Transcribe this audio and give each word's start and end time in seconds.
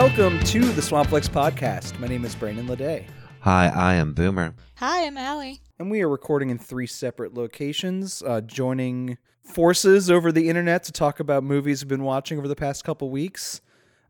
welcome 0.00 0.40
to 0.40 0.60
the 0.60 0.80
Swampflix 0.80 1.28
podcast. 1.28 1.98
My 1.98 2.06
name 2.06 2.24
is 2.24 2.34
Brandon 2.34 2.66
Ledet, 2.66 3.04
Hi, 3.40 3.68
I 3.68 3.96
am 3.96 4.14
Boomer. 4.14 4.54
Hi, 4.76 5.04
I'm 5.04 5.18
Alli. 5.18 5.60
and 5.78 5.90
we 5.90 6.00
are 6.00 6.08
recording 6.08 6.48
in 6.48 6.56
three 6.56 6.86
separate 6.86 7.34
locations, 7.34 8.22
uh, 8.22 8.40
joining 8.40 9.18
forces 9.44 10.10
over 10.10 10.32
the 10.32 10.48
internet 10.48 10.84
to 10.84 10.92
talk 10.92 11.20
about 11.20 11.44
movies 11.44 11.84
we've 11.84 11.90
been 11.90 12.02
watching 12.02 12.38
over 12.38 12.48
the 12.48 12.56
past 12.56 12.82
couple 12.82 13.10
weeks. 13.10 13.60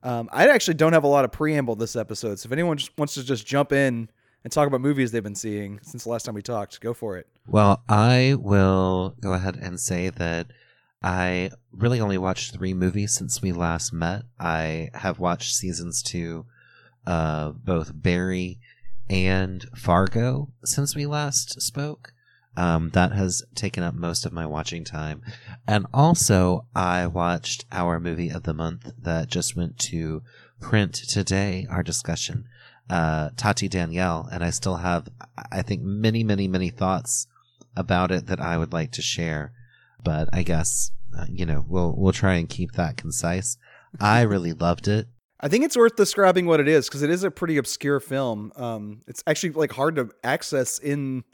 Um, 0.04 0.28
I 0.30 0.46
actually 0.46 0.74
don't 0.74 0.92
have 0.92 1.02
a 1.02 1.08
lot 1.08 1.24
of 1.24 1.32
preamble 1.32 1.74
this 1.74 1.96
episode, 1.96 2.38
so 2.38 2.46
if 2.46 2.52
anyone 2.52 2.76
just 2.76 2.96
wants 2.96 3.14
to 3.14 3.24
just 3.24 3.44
jump 3.44 3.72
in 3.72 4.08
and 4.44 4.52
talk 4.52 4.68
about 4.68 4.80
movies 4.80 5.10
they've 5.10 5.24
been 5.24 5.34
seeing 5.34 5.80
since 5.82 6.04
the 6.04 6.10
last 6.10 6.22
time 6.24 6.36
we 6.36 6.42
talked, 6.42 6.80
go 6.80 6.94
for 6.94 7.16
it. 7.18 7.26
Well, 7.48 7.82
I 7.88 8.36
will 8.38 9.16
go 9.20 9.32
ahead 9.32 9.56
and 9.60 9.80
say 9.80 10.10
that 10.10 10.52
I 11.02 11.50
really 11.72 12.00
only 12.00 12.18
watched 12.18 12.52
three 12.52 12.74
movies 12.74 13.12
since 13.14 13.40
we 13.40 13.52
last 13.52 13.92
met. 13.92 14.22
I 14.38 14.90
have 14.94 15.18
watched 15.18 15.54
seasons 15.54 16.02
two 16.02 16.44
of 17.06 17.64
both 17.64 17.92
Barry 17.94 18.58
and 19.08 19.66
Fargo 19.74 20.48
since 20.64 20.94
we 20.94 21.06
last 21.06 21.60
spoke. 21.62 22.12
Um, 22.56 22.90
that 22.90 23.12
has 23.12 23.42
taken 23.54 23.82
up 23.82 23.94
most 23.94 24.26
of 24.26 24.32
my 24.32 24.44
watching 24.44 24.84
time. 24.84 25.22
And 25.66 25.86
also, 25.94 26.66
I 26.74 27.06
watched 27.06 27.64
our 27.72 27.98
movie 27.98 28.28
of 28.28 28.42
the 28.42 28.52
month 28.52 28.92
that 28.98 29.28
just 29.28 29.56
went 29.56 29.78
to 29.78 30.22
print 30.60 30.94
today, 30.94 31.66
our 31.70 31.82
discussion, 31.82 32.46
uh, 32.90 33.30
Tatie 33.36 33.70
Danielle. 33.70 34.28
And 34.30 34.44
I 34.44 34.50
still 34.50 34.76
have, 34.76 35.08
I 35.50 35.62
think, 35.62 35.82
many, 35.82 36.24
many, 36.24 36.48
many 36.48 36.68
thoughts 36.70 37.26
about 37.76 38.10
it 38.10 38.26
that 38.26 38.40
I 38.40 38.58
would 38.58 38.72
like 38.72 38.90
to 38.92 39.02
share. 39.02 39.52
But 40.02 40.28
I 40.32 40.42
guess, 40.42 40.92
uh, 41.16 41.26
you 41.28 41.46
know, 41.46 41.64
we'll, 41.68 41.94
we'll 41.96 42.12
try 42.12 42.34
and 42.34 42.48
keep 42.48 42.72
that 42.72 42.96
concise. 42.96 43.56
I 44.00 44.22
really 44.22 44.52
loved 44.52 44.88
it. 44.88 45.08
I 45.42 45.48
think 45.48 45.64
it's 45.64 45.76
worth 45.76 45.96
describing 45.96 46.46
what 46.46 46.60
it 46.60 46.68
is 46.68 46.88
because 46.88 47.02
it 47.02 47.10
is 47.10 47.24
a 47.24 47.30
pretty 47.30 47.56
obscure 47.56 47.98
film. 47.98 48.52
Um, 48.56 49.00
it's 49.06 49.22
actually 49.26 49.52
like 49.52 49.72
hard 49.72 49.96
to 49.96 50.10
access 50.22 50.78
in 50.78 51.24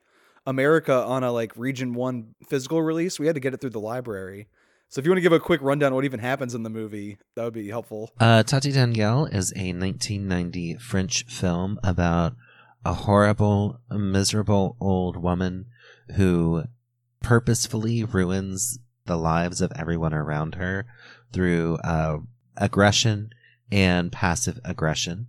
America 0.47 0.95
on 0.95 1.25
a 1.25 1.33
like 1.33 1.53
region 1.57 1.93
one 1.93 2.35
physical 2.49 2.83
release. 2.83 3.19
We 3.19 3.27
had 3.27 3.35
to 3.35 3.41
get 3.41 3.53
it 3.53 3.61
through 3.61 3.71
the 3.71 3.81
library. 3.81 4.47
So 4.89 5.01
if 5.01 5.05
you 5.05 5.11
want 5.11 5.19
to 5.19 5.23
give 5.23 5.33
a 5.33 5.41
quick 5.41 5.61
rundown 5.63 5.91
of 5.91 5.97
what 5.97 6.05
even 6.05 6.21
happens 6.21 6.55
in 6.55 6.63
the 6.63 6.71
movie, 6.71 7.19
that 7.35 7.43
would 7.43 7.53
be 7.53 7.69
helpful. 7.69 8.13
Uh, 8.21 8.45
Tatie 8.45 8.73
Danielle 8.73 9.27
is 9.27 9.53
a 9.57 9.73
1990 9.73 10.77
French 10.77 11.25
film 11.27 11.81
about 11.83 12.35
a 12.85 12.95
horrible, 12.95 13.81
miserable 13.91 14.77
old 14.81 15.17
woman 15.17 15.67
who 16.15 16.63
purposefully 17.27 18.05
ruins 18.05 18.79
the 19.07 19.17
lives 19.17 19.61
of 19.61 19.73
everyone 19.75 20.15
around 20.15 20.55
her 20.55 20.87
through 21.33 21.77
uh, 21.83 22.19
aggression 22.57 23.31
and 23.73 24.13
passive 24.13 24.61
aggression. 24.65 25.27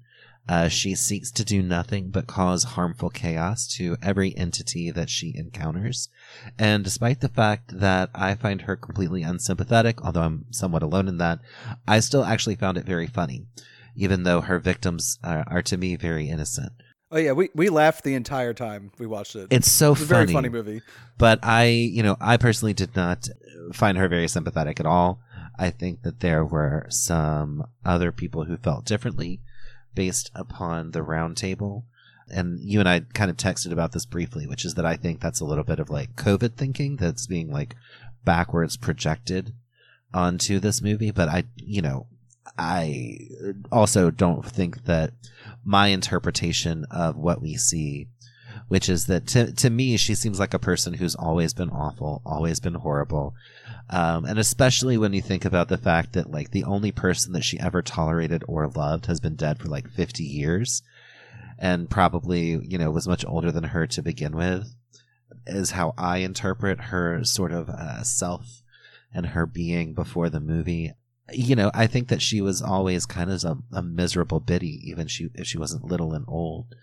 Uh, 0.48 0.68
she 0.68 0.94
seeks 0.94 1.32
to 1.32 1.44
do 1.44 1.60
nothing 1.60 2.12
but 2.12 2.28
cause 2.28 2.64
harmful 2.64 3.10
chaos 3.10 3.68
to 3.68 3.98
every 4.00 4.38
entity 4.38 4.92
that 4.92 5.10
she 5.10 5.34
encounters. 5.36 6.08
And 6.60 6.84
despite 6.84 7.22
the 7.22 7.30
fact 7.30 7.80
that 7.80 8.12
I 8.14 8.36
find 8.36 8.62
her 8.62 8.76
completely 8.76 9.24
unsympathetic, 9.24 10.00
although 10.04 10.22
I'm 10.22 10.46
somewhat 10.52 10.84
alone 10.84 11.08
in 11.08 11.18
that, 11.18 11.40
I 11.88 12.00
still 12.02 12.24
actually 12.24 12.58
found 12.58 12.78
it 12.78 12.86
very 12.86 13.08
funny, 13.08 13.48
even 13.96 14.22
though 14.22 14.42
her 14.42 14.60
victims 14.60 15.18
are, 15.24 15.44
are 15.48 15.64
to 15.64 15.78
me 15.78 15.96
very 15.96 16.30
innocent. 16.30 16.74
Oh 17.12 17.18
yeah, 17.18 17.32
we, 17.32 17.50
we 17.56 17.70
laughed 17.70 18.04
the 18.04 18.16
entire 18.16 18.54
time 18.54 18.92
we 19.00 19.08
watched 19.08 19.36
it. 19.36 19.48
It's 19.50 19.72
so 19.72 19.94
It's 19.94 20.02
a 20.02 20.06
funny, 20.06 20.26
very 20.26 20.34
funny 20.34 20.50
movie. 20.50 20.82
but 21.18 21.40
I, 21.42 21.66
you 21.66 22.04
know, 22.04 22.18
I 22.20 22.38
personally 22.38 22.74
did 22.74 22.96
not 22.96 23.28
find 23.74 23.98
her 23.98 24.08
very 24.08 24.28
sympathetic 24.28 24.80
at 24.80 24.86
all. 24.86 25.20
I 25.58 25.70
think 25.70 26.04
that 26.04 26.20
there 26.20 26.44
were 26.46 26.86
some 26.90 27.66
other 27.86 28.12
people 28.12 28.44
who 28.44 28.58
felt 28.58 28.86
differently 28.86 29.40
based 29.96 30.30
upon 30.36 30.92
the 30.92 31.02
round 31.02 31.38
table. 31.38 31.86
And 32.30 32.60
you 32.60 32.80
and 32.82 32.90
I 32.90 33.00
kind 33.14 33.32
of 33.32 33.38
texted 33.38 33.72
about 33.72 33.94
this 33.94 34.06
briefly, 34.06 34.46
which 34.46 34.66
is 34.66 34.74
that 34.76 34.86
I 34.86 34.98
think 34.98 35.22
that's 35.22 35.40
a 35.40 35.46
little 35.46 35.64
bit 35.64 35.80
of 35.80 35.90
like 35.90 36.16
COVID 36.18 36.56
thinking 36.56 36.98
that's 36.98 37.26
being 37.26 37.50
like 37.52 37.76
backwards 38.26 38.76
projected 38.76 39.54
onto 40.14 40.60
this 40.60 40.82
movie. 40.82 41.12
But 41.12 41.30
I, 41.30 41.46
you 41.56 41.82
know, 41.82 42.08
I 42.58 43.18
also 43.72 44.12
don't 44.12 44.46
think 44.46 44.84
that 44.86 45.14
my 45.68 45.88
interpretation 45.88 46.86
of 46.90 47.18
what 47.18 47.42
we 47.42 47.58
see, 47.58 48.08
which 48.70 48.88
is 48.88 49.08
that 49.08 49.28
to, 49.28 49.52
to 49.52 49.70
me, 49.70 49.98
she 49.98 50.16
seems 50.16 50.40
like 50.40 50.54
a 50.54 50.60
person 50.60 50.94
who's 50.94 51.14
always 51.14 51.54
been 51.54 51.70
awful, 51.70 52.22
always 52.26 52.62
been 52.62 52.76
horrible. 52.76 53.36
Um, 53.90 54.24
and 54.24 54.40
especially 54.40 54.98
when 54.98 55.12
you 55.12 55.22
think 55.22 55.44
about 55.44 55.68
the 55.68 55.78
fact 55.78 56.14
that 56.14 56.32
like 56.32 56.52
the 56.52 56.64
only 56.64 56.94
person 56.94 57.34
that 57.34 57.44
she 57.44 57.60
ever 57.60 57.82
tolerated 57.82 58.46
or 58.48 58.70
loved 58.70 59.08
has 59.08 59.20
been 59.20 59.36
dead 59.36 59.60
for 59.60 59.68
like 59.68 59.90
50 59.90 60.24
years 60.24 60.84
and 61.60 61.90
probably, 61.90 62.58
you 62.64 62.78
know, 62.78 62.90
was 62.90 63.08
much 63.08 63.26
older 63.28 63.52
than 63.52 63.66
her 63.66 63.86
to 63.88 64.02
begin 64.02 64.38
with, 64.38 64.74
is 65.46 65.72
how 65.72 65.94
I 65.98 66.20
interpret 66.20 66.80
her 66.80 67.26
sort 67.26 67.52
of 67.52 67.70
uh, 67.70 68.04
self 68.04 68.62
and 69.14 69.28
her 69.28 69.46
being 69.46 69.94
before 69.94 70.30
the 70.30 70.40
movie. 70.40 70.94
You 71.32 71.56
know, 71.56 71.72
I 71.74 71.88
think 71.88 72.08
that 72.08 72.22
she 72.22 72.40
was 72.42 72.62
always 72.62 73.06
kind 73.06 73.30
of 73.30 73.44
a, 73.44 73.58
a 73.74 73.84
miserable 73.84 74.40
biddy, 74.40 74.82
even 74.90 75.08
she 75.08 75.30
if 75.36 75.48
she 75.48 75.58
wasn't 75.58 75.86
little 75.86 76.14
and 76.14 76.26
old. 76.28 76.74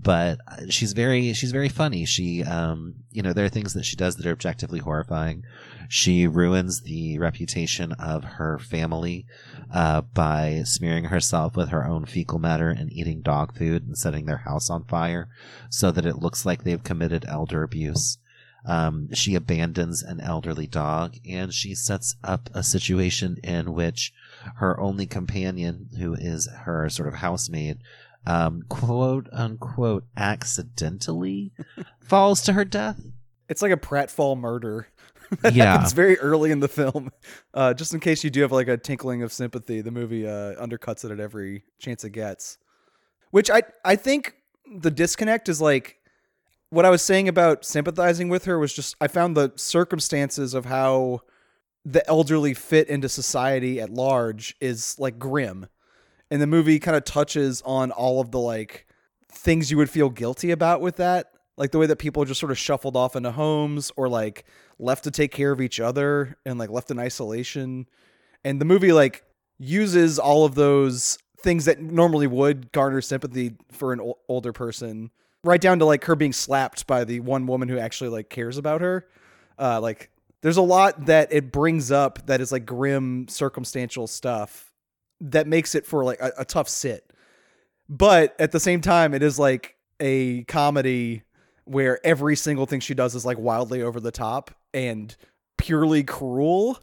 But 0.00 0.40
she's 0.68 0.92
very 0.92 1.32
she's 1.32 1.52
very 1.52 1.68
funny. 1.68 2.04
She, 2.04 2.42
um, 2.42 2.96
you 3.12 3.22
know, 3.22 3.32
there 3.32 3.44
are 3.44 3.50
things 3.50 3.72
that 3.74 3.84
she 3.84 3.96
does 3.96 4.16
that 4.16 4.26
are 4.26 4.32
objectively 4.32 4.80
horrifying. 4.80 5.44
She 5.88 6.26
ruins 6.26 6.82
the 6.82 7.18
reputation 7.18 7.92
of 7.92 8.24
her 8.24 8.58
family 8.58 9.26
uh, 9.72 10.00
by 10.00 10.62
smearing 10.64 11.04
herself 11.04 11.56
with 11.56 11.68
her 11.68 11.86
own 11.86 12.04
fecal 12.04 12.38
matter 12.38 12.70
and 12.70 12.92
eating 12.92 13.22
dog 13.22 13.56
food 13.56 13.86
and 13.86 13.96
setting 13.96 14.26
their 14.26 14.38
house 14.38 14.68
on 14.68 14.84
fire 14.84 15.28
so 15.70 15.90
that 15.90 16.06
it 16.06 16.18
looks 16.18 16.44
like 16.44 16.64
they've 16.64 16.82
committed 16.82 17.24
elder 17.28 17.62
abuse. 17.62 18.18
Um, 18.66 19.12
she 19.12 19.34
abandons 19.34 20.02
an 20.02 20.20
elderly 20.20 20.66
dog 20.66 21.16
and 21.28 21.52
she 21.52 21.74
sets 21.74 22.16
up 22.24 22.48
a 22.54 22.62
situation 22.62 23.36
in 23.44 23.74
which 23.74 24.12
her 24.56 24.78
only 24.80 25.06
companion, 25.06 25.88
who 25.98 26.14
is 26.14 26.48
her 26.64 26.88
sort 26.88 27.08
of 27.08 27.14
housemaid, 27.16 27.78
um, 28.26 28.62
quote 28.70 29.28
unquote, 29.32 30.04
accidentally 30.16 31.52
falls 32.00 32.40
to 32.42 32.52
her 32.54 32.64
death. 32.64 33.00
It's 33.48 33.60
like 33.62 33.72
a 33.72 33.76
pratfall 33.76 34.38
murder. 34.38 34.88
that 35.40 35.54
Yeah. 35.54 35.72
happens 35.72 35.92
very 35.92 36.18
early 36.18 36.50
in 36.50 36.60
the 36.60 36.68
film. 36.68 37.10
Uh, 37.52 37.74
just 37.74 37.92
in 37.92 38.00
case 38.00 38.24
you 38.24 38.30
do 38.30 38.42
have 38.42 38.52
like 38.52 38.68
a 38.68 38.76
tinkling 38.76 39.22
of 39.22 39.32
sympathy, 39.32 39.80
the 39.80 39.90
movie 39.90 40.26
uh, 40.26 40.54
undercuts 40.54 41.04
it 41.04 41.10
at 41.10 41.20
every 41.20 41.64
chance 41.78 42.04
it 42.04 42.10
gets. 42.10 42.58
Which 43.30 43.50
I 43.50 43.62
I 43.84 43.96
think 43.96 44.34
the 44.80 44.90
disconnect 44.90 45.48
is 45.48 45.60
like 45.60 45.98
what 46.74 46.84
I 46.84 46.90
was 46.90 47.02
saying 47.02 47.28
about 47.28 47.64
sympathizing 47.64 48.28
with 48.28 48.46
her 48.46 48.58
was 48.58 48.74
just 48.74 48.96
I 49.00 49.06
found 49.06 49.36
the 49.36 49.52
circumstances 49.54 50.54
of 50.54 50.64
how 50.64 51.20
the 51.84 52.06
elderly 52.08 52.52
fit 52.52 52.88
into 52.88 53.08
society 53.08 53.80
at 53.80 53.90
large 53.90 54.56
is 54.60 54.98
like 54.98 55.18
grim. 55.18 55.68
And 56.30 56.42
the 56.42 56.46
movie 56.48 56.80
kind 56.80 56.96
of 56.96 57.04
touches 57.04 57.62
on 57.64 57.92
all 57.92 58.20
of 58.20 58.32
the 58.32 58.40
like 58.40 58.86
things 59.30 59.70
you 59.70 59.76
would 59.76 59.90
feel 59.90 60.10
guilty 60.10 60.50
about 60.50 60.80
with 60.80 60.96
that. 60.96 61.30
Like 61.56 61.70
the 61.70 61.78
way 61.78 61.86
that 61.86 61.96
people 61.96 62.24
just 62.24 62.40
sort 62.40 62.50
of 62.50 62.58
shuffled 62.58 62.96
off 62.96 63.14
into 63.14 63.30
homes 63.30 63.92
or 63.96 64.08
like 64.08 64.44
left 64.80 65.04
to 65.04 65.12
take 65.12 65.30
care 65.30 65.52
of 65.52 65.60
each 65.60 65.78
other 65.78 66.36
and 66.44 66.58
like 66.58 66.70
left 66.70 66.90
in 66.90 66.98
isolation. 66.98 67.86
And 68.42 68.60
the 68.60 68.64
movie 68.64 68.92
like 68.92 69.22
uses 69.58 70.18
all 70.18 70.44
of 70.44 70.56
those 70.56 71.18
things 71.38 71.66
that 71.66 71.80
normally 71.80 72.26
would 72.26 72.72
garner 72.72 73.00
sympathy 73.00 73.54
for 73.70 73.92
an 73.92 74.00
ol- 74.00 74.18
older 74.28 74.52
person 74.52 75.12
right 75.44 75.60
down 75.60 75.78
to 75.78 75.84
like 75.84 76.04
her 76.04 76.16
being 76.16 76.32
slapped 76.32 76.86
by 76.86 77.04
the 77.04 77.20
one 77.20 77.46
woman 77.46 77.68
who 77.68 77.78
actually 77.78 78.10
like 78.10 78.30
cares 78.30 78.58
about 78.58 78.80
her. 78.80 79.06
Uh 79.58 79.80
like 79.80 80.10
there's 80.42 80.56
a 80.56 80.62
lot 80.62 81.06
that 81.06 81.32
it 81.32 81.52
brings 81.52 81.90
up 81.90 82.26
that 82.26 82.40
is 82.40 82.52
like 82.52 82.66
grim 82.66 83.26
circumstantial 83.28 84.06
stuff 84.06 84.72
that 85.20 85.46
makes 85.46 85.74
it 85.74 85.86
for 85.86 86.04
like 86.04 86.20
a, 86.20 86.32
a 86.38 86.44
tough 86.44 86.68
sit. 86.68 87.10
But 87.88 88.34
at 88.38 88.52
the 88.52 88.60
same 88.60 88.80
time, 88.80 89.14
it 89.14 89.22
is 89.22 89.38
like 89.38 89.76
a 90.00 90.44
comedy 90.44 91.22
where 91.64 92.04
every 92.04 92.36
single 92.36 92.66
thing 92.66 92.80
she 92.80 92.94
does 92.94 93.14
is 93.14 93.24
like 93.24 93.38
wildly 93.38 93.82
over 93.82 94.00
the 94.00 94.10
top 94.10 94.50
and 94.72 95.14
purely 95.56 96.02
cruel. 96.02 96.78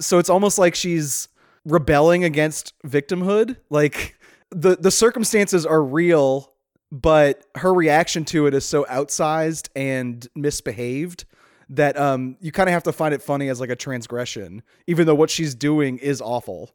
So 0.00 0.18
it's 0.18 0.30
almost 0.30 0.58
like 0.58 0.74
she's 0.74 1.28
rebelling 1.64 2.24
against 2.24 2.74
victimhood. 2.84 3.56
Like 3.70 4.18
the 4.50 4.76
the 4.76 4.90
circumstances 4.90 5.64
are 5.64 5.82
real, 5.82 6.52
but 6.94 7.44
her 7.56 7.74
reaction 7.74 8.24
to 8.24 8.46
it 8.46 8.54
is 8.54 8.64
so 8.64 8.84
outsized 8.84 9.68
and 9.74 10.28
misbehaved 10.36 11.24
that 11.70 11.98
um 11.98 12.36
you 12.40 12.52
kind 12.52 12.68
of 12.68 12.72
have 12.72 12.84
to 12.84 12.92
find 12.92 13.12
it 13.12 13.20
funny 13.20 13.48
as 13.48 13.60
like 13.60 13.70
a 13.70 13.76
transgression, 13.76 14.62
even 14.86 15.06
though 15.06 15.14
what 15.14 15.28
she's 15.28 15.54
doing 15.54 15.98
is 15.98 16.20
awful. 16.20 16.70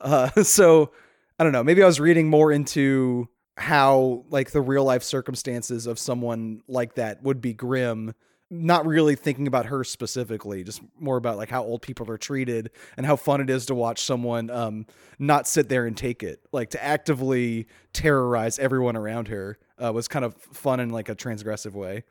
Uh, 0.00 0.30
so 0.42 0.92
I 1.38 1.44
don't 1.44 1.52
know. 1.52 1.62
Maybe 1.62 1.82
I 1.82 1.86
was 1.86 2.00
reading 2.00 2.28
more 2.30 2.50
into 2.50 3.28
how 3.58 4.24
like 4.30 4.52
the 4.52 4.62
real 4.62 4.84
life 4.84 5.02
circumstances 5.02 5.86
of 5.86 5.98
someone 5.98 6.62
like 6.66 6.94
that 6.94 7.22
would 7.22 7.42
be 7.42 7.52
grim 7.52 8.14
not 8.50 8.84
really 8.84 9.14
thinking 9.14 9.46
about 9.46 9.66
her 9.66 9.84
specifically, 9.84 10.64
just 10.64 10.82
more 10.98 11.16
about 11.16 11.36
like 11.36 11.48
how 11.48 11.62
old 11.62 11.82
people 11.82 12.10
are 12.10 12.18
treated 12.18 12.70
and 12.96 13.06
how 13.06 13.14
fun 13.14 13.40
it 13.40 13.48
is 13.48 13.66
to 13.66 13.74
watch 13.74 14.02
someone 14.02 14.50
um, 14.50 14.86
not 15.18 15.46
sit 15.46 15.68
there 15.68 15.86
and 15.86 15.96
take 15.96 16.22
it, 16.22 16.40
like 16.52 16.70
to 16.70 16.82
actively 16.82 17.68
terrorize 17.92 18.58
everyone 18.58 18.96
around 18.96 19.28
her 19.28 19.58
uh, 19.82 19.92
was 19.92 20.08
kind 20.08 20.24
of 20.24 20.34
fun 20.34 20.80
in 20.80 20.90
like 20.90 21.08
a 21.08 21.14
transgressive 21.14 21.72
way. 21.72 22.02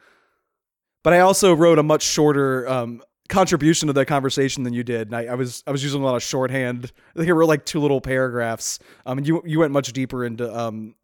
But 1.04 1.14
I 1.14 1.20
also 1.20 1.54
wrote 1.54 1.78
a 1.78 1.84
much 1.84 2.04
shorter 2.04 2.68
um, 2.70 3.02
contribution 3.28 3.88
to 3.88 3.94
that 3.94 4.06
conversation 4.06 4.64
than 4.64 4.74
you 4.74 4.84
did. 4.84 5.10
And 5.10 5.16
I, 5.16 5.26
I, 5.26 5.36
was 5.36 5.64
I 5.68 5.72
was 5.72 5.84
using 5.84 6.02
a 6.02 6.06
lot 6.06 6.16
of 6.16 6.24
shorthand. 6.24 6.92
I 7.16 7.20
think 7.20 7.30
I 7.30 7.32
wrote 7.32 7.48
like 7.48 7.66
two 7.66 7.80
little 7.80 8.02
paragraphs. 8.02 8.80
Um, 9.06 9.18
and 9.18 9.28
you 9.28 9.42
you 9.46 9.60
went 9.60 9.72
much 9.72 9.92
deeper 9.94 10.26
into 10.26 10.58
um, 10.58 10.96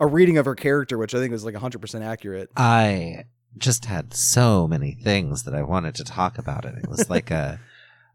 a 0.00 0.06
reading 0.06 0.38
of 0.38 0.44
her 0.46 0.54
character, 0.54 0.98
which 0.98 1.14
I 1.14 1.18
think 1.18 1.32
was 1.32 1.44
like 1.44 1.54
100 1.54 1.80
percent 1.80 2.04
accurate. 2.04 2.50
I 2.56 3.24
just 3.56 3.84
had 3.84 4.14
so 4.14 4.66
many 4.66 4.92
things 4.92 5.44
that 5.44 5.54
I 5.54 5.62
wanted 5.62 5.94
to 5.96 6.04
talk 6.04 6.38
about 6.38 6.64
it. 6.64 6.76
It 6.76 6.88
was 6.88 7.08
like 7.10 7.30
a 7.30 7.60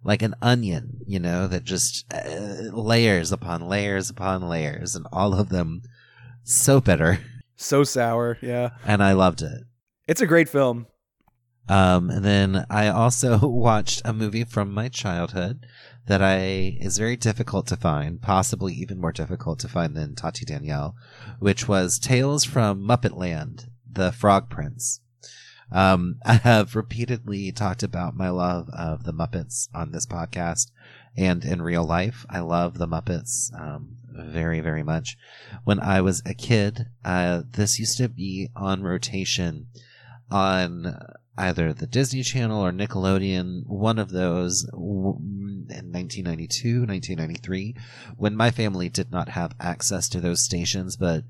like 0.04 0.22
an 0.22 0.36
onion, 0.42 1.02
you 1.06 1.20
know, 1.20 1.48
that 1.48 1.64
just 1.64 2.06
uh, 2.14 2.72
layers 2.72 3.32
upon 3.32 3.68
layers 3.68 4.10
upon 4.10 4.48
layers, 4.48 4.96
and 4.96 5.06
all 5.12 5.34
of 5.34 5.50
them 5.50 5.82
so 6.44 6.80
bitter, 6.80 7.20
so 7.56 7.84
sour. 7.84 8.38
Yeah, 8.42 8.72
and 8.86 9.04
I 9.04 9.14
loved 9.14 9.42
it. 9.42 9.64
It's 10.08 10.22
a 10.22 10.28
great 10.28 10.50
film. 10.50 10.88
Um, 11.68 12.10
and 12.10 12.26
then 12.26 12.66
I 12.70 12.88
also 12.88 13.38
watched 13.48 14.02
a 14.04 14.12
movie 14.12 14.44
from 14.44 14.74
my 14.74 14.90
childhood 14.90 15.68
that 16.08 16.22
I 16.22 16.78
is 16.82 16.98
very 16.98 17.16
difficult 17.16 17.68
to 17.68 17.78
find, 17.78 18.20
possibly 18.20 18.74
even 18.74 19.00
more 19.00 19.12
difficult 19.12 19.60
to 19.60 19.68
find 19.68 19.96
than 19.96 20.16
Tatie 20.16 20.46
Danielle, 20.46 20.96
which 21.38 21.68
was 21.68 22.00
Tales 22.00 22.44
from 22.44 22.82
Muppet 22.82 23.16
Land, 23.16 23.68
The 23.88 24.12
Frog 24.12 24.50
Prince. 24.50 25.02
Um, 25.72 26.20
I 26.26 26.34
have 26.34 26.76
repeatedly 26.76 27.52
talked 27.52 27.84
about 27.84 28.16
my 28.16 28.30
love 28.30 28.70
of 28.70 29.04
the 29.04 29.14
Muppets 29.14 29.68
on 29.74 29.92
this 29.92 30.06
podcast 30.06 30.72
and 31.18 31.44
in 31.44 31.62
real 31.62 31.86
life. 31.86 32.26
I 32.30 32.40
love 32.40 32.78
the 32.78 32.88
Muppets 32.88 33.54
um, 33.60 33.98
very, 34.12 34.60
very 34.60 34.84
much. 34.84 35.18
When 35.64 35.80
I 35.80 36.02
was 36.02 36.22
a 36.26 36.34
kid, 36.34 36.88
uh, 37.04 37.44
this 37.52 37.80
used 37.80 37.98
to 37.98 38.10
be 38.10 38.50
on 38.56 38.84
rotation 38.84 39.68
on 40.32 40.98
either 41.38 41.74
the 41.74 41.88
Disney 41.88 42.22
Channel 42.22 42.62
or 42.62 42.72
Nickelodeon, 42.72 43.66
one 43.66 43.98
of 43.98 44.10
those 44.10 44.66
in 44.66 45.92
1992, 45.92 46.86
1993, 46.86 47.76
when 48.18 48.36
my 48.36 48.52
family 48.52 48.90
did 48.90 49.12
not 49.12 49.30
have 49.30 49.56
access 49.60 50.10
to 50.10 50.20
those 50.20 50.44
stations, 50.44 50.98
but 50.98 51.24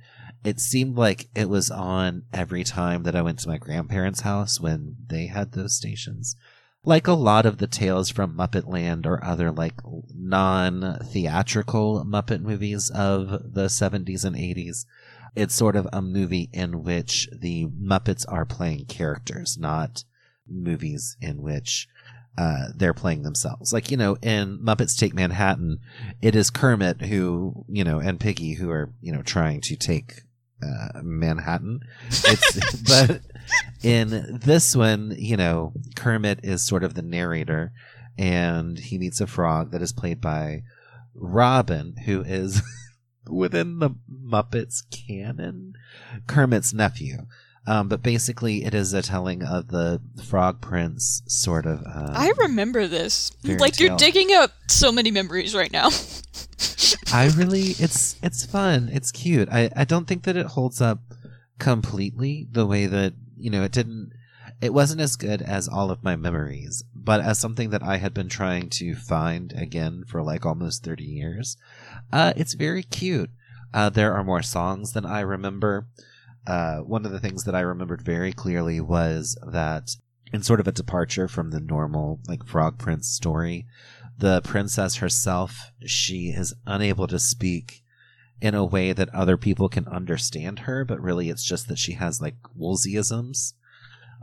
it 0.43 0.59
seemed 0.59 0.95
like 0.95 1.27
it 1.35 1.49
was 1.49 1.69
on 1.69 2.23
every 2.33 2.63
time 2.63 3.03
that 3.03 3.15
I 3.15 3.21
went 3.21 3.39
to 3.39 3.49
my 3.49 3.57
grandparents' 3.57 4.21
house 4.21 4.59
when 4.59 4.95
they 5.07 5.27
had 5.27 5.51
those 5.51 5.75
stations. 5.75 6.35
Like 6.83 7.07
a 7.07 7.13
lot 7.13 7.45
of 7.45 7.57
the 7.57 7.67
tales 7.67 8.09
from 8.09 8.37
Muppet 8.37 8.65
Land 8.67 9.05
or 9.05 9.23
other 9.23 9.51
like 9.51 9.75
non 10.15 10.99
theatrical 11.03 12.05
Muppet 12.05 12.41
movies 12.41 12.89
of 12.89 13.53
the 13.53 13.65
70s 13.65 14.23
and 14.23 14.35
80s, 14.35 14.85
it's 15.35 15.55
sort 15.55 15.75
of 15.75 15.87
a 15.91 16.01
movie 16.01 16.49
in 16.53 16.83
which 16.83 17.27
the 17.37 17.67
Muppets 17.67 18.25
are 18.29 18.45
playing 18.45 18.85
characters, 18.85 19.57
not 19.59 20.05
movies 20.47 21.17
in 21.21 21.41
which 21.41 21.87
uh, 22.37 22.69
they're 22.73 22.93
playing 22.93 23.23
themselves. 23.23 23.73
Like, 23.73 23.91
you 23.91 23.97
know, 23.97 24.15
in 24.21 24.59
Muppets 24.59 24.97
Take 24.97 25.13
Manhattan, 25.13 25.79
it 26.21 26.33
is 26.33 26.49
Kermit 26.49 27.01
who, 27.01 27.65
you 27.67 27.83
know, 27.83 27.99
and 27.99 28.19
Piggy 28.19 28.53
who 28.53 28.69
are, 28.71 28.93
you 29.01 29.11
know, 29.11 29.21
trying 29.21 29.59
to 29.61 29.75
take 29.75 30.21
uh, 30.63 31.01
Manhattan. 31.03 31.81
But 32.87 33.21
in 33.83 34.39
this 34.43 34.75
one, 34.75 35.15
you 35.17 35.37
know, 35.37 35.73
Kermit 35.95 36.39
is 36.43 36.65
sort 36.65 36.83
of 36.83 36.93
the 36.93 37.01
narrator 37.01 37.71
and 38.17 38.77
he 38.77 38.97
meets 38.97 39.21
a 39.21 39.27
frog 39.27 39.71
that 39.71 39.81
is 39.81 39.93
played 39.93 40.19
by 40.19 40.63
Robin, 41.15 41.95
who 42.05 42.21
is 42.21 42.61
within 43.29 43.79
the 43.79 43.91
Muppets 44.11 44.83
canon, 44.91 45.73
Kermit's 46.27 46.73
nephew. 46.73 47.27
Um, 47.67 47.87
but 47.87 48.01
basically, 48.01 48.65
it 48.65 48.73
is 48.73 48.93
a 48.93 49.01
telling 49.01 49.43
of 49.43 49.67
the 49.67 50.01
Frog 50.23 50.61
Prince 50.61 51.21
sort 51.27 51.65
of. 51.65 51.79
Um, 51.85 52.11
I 52.13 52.31
remember 52.37 52.87
this. 52.87 53.31
Like 53.43 53.73
tale. 53.73 53.89
you're 53.89 53.97
digging 53.97 54.31
up 54.33 54.51
so 54.67 54.91
many 54.91 55.11
memories 55.11 55.53
right 55.53 55.71
now. 55.71 55.89
I 57.13 57.29
really, 57.35 57.75
it's 57.79 58.15
it's 58.23 58.45
fun. 58.45 58.89
It's 58.91 59.11
cute. 59.11 59.49
I 59.51 59.69
I 59.75 59.85
don't 59.85 60.07
think 60.07 60.23
that 60.23 60.37
it 60.37 60.47
holds 60.47 60.81
up 60.81 60.99
completely 61.59 62.47
the 62.51 62.65
way 62.65 62.85
that 62.85 63.13
you 63.37 63.49
know 63.49 63.63
it 63.63 63.71
didn't. 63.71 64.13
It 64.61 64.73
wasn't 64.73 65.01
as 65.01 65.15
good 65.15 65.41
as 65.41 65.67
all 65.67 65.91
of 65.91 66.03
my 66.03 66.15
memories, 66.15 66.83
but 66.93 67.21
as 67.21 67.39
something 67.39 67.69
that 67.69 67.83
I 67.83 67.97
had 67.97 68.13
been 68.13 68.29
trying 68.29 68.69
to 68.71 68.95
find 68.95 69.53
again 69.53 70.03
for 70.07 70.21
like 70.23 70.45
almost 70.45 70.83
thirty 70.83 71.05
years, 71.05 71.57
uh, 72.11 72.33
it's 72.35 72.53
very 72.53 72.83
cute. 72.83 73.29
Uh, 73.73 73.89
there 73.89 74.13
are 74.13 74.23
more 74.23 74.41
songs 74.41 74.93
than 74.93 75.05
I 75.05 75.19
remember. 75.19 75.87
Uh, 76.47 76.77
one 76.79 77.05
of 77.05 77.11
the 77.11 77.19
things 77.19 77.43
that 77.43 77.55
I 77.55 77.61
remembered 77.61 78.01
very 78.01 78.33
clearly 78.33 78.79
was 78.79 79.37
that 79.51 79.91
in 80.31 80.43
sort 80.43 80.59
of 80.59 80.67
a 80.67 80.71
departure 80.71 81.27
from 81.27 81.51
the 81.51 81.59
normal 81.59 82.19
like 82.27 82.45
Frog 82.45 82.77
Prince 82.77 83.07
story, 83.07 83.65
the 84.17 84.41
princess 84.41 84.95
herself, 84.95 85.71
she 85.85 86.29
is 86.29 86.53
unable 86.65 87.07
to 87.07 87.19
speak 87.19 87.83
in 88.41 88.55
a 88.55 88.65
way 88.65 88.93
that 88.93 89.13
other 89.13 89.37
people 89.37 89.69
can 89.69 89.87
understand 89.87 90.59
her, 90.59 90.85
but 90.85 91.01
really 91.01 91.29
it's 91.29 91.43
just 91.43 91.67
that 91.67 91.77
she 91.79 91.93
has 91.93 92.21
like 92.21 92.35
Woolseyisms. 92.57 93.53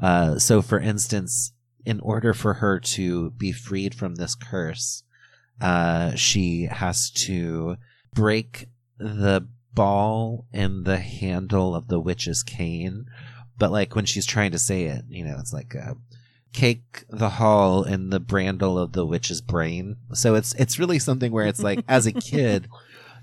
Uh, 0.02 0.38
so 0.38 0.62
for 0.62 0.78
instance, 0.78 1.52
in 1.84 2.00
order 2.00 2.34
for 2.34 2.54
her 2.54 2.80
to 2.80 3.30
be 3.32 3.52
freed 3.52 3.94
from 3.94 4.14
this 4.14 4.34
curse, 4.34 5.02
uh, 5.60 6.14
she 6.14 6.64
has 6.64 7.10
to 7.10 7.76
break 8.14 8.68
the 8.98 9.48
ball 9.76 10.46
in 10.52 10.82
the 10.82 10.98
handle 10.98 11.76
of 11.76 11.86
the 11.86 12.00
witch's 12.00 12.42
cane. 12.42 13.06
But 13.56 13.70
like 13.70 13.94
when 13.94 14.06
she's 14.06 14.26
trying 14.26 14.50
to 14.50 14.58
say 14.58 14.84
it, 14.84 15.04
you 15.08 15.24
know, 15.24 15.36
it's 15.38 15.52
like 15.52 15.74
a 15.76 15.96
cake 16.52 17.04
the 17.10 17.28
hall 17.28 17.84
in 17.84 18.10
the 18.10 18.20
brandle 18.20 18.82
of 18.82 18.92
the 18.92 19.06
witch's 19.06 19.40
brain. 19.40 19.96
So 20.12 20.34
it's 20.34 20.52
it's 20.54 20.80
really 20.80 20.98
something 20.98 21.30
where 21.30 21.46
it's 21.46 21.62
like 21.62 21.84
as 21.86 22.06
a 22.06 22.12
kid, 22.32 22.68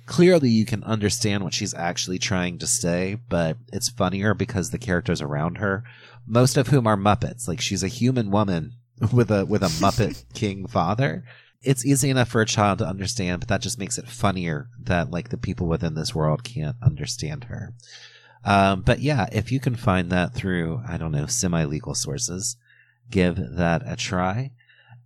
clearly 0.05 0.49
you 0.49 0.65
can 0.65 0.83
understand 0.83 1.43
what 1.43 1.53
she's 1.53 1.73
actually 1.73 2.19
trying 2.19 2.59
to 2.59 2.67
say, 2.67 3.17
but 3.27 3.57
it's 3.73 3.89
funnier 3.89 4.33
because 4.33 4.69
the 4.69 4.77
characters 4.77 5.21
around 5.21 5.57
her, 5.57 5.83
most 6.25 6.55
of 6.55 6.67
whom 6.67 6.87
are 6.87 6.97
Muppets. 6.97 7.47
Like 7.47 7.59
she's 7.59 7.83
a 7.83 7.87
human 7.87 8.31
woman 8.31 8.73
with 9.11 9.31
a 9.31 9.45
with 9.45 9.63
a 9.63 9.67
Muppet 9.67 10.23
King 10.33 10.67
father 10.67 11.25
it's 11.63 11.85
easy 11.85 12.09
enough 12.09 12.29
for 12.29 12.41
a 12.41 12.45
child 12.45 12.79
to 12.79 12.87
understand, 12.87 13.39
but 13.39 13.49
that 13.49 13.61
just 13.61 13.79
makes 13.79 13.97
it 13.97 14.07
funnier 14.07 14.69
that 14.81 15.11
like 15.11 15.29
the 15.29 15.37
people 15.37 15.67
within 15.67 15.95
this 15.95 16.13
world 16.13 16.43
can't 16.43 16.75
understand 16.81 17.45
her. 17.45 17.73
Um, 18.45 18.81
but 18.81 18.99
yeah, 18.99 19.27
if 19.31 19.51
you 19.51 19.59
can 19.59 19.75
find 19.75 20.09
that 20.09 20.33
through, 20.33 20.81
I 20.87 20.97
don't 20.97 21.13
know, 21.13 21.25
semi 21.25 21.63
legal 21.63 21.95
sources, 21.95 22.57
give 23.09 23.37
that 23.37 23.81
a 23.85 23.95
try. 23.95 24.51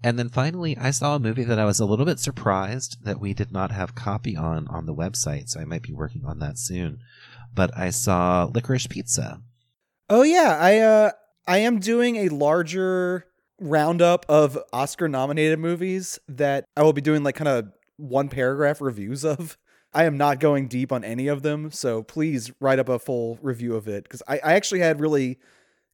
And 0.03 0.17
then 0.17 0.29
finally, 0.29 0.77
I 0.77 0.91
saw 0.91 1.15
a 1.15 1.19
movie 1.19 1.43
that 1.43 1.59
I 1.59 1.65
was 1.65 1.79
a 1.79 1.85
little 1.85 2.05
bit 2.05 2.19
surprised 2.19 3.03
that 3.03 3.19
we 3.19 3.33
did 3.33 3.51
not 3.51 3.71
have 3.71 3.95
copy 3.95 4.35
on 4.35 4.67
on 4.67 4.85
the 4.85 4.95
website, 4.95 5.49
so 5.49 5.59
I 5.59 5.65
might 5.65 5.81
be 5.81 5.93
working 5.93 6.23
on 6.25 6.39
that 6.39 6.57
soon. 6.57 6.99
But 7.53 7.75
I 7.77 7.89
saw 7.89 8.45
Licorice 8.45 8.87
Pizza. 8.87 9.41
Oh 10.09 10.23
yeah, 10.23 10.57
I 10.59 10.79
uh 10.79 11.11
I 11.47 11.59
am 11.59 11.79
doing 11.79 12.17
a 12.17 12.29
larger 12.29 13.25
roundup 13.59 14.25
of 14.29 14.57
Oscar 14.71 15.07
nominated 15.07 15.59
movies 15.59 16.19
that 16.27 16.65
I 16.75 16.83
will 16.83 16.93
be 16.93 17.01
doing 17.01 17.23
like 17.23 17.35
kind 17.35 17.47
of 17.47 17.71
one 17.97 18.29
paragraph 18.29 18.81
reviews 18.81 19.25
of. 19.25 19.57
I 19.93 20.03
am 20.03 20.17
not 20.17 20.39
going 20.39 20.67
deep 20.67 20.91
on 20.91 21.03
any 21.03 21.27
of 21.27 21.41
them, 21.41 21.71
so 21.71 22.03
please 22.03 22.51
write 22.59 22.77
up 22.77 22.89
a 22.89 22.99
full 22.99 23.39
review 23.41 23.75
of 23.75 23.87
it 23.87 24.03
because 24.03 24.21
I, 24.27 24.35
I, 24.43 24.53
actually 24.53 24.81
had 24.81 24.99
really 24.99 25.39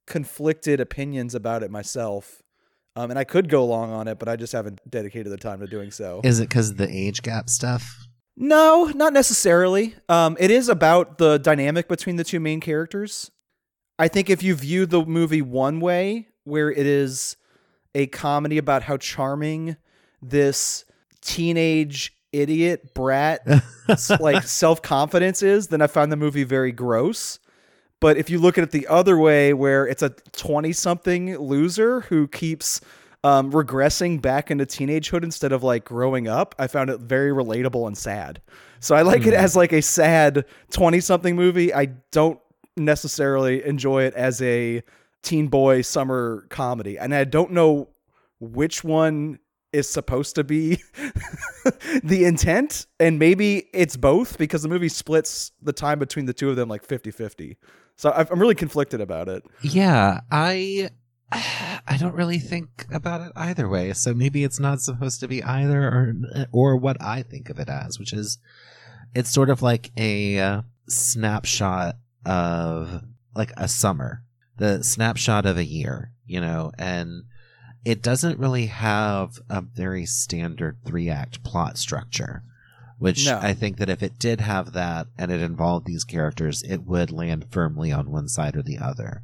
conflicted 0.08 0.80
opinions 0.80 1.36
about 1.36 1.64
it 1.64 1.72
myself. 1.72 2.42
Um, 2.96 3.12
and 3.12 3.20
I 3.20 3.24
could 3.24 3.50
go 3.50 3.66
long 3.66 3.92
on 3.92 4.08
it, 4.08 4.20
but 4.20 4.28
I 4.28 4.36
just 4.36 4.52
haven't 4.52 4.82
dedicated 4.90 5.32
the 5.32 5.38
time 5.38 5.60
to 5.62 5.68
doing 5.68 5.92
so. 5.92 6.22
Is 6.24 6.40
it 6.40 6.50
because 6.50 6.72
of 6.72 6.78
the 6.78 6.90
age 6.90 7.22
gap 7.22 7.50
stuff? 7.50 8.08
No, 8.36 8.92
not 8.96 9.14
necessarily. 9.14 9.96
Um, 10.10 10.36
it 10.40 10.52
is 10.52 10.70
about 10.70 11.18
the 11.18 11.38
dynamic 11.38 11.88
between 11.88 12.16
the 12.16 12.24
two 12.24 12.40
main 12.40 12.60
characters. 12.60 13.32
I 13.98 14.08
think 14.08 14.30
if 14.30 14.42
you 14.44 14.56
view 14.56 14.86
the 14.86 15.06
movie 15.06 15.42
one 15.42 15.80
way, 15.80 16.28
where 16.44 16.72
it 16.72 16.86
is 16.86 17.38
a 17.96 18.08
comedy 18.08 18.58
about 18.58 18.84
how 18.84 18.98
charming 18.98 19.78
this 20.22 20.86
teenage 21.22 22.14
idiot 22.32 22.94
brat 22.94 23.46
like 24.20 24.44
self-confidence 24.44 25.44
is, 25.44 25.68
then 25.68 25.82
I 25.82 25.88
found 25.88 26.12
the 26.12 26.18
movie 26.18 26.44
very 26.44 26.72
gross. 26.72 27.40
But 28.00 28.18
if 28.18 28.30
you 28.30 28.40
look 28.40 28.58
at 28.58 28.64
it 28.66 28.72
the 28.72 28.88
other 28.88 29.18
way, 29.18 29.54
where 29.54 29.86
it's 29.88 30.02
a 30.02 30.10
20 30.10 30.74
something 30.74 31.38
loser 31.38 32.02
who 32.02 32.28
keeps 32.28 32.82
um, 33.24 33.52
regressing 33.52 34.22
back 34.22 34.52
into 34.52 34.66
teenagehood 34.66 35.24
instead 35.24 35.54
of 35.54 35.64
like 35.64 35.86
growing 35.86 36.28
up, 36.28 36.54
I 36.60 36.68
found 36.68 36.90
it 36.90 37.00
very 37.00 37.32
relatable 37.32 37.88
and 37.88 37.98
sad. 37.98 38.42
So 38.82 38.96
I 38.96 39.04
like 39.04 39.22
mm. 39.22 39.28
it 39.28 39.34
hmm. 39.36 39.40
as 39.40 39.56
like 39.56 39.72
a 39.72 39.82
sad 39.82 40.44
20 40.72 41.00
something 41.00 41.36
movie. 41.36 41.74
I 41.74 41.86
don't 42.12 42.40
necessarily 42.76 43.64
enjoy 43.64 44.04
it 44.04 44.14
as 44.16 44.42
a 44.42 44.84
teen 45.24 45.48
boy 45.48 45.82
summer 45.82 46.46
comedy, 46.50 46.98
and 46.98 47.16
I 47.16 47.24
don't 47.24 47.52
know 47.52 47.90
which 48.40 48.84
one 48.84 49.40
is 49.74 49.90
supposed 49.90 50.36
to 50.36 50.44
be 50.44 50.76
the 52.04 52.26
intent 52.26 52.86
and 53.00 53.18
maybe 53.18 53.68
it's 53.74 53.98
both 53.98 54.38
because 54.38 54.62
the 54.62 54.70
movie 54.70 54.88
splits 54.88 55.52
the 55.62 55.74
time 55.74 55.98
between 55.98 56.28
the 56.28 56.34
two 56.34 56.50
of 56.50 56.56
them 56.56 56.70
like 56.70 56.88
50-50 56.88 57.58
so 57.96 58.12
i'm 58.12 58.40
really 58.40 58.56
conflicted 58.56 59.02
about 59.02 59.28
it. 59.28 59.44
Yeah 59.64 60.22
i 60.32 60.90
i 61.32 61.98
don't 62.00 62.14
really 62.14 62.38
think 62.38 62.86
about 62.92 63.22
it 63.22 63.32
either 63.36 63.68
way 63.68 63.92
so 63.94 64.14
maybe 64.14 64.44
it's 64.44 64.60
not 64.60 64.80
supposed 64.80 65.20
to 65.22 65.28
be 65.28 65.42
either 65.42 65.82
or 65.82 66.14
or 66.52 66.78
what 66.78 67.02
i 67.02 67.24
think 67.24 67.50
of 67.50 67.58
it 67.58 67.68
as 67.68 67.98
which 67.98 68.14
is 68.14 68.38
it's 69.16 69.32
sort 69.32 69.50
of 69.50 69.64
like 69.64 69.92
a 69.98 70.40
uh, 70.40 70.62
snapshot 70.88 71.96
of 72.26 73.04
like 73.36 73.52
a 73.58 73.68
summer 73.68 74.24
the 74.58 74.84
snapshot 74.84 75.46
of 75.46 75.58
a 75.58 75.66
year 75.66 76.12
you 76.26 76.40
know 76.40 76.72
and 76.78 77.24
it 77.86 78.02
doesn't 78.02 78.40
really 78.40 78.68
have 78.68 79.40
a 79.50 79.62
very 79.62 80.06
standard 80.06 80.78
three 80.86 81.10
act 81.10 81.44
plot 81.44 81.78
structure 81.78 82.44
which 83.00 83.26
no. 83.26 83.38
i 83.42 83.54
think 83.54 83.78
that 83.78 83.90
if 83.90 84.02
it 84.02 84.18
did 84.20 84.40
have 84.40 84.74
that 84.74 85.08
and 85.18 85.32
it 85.32 85.42
involved 85.42 85.86
these 85.86 86.04
characters 86.04 86.64
it 86.64 86.84
would 86.86 87.12
land 87.12 87.46
firmly 87.52 87.92
on 87.92 88.12
one 88.12 88.28
side 88.28 88.56
or 88.56 88.62
the 88.62 88.78
other. 88.78 89.22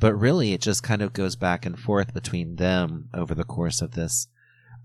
But 0.00 0.14
really 0.14 0.52
it 0.52 0.60
just 0.60 0.82
kind 0.82 1.02
of 1.02 1.12
goes 1.12 1.34
back 1.34 1.66
and 1.66 1.78
forth 1.78 2.14
between 2.14 2.56
them 2.56 3.08
over 3.12 3.34
the 3.34 3.44
course 3.44 3.82
of 3.82 3.92
this 3.92 4.28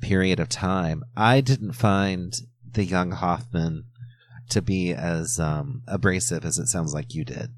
period 0.01 0.39
of 0.39 0.49
time. 0.49 1.03
I 1.15 1.41
didn't 1.41 1.73
find 1.73 2.35
the 2.71 2.83
young 2.83 3.11
hoffman 3.11 3.85
to 4.49 4.61
be 4.61 4.93
as 4.93 5.39
um, 5.39 5.83
abrasive 5.87 6.43
as 6.43 6.57
it 6.57 6.67
sounds 6.67 6.93
like 6.93 7.13
you 7.13 7.23
did 7.23 7.51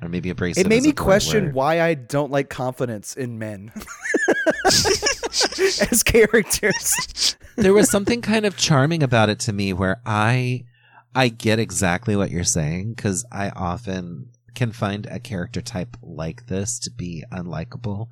or 0.00 0.08
maybe 0.08 0.30
abrasive. 0.30 0.66
It 0.66 0.68
made 0.68 0.82
me 0.82 0.92
question 0.92 1.52
why 1.52 1.80
I 1.80 1.94
don't 1.94 2.30
like 2.30 2.48
confidence 2.48 3.16
in 3.16 3.38
men 3.38 3.72
as 4.64 6.02
characters. 6.04 7.36
there 7.56 7.72
was 7.74 7.90
something 7.90 8.22
kind 8.22 8.46
of 8.46 8.56
charming 8.56 9.02
about 9.02 9.28
it 9.28 9.40
to 9.40 9.52
me 9.52 9.72
where 9.72 10.00
I 10.06 10.64
I 11.14 11.28
get 11.28 11.58
exactly 11.58 12.16
what 12.16 12.30
you're 12.30 12.44
saying 12.44 12.94
because 12.94 13.24
I 13.32 13.50
often 13.50 14.30
can 14.54 14.72
find 14.72 15.06
a 15.06 15.18
character 15.18 15.60
type 15.60 15.96
like 16.02 16.46
this 16.46 16.78
to 16.80 16.90
be 16.90 17.24
unlikable. 17.32 18.08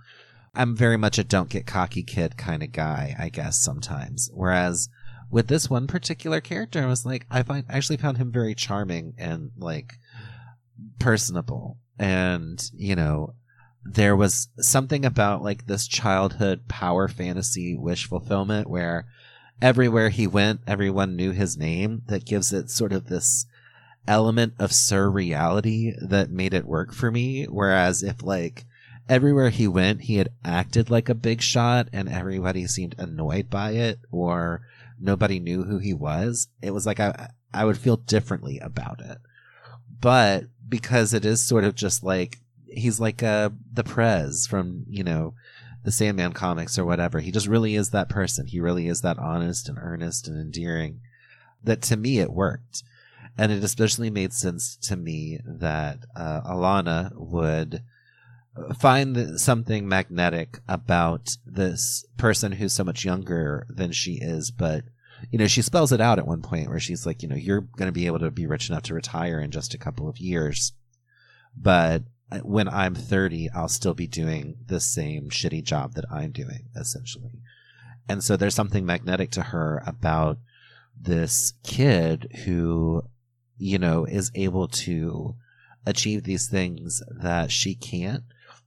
I'm 0.54 0.74
very 0.74 0.96
much 0.96 1.18
a 1.18 1.24
don't 1.24 1.50
get 1.50 1.66
cocky 1.66 2.02
kid 2.02 2.36
kind 2.36 2.62
of 2.62 2.72
guy, 2.72 3.14
I 3.18 3.28
guess 3.28 3.58
sometimes. 3.58 4.30
Whereas 4.32 4.88
with 5.30 5.48
this 5.48 5.68
one 5.68 5.86
particular 5.86 6.40
character, 6.40 6.82
I 6.82 6.86
was 6.86 7.04
like, 7.04 7.26
I 7.30 7.42
find 7.42 7.64
actually 7.68 7.98
found 7.98 8.18
him 8.18 8.32
very 8.32 8.54
charming 8.54 9.14
and 9.18 9.50
like 9.58 9.98
personable. 10.98 11.78
And 11.98 12.62
you 12.74 12.94
know 12.94 13.34
there 13.84 14.16
was 14.16 14.48
something 14.58 15.04
about 15.04 15.42
like 15.42 15.66
this 15.66 15.86
childhood 15.86 16.66
power 16.68 17.06
fantasy 17.08 17.76
wish 17.76 18.06
fulfillment 18.06 18.68
where 18.68 19.06
everywhere 19.62 20.08
he 20.08 20.26
went 20.26 20.60
everyone 20.66 21.14
knew 21.14 21.30
his 21.30 21.56
name 21.56 22.02
that 22.08 22.24
gives 22.26 22.52
it 22.52 22.68
sort 22.68 22.92
of 22.92 23.06
this 23.06 23.46
element 24.08 24.52
of 24.58 24.70
surreality 24.70 25.94
that 26.00 26.30
made 26.30 26.54
it 26.54 26.66
work 26.66 26.92
for 26.92 27.10
me. 27.10 27.44
Whereas 27.44 28.02
if 28.02 28.22
like 28.22 28.64
everywhere 29.08 29.50
he 29.50 29.68
went 29.68 30.02
he 30.02 30.16
had 30.16 30.30
acted 30.44 30.90
like 30.90 31.08
a 31.08 31.14
big 31.14 31.40
shot 31.40 31.88
and 31.92 32.08
everybody 32.08 32.66
seemed 32.66 32.94
annoyed 32.98 33.48
by 33.48 33.70
it 33.70 34.00
or 34.10 34.62
nobody 34.98 35.38
knew 35.38 35.62
who 35.62 35.78
he 35.78 35.94
was 35.94 36.48
it 36.60 36.72
was 36.72 36.86
like 36.86 36.98
i 36.98 37.30
i 37.54 37.64
would 37.64 37.78
feel 37.78 37.96
differently 37.96 38.58
about 38.58 39.00
it. 39.00 39.18
But 40.00 40.44
because 40.68 41.14
it 41.14 41.24
is 41.24 41.42
sort 41.42 41.64
of 41.64 41.74
just 41.74 42.02
like 42.02 42.38
he's 42.68 43.00
like 43.00 43.22
uh 43.22 43.50
the 43.72 43.84
Prez 43.84 44.46
from 44.46 44.84
you 44.88 45.04
know 45.04 45.34
the 45.84 45.92
Sandman 45.92 46.32
comics 46.32 46.78
or 46.78 46.84
whatever. 46.84 47.20
He 47.20 47.30
just 47.30 47.46
really 47.46 47.76
is 47.76 47.90
that 47.90 48.08
person. 48.08 48.46
He 48.46 48.60
really 48.60 48.88
is 48.88 49.02
that 49.02 49.18
honest 49.18 49.68
and 49.68 49.78
earnest 49.78 50.26
and 50.26 50.38
endearing. 50.38 51.00
That 51.62 51.82
to 51.82 51.96
me 51.96 52.18
it 52.18 52.32
worked, 52.32 52.82
and 53.38 53.52
it 53.52 53.62
especially 53.62 54.10
made 54.10 54.32
sense 54.32 54.76
to 54.82 54.96
me 54.96 55.40
that 55.44 56.00
uh, 56.14 56.40
Alana 56.42 57.12
would 57.14 57.82
find 58.78 59.38
something 59.38 59.88
magnetic 59.88 60.58
about 60.68 61.36
this 61.46 62.04
person 62.16 62.52
who's 62.52 62.72
so 62.72 62.84
much 62.84 63.04
younger 63.04 63.66
than 63.68 63.92
she 63.92 64.14
is, 64.14 64.50
but 64.50 64.84
you 65.30 65.38
know, 65.38 65.46
she 65.46 65.62
spells 65.62 65.92
it 65.92 66.00
out 66.00 66.18
at 66.18 66.26
one 66.26 66.42
point 66.42 66.68
where 66.68 66.80
she's 66.80 67.06
like, 67.06 67.22
you 67.22 67.28
know, 67.28 67.36
you're 67.36 67.60
going 67.60 67.88
to 67.88 67.92
be 67.92 68.06
able 68.06 68.18
to 68.20 68.30
be 68.30 68.46
rich 68.46 68.68
enough 68.68 68.82
to 68.84 68.94
retire 68.94 69.40
in 69.40 69.50
just 69.50 69.74
a 69.74 69.78
couple 69.78 70.08
of 70.08 70.18
years. 70.18 70.72
But 71.56 72.02
uh, 72.30 72.38
when 72.38 72.68
I'm 72.68 72.94
30, 72.94 73.50
I'll 73.54 73.68
still 73.68 73.94
be 73.94 74.06
doing 74.06 74.56
the 74.66 74.80
same 74.80 75.30
shitty 75.30 75.64
job 75.64 75.94
that 75.94 76.04
I'm 76.10 76.32
doing, 76.32 76.68
essentially. 76.76 77.40
And 78.08 78.22
so 78.22 78.36
there's 78.36 78.54
something 78.54 78.86
magnetic 78.86 79.30
to 79.32 79.42
her 79.42 79.82
about 79.86 80.38
this 81.00 81.54
kid 81.64 82.28
who, 82.44 83.02
you 83.58 83.78
know, 83.78 84.04
is 84.04 84.30
able 84.34 84.68
to 84.68 85.34
achieve 85.86 86.24
these 86.24 86.48
things 86.48 87.02
that 87.10 87.50
she 87.50 87.74
can't 87.74 88.24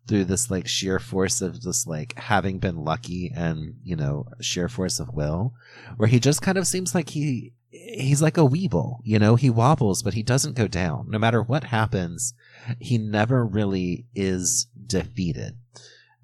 through 0.10 0.26
this 0.26 0.50
like 0.50 0.68
sheer 0.68 0.98
force 0.98 1.40
of 1.40 1.62
just 1.62 1.88
like 1.88 2.18
having 2.18 2.58
been 2.58 2.84
lucky 2.84 3.32
and 3.36 3.76
you 3.84 3.96
know 3.96 4.26
sheer 4.42 4.68
force 4.68 5.00
of 5.00 5.14
will 5.14 5.54
where 5.98 6.10
he 6.10 6.20
just 6.20 6.42
kind 6.42 6.58
of 6.58 6.66
seems 6.66 6.96
like 6.96 7.10
he 7.10 7.54
he's 7.70 8.22
like 8.22 8.36
a 8.36 8.42
weeble 8.42 8.98
you 9.04 9.20
know? 9.20 9.36
He 9.36 9.52
wobbles 9.52 10.02
but 10.02 10.16
he 10.16 10.24
doesn't 10.24 10.56
go 10.56 10.68
down. 10.68 11.06
No 11.10 11.20
matter 11.20 11.44
what 11.44 11.66
happens 11.66 12.34
he 12.80 12.98
never 12.98 13.46
really 13.46 14.08
is 14.16 14.68
defeated. 14.88 15.58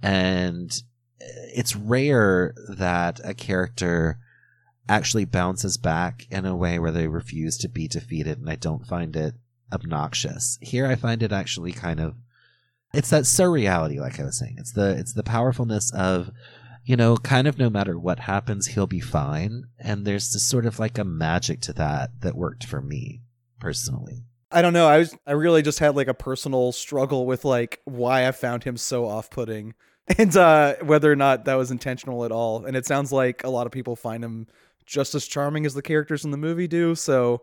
And 0.01 0.75
it's 1.19 1.75
rare 1.75 2.55
that 2.67 3.21
a 3.23 3.35
character 3.35 4.17
actually 4.89 5.25
bounces 5.25 5.77
back 5.77 6.25
in 6.31 6.45
a 6.45 6.55
way 6.55 6.79
where 6.79 6.91
they 6.91 7.07
refuse 7.07 7.57
to 7.59 7.69
be 7.69 7.87
defeated 7.87 8.39
and 8.39 8.49
i 8.49 8.55
don't 8.55 8.85
find 8.87 9.15
it 9.15 9.35
obnoxious. 9.71 10.57
Here 10.59 10.87
i 10.87 10.95
find 10.95 11.21
it 11.21 11.31
actually 11.31 11.71
kind 11.71 11.99
of 11.99 12.15
it's 12.95 13.09
that 13.09 13.23
surreality, 13.23 13.99
like 13.99 14.19
I 14.19 14.23
was 14.23 14.37
saying. 14.37 14.55
It's 14.57 14.71
the 14.71 14.91
it's 14.97 15.13
the 15.13 15.23
powerfulness 15.23 15.91
of, 15.93 16.31
you 16.83 16.95
know, 16.95 17.17
kind 17.17 17.47
of 17.47 17.57
no 17.57 17.69
matter 17.69 17.97
what 17.99 18.19
happens, 18.19 18.67
he'll 18.67 18.87
be 18.87 18.99
fine. 18.99 19.65
And 19.79 20.05
there's 20.05 20.31
this 20.31 20.43
sort 20.43 20.65
of 20.65 20.79
like 20.79 20.97
a 20.97 21.03
magic 21.03 21.61
to 21.61 21.73
that 21.73 22.21
that 22.21 22.35
worked 22.35 22.65
for 22.65 22.81
me 22.81 23.21
personally. 23.59 24.23
I 24.51 24.61
don't 24.61 24.73
know. 24.73 24.87
I 24.87 24.99
was 24.99 25.15
I 25.27 25.33
really 25.33 25.61
just 25.61 25.79
had 25.79 25.95
like 25.95 26.07
a 26.07 26.13
personal 26.13 26.71
struggle 26.71 27.25
with 27.25 27.45
like 27.45 27.81
why 27.85 28.27
I 28.27 28.31
found 28.31 28.63
him 28.63 28.77
so 28.77 29.05
off-putting 29.05 29.73
and 30.17 30.35
uh 30.37 30.75
whether 30.81 31.11
or 31.11 31.15
not 31.15 31.45
that 31.45 31.55
was 31.55 31.71
intentional 31.71 32.25
at 32.25 32.31
all. 32.31 32.65
And 32.65 32.77
it 32.77 32.85
sounds 32.85 33.11
like 33.11 33.43
a 33.43 33.49
lot 33.49 33.65
of 33.65 33.71
people 33.71 33.95
find 33.95 34.23
him 34.23 34.47
just 34.85 35.15
as 35.15 35.25
charming 35.25 35.65
as 35.65 35.73
the 35.73 35.81
characters 35.81 36.25
in 36.25 36.31
the 36.31 36.37
movie 36.37 36.67
do. 36.67 36.95
So 36.95 37.41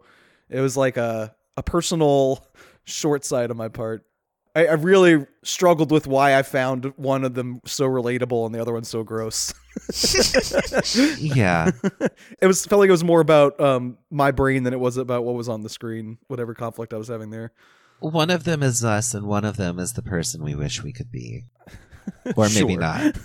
it 0.48 0.60
was 0.60 0.76
like 0.76 0.96
a 0.96 1.34
a 1.56 1.62
personal 1.62 2.46
short 2.84 3.24
side 3.24 3.50
on 3.50 3.56
my 3.56 3.68
part. 3.68 4.06
I, 4.54 4.66
I, 4.66 4.72
really 4.74 5.26
struggled 5.42 5.90
with 5.90 6.06
why 6.06 6.36
I 6.36 6.42
found 6.42 6.92
one 6.96 7.24
of 7.24 7.34
them 7.34 7.60
so 7.64 7.88
relatable 7.88 8.44
and 8.44 8.54
the 8.54 8.60
other 8.60 8.74
one 8.74 8.84
so 8.84 9.02
gross. 9.02 9.54
yeah, 11.18 11.70
it 12.40 12.46
was 12.46 12.64
felt 12.66 12.80
like 12.80 12.88
it 12.88 12.92
was 12.92 13.04
more 13.04 13.20
about 13.20 13.58
um, 13.60 13.96
my 14.10 14.30
brain 14.30 14.64
than 14.64 14.74
it 14.74 14.80
was 14.80 14.98
about 14.98 15.24
what 15.24 15.34
was 15.34 15.48
on 15.48 15.62
the 15.62 15.68
screen. 15.68 16.18
Whatever 16.26 16.54
conflict 16.54 16.92
I 16.92 16.98
was 16.98 17.08
having 17.08 17.30
there. 17.30 17.52
One 18.00 18.30
of 18.30 18.44
them 18.44 18.62
is 18.62 18.84
us, 18.84 19.14
and 19.14 19.26
one 19.26 19.44
of 19.44 19.56
them 19.56 19.78
is 19.78 19.94
the 19.94 20.02
person 20.02 20.42
we 20.42 20.54
wish 20.54 20.82
we 20.82 20.92
could 20.92 21.10
be, 21.10 21.44
or 22.36 22.48
maybe 22.50 22.76
not. 22.76 23.16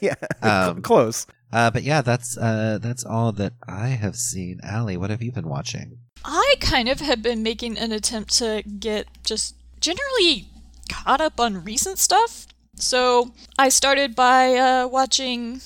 yeah, 0.00 0.14
um, 0.40 0.82
close. 0.82 1.26
Uh, 1.52 1.70
but 1.70 1.82
yeah, 1.82 2.00
that's 2.00 2.36
uh, 2.38 2.78
that's 2.80 3.04
all 3.04 3.30
that 3.32 3.52
I 3.68 3.88
have 3.88 4.16
seen. 4.16 4.60
Alli, 4.64 4.96
what 4.96 5.10
have 5.10 5.22
you 5.22 5.30
been 5.30 5.48
watching? 5.48 5.98
I 6.24 6.54
kind 6.60 6.88
of 6.88 7.00
have 7.00 7.22
been 7.22 7.42
making 7.42 7.78
an 7.78 7.92
attempt 7.92 8.32
to 8.38 8.62
get 8.62 9.06
just 9.24 9.56
generally 9.82 10.46
caught 10.88 11.20
up 11.20 11.38
on 11.38 11.62
recent 11.64 11.98
stuff. 11.98 12.46
So 12.76 13.32
I 13.58 13.68
started 13.68 14.14
by 14.14 14.54
uh, 14.54 14.88
watching 14.88 15.60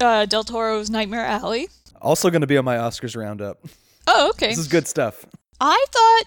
uh, 0.00 0.26
Del 0.26 0.44
Toro's 0.44 0.90
Nightmare 0.90 1.24
Alley. 1.24 1.68
Also 2.02 2.30
going 2.30 2.42
to 2.42 2.46
be 2.46 2.58
on 2.58 2.64
my 2.64 2.76
Oscars 2.76 3.16
roundup. 3.16 3.64
Oh, 4.06 4.30
okay. 4.30 4.48
This 4.48 4.58
is 4.58 4.68
good 4.68 4.88
stuff. 4.88 5.24
I 5.60 5.84
thought 5.90 6.24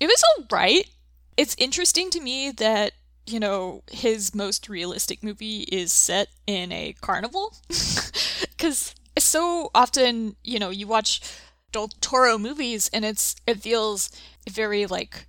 it 0.00 0.06
was 0.06 0.22
alright. 0.38 0.88
It's 1.36 1.54
interesting 1.58 2.10
to 2.10 2.20
me 2.20 2.50
that, 2.52 2.92
you 3.26 3.38
know, 3.40 3.82
his 3.90 4.34
most 4.34 4.68
realistic 4.68 5.22
movie 5.22 5.60
is 5.60 5.92
set 5.92 6.28
in 6.46 6.72
a 6.72 6.94
carnival. 7.00 7.56
Because 8.56 8.94
so 9.18 9.70
often, 9.74 10.36
you 10.44 10.58
know, 10.58 10.68
you 10.68 10.86
watch 10.86 11.22
Del 11.72 11.88
Toro 11.88 12.36
movies 12.36 12.90
and 12.92 13.06
it's 13.06 13.36
it 13.46 13.62
feels 13.62 14.10
very 14.50 14.84
like 14.84 15.26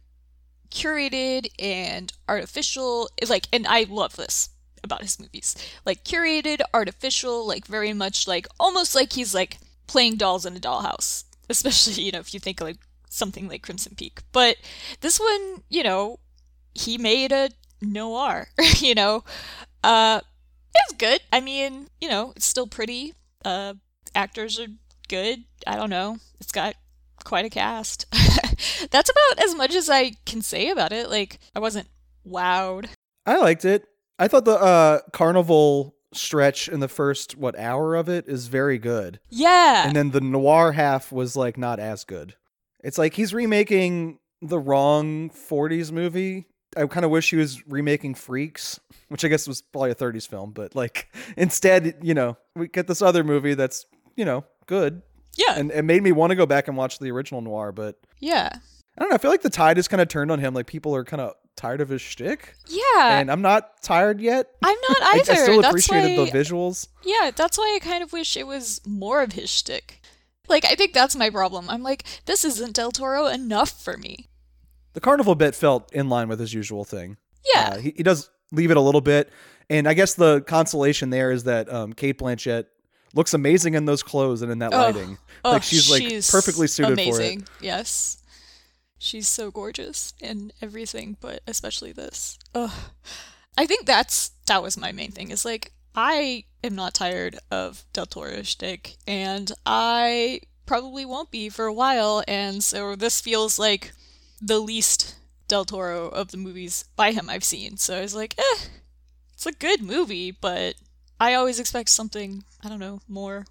curated 0.71 1.47
and 1.59 2.11
artificial. 2.27 3.09
Like, 3.27 3.47
and 3.53 3.67
I 3.67 3.85
love 3.89 4.15
this 4.15 4.49
about 4.83 5.01
his 5.03 5.19
movies. 5.19 5.55
Like, 5.85 6.03
curated, 6.03 6.61
artificial, 6.73 7.45
like, 7.47 7.67
very 7.67 7.93
much 7.93 8.27
like 8.27 8.47
almost 8.59 8.95
like 8.95 9.13
he's 9.13 9.33
like 9.35 9.57
playing 9.87 10.17
dolls 10.17 10.45
in 10.45 10.55
a 10.55 10.59
dollhouse. 10.59 11.25
Especially, 11.49 12.01
you 12.03 12.11
know, 12.11 12.19
if 12.19 12.33
you 12.33 12.39
think 12.39 12.61
like 12.61 12.77
something 13.09 13.47
like 13.47 13.61
Crimson 13.61 13.93
Peak. 13.95 14.21
But 14.31 14.57
this 15.01 15.19
one, 15.19 15.63
you 15.69 15.83
know, 15.83 16.19
he 16.73 16.97
made 16.97 17.31
a 17.31 17.49
noir, 17.81 18.47
you 18.77 18.95
know. 18.95 19.23
Uh 19.83 20.21
it's 20.73 20.93
good. 20.97 21.19
I 21.33 21.41
mean, 21.41 21.87
you 21.99 22.07
know, 22.09 22.33
it's 22.35 22.45
still 22.45 22.67
pretty. 22.67 23.13
Uh 23.43 23.73
actors 24.15 24.59
are 24.59 24.67
good. 25.09 25.43
I 25.67 25.75
don't 25.75 25.89
know. 25.89 26.17
It's 26.39 26.51
got 26.51 26.75
quite 27.23 27.45
a 27.45 27.49
cast. 27.49 28.05
That's 28.91 29.09
about 29.09 29.43
as 29.45 29.55
much 29.55 29.75
as 29.75 29.89
I 29.89 30.13
can 30.25 30.41
say 30.41 30.69
about 30.69 30.91
it. 30.91 31.09
Like 31.09 31.39
I 31.55 31.59
wasn't 31.59 31.87
wowed. 32.27 32.87
I 33.25 33.37
liked 33.37 33.65
it. 33.65 33.85
I 34.19 34.27
thought 34.27 34.45
the 34.45 34.59
uh, 34.59 34.99
carnival 35.13 35.95
stretch 36.13 36.67
in 36.67 36.79
the 36.79 36.87
first 36.87 37.37
what 37.37 37.57
hour 37.57 37.95
of 37.95 38.09
it 38.09 38.27
is 38.27 38.47
very 38.47 38.77
good, 38.77 39.19
Yeah. 39.29 39.87
and 39.87 39.95
then 39.95 40.11
the 40.11 40.19
noir 40.21 40.73
half 40.73 41.11
was 41.11 41.35
like 41.35 41.57
not 41.57 41.79
as 41.79 42.03
good. 42.03 42.35
It's 42.83 42.97
like 42.97 43.13
he's 43.13 43.33
remaking 43.33 44.19
the 44.41 44.59
wrong 44.59 45.29
'40s 45.29 45.91
movie. 45.91 46.45
I 46.75 46.85
kind 46.87 47.05
of 47.05 47.11
wish 47.11 47.29
he 47.29 47.35
was 47.37 47.65
remaking 47.67 48.15
Freaks, 48.15 48.79
which 49.09 49.23
I 49.25 49.27
guess 49.27 49.47
was 49.47 49.61
probably 49.61 49.91
a 49.91 49.95
'30s 49.95 50.27
film, 50.27 50.51
but 50.51 50.75
like 50.75 51.07
instead, 51.37 51.95
you 52.01 52.13
know, 52.13 52.37
we 52.55 52.67
get 52.67 52.87
this 52.87 53.01
other 53.01 53.23
movie 53.23 53.53
that's 53.53 53.85
you 54.15 54.25
know 54.25 54.43
good, 54.67 55.01
yeah. 55.35 55.55
and 55.57 55.71
it 55.71 55.83
made 55.83 56.03
me 56.03 56.11
want 56.11 56.31
to 56.31 56.35
go 56.35 56.45
back 56.45 56.67
and 56.67 56.77
watch 56.77 56.99
the 56.99 57.11
original 57.11 57.41
noir. 57.41 57.71
But 57.71 57.99
yeah. 58.19 58.49
I 58.97 59.01
don't 59.01 59.09
know. 59.09 59.15
I 59.15 59.17
feel 59.17 59.31
like 59.31 59.41
the 59.41 59.49
tide 59.49 59.77
has 59.77 59.87
kind 59.87 60.01
of 60.01 60.07
turned 60.07 60.31
on 60.31 60.39
him. 60.39 60.53
Like 60.53 60.67
people 60.67 60.95
are 60.95 61.03
kind 61.05 61.21
of 61.21 61.33
tired 61.55 61.81
of 61.81 61.89
his 61.89 62.01
shtick, 62.01 62.55
Yeah. 62.67 63.19
and 63.19 63.31
I'm 63.31 63.41
not 63.41 63.81
tired 63.81 64.19
yet. 64.19 64.47
I'm 64.61 64.77
not 64.89 64.97
I, 65.01 65.19
I 65.19 65.21
still 65.21 65.61
that's 65.61 65.69
appreciated 65.69 66.17
why, 66.17 66.25
the 66.25 66.31
visuals. 66.31 66.87
Yeah, 67.03 67.31
that's 67.35 67.57
why 67.57 67.79
I 67.81 67.85
kind 67.85 68.03
of 68.03 68.13
wish 68.13 68.35
it 68.35 68.47
was 68.47 68.81
more 68.85 69.21
of 69.21 69.33
his 69.33 69.49
shtick. 69.49 70.01
Like, 70.47 70.65
I 70.65 70.75
think 70.75 70.93
that's 70.93 71.15
my 71.15 71.29
problem. 71.29 71.69
I'm 71.69 71.83
like, 71.83 72.03
this 72.25 72.43
isn't 72.43 72.75
Del 72.75 72.91
Toro 72.91 73.27
enough 73.27 73.81
for 73.81 73.95
me. 73.95 74.27
The 74.93 74.99
carnival 74.99 75.35
bit 75.35 75.55
felt 75.55 75.93
in 75.93 76.09
line 76.09 76.27
with 76.27 76.39
his 76.39 76.53
usual 76.53 76.83
thing. 76.83 77.17
Yeah. 77.53 77.71
Uh, 77.73 77.77
he, 77.77 77.93
he 77.95 78.03
does 78.03 78.29
leave 78.51 78.71
it 78.71 78.77
a 78.77 78.81
little 78.81 79.01
bit, 79.01 79.29
and 79.69 79.87
I 79.87 79.93
guess 79.93 80.15
the 80.15 80.41
consolation 80.41 81.09
there 81.09 81.31
is 81.31 81.45
that 81.45 81.71
um, 81.71 81.93
Cate 81.93 82.17
Blanchett 82.19 82.65
looks 83.13 83.33
amazing 83.33 83.73
in 83.73 83.85
those 83.85 84.03
clothes 84.03 84.41
and 84.41 84.51
in 84.51 84.59
that 84.59 84.73
Oh, 84.73 84.77
lighting. 84.77 85.17
oh, 85.45 85.51
like 85.51 85.63
she's 85.63 85.89
like 85.89 86.03
perfectly 86.29 86.67
suited 86.67 86.93
amazing. 86.93 87.41
for 87.41 87.45
it. 87.45 87.65
Yes. 87.65 88.17
She's 88.97 89.27
so 89.27 89.49
gorgeous 89.49 90.13
in 90.19 90.51
everything, 90.61 91.17
but 91.19 91.41
especially 91.47 91.91
this. 91.91 92.37
Ugh. 92.53 92.71
I 93.57 93.65
think 93.65 93.85
that's 93.85 94.31
that 94.45 94.61
was 94.61 94.77
my 94.77 94.91
main 94.91 95.11
thing. 95.11 95.31
Is 95.31 95.43
like 95.43 95.71
I 95.95 96.45
am 96.63 96.75
not 96.75 96.93
tired 96.93 97.37
of 97.49 97.83
Del 97.93 98.05
Toro's 98.05 98.47
shtick, 98.47 98.95
and 99.07 99.51
I 99.65 100.41
probably 100.65 101.03
won't 101.05 101.31
be 101.31 101.49
for 101.49 101.65
a 101.65 101.73
while. 101.73 102.23
And 102.27 102.63
so 102.63 102.95
this 102.95 103.19
feels 103.19 103.57
like 103.59 103.91
the 104.39 104.59
least 104.59 105.15
Del 105.47 105.65
Toro 105.65 106.07
of 106.07 106.29
the 106.31 106.37
movies 106.37 106.85
by 106.95 107.11
him 107.11 107.29
I've 107.29 107.43
seen. 107.43 107.77
So 107.77 107.97
I 107.97 108.01
was 108.01 108.15
like, 108.15 108.35
eh, 108.37 108.65
it's 109.33 109.45
a 109.47 109.51
good 109.51 109.81
movie, 109.81 110.31
but 110.31 110.75
I 111.21 111.35
always 111.35 111.59
expect 111.59 111.89
something. 111.89 112.43
I 112.63 112.67
don't 112.67 112.79
know 112.79 112.99
more 113.07 113.45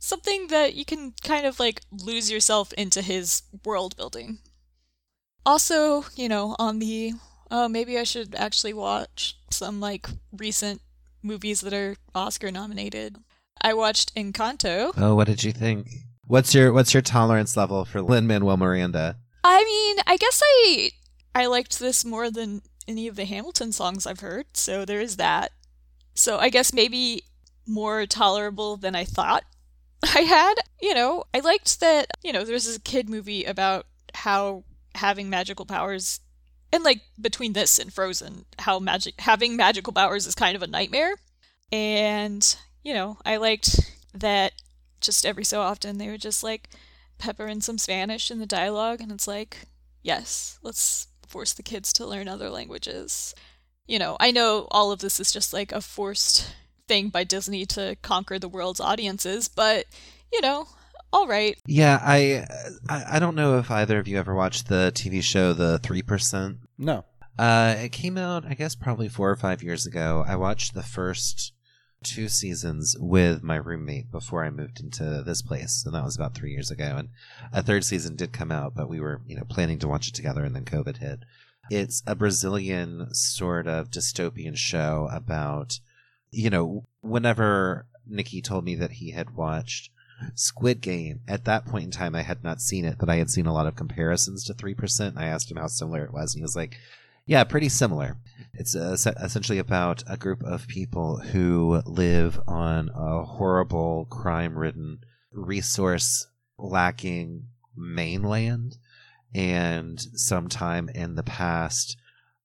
something 0.00 0.48
that 0.48 0.74
you 0.74 0.84
can 0.84 1.14
kind 1.22 1.46
of 1.46 1.60
like 1.60 1.80
lose 1.92 2.28
yourself 2.28 2.72
into 2.74 3.00
his 3.02 3.42
world 3.64 3.96
building. 3.96 4.38
Also, 5.46 6.06
you 6.16 6.28
know, 6.28 6.56
on 6.58 6.80
the 6.80 7.12
oh, 7.52 7.68
maybe 7.68 7.96
I 7.96 8.02
should 8.02 8.34
actually 8.34 8.74
watch 8.74 9.38
some 9.48 9.80
like 9.80 10.08
recent 10.32 10.82
movies 11.22 11.60
that 11.60 11.72
are 11.72 11.96
Oscar 12.16 12.50
nominated. 12.50 13.16
I 13.62 13.74
watched 13.74 14.12
Encanto. 14.16 14.92
Oh, 14.96 15.14
what 15.14 15.28
did 15.28 15.44
you 15.44 15.52
think? 15.52 15.86
What's 16.26 16.52
your 16.52 16.72
what's 16.72 16.92
your 16.92 17.02
tolerance 17.02 17.56
level 17.56 17.84
for 17.84 18.02
Lin 18.02 18.26
Manuel 18.26 18.56
Miranda? 18.56 19.18
I 19.44 19.62
mean, 19.62 20.02
I 20.06 20.16
guess 20.16 20.42
I 20.44 20.90
I 21.32 21.46
liked 21.46 21.78
this 21.78 22.04
more 22.04 22.28
than 22.28 22.62
any 22.88 23.06
of 23.06 23.14
the 23.14 23.24
Hamilton 23.24 23.70
songs 23.70 24.04
I've 24.04 24.20
heard, 24.20 24.46
so 24.54 24.84
there 24.84 25.00
is 25.00 25.16
that. 25.16 25.52
So 26.14 26.38
I 26.38 26.48
guess 26.48 26.72
maybe 26.72 27.24
more 27.66 28.06
tolerable 28.06 28.76
than 28.76 28.94
I 28.94 29.04
thought 29.04 29.44
I 30.02 30.20
had. 30.20 30.54
You 30.80 30.94
know, 30.94 31.24
I 31.32 31.40
liked 31.40 31.80
that, 31.80 32.08
you 32.22 32.32
know, 32.32 32.44
there's 32.44 32.66
this 32.66 32.78
kid 32.78 33.08
movie 33.08 33.44
about 33.44 33.86
how 34.14 34.64
having 34.94 35.28
magical 35.28 35.66
powers 35.66 36.20
and 36.72 36.84
like 36.84 37.02
between 37.20 37.52
this 37.52 37.78
and 37.78 37.92
Frozen, 37.92 38.46
how 38.58 38.78
magic 38.78 39.20
having 39.20 39.56
magical 39.56 39.92
powers 39.92 40.26
is 40.26 40.34
kind 40.34 40.56
of 40.56 40.62
a 40.62 40.66
nightmare. 40.66 41.14
And, 41.70 42.56
you 42.82 42.94
know, 42.94 43.18
I 43.24 43.36
liked 43.36 43.92
that 44.12 44.52
just 45.00 45.26
every 45.26 45.44
so 45.44 45.60
often 45.60 45.98
they 45.98 46.10
would 46.10 46.20
just 46.20 46.42
like 46.42 46.68
pepper 47.18 47.46
in 47.46 47.60
some 47.60 47.78
Spanish 47.78 48.30
in 48.30 48.38
the 48.38 48.46
dialogue 48.46 49.00
and 49.00 49.12
it's 49.12 49.28
like, 49.28 49.68
yes, 50.02 50.58
let's 50.62 51.06
force 51.26 51.52
the 51.52 51.62
kids 51.62 51.92
to 51.94 52.06
learn 52.06 52.28
other 52.28 52.50
languages. 52.50 53.34
You 53.86 53.98
know, 53.98 54.16
I 54.18 54.30
know 54.30 54.66
all 54.70 54.92
of 54.92 55.00
this 55.00 55.20
is 55.20 55.32
just 55.32 55.52
like 55.52 55.72
a 55.72 55.80
forced 55.80 56.54
thing 56.88 57.08
by 57.08 57.24
Disney 57.24 57.66
to 57.66 57.96
conquer 58.02 58.38
the 58.38 58.48
world's 58.48 58.80
audiences, 58.80 59.48
but 59.48 59.86
you 60.32 60.40
know, 60.40 60.66
all 61.12 61.26
right. 61.26 61.56
Yeah, 61.66 62.00
I, 62.02 62.46
I 62.88 63.16
I 63.16 63.18
don't 63.18 63.36
know 63.36 63.58
if 63.58 63.70
either 63.70 63.98
of 63.98 64.08
you 64.08 64.18
ever 64.18 64.34
watched 64.34 64.68
the 64.68 64.90
TV 64.94 65.22
show 65.22 65.52
The 65.52 65.78
Three 65.78 66.02
Percent. 66.02 66.58
No. 66.78 67.04
Uh, 67.38 67.74
it 67.78 67.92
came 67.92 68.16
out, 68.16 68.44
I 68.46 68.54
guess, 68.54 68.74
probably 68.74 69.08
four 69.08 69.30
or 69.30 69.36
five 69.36 69.62
years 69.62 69.86
ago. 69.86 70.24
I 70.26 70.36
watched 70.36 70.74
the 70.74 70.82
first 70.82 71.52
two 72.04 72.28
seasons 72.28 72.96
with 72.98 73.42
my 73.42 73.56
roommate 73.56 74.10
before 74.10 74.44
I 74.44 74.50
moved 74.50 74.80
into 74.80 75.22
this 75.24 75.42
place, 75.42 75.84
and 75.84 75.94
that 75.94 76.04
was 76.04 76.16
about 76.16 76.34
three 76.34 76.52
years 76.52 76.70
ago. 76.70 76.96
And 76.96 77.08
a 77.52 77.62
third 77.62 77.84
season 77.84 78.14
did 78.14 78.32
come 78.32 78.52
out, 78.52 78.74
but 78.74 78.88
we 78.88 79.00
were, 79.00 79.20
you 79.26 79.36
know, 79.36 79.44
planning 79.48 79.78
to 79.80 79.88
watch 79.88 80.08
it 80.08 80.14
together, 80.14 80.44
and 80.44 80.54
then 80.54 80.64
COVID 80.64 80.98
hit. 80.98 81.20
It's 81.70 82.02
a 82.06 82.14
Brazilian 82.14 83.12
sort 83.14 83.66
of 83.66 83.90
dystopian 83.90 84.56
show 84.56 85.08
about, 85.12 85.80
you 86.30 86.50
know, 86.50 86.86
whenever 87.00 87.86
Nikki 88.06 88.42
told 88.42 88.64
me 88.64 88.74
that 88.76 88.92
he 88.92 89.12
had 89.12 89.34
watched 89.34 89.90
Squid 90.34 90.80
Game, 90.80 91.20
at 91.26 91.44
that 91.44 91.66
point 91.66 91.86
in 91.86 91.90
time, 91.90 92.14
I 92.14 92.22
had 92.22 92.44
not 92.44 92.60
seen 92.60 92.84
it, 92.84 92.96
but 92.98 93.08
I 93.08 93.16
had 93.16 93.30
seen 93.30 93.46
a 93.46 93.52
lot 93.52 93.66
of 93.66 93.76
comparisons 93.76 94.44
to 94.44 94.54
3%. 94.54 95.16
I 95.16 95.26
asked 95.26 95.50
him 95.50 95.56
how 95.56 95.66
similar 95.66 96.04
it 96.04 96.12
was, 96.12 96.34
and 96.34 96.40
he 96.40 96.44
was 96.44 96.56
like, 96.56 96.76
yeah, 97.26 97.42
pretty 97.44 97.68
similar. 97.68 98.18
It's 98.52 98.76
uh, 98.76 98.96
essentially 99.22 99.58
about 99.58 100.04
a 100.06 100.16
group 100.16 100.42
of 100.42 100.68
people 100.68 101.18
who 101.18 101.82
live 101.86 102.38
on 102.46 102.90
a 102.94 103.24
horrible, 103.24 104.06
crime 104.10 104.58
ridden, 104.58 105.00
resource 105.32 106.26
lacking 106.58 107.48
mainland. 107.76 108.76
And 109.34 110.00
sometime 110.00 110.88
in 110.88 111.16
the 111.16 111.22
past, 111.22 111.96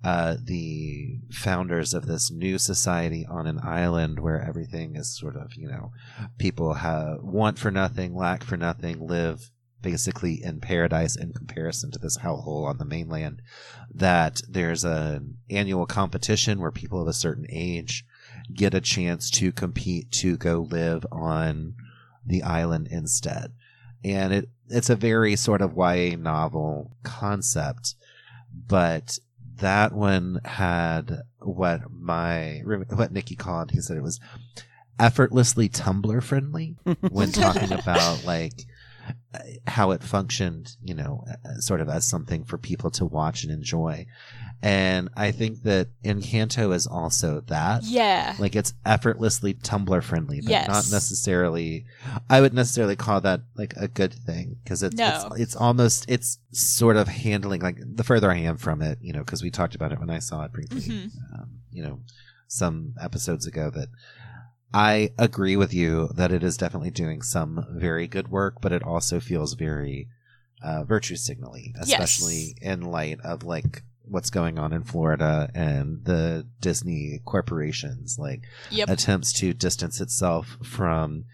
uh, 0.04 0.38
the 0.42 1.20
founders 1.32 1.94
of 1.94 2.06
this 2.06 2.32
new 2.32 2.58
society 2.58 3.26
on 3.30 3.48
an 3.48 3.60
island 3.62 4.20
where 4.20 4.42
everything 4.42 4.96
is 4.96 5.18
sort 5.18 5.36
of, 5.36 5.54
you 5.56 5.68
know, 5.68 5.92
people 6.38 6.76
have 6.76 7.22
want 7.22 7.60
for 7.60 7.70
nothing, 7.70 8.16
lack 8.16 8.44
for 8.44 8.58
nothing, 8.58 9.06
live 9.06 9.52
basically 9.82 10.44
in 10.44 10.60
paradise 10.60 11.16
in 11.16 11.32
comparison 11.34 11.92
to 11.92 12.00
this 12.00 12.18
hellhole 12.18 12.66
on 12.66 12.78
the 12.78 12.86
mainland 12.86 13.42
that 13.94 14.42
there's 14.50 14.84
an 14.84 15.38
annual 15.50 15.86
competition 15.86 16.60
where 16.60 16.72
people 16.72 17.02
of 17.02 17.08
a 17.08 17.14
certain 17.14 17.46
age 17.50 18.06
get 18.54 18.74
a 18.74 18.82
chance 18.82 19.30
to 19.30 19.52
compete 19.52 20.12
to 20.12 20.38
go 20.38 20.68
live 20.70 21.06
on 21.12 21.76
the 22.26 22.44
island 22.44 22.88
instead. 22.92 23.54
And 24.04 24.34
it 24.34 24.50
it's 24.70 24.90
a 24.90 24.96
very 24.96 25.36
sort 25.36 25.62
of 25.62 25.76
YA 25.76 26.16
novel 26.18 26.96
concept, 27.04 27.96
but 28.68 29.18
that 29.56 29.94
one 29.94 30.40
had 30.46 31.22
what 31.40 31.82
my 31.92 32.62
what 32.64 33.12
Nikki 33.12 33.36
called. 33.36 33.72
He 33.72 33.82
said 33.82 33.98
it 33.98 34.04
was 34.04 34.20
effortlessly 35.00 35.70
Tumblr 35.70 36.24
friendly 36.24 36.76
when 37.10 37.32
talking 37.32 37.72
about 37.72 38.24
like 38.26 38.66
how 39.68 39.92
it 39.92 40.04
functioned, 40.04 40.76
you 40.84 40.96
know, 40.96 41.24
sort 41.60 41.82
of 41.82 41.90
as 41.90 42.08
something 42.08 42.44
for 42.44 42.58
people 42.58 42.90
to 42.92 43.06
watch 43.06 43.44
and 43.44 43.52
enjoy. 43.54 44.06
And 44.62 45.10
I 45.16 45.32
think 45.32 45.62
that 45.64 45.88
Encanto 46.04 46.74
is 46.74 46.86
also 46.88 47.42
that. 47.48 47.84
Yeah. 47.84 48.36
Like 48.40 48.56
it's 48.56 48.74
effortlessly 48.86 49.54
Tumblr 49.54 50.04
friendly, 50.04 50.42
but 50.42 50.50
Yes. 50.50 50.68
not 50.68 50.92
necessarily. 50.92 51.86
I 52.30 52.42
would 52.42 52.54
necessarily 52.54 52.96
call 52.96 53.22
that 53.22 53.42
like 53.56 53.74
a 53.78 53.88
good 53.88 54.14
thing 54.14 54.58
because 54.64 54.82
it's, 54.84 54.96
No. 54.96 55.30
it's 55.32 55.40
it's 55.42 55.56
almost 55.56 56.06
it's 56.10 56.40
sort 56.52 56.98
of 56.98 57.08
handling 57.08 57.62
like 57.62 57.78
the 57.82 58.04
further 58.04 58.30
I 58.32 58.38
am 58.38 58.58
from 58.58 58.82
it, 58.82 58.98
you 59.02 59.14
know, 59.14 59.20
because 59.20 59.44
we 59.44 59.52
talked 59.52 59.76
about 59.76 59.92
it 59.94 60.00
when 60.00 60.10
I 60.10 60.20
saw 60.20 60.44
it 60.44 60.52
briefly, 60.52 60.82
Mhm. 60.82 61.12
um, 61.36 61.50
you 61.72 61.84
know, 61.84 62.00
some 62.48 62.96
episodes 63.00 63.46
ago 63.46 63.70
that 63.70 63.90
I 64.74 65.12
agree 65.18 65.56
with 65.56 65.74
you 65.74 66.10
that 66.16 66.32
it 66.32 66.44
is 66.44 66.58
definitely 66.58 66.92
doing 66.92 67.22
some 67.22 67.66
very 67.72 68.08
good 68.08 68.28
work, 68.30 68.62
but 68.62 68.72
it 68.72 68.84
also 68.84 69.20
feels 69.20 69.54
very 69.54 70.08
uh, 70.62 70.84
virtue 70.84 71.16
signally, 71.16 71.74
especially 71.80 72.56
in 72.62 72.82
light 72.82 73.20
of 73.22 73.44
like 73.44 73.84
what's 74.04 74.30
going 74.30 74.60
on 74.60 74.74
in 74.74 74.84
Florida 74.84 75.50
and 75.56 76.04
the 76.06 76.46
Disney 76.62 77.22
corporations 77.26 78.18
like 78.20 78.42
Yep. 78.72 78.90
attempts 78.90 79.34
to 79.34 79.54
distance 79.54 80.02
itself 80.02 80.58
from 80.64 81.26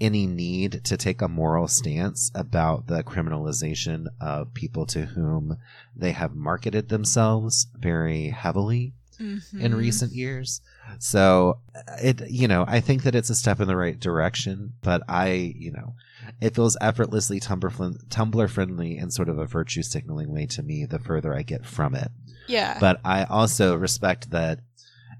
any 0.00 0.26
need 0.26 0.84
to 0.84 0.96
take 0.96 1.22
a 1.22 1.28
moral 1.28 1.66
stance 1.68 2.30
about 2.34 2.86
the 2.86 3.02
criminalization 3.02 4.06
of 4.20 4.52
people 4.54 4.84
to 4.86 5.06
whom 5.06 5.56
they 5.96 6.12
have 6.12 6.34
marketed 6.34 6.88
themselves 6.88 7.66
very 7.78 8.28
heavily 8.28 8.92
in 9.18 9.40
Mhm. 9.72 9.76
recent 9.76 10.12
years. 10.12 10.60
So 10.98 11.58
uh, 11.74 11.80
it 12.02 12.30
you 12.30 12.48
know, 12.48 12.64
I 12.66 12.80
think 12.80 13.02
that 13.02 13.14
it's 13.14 13.30
a 13.30 13.34
step 13.34 13.60
in 13.60 13.68
the 13.68 13.76
right 13.76 13.98
direction, 13.98 14.74
but 14.82 15.02
I, 15.08 15.54
you 15.56 15.72
know, 15.72 15.94
it 16.40 16.54
feels 16.54 16.76
effortlessly 16.80 17.40
Tumblr 17.40 18.50
friendly 18.50 18.98
and 18.98 19.12
sort 19.12 19.28
of 19.28 19.38
a 19.38 19.46
virtue 19.46 19.82
signaling 19.82 20.32
way 20.32 20.46
to 20.46 20.62
me 20.62 20.84
the 20.84 20.98
further 20.98 21.34
I 21.34 21.42
get 21.42 21.66
from 21.66 21.94
it. 21.94 22.10
Yeah. 22.46 22.78
But 22.80 23.00
I 23.04 23.24
also 23.24 23.76
respect 23.76 24.30
that 24.30 24.60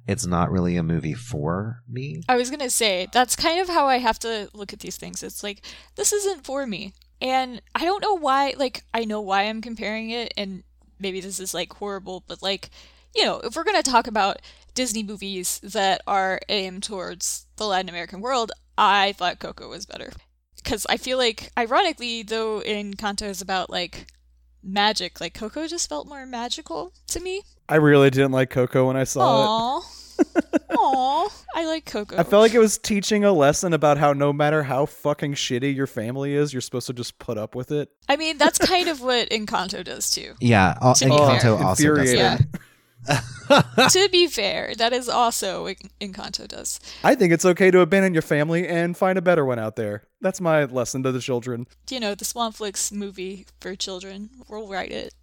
it's 0.06 0.26
not 0.26 0.52
really 0.52 0.76
a 0.76 0.82
movie 0.82 1.14
for 1.14 1.82
me. 1.88 2.22
I 2.28 2.36
was 2.36 2.50
gonna 2.50 2.70
say 2.70 3.08
that's 3.12 3.34
kind 3.34 3.60
of 3.60 3.68
how 3.68 3.86
I 3.86 3.98
have 3.98 4.18
to 4.20 4.48
look 4.54 4.72
at 4.72 4.80
these 4.80 4.96
things. 4.96 5.22
It's 5.22 5.42
like 5.42 5.62
this 5.96 6.12
isn't 6.12 6.44
for 6.44 6.66
me, 6.66 6.92
and 7.20 7.60
I 7.74 7.84
don't 7.84 8.02
know 8.02 8.14
why. 8.14 8.54
Like 8.56 8.84
I 8.94 9.04
know 9.04 9.20
why 9.20 9.42
I'm 9.42 9.60
comparing 9.60 10.10
it, 10.10 10.32
and 10.36 10.62
maybe 11.00 11.20
this 11.20 11.40
is 11.40 11.52
like 11.52 11.72
horrible, 11.72 12.22
but 12.26 12.40
like 12.40 12.70
you 13.16 13.24
know, 13.24 13.40
if 13.40 13.56
we're 13.56 13.64
gonna 13.64 13.82
talk 13.82 14.06
about 14.06 14.40
Disney 14.76 15.02
movies 15.02 15.58
that 15.64 16.02
are 16.06 16.38
aimed 16.48 16.84
towards 16.84 17.46
the 17.56 17.66
Latin 17.66 17.88
American 17.88 18.20
world, 18.20 18.52
I 18.78 19.12
thought 19.12 19.40
Coco 19.40 19.68
was 19.68 19.86
better 19.86 20.12
because 20.62 20.86
I 20.88 20.96
feel 20.98 21.18
like, 21.18 21.50
ironically, 21.58 22.22
though, 22.22 22.60
Encanto 22.60 23.22
is 23.28 23.40
about 23.40 23.70
like 23.70 24.06
magic, 24.62 25.20
like 25.20 25.34
Coco 25.34 25.66
just 25.66 25.88
felt 25.88 26.06
more 26.06 26.26
magical 26.26 26.92
to 27.08 27.20
me. 27.20 27.42
I 27.68 27.76
really 27.76 28.10
didn't 28.10 28.32
like 28.32 28.50
Coco 28.50 28.86
when 28.86 28.96
I 28.96 29.04
saw 29.04 29.78
it. 29.78 29.82
Aww. 29.82 30.02
Aww. 30.70 31.44
I 31.54 31.66
like 31.66 31.84
Coco. 31.86 32.16
I 32.16 32.22
felt 32.22 32.42
like 32.42 32.54
it 32.54 32.58
was 32.58 32.78
teaching 32.78 33.24
a 33.24 33.32
lesson 33.32 33.72
about 33.72 33.98
how 33.98 34.12
no 34.12 34.32
matter 34.32 34.62
how 34.62 34.86
fucking 34.86 35.34
shitty 35.34 35.74
your 35.74 35.86
family 35.86 36.34
is, 36.34 36.52
you're 36.52 36.60
supposed 36.60 36.86
to 36.88 36.92
just 36.92 37.18
put 37.18 37.38
up 37.38 37.54
with 37.54 37.70
it. 37.70 37.88
I 38.08 38.16
mean, 38.16 38.38
that's 38.38 38.58
kind 38.58 38.88
of 38.88 39.00
what 39.00 39.30
Encanto 39.30 39.82
does 39.84 40.10
too. 40.10 40.34
Yeah, 40.40 40.76
al- 40.80 40.94
To 40.94 41.04
be 41.06 41.10
Encanto 41.10 41.40
fair. 41.40 41.52
also 41.52 41.64
does 41.66 41.80
Infuriating. 41.80 42.16
Yeah. 42.18 42.38
to 43.90 44.08
be 44.10 44.26
fair, 44.26 44.74
that 44.76 44.92
is 44.92 45.08
also 45.08 45.64
what 45.64 45.76
Encanto 46.00 46.46
does. 46.48 46.80
I 47.04 47.14
think 47.14 47.32
it's 47.32 47.44
okay 47.44 47.70
to 47.70 47.80
abandon 47.80 48.12
your 48.12 48.22
family 48.22 48.66
and 48.66 48.96
find 48.96 49.16
a 49.18 49.22
better 49.22 49.44
one 49.44 49.58
out 49.58 49.76
there. 49.76 50.04
That's 50.20 50.40
my 50.40 50.64
lesson 50.64 51.02
to 51.04 51.12
the 51.12 51.20
children. 51.20 51.66
You 51.90 52.00
know, 52.00 52.14
the 52.14 52.24
Swampflix 52.24 52.90
movie 52.92 53.46
for 53.60 53.74
children. 53.76 54.30
We'll 54.48 54.68
write 54.68 54.90
it. 54.92 55.14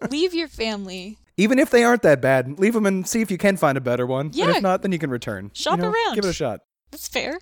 Leave 0.10 0.34
your 0.34 0.48
family. 0.48 1.16
Even 1.36 1.58
if 1.58 1.70
they 1.70 1.84
aren't 1.84 2.02
that 2.02 2.20
bad, 2.20 2.58
leave 2.58 2.74
them 2.74 2.84
and 2.84 3.08
see 3.08 3.22
if 3.22 3.30
you 3.30 3.38
can 3.38 3.56
find 3.56 3.78
a 3.78 3.80
better 3.80 4.06
one. 4.06 4.26
And 4.26 4.34
Yeah. 4.34 4.50
if 4.56 4.62
not, 4.62 4.82
then 4.82 4.92
you 4.92 4.98
can 4.98 5.08
return. 5.08 5.44
You 5.46 5.50
Shop 5.54 5.78
know, 5.78 5.86
around. 5.90 6.14
Give 6.16 6.24
it 6.26 6.28
a 6.28 6.32
shot. 6.34 6.60
That's 6.90 7.08
fair. 7.08 7.38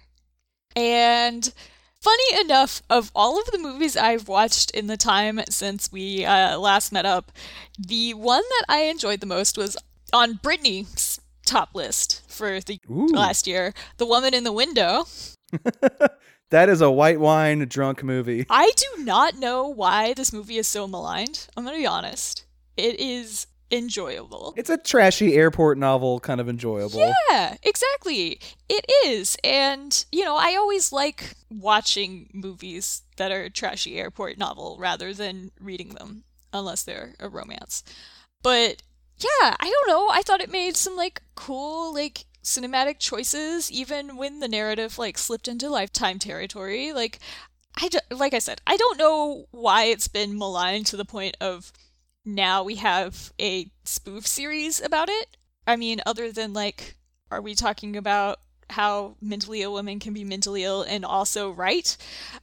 And 0.77 1.53
funny 2.01 2.41
enough, 2.41 2.83
of 2.89 3.11
all 3.15 3.39
of 3.39 3.47
the 3.47 3.59
movies 3.59 3.97
I've 3.97 4.29
watched 4.29 4.71
in 4.73 4.87
the 4.87 4.97
time 4.97 5.41
since 5.49 5.91
we 5.93 6.25
uh, 6.25 6.59
last 6.59 6.93
met 6.93 7.07
up, 7.07 7.33
the 7.79 8.15
one 8.15 8.43
that 8.43 8.65
I 8.69 8.83
enjoyed 8.83 9.21
the 9.21 9.27
most 9.27 9.59
was 9.59 9.77
on 10.13 10.39
Britnee's 10.39 11.21
top 11.47 11.75
list 11.75 12.23
for 12.29 12.61
the 12.61 12.81
Ooh. 12.91 13.07
last 13.07 13.47
year, 13.47 13.75
The 13.97 14.07
Woman 14.07 14.35
in 14.35 14.45
the 14.45 14.53
Window. 14.53 15.05
That 16.51 16.71
is 16.71 16.81
a 16.81 16.91
white 16.91 17.21
wine 17.21 17.67
drunk 17.69 18.03
movie. 18.03 18.47
I 18.49 18.73
do 18.75 19.05
not 19.05 19.37
know 19.37 19.69
why 19.69 20.15
this 20.15 20.33
movie 20.33 20.57
is 20.57 20.67
so 20.67 20.89
maligned. 20.89 21.47
I'm 21.55 21.65
going 21.65 21.77
to 21.77 21.83
be 21.83 21.87
honest. 21.87 22.45
It 22.77 22.99
is 22.99 23.47
enjoyable. 23.71 24.55
It's 24.57 24.71
a 24.71 24.79
trashy 24.79 25.35
airport 25.35 25.79
novel, 25.79 26.21
kind 26.21 26.41
of 26.41 26.49
enjoyable. 26.49 27.15
Yeah, 27.31 27.57
exactly. 27.63 28.41
It 28.69 28.85
is. 29.07 29.37
And, 29.45 30.05
you 30.11 30.25
know, 30.25 30.37
I 30.37 30.57
always 30.57 30.93
like 30.93 31.35
watching 31.51 32.31
movies 32.33 33.03
that 33.17 33.31
are 33.31 33.49
trashy 33.49 33.99
airport 33.99 34.39
novel 34.39 34.77
rather 34.81 35.13
than 35.13 35.51
reading 35.61 35.91
them, 35.91 36.25
unless 36.53 36.83
they're 36.83 37.15
a 37.21 37.29
romance. 37.29 37.83
But 38.43 38.83
yeah, 39.19 39.57
I 39.59 39.71
don't 39.71 39.89
know. 39.89 40.09
I 40.11 40.23
thought 40.23 40.41
it 40.41 40.51
made 40.51 40.77
some 40.77 40.97
like 40.97 41.23
cool, 41.35 41.93
like 41.93 42.25
cinematic 42.43 42.99
choices, 42.99 43.71
even 43.71 44.17
when 44.17 44.41
the 44.41 44.49
narrative 44.49 44.99
like 44.99 45.19
slipped 45.19 45.49
into 45.49 45.69
lifetime 45.69 46.19
territory. 46.19 46.93
Like, 46.93 47.19
I 47.77 47.91
like 48.11 48.35
I 48.35 48.39
said, 48.39 48.61
I 48.67 48.77
don't 48.77 48.99
know 48.99 49.47
why 49.51 49.85
it's 49.85 50.09
been 50.09 50.39
maligned 50.39 50.87
to 50.87 50.97
the 50.97 51.05
point 51.05 51.37
of 51.41 51.73
now 52.25 52.63
we 52.63 52.77
have 52.77 53.33
a 53.41 53.71
spoof 53.85 54.27
series 54.27 54.81
about 54.81 55.09
it. 55.09 55.37
I 55.67 55.77
mean, 55.77 56.01
other 56.07 56.33
than 56.33 56.53
like, 56.53 56.97
are 57.31 57.41
we 57.41 57.55
talking 57.55 57.97
about 57.97 58.41
how 58.71 59.17
mentally 59.21 59.63
ill 59.63 59.73
women 59.75 59.99
can 59.99 60.13
be 60.13 60.25
mentally 60.25 60.65
ill 60.65 60.83
and 60.83 61.05
also 61.05 61.51
right? 61.51 61.97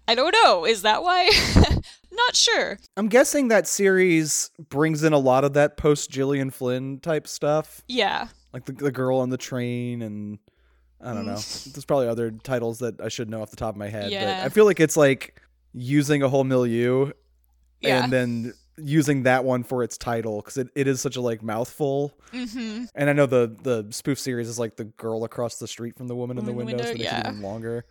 I 0.07 0.15
don't 0.15 0.35
know. 0.43 0.65
Is 0.65 0.81
that 0.83 1.03
why? 1.03 1.29
Not 2.11 2.35
sure. 2.35 2.79
I'm 2.97 3.09
guessing 3.09 3.49
that 3.49 3.67
series 3.67 4.49
brings 4.69 5.03
in 5.03 5.11
a 5.13 5.17
lot 5.17 5.43
of 5.43 5.53
that 5.53 5.75
post 5.77 6.09
Gillian 6.09 6.49
Flynn 6.49 6.99
type 6.99 7.27
stuff, 7.27 7.81
Yeah. 7.87 8.27
like 8.53 8.65
the, 8.65 8.71
the 8.71 8.91
girl 8.91 9.19
on 9.19 9.29
the 9.29 9.37
train, 9.37 10.01
and 10.01 10.39
I 11.01 11.13
don't 11.13 11.25
know. 11.25 11.33
Mm. 11.33 11.73
There's 11.73 11.83
probably 11.85 12.07
other 12.07 12.31
titles 12.31 12.79
that 12.79 13.01
I 13.01 13.09
should 13.09 13.29
know 13.29 13.41
off 13.41 13.49
the 13.51 13.57
top 13.57 13.75
of 13.75 13.77
my 13.77 13.89
head, 13.89 14.11
Yeah. 14.11 14.39
but 14.41 14.45
I 14.45 14.49
feel 14.49 14.65
like 14.65 14.79
it's 14.79 14.95
like 14.95 15.41
using 15.73 16.23
a 16.23 16.29
whole 16.29 16.45
milieu 16.45 17.11
Yeah. 17.81 18.03
and 18.03 18.13
then 18.13 18.53
using 18.77 19.23
that 19.23 19.45
one 19.45 19.63
for 19.63 19.83
its 19.83 19.97
title 19.97 20.41
because 20.41 20.57
it, 20.57 20.67
it 20.75 20.87
is 20.87 21.01
such 21.01 21.15
a 21.15 21.21
like 21.21 21.41
mouthful. 21.41 22.13
mm-hmm. 22.33 22.85
And 22.93 23.09
I 23.09 23.13
know 23.13 23.25
the 23.25 23.55
the 23.63 23.87
spoof 23.91 24.19
series 24.19 24.49
is 24.49 24.59
like 24.59 24.75
the 24.75 24.85
girl 24.85 25.23
across 25.23 25.57
the 25.57 25.67
street 25.67 25.95
from 25.97 26.07
the 26.07 26.15
woman 26.15 26.37
in 26.37 26.45
the 26.45 26.51
the 26.51 26.57
window, 26.57 26.75
window, 26.75 26.91
it 26.91 26.97
yeah. 26.97 27.27
even 27.27 27.41
longer. 27.41 27.85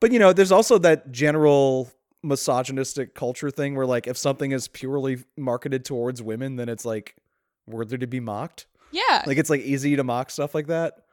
But 0.00 0.12
you 0.12 0.18
know, 0.18 0.32
there's 0.32 0.52
also 0.52 0.78
that 0.78 1.10
general 1.10 1.90
misogynistic 2.22 3.14
culture 3.14 3.50
thing 3.50 3.74
where 3.74 3.86
like 3.86 4.06
if 4.06 4.16
something 4.16 4.52
is 4.52 4.68
purely 4.68 5.24
marketed 5.36 5.84
towards 5.84 6.22
women, 6.22 6.56
then 6.56 6.68
it's 6.68 6.84
like 6.84 7.16
worthy 7.66 7.98
to 7.98 8.06
be 8.06 8.20
mocked. 8.20 8.66
Yeah. 8.90 9.22
Like 9.26 9.38
it's 9.38 9.50
like 9.50 9.60
easy 9.60 9.96
to 9.96 10.04
mock 10.04 10.30
stuff 10.30 10.54
like 10.54 10.68
that. 10.68 11.04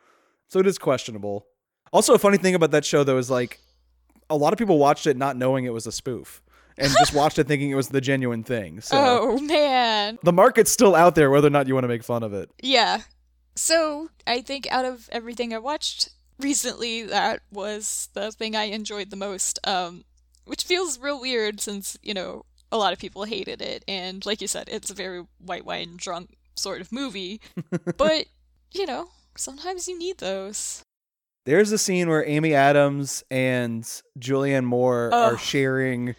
So 0.48 0.60
it 0.60 0.68
is 0.68 0.78
questionable. 0.78 1.48
Also, 1.92 2.14
a 2.14 2.20
funny 2.20 2.38
thing 2.38 2.56
about 2.56 2.72
that 2.72 2.86
show 2.86 3.04
though 3.04 3.18
is 3.18 3.30
like 3.30 3.60
a 4.30 4.36
lot 4.36 4.54
of 4.54 4.60
people 4.60 4.78
watched 4.78 5.08
it 5.08 5.18
not 5.18 5.38
knowing 5.38 5.66
it 5.66 5.74
was 5.74 5.88
a 5.88 5.92
spoof 5.92 6.42
and 6.78 6.92
just 7.00 7.14
watched 7.14 7.40
it 7.40 7.48
thinking 7.48 7.70
it 7.72 7.76
was 7.76 7.90
the 7.90 8.02
genuine 8.02 8.44
thing. 8.44 8.82
So 8.82 8.98
oh, 9.00 9.38
man. 9.40 10.20
the 10.24 10.34
market's 10.34 10.72
still 10.72 10.96
out 10.96 11.16
there 11.16 11.30
whether 11.30 11.48
or 11.48 11.52
not 11.52 11.68
you 11.68 11.74
want 11.74 11.84
to 11.84 11.88
make 11.90 12.04
fun 12.04 12.24
of 12.24 12.34
it. 12.34 12.50
Yeah. 12.62 13.02
So 13.56 14.10
I 14.28 14.42
think 14.42 14.68
out 14.72 14.86
of 14.86 15.08
everything 15.12 15.54
I 15.54 15.60
watched 15.60 16.10
recently, 16.40 17.04
that 17.04 17.42
was 17.52 18.10
the 18.14 18.32
thing 18.32 18.56
I 18.56 18.64
enjoyed 18.66 19.10
the 19.10 19.16
most. 19.16 19.60
Um, 19.66 20.04
which 20.46 20.64
feels 20.64 21.00
real 21.00 21.20
weird 21.20 21.60
since 21.60 21.98
you 22.04 22.14
know 22.14 22.46
a 22.72 22.78
lot 22.78 22.94
of 22.94 23.00
people 23.00 23.24
hated 23.24 23.62
it, 23.62 23.84
and 23.88 24.26
like 24.26 24.42
you 24.42 24.48
said, 24.48 24.68
it's 24.72 24.90
a 24.92 24.94
very 24.94 25.26
white 25.40 25.66
wine 25.66 25.94
drunk 25.96 26.36
sort 26.56 26.82
of 26.82 26.92
movie. 26.92 27.40
but 27.98 28.26
you 28.74 28.86
know, 28.86 29.08
sometimes 29.38 29.88
you 29.88 29.98
need 29.98 30.18
those. 30.18 30.84
There's 31.46 31.72
a 31.72 31.78
scene 31.78 32.10
where 32.10 32.28
Amy 32.28 32.54
Adams 32.54 33.24
and 33.32 33.84
Julianne 34.20 34.66
Moore 34.66 35.10
Oh. 35.14 35.24
are 35.34 35.38
sharing 35.38 36.16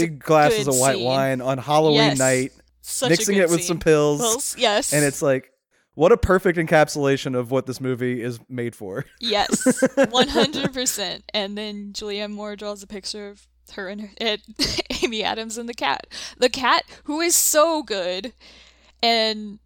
big 0.00 0.18
glasses 0.18 0.68
of 0.68 0.76
white 0.76 0.96
scene. 0.96 1.04
wine 1.04 1.40
on 1.40 1.58
Halloween 1.58 1.96
Yes. 1.96 2.18
night, 2.18 2.52
Such 2.82 3.10
mixing 3.10 3.36
it 3.36 3.48
with 3.48 3.60
scene. 3.60 3.68
some 3.68 3.78
pills, 3.80 4.20
Pills, 4.20 4.56
Yes. 4.58 4.92
and 4.92 5.04
it's 5.04 5.22
like 5.22 5.50
what 5.94 6.10
a 6.12 6.16
perfect 6.16 6.58
encapsulation 6.58 7.36
of 7.38 7.50
what 7.52 7.66
this 7.66 7.80
movie 7.80 8.20
is 8.20 8.38
made 8.48 8.74
for. 8.74 9.04
Yes, 9.20 9.64
one 10.10 10.28
hundred 10.28 10.72
percent. 10.74 11.24
And 11.34 11.56
then 11.56 11.92
Julianne 11.92 12.32
Moore 12.32 12.56
draws 12.56 12.82
a 12.82 12.86
picture 12.86 13.28
of 13.28 13.46
her 13.74 13.88
and, 13.88 14.00
her, 14.02 14.08
and 14.20 14.40
Amy 15.02 15.22
Adams 15.22 15.56
and 15.56 15.68
the 15.68 15.74
cat. 15.74 16.06
The 16.38 16.48
cat, 16.48 16.84
who 17.04 17.20
is 17.20 17.34
so 17.36 17.82
good, 17.84 18.32
and 19.02 19.58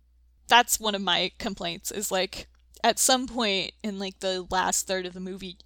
that's 0.49 0.79
one 0.81 0.95
of 0.95 1.03
my 1.03 1.33
complaints. 1.39 1.91
Is 1.91 2.11
like 2.13 2.47
at 2.85 2.99
some 2.99 3.27
point 3.27 3.73
in 3.83 3.99
like 3.99 4.21
the 4.21 4.47
last 4.51 4.87
third 4.87 5.07
of 5.07 5.15
the 5.15 5.21
movie, 5.21 5.57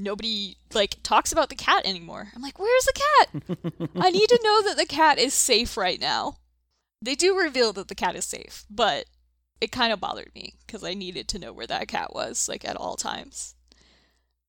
nobody 0.00 0.56
like 0.74 0.96
talks 1.02 1.32
about 1.32 1.48
the 1.48 1.54
cat 1.54 1.86
anymore. 1.86 2.28
I'm 2.34 2.42
like, 2.42 2.58
where's 2.58 2.86
the 2.86 3.00
cat? 3.00 3.90
I 3.96 4.10
need 4.10 4.28
to 4.28 4.40
know 4.42 4.62
that 4.62 4.76
the 4.76 4.86
cat 4.86 5.18
is 5.18 5.34
safe 5.34 5.76
right 5.76 6.00
now. 6.00 6.36
They 7.02 7.14
do 7.14 7.38
reveal 7.38 7.72
that 7.74 7.88
the 7.88 7.94
cat 7.94 8.16
is 8.16 8.24
safe, 8.24 8.64
but 8.70 9.06
it 9.60 9.72
kind 9.72 9.92
of 9.92 10.00
bothered 10.00 10.34
me 10.34 10.54
because 10.66 10.82
I 10.82 10.94
needed 10.94 11.28
to 11.28 11.38
know 11.38 11.52
where 11.52 11.66
that 11.66 11.88
cat 11.88 12.14
was, 12.14 12.48
like 12.48 12.66
at 12.66 12.76
all 12.76 12.96
times. 12.96 13.54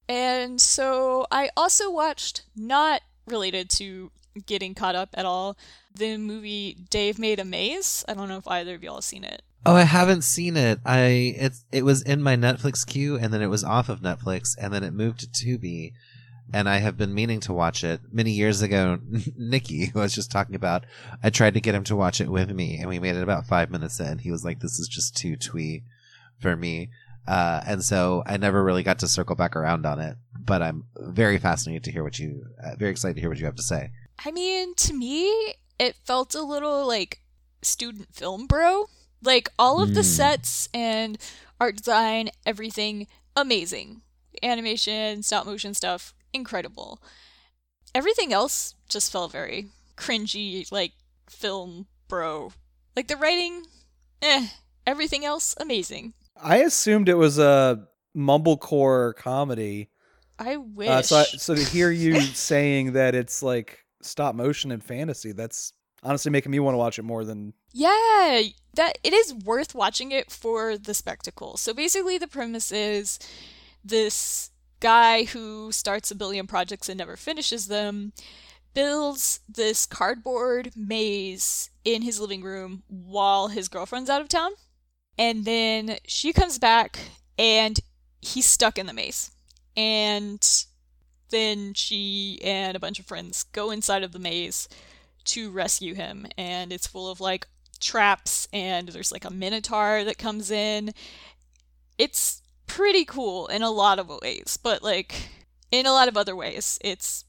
And 0.07 0.59
so 0.59 1.25
I 1.31 1.49
also 1.55 1.91
watched, 1.91 2.43
not 2.55 3.01
related 3.27 3.69
to 3.71 4.11
getting 4.45 4.73
caught 4.73 4.95
up 4.95 5.09
at 5.13 5.25
all, 5.25 5.57
the 5.93 6.17
movie 6.17 6.77
Dave 6.89 7.19
Made 7.19 7.39
a 7.39 7.45
Maze. 7.45 8.03
I 8.07 8.13
don't 8.13 8.29
know 8.29 8.37
if 8.37 8.47
either 8.47 8.75
of 8.75 8.83
y'all 8.83 8.95
have 8.95 9.03
seen 9.03 9.23
it. 9.23 9.41
Oh, 9.65 9.75
I 9.75 9.83
haven't 9.83 10.23
seen 10.23 10.57
it. 10.57 10.79
I 10.85 11.35
it 11.37 11.53
it 11.71 11.85
was 11.85 12.01
in 12.01 12.23
my 12.23 12.35
Netflix 12.35 12.85
queue, 12.85 13.17
and 13.17 13.33
then 13.33 13.41
it 13.41 13.47
was 13.47 13.63
off 13.63 13.89
of 13.89 14.01
Netflix, 14.01 14.55
and 14.59 14.73
then 14.73 14.83
it 14.83 14.93
moved 14.93 15.19
to 15.19 15.27
Tubi, 15.27 15.93
and 16.51 16.67
I 16.67 16.77
have 16.77 16.97
been 16.97 17.13
meaning 17.13 17.39
to 17.41 17.53
watch 17.53 17.83
it. 17.83 18.01
Many 18.11 18.31
years 18.31 18.63
ago, 18.63 18.99
Nikki, 19.37 19.87
who 19.87 19.99
I 20.01 20.03
was 20.03 20.15
just 20.15 20.31
talking 20.31 20.55
about, 20.55 20.85
I 21.23 21.29
tried 21.29 21.53
to 21.53 21.61
get 21.61 21.75
him 21.75 21.83
to 21.85 21.95
watch 21.95 22.19
it 22.19 22.29
with 22.31 22.51
me, 22.51 22.77
and 22.79 22.89
we 22.89 22.97
made 22.97 23.15
it 23.15 23.23
about 23.23 23.45
five 23.45 23.69
minutes 23.69 23.99
in. 23.99 24.17
He 24.17 24.31
was 24.31 24.43
like, 24.43 24.59
"This 24.61 24.79
is 24.79 24.87
just 24.87 25.15
too 25.15 25.35
twee 25.35 25.83
for 26.39 26.55
me," 26.55 26.89
uh, 27.27 27.61
and 27.67 27.83
so 27.83 28.23
I 28.25 28.37
never 28.37 28.63
really 28.63 28.83
got 28.83 28.97
to 28.99 29.07
circle 29.07 29.35
back 29.35 29.55
around 29.55 29.85
on 29.85 29.99
it. 29.99 30.17
But 30.39 30.63
I'm 30.63 30.85
very 30.97 31.37
fascinated 31.37 31.83
to 31.83 31.91
hear 31.91 32.03
what 32.03 32.17
you, 32.17 32.47
uh, 32.63 32.75
very 32.77 32.89
excited 32.89 33.13
to 33.13 33.21
hear 33.21 33.29
what 33.29 33.37
you 33.37 33.45
have 33.45 33.55
to 33.57 33.63
say. 33.63 33.91
I 34.25 34.31
mean, 34.31 34.73
to 34.75 34.93
me, 34.93 35.53
it 35.77 35.95
felt 36.03 36.33
a 36.33 36.41
little 36.41 36.87
like 36.87 37.19
student 37.61 38.15
film 38.15 38.47
bro. 38.47 38.87
Like 39.23 39.49
all 39.59 39.81
of 39.81 39.93
the 39.93 40.01
Mm. 40.01 40.05
sets 40.15 40.69
and 40.73 41.17
art 41.59 41.77
design, 41.77 42.29
everything 42.45 43.07
amazing. 43.35 44.01
Animation, 44.41 45.21
stop 45.23 45.45
motion 45.45 45.73
stuff, 45.73 46.13
incredible. 46.33 47.01
Everything 47.93 48.31
else 48.33 48.75
just 48.89 49.11
felt 49.11 49.31
very 49.31 49.67
cringy, 49.97 50.69
like 50.71 50.93
film 51.29 51.87
bro. 52.07 52.51
Like 52.95 53.07
the 53.07 53.15
writing, 53.17 53.65
eh. 54.21 54.47
Everything 54.87 55.23
else, 55.23 55.53
amazing. 55.59 56.13
I 56.35 56.57
assumed 56.57 57.07
it 57.07 57.13
was 57.13 57.37
a 57.37 57.87
mumblecore 58.17 59.15
comedy. 59.15 59.89
I 60.39 60.57
wish. 60.57 60.89
Uh, 60.89 61.01
so, 61.03 61.17
I, 61.17 61.23
so 61.23 61.53
to 61.55 61.63
hear 61.63 61.91
you 61.91 62.19
saying 62.33 62.93
that 62.93 63.13
it's 63.13 63.43
like 63.43 63.85
stop 64.01 64.33
motion 64.33 64.71
and 64.71 64.83
fantasy, 64.83 65.33
that's 65.33 65.73
honestly 66.01 66.31
making 66.31 66.51
me 66.51 66.59
want 66.59 66.73
to 66.73 66.79
watch 66.79 66.97
it 66.97 67.03
more 67.03 67.23
than. 67.23 67.53
Yeah, 67.73 68.41
that 68.75 68.97
it 69.03 69.13
is 69.13 69.33
worth 69.33 69.73
watching 69.75 70.11
it 70.11 70.31
for 70.31 70.77
the 70.77 70.93
spectacle. 70.93 71.57
So 71.57 71.73
basically 71.73 72.17
the 72.17 72.27
premise 72.27 72.71
is 72.71 73.19
this 73.83 74.51
guy 74.79 75.25
who 75.25 75.71
starts 75.71 76.11
a 76.11 76.15
billion 76.15 76.47
projects 76.47 76.89
and 76.89 76.97
never 76.97 77.15
finishes 77.15 77.67
them 77.67 78.13
builds 78.73 79.41
this 79.49 79.85
cardboard 79.85 80.71
maze 80.75 81.69
in 81.85 82.01
his 82.03 82.19
living 82.19 82.41
room 82.43 82.83
while 82.87 83.49
his 83.49 83.67
girlfriend's 83.67 84.09
out 84.09 84.21
of 84.21 84.29
town. 84.29 84.51
And 85.17 85.45
then 85.45 85.97
she 86.07 86.33
comes 86.33 86.59
back 86.59 86.99
and 87.37 87.79
he's 88.21 88.45
stuck 88.45 88.77
in 88.77 88.87
the 88.87 88.93
maze. 88.93 89.31
And 89.77 90.45
then 91.29 91.73
she 91.73 92.39
and 92.43 92.75
a 92.75 92.79
bunch 92.79 92.99
of 92.99 93.05
friends 93.05 93.43
go 93.43 93.71
inside 93.71 94.03
of 94.03 94.11
the 94.11 94.19
maze 94.19 94.69
to 95.23 95.51
rescue 95.51 95.93
him 95.93 96.25
and 96.37 96.73
it's 96.73 96.87
full 96.87 97.09
of 97.09 97.21
like 97.21 97.47
traps 97.81 98.47
and 98.53 98.87
there's 98.89 99.11
like 99.11 99.25
a 99.25 99.29
minotaur 99.29 100.03
that 100.03 100.17
comes 100.17 100.51
in 100.51 100.91
it's 101.97 102.41
pretty 102.67 103.03
cool 103.05 103.47
in 103.47 103.61
a 103.61 103.69
lot 103.69 103.99
of 103.99 104.09
ways 104.21 104.57
but 104.61 104.81
like 104.83 105.29
in 105.71 105.85
a 105.85 105.91
lot 105.91 106.07
of 106.07 106.15
other 106.17 106.35
ways 106.35 106.77
it's 106.83 107.25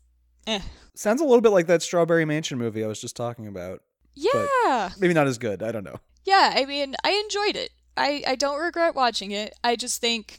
eh. 0.46 0.60
Sounds 0.94 1.20
a 1.20 1.24
little 1.24 1.40
bit 1.40 1.52
like 1.52 1.66
that 1.68 1.82
Strawberry 1.82 2.24
Mansion 2.26 2.58
movie 2.58 2.84
I 2.84 2.86
was 2.86 3.00
just 3.00 3.16
talking 3.16 3.46
about. 3.46 3.80
yeah 4.14 4.90
Maybe 5.00 5.14
not 5.14 5.26
as 5.26 5.38
good. 5.38 5.62
I 5.62 5.72
don't 5.72 5.84
know. 5.84 5.96
yeah 6.24 6.52
i 6.54 6.64
mean 6.66 6.94
i 7.02 7.10
enjoyed 7.12 7.56
it 7.56 7.70
i 7.96 8.22
i 8.26 8.34
don't 8.36 8.60
regret 8.60 8.94
watching 8.94 9.30
it 9.32 9.54
i 9.64 9.74
just 9.74 10.00
think 10.00 10.38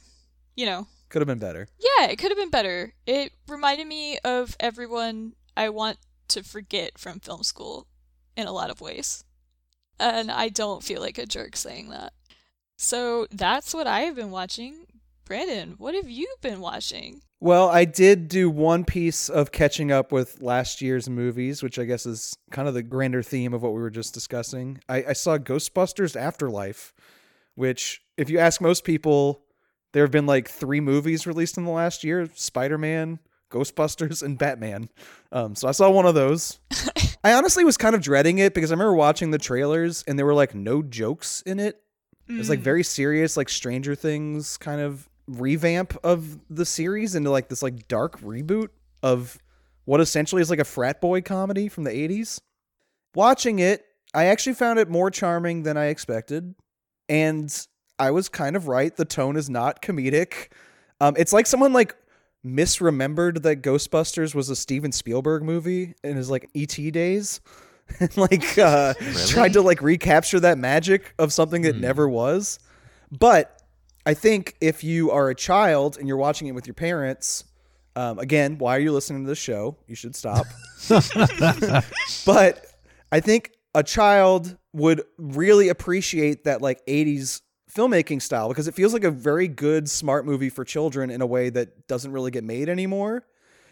you 0.56 0.66
know 0.66 0.88
Could 1.10 1.22
have 1.22 1.28
been 1.28 1.40
better. 1.40 1.68
yeah 1.80 2.08
it 2.08 2.18
could 2.18 2.30
have 2.32 2.38
been 2.38 2.50
better 2.52 2.94
it 3.06 3.34
reminded 3.48 3.88
me 3.88 4.18
of 4.24 4.56
everyone 4.60 5.34
i 5.58 5.68
want 5.70 5.98
to 6.30 6.44
forget 6.44 6.98
from 6.98 7.20
film 7.20 7.44
school 7.44 7.88
in 8.38 8.48
a 8.48 8.52
lot 8.54 8.70
of 8.70 8.80
ways 8.82 9.24
and 10.00 10.32
i 10.32 10.50
don't 10.50 10.84
feel 10.84 11.02
like 11.02 11.18
a 11.18 11.26
jerk 11.26 11.56
saying 11.56 11.90
that 11.90 12.14
so 12.78 13.28
that's 13.32 13.74
what 13.74 13.88
i 13.88 14.02
have 14.02 14.16
been 14.16 14.32
watching 14.32 14.86
brandon 15.26 15.76
what 15.78 15.96
have 15.96 16.10
you 16.10 16.34
been 16.42 16.60
watching 16.60 17.22
Well, 17.40 17.68
I 17.68 17.84
did 17.84 18.30
do 18.30 18.50
one 18.50 18.86
piece 18.86 19.28
of 19.28 19.52
catching 19.52 19.92
up 19.92 20.14
with 20.14 20.42
last 20.42 20.82
year's 20.82 21.10
movies, 21.10 21.62
which 21.62 21.78
I 21.78 21.84
guess 21.84 22.06
is 22.06 22.34
kind 22.52 22.70
of 22.70 22.74
the 22.74 22.84
grander 22.84 23.22
theme 23.22 23.54
of 23.54 23.62
what 23.62 23.74
we 23.74 23.82
were 23.82 23.90
just 23.90 24.14
discussing. 24.14 24.80
I, 24.88 25.04
I 25.10 25.14
saw 25.14 25.38
Ghostbusters 25.38 26.16
Afterlife, 26.16 26.94
which, 27.56 28.02
if 28.16 28.30
you 28.30 28.40
ask 28.40 28.62
most 28.62 28.86
people, 28.86 29.44
there 29.92 30.06
have 30.06 30.12
been 30.12 30.26
like 30.26 30.48
three 30.48 30.80
movies 30.80 31.28
released 31.28 31.58
in 31.58 31.66
the 31.66 31.72
last 31.72 32.06
year 32.06 32.30
Spider 32.34 32.78
Man, 32.78 33.20
Ghostbusters, 33.52 34.24
and 34.24 34.38
Batman. 34.38 34.88
Um, 35.34 35.54
so 35.56 35.68
I 35.68 35.72
saw 35.74 35.90
one 35.90 36.06
of 36.06 36.16
those. 36.16 36.60
I 37.24 37.34
honestly 37.34 37.64
was 37.64 37.78
kind 37.78 37.96
of 37.96 38.02
dreading 38.02 38.40
it 38.40 38.54
because 38.54 38.72
I 38.72 38.74
remember 38.74 38.96
watching 38.96 39.32
the 39.32 39.38
trailers 39.38 40.04
and 40.08 40.18
there 40.20 40.26
were 40.26 40.34
like 40.34 40.54
no 40.54 40.82
jokes 40.82 41.42
in 41.46 41.60
it. 41.60 41.80
It 42.28 42.38
was 42.38 42.50
like 42.50 42.60
Mm. 42.60 42.64
very 42.64 42.84
serious, 42.84 43.36
like 43.38 43.50
Stranger 43.50 43.96
Things 43.96 44.58
kind 44.58 44.82
of 44.82 45.10
revamp 45.28 45.98
of 46.04 46.40
the 46.50 46.66
series 46.66 47.16
into 47.16 47.30
like 47.30 47.48
this 47.50 47.62
like 47.62 47.88
dark 47.88 48.20
reboot 48.22 48.70
of 49.02 49.38
what 49.86 50.00
essentially 50.02 50.42
is 50.42 50.50
like 50.50 50.60
a 50.60 50.66
frat 50.66 51.00
boy 51.02 51.22
comedy 51.22 51.68
from 51.70 51.84
the 51.86 51.92
80s. 51.92 52.40
Watching 53.16 53.60
it, 53.60 53.86
I 54.14 54.26
actually 54.26 54.54
found 54.54 54.80
it 54.80 54.90
more 54.90 55.12
charming 55.12 55.64
than 55.64 55.78
I 55.78 55.86
expected. 55.88 56.56
And 57.10 57.54
I 58.00 58.12
was 58.12 58.28
kind 58.30 58.56
of 58.56 58.68
right. 58.68 58.96
The 58.96 59.06
tone 59.06 59.36
is 59.36 59.50
not 59.50 59.82
comedic. 59.82 60.48
Um, 61.02 61.16
it's 61.18 61.34
like 61.34 61.46
someone 61.48 61.74
like 61.74 61.96
misremembered 62.46 63.42
that 63.44 63.62
Ghostbusters 63.62 64.36
was 64.36 64.50
a 64.50 64.56
Steven 64.56 64.92
Spielberg 64.92 65.44
movie 65.44 65.96
in 66.04 66.18
his 66.18 66.30
like 66.30 66.50
ET 66.56 66.76
days. 66.92 67.42
and 68.00 68.16
like 68.16 68.58
uh 68.58 68.94
tried 69.28 69.54
to 69.54 69.62
like 69.62 69.82
recapture 69.82 70.40
that 70.40 70.58
magic 70.58 71.14
of 71.20 71.34
something 71.34 71.64
that 71.64 71.76
Hmm. 71.76 71.82
never 71.82 72.08
was. 72.10 72.58
But 73.12 73.62
I 74.06 74.14
think 74.14 74.56
if 74.62 74.84
you 74.84 75.12
are 75.12 75.30
a 75.30 75.36
child 75.36 75.98
and 75.98 76.08
you're 76.08 76.18
watching 76.18 76.48
it 76.48 76.52
with 76.54 76.66
your 76.66 76.74
parents, 76.74 77.44
um, 77.96 78.20
again, 78.20 78.58
why 78.58 78.76
are 78.78 78.80
you 78.80 78.92
listening 78.92 79.24
to 79.24 79.28
this 79.30 79.38
show? 79.38 79.78
You 79.88 79.96
should 79.96 80.16
stop. 80.16 80.46
but 82.26 82.66
I 83.12 83.20
think 83.20 83.52
a 83.76 83.84
child 83.84 84.58
would 84.74 85.04
really 85.18 85.70
appreciate 85.70 86.46
that 86.46 86.62
like 86.62 86.86
80s 86.86 87.42
filmmaking 87.74 88.22
style 88.22 88.50
because 88.50 88.68
it 88.68 88.74
feels 88.74 88.94
like 88.94 89.04
a 89.04 89.12
very 89.12 89.48
good 89.48 89.90
smart 89.90 90.26
movie 90.26 90.50
for 90.50 90.64
children 90.64 91.10
in 91.10 91.22
a 91.22 91.26
way 91.26 91.50
that 91.50 91.88
doesn't 91.88 92.12
really 92.12 92.32
get 92.32 92.44
made 92.44 92.70
anymore. 92.70 93.26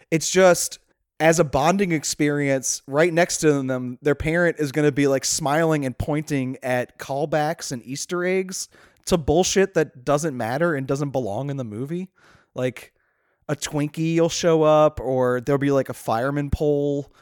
It's 0.09 0.29
just 0.29 0.79
as 1.21 1.39
a 1.39 1.43
bonding 1.43 1.91
experience 1.91 2.81
right 2.87 3.13
next 3.13 3.37
to 3.37 3.61
them 3.61 3.99
their 4.01 4.15
parent 4.15 4.57
is 4.59 4.71
going 4.71 4.87
to 4.87 4.91
be 4.91 5.07
like 5.07 5.23
smiling 5.23 5.85
and 5.85 5.95
pointing 5.97 6.57
at 6.63 6.97
callbacks 6.97 7.71
and 7.71 7.85
easter 7.85 8.25
eggs 8.25 8.67
to 9.05 9.17
bullshit 9.17 9.75
that 9.75 10.03
doesn't 10.03 10.35
matter 10.35 10.73
and 10.73 10.87
doesn't 10.87 11.11
belong 11.11 11.51
in 11.51 11.57
the 11.57 11.63
movie 11.63 12.09
like 12.55 12.91
a 13.47 13.55
twinkie 13.55 14.19
will 14.19 14.29
show 14.29 14.63
up 14.63 14.99
or 14.99 15.41
there'll 15.41 15.59
be 15.59 15.71
like 15.71 15.89
a 15.89 15.93
fireman 15.93 16.49
pole 16.49 17.13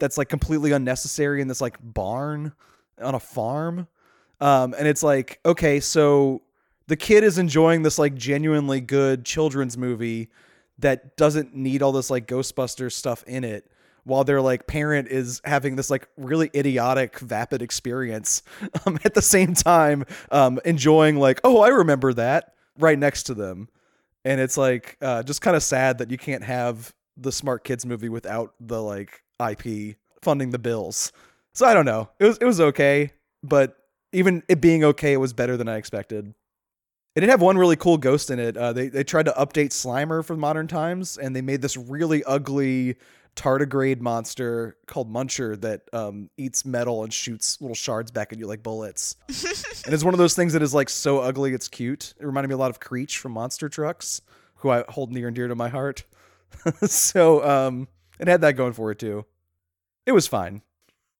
that's 0.00 0.18
like 0.18 0.28
completely 0.28 0.72
unnecessary 0.72 1.40
in 1.40 1.46
this 1.46 1.60
like 1.60 1.78
barn 1.80 2.52
on 3.00 3.14
a 3.14 3.20
farm 3.20 3.86
um 4.40 4.74
and 4.78 4.86
it's 4.86 5.02
like 5.02 5.40
okay 5.44 5.80
so 5.80 6.42
the 6.88 6.96
kid 6.96 7.24
is 7.24 7.38
enjoying 7.38 7.82
this 7.82 7.98
like 7.98 8.14
genuinely 8.14 8.80
good 8.80 9.24
children's 9.24 9.76
movie 9.76 10.28
that 10.78 11.16
doesn't 11.16 11.54
need 11.54 11.82
all 11.82 11.92
this 11.92 12.10
like 12.10 12.26
ghostbusters 12.26 12.92
stuff 12.92 13.24
in 13.26 13.44
it 13.44 13.70
while 14.04 14.22
their 14.22 14.40
like 14.40 14.66
parent 14.66 15.08
is 15.08 15.40
having 15.44 15.74
this 15.74 15.90
like 15.90 16.08
really 16.16 16.50
idiotic 16.54 17.18
vapid 17.18 17.62
experience 17.62 18.42
um, 18.86 18.98
at 19.04 19.14
the 19.14 19.22
same 19.22 19.54
time 19.54 20.04
um, 20.30 20.60
enjoying 20.64 21.16
like 21.16 21.40
oh 21.44 21.60
i 21.62 21.68
remember 21.68 22.12
that 22.12 22.52
right 22.78 22.98
next 22.98 23.24
to 23.24 23.34
them. 23.34 23.68
And 24.24 24.40
it's 24.40 24.56
like 24.56 24.96
uh, 25.00 25.22
just 25.22 25.40
kind 25.40 25.56
of 25.56 25.62
sad 25.62 25.98
that 25.98 26.10
you 26.10 26.18
can't 26.18 26.42
have 26.42 26.94
the 27.16 27.32
smart 27.32 27.64
kids 27.64 27.86
movie 27.86 28.08
without 28.08 28.54
the 28.60 28.82
like 28.82 29.22
ip 29.50 29.96
funding 30.22 30.50
the 30.50 30.58
bills. 30.58 31.12
So 31.54 31.66
i 31.66 31.72
don't 31.72 31.86
know. 31.86 32.10
It 32.18 32.24
was 32.24 32.38
it 32.38 32.44
was 32.44 32.60
okay 32.60 33.12
but 33.42 33.76
even 34.16 34.42
it 34.48 34.60
being 34.60 34.84
okay 34.84 35.12
it 35.12 35.18
was 35.18 35.32
better 35.32 35.56
than 35.56 35.68
i 35.68 35.76
expected 35.76 36.34
it 37.16 37.20
did 37.20 37.30
have 37.30 37.40
one 37.40 37.56
really 37.56 37.76
cool 37.76 37.96
ghost 37.96 38.30
in 38.30 38.38
it. 38.38 38.58
Uh, 38.58 38.74
they 38.74 38.88
they 38.88 39.02
tried 39.02 39.24
to 39.24 39.32
update 39.32 39.70
Slimer 39.70 40.22
for 40.22 40.36
modern 40.36 40.68
times, 40.68 41.16
and 41.16 41.34
they 41.34 41.40
made 41.40 41.62
this 41.62 41.74
really 41.74 42.22
ugly 42.24 42.96
tardigrade 43.36 44.00
monster 44.00 44.76
called 44.86 45.10
Muncher 45.10 45.58
that 45.62 45.82
um, 45.94 46.28
eats 46.36 46.66
metal 46.66 47.04
and 47.04 47.12
shoots 47.12 47.58
little 47.60 47.74
shards 47.74 48.10
back 48.10 48.32
at 48.32 48.38
you 48.38 48.46
like 48.46 48.62
bullets. 48.62 49.16
and 49.28 49.94
it's 49.94 50.04
one 50.04 50.12
of 50.12 50.18
those 50.18 50.34
things 50.34 50.52
that 50.52 50.62
is 50.62 50.74
like 50.74 50.90
so 50.90 51.20
ugly 51.20 51.54
it's 51.54 51.68
cute. 51.68 52.12
It 52.20 52.26
reminded 52.26 52.48
me 52.48 52.54
a 52.54 52.58
lot 52.58 52.70
of 52.70 52.80
Creech 52.80 53.16
from 53.16 53.32
Monster 53.32 53.70
Trucks, 53.70 54.20
who 54.56 54.68
I 54.68 54.84
hold 54.90 55.10
near 55.10 55.28
and 55.28 55.36
dear 55.36 55.48
to 55.48 55.54
my 55.54 55.70
heart. 55.70 56.04
so 56.82 57.42
um, 57.48 57.88
it 58.18 58.28
had 58.28 58.42
that 58.42 58.52
going 58.52 58.74
for 58.74 58.90
it 58.90 58.98
too. 58.98 59.24
It 60.04 60.12
was 60.12 60.26
fine. 60.26 60.60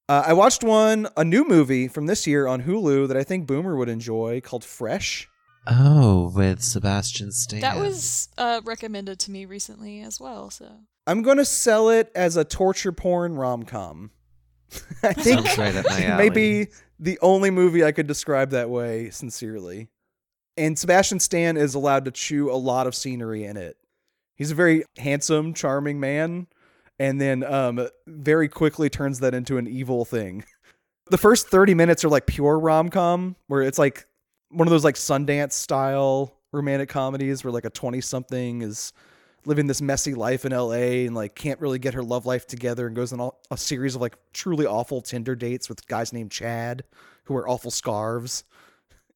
Uh, 0.09 0.23
I 0.27 0.33
watched 0.35 0.63
one, 0.63 1.09
a 1.17 1.25
new 1.25 1.45
movie 1.47 1.89
from 1.89 2.07
this 2.07 2.27
year 2.27 2.47
on 2.47 2.63
Hulu 2.63 3.09
that 3.09 3.17
I 3.17 3.25
think 3.25 3.47
Boomer 3.47 3.77
would 3.77 3.89
enjoy 3.89 4.41
called 4.41 4.65
Fresh. 4.65 5.29
Oh, 5.67 6.31
with 6.35 6.63
Sebastian 6.63 7.33
Stan. 7.33 7.61
that 7.61 7.77
was 7.77 8.29
uh, 8.39 8.61
recommended 8.65 9.19
to 9.21 9.33
me 9.33 9.47
recently 9.47 10.01
as 10.01 10.21
well 10.21 10.49
so 10.49 10.71
I'm 11.09 11.23
going 11.23 11.39
to 11.39 11.45
sell 11.45 11.89
it 11.89 12.13
as 12.15 12.37
a 12.37 12.45
torture 12.45 12.93
porn 12.93 13.35
rom 13.35 13.65
com. 13.65 14.13
I 15.03 15.13
think 15.13 15.45
Sounds 15.45 15.59
right 15.59 15.75
up 15.75 15.87
my 15.87 16.05
alley. 16.05 16.23
maybe 16.31 16.69
the 17.01 17.19
only 17.21 17.51
movie 17.51 17.85
I 17.85 17.91
could 17.91 18.07
describe 18.07 18.51
that 18.51 18.71
way 18.71 19.11
sincerely. 19.11 19.89
And 20.57 20.79
Sebastian 20.79 21.19
Stan 21.19 21.57
is 21.57 21.75
allowed 21.75 22.05
to 22.05 22.11
chew 22.13 22.49
a 22.51 22.55
lot 22.55 22.87
of 22.87 22.95
scenery 22.95 23.45
in 23.45 23.57
it. 23.57 23.77
He's 24.37 24.53
a 24.53 24.55
very 24.55 24.85
handsome, 24.99 25.53
charming 25.53 25.99
man, 25.99 26.47
and 26.99 27.21
then 27.21 27.45
um, 27.45 27.89
very 28.07 28.49
quickly 28.49 28.89
turns 28.89 29.21
that 29.21 29.35
into 29.35 29.59
an 29.59 29.67
evil 29.67 30.05
thing. 30.05 30.45
The 31.09 31.19
first 31.19 31.47
30 31.47 31.75
minutes 31.75 32.05
are 32.05 32.09
like 32.09 32.27
pure 32.27 32.59
rom 32.59 32.89
com, 32.89 33.37
where 33.47 33.63
it's 33.63 33.79
like 33.79 34.09
one 34.49 34.67
of 34.67 34.73
those 34.73 34.83
like 34.83 34.97
Sundance 34.97 35.53
style 35.53 36.35
romantic 36.53 36.89
comedies 36.89 37.45
where 37.45 37.53
like 37.53 37.65
a 37.65 37.71
20 37.71 38.01
something 38.01 38.61
is 38.61 38.93
living 39.45 39.69
this 39.69 39.81
messy 39.81 40.15
life 40.15 40.45
in 40.45 40.51
LA 40.51 41.05
and 41.07 41.15
like 41.15 41.37
can't 41.37 41.61
really 41.61 41.79
get 41.79 41.95
her 41.95 42.03
love 42.03 42.27
life 42.27 42.49
together 42.49 42.89
and 42.89 42.97
goes 42.97 43.13
on 43.13 43.31
a 43.53 43.57
series 43.57 43.95
of 43.95 44.01
like 44.01 44.17
truly 44.33 44.67
awful 44.67 45.01
Tinder 45.01 45.37
dates 45.37 45.69
with 45.69 45.87
guys 45.87 46.13
named 46.13 46.33
Chad 46.33 46.83
who 47.27 47.35
wear 47.35 47.49
awful 47.49 47.71
scarves 47.71 48.43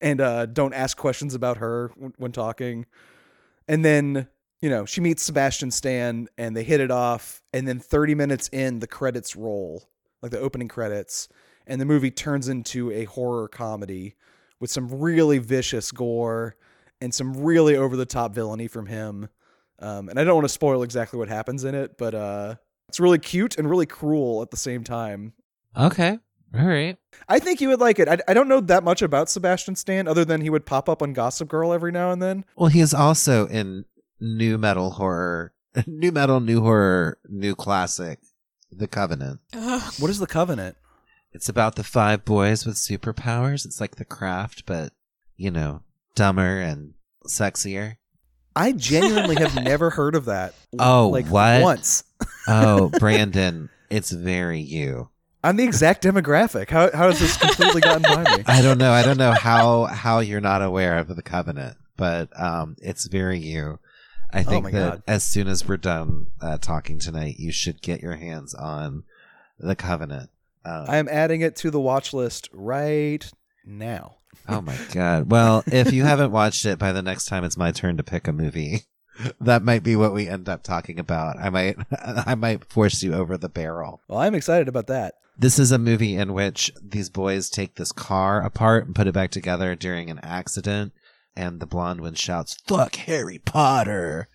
and 0.00 0.20
uh, 0.20 0.46
don't 0.46 0.72
ask 0.72 0.96
questions 0.96 1.34
about 1.34 1.58
her 1.58 1.90
when 2.16 2.32
talking. 2.32 2.86
And 3.68 3.84
then, 3.84 4.28
you 4.60 4.68
know, 4.68 4.84
she 4.84 5.00
meets 5.00 5.22
Sebastian 5.22 5.70
Stan 5.70 6.28
and 6.36 6.56
they 6.56 6.64
hit 6.64 6.80
it 6.80 6.90
off. 6.90 7.42
And 7.52 7.66
then 7.66 7.80
30 7.80 8.14
minutes 8.14 8.48
in, 8.48 8.80
the 8.80 8.86
credits 8.86 9.34
roll, 9.36 9.88
like 10.22 10.32
the 10.32 10.40
opening 10.40 10.68
credits. 10.68 11.28
And 11.66 11.80
the 11.80 11.86
movie 11.86 12.10
turns 12.10 12.48
into 12.48 12.90
a 12.90 13.04
horror 13.04 13.48
comedy 13.48 14.16
with 14.60 14.70
some 14.70 15.00
really 15.00 15.38
vicious 15.38 15.90
gore 15.90 16.56
and 17.00 17.14
some 17.14 17.42
really 17.42 17.76
over 17.76 17.96
the 17.96 18.06
top 18.06 18.34
villainy 18.34 18.68
from 18.68 18.86
him. 18.86 19.28
Um, 19.78 20.08
and 20.10 20.18
I 20.18 20.24
don't 20.24 20.34
want 20.34 20.44
to 20.44 20.50
spoil 20.50 20.82
exactly 20.82 21.18
what 21.18 21.28
happens 21.28 21.64
in 21.64 21.74
it, 21.74 21.96
but 21.96 22.14
uh, 22.14 22.56
it's 22.88 23.00
really 23.00 23.18
cute 23.18 23.56
and 23.56 23.70
really 23.70 23.86
cruel 23.86 24.42
at 24.42 24.50
the 24.50 24.56
same 24.58 24.84
time. 24.84 25.32
Okay. 25.74 26.18
All 26.54 26.66
right. 26.66 26.98
I 27.28 27.38
think 27.38 27.60
you 27.60 27.68
would 27.68 27.80
like 27.80 27.98
it. 27.98 28.08
I, 28.08 28.18
I 28.28 28.34
don't 28.34 28.48
know 28.48 28.60
that 28.60 28.82
much 28.82 29.00
about 29.00 29.30
Sebastian 29.30 29.76
Stan 29.76 30.08
other 30.08 30.24
than 30.24 30.40
he 30.40 30.50
would 30.50 30.66
pop 30.66 30.88
up 30.88 31.00
on 31.00 31.12
Gossip 31.12 31.48
Girl 31.48 31.72
every 31.72 31.92
now 31.92 32.10
and 32.10 32.20
then. 32.20 32.44
Well, 32.56 32.68
he 32.68 32.80
is 32.80 32.92
also 32.92 33.46
in 33.46 33.84
new 34.20 34.58
metal 34.58 34.90
horror, 34.92 35.52
new 35.86 36.12
metal, 36.12 36.40
new 36.40 36.62
horror, 36.62 37.18
new 37.28 37.54
classic, 37.54 38.20
The 38.70 38.88
Covenant. 38.88 39.40
Ugh. 39.54 39.92
What 39.98 40.10
is 40.10 40.18
the 40.18 40.26
Covenant? 40.26 40.76
It's 41.32 41.48
about 41.48 41.76
the 41.76 41.84
five 41.84 42.24
boys 42.24 42.66
with 42.66 42.76
superpowers. 42.76 43.64
It's 43.64 43.80
like 43.80 43.96
The 43.96 44.04
Craft, 44.04 44.66
but, 44.66 44.92
you 45.36 45.50
know, 45.50 45.82
dumber 46.14 46.60
and 46.60 46.94
sexier. 47.26 47.96
I 48.56 48.72
genuinely 48.72 49.36
have 49.36 49.54
never 49.62 49.90
heard 49.90 50.14
of 50.14 50.24
that. 50.24 50.54
Oh, 50.78 51.08
like 51.08 51.26
what? 51.26 51.62
once. 51.62 52.02
Oh, 52.48 52.88
Brandon, 52.98 53.70
it's 53.90 54.10
very 54.10 54.60
you. 54.60 55.08
I'm 55.42 55.56
the 55.56 55.64
exact 55.64 56.02
demographic. 56.04 56.68
How 56.68 56.90
how 56.90 57.08
has 57.08 57.18
this 57.18 57.36
completely 57.36 57.80
gotten 57.80 58.02
by 58.02 58.36
me? 58.36 58.44
I 58.46 58.60
don't 58.60 58.76
know. 58.76 58.92
I 58.92 59.02
don't 59.02 59.16
know 59.16 59.32
how 59.32 59.84
how 59.84 60.18
you're 60.18 60.40
not 60.40 60.60
aware 60.60 60.98
of 60.98 61.08
the 61.16 61.22
covenant, 61.22 61.78
but 61.96 62.28
um, 62.38 62.76
it's 62.82 63.06
very 63.06 63.38
you. 63.38 63.78
I 64.32 64.42
think 64.42 64.64
my 64.64 64.70
that 64.72 64.90
God. 64.90 65.02
as 65.06 65.22
soon 65.24 65.48
as 65.48 65.66
we're 65.66 65.76
done 65.76 66.28
uh, 66.40 66.58
talking 66.58 66.98
tonight, 66.98 67.36
you 67.38 67.52
should 67.52 67.82
get 67.82 68.02
your 68.02 68.16
hands 68.16 68.54
on 68.54 69.04
the 69.58 69.76
covenant. 69.76 70.30
Um, 70.64 70.86
I 70.88 70.96
am 70.98 71.08
adding 71.08 71.40
it 71.40 71.56
to 71.56 71.70
the 71.70 71.80
watch 71.80 72.12
list 72.12 72.48
right 72.52 73.30
now. 73.64 74.16
oh 74.48 74.60
my 74.60 74.76
god! 74.92 75.30
Well, 75.30 75.64
if 75.66 75.92
you 75.92 76.02
haven't 76.04 76.32
watched 76.32 76.64
it 76.66 76.78
by 76.78 76.92
the 76.92 77.02
next 77.02 77.26
time 77.26 77.44
it's 77.44 77.56
my 77.56 77.72
turn 77.72 77.96
to 77.96 78.02
pick 78.02 78.28
a 78.28 78.32
movie, 78.32 78.82
that 79.40 79.62
might 79.62 79.82
be 79.82 79.96
what 79.96 80.14
we 80.14 80.28
end 80.28 80.48
up 80.48 80.62
talking 80.62 80.98
about. 80.98 81.38
I 81.38 81.50
might 81.50 81.76
I 81.92 82.34
might 82.34 82.64
force 82.64 83.02
you 83.02 83.14
over 83.14 83.36
the 83.36 83.48
barrel. 83.48 84.00
Well, 84.08 84.18
I'm 84.18 84.34
excited 84.34 84.68
about 84.68 84.86
that. 84.88 85.14
This 85.38 85.58
is 85.58 85.72
a 85.72 85.78
movie 85.78 86.16
in 86.16 86.34
which 86.34 86.70
these 86.82 87.08
boys 87.08 87.48
take 87.48 87.76
this 87.76 87.92
car 87.92 88.42
apart 88.42 88.84
and 88.84 88.94
put 88.94 89.06
it 89.06 89.14
back 89.14 89.30
together 89.30 89.74
during 89.74 90.10
an 90.10 90.18
accident, 90.22 90.92
and 91.36 91.60
the 91.60 91.66
blonde 91.66 92.00
one 92.00 92.14
shouts, 92.14 92.56
"Fuck 92.66 92.96
Harry 92.96 93.38
Potter!" 93.38 94.28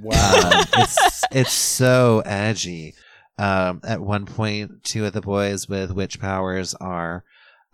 Wow. 0.00 0.50
Um, 0.52 0.64
it's 0.74 1.24
it's 1.32 1.52
so 1.52 2.22
edgy. 2.24 2.94
Um, 3.38 3.80
at 3.84 4.00
one 4.02 4.26
point, 4.26 4.84
two 4.84 5.06
of 5.06 5.12
the 5.14 5.22
boys 5.22 5.68
with 5.68 5.92
witch 5.92 6.20
powers 6.20 6.74
are 6.74 7.24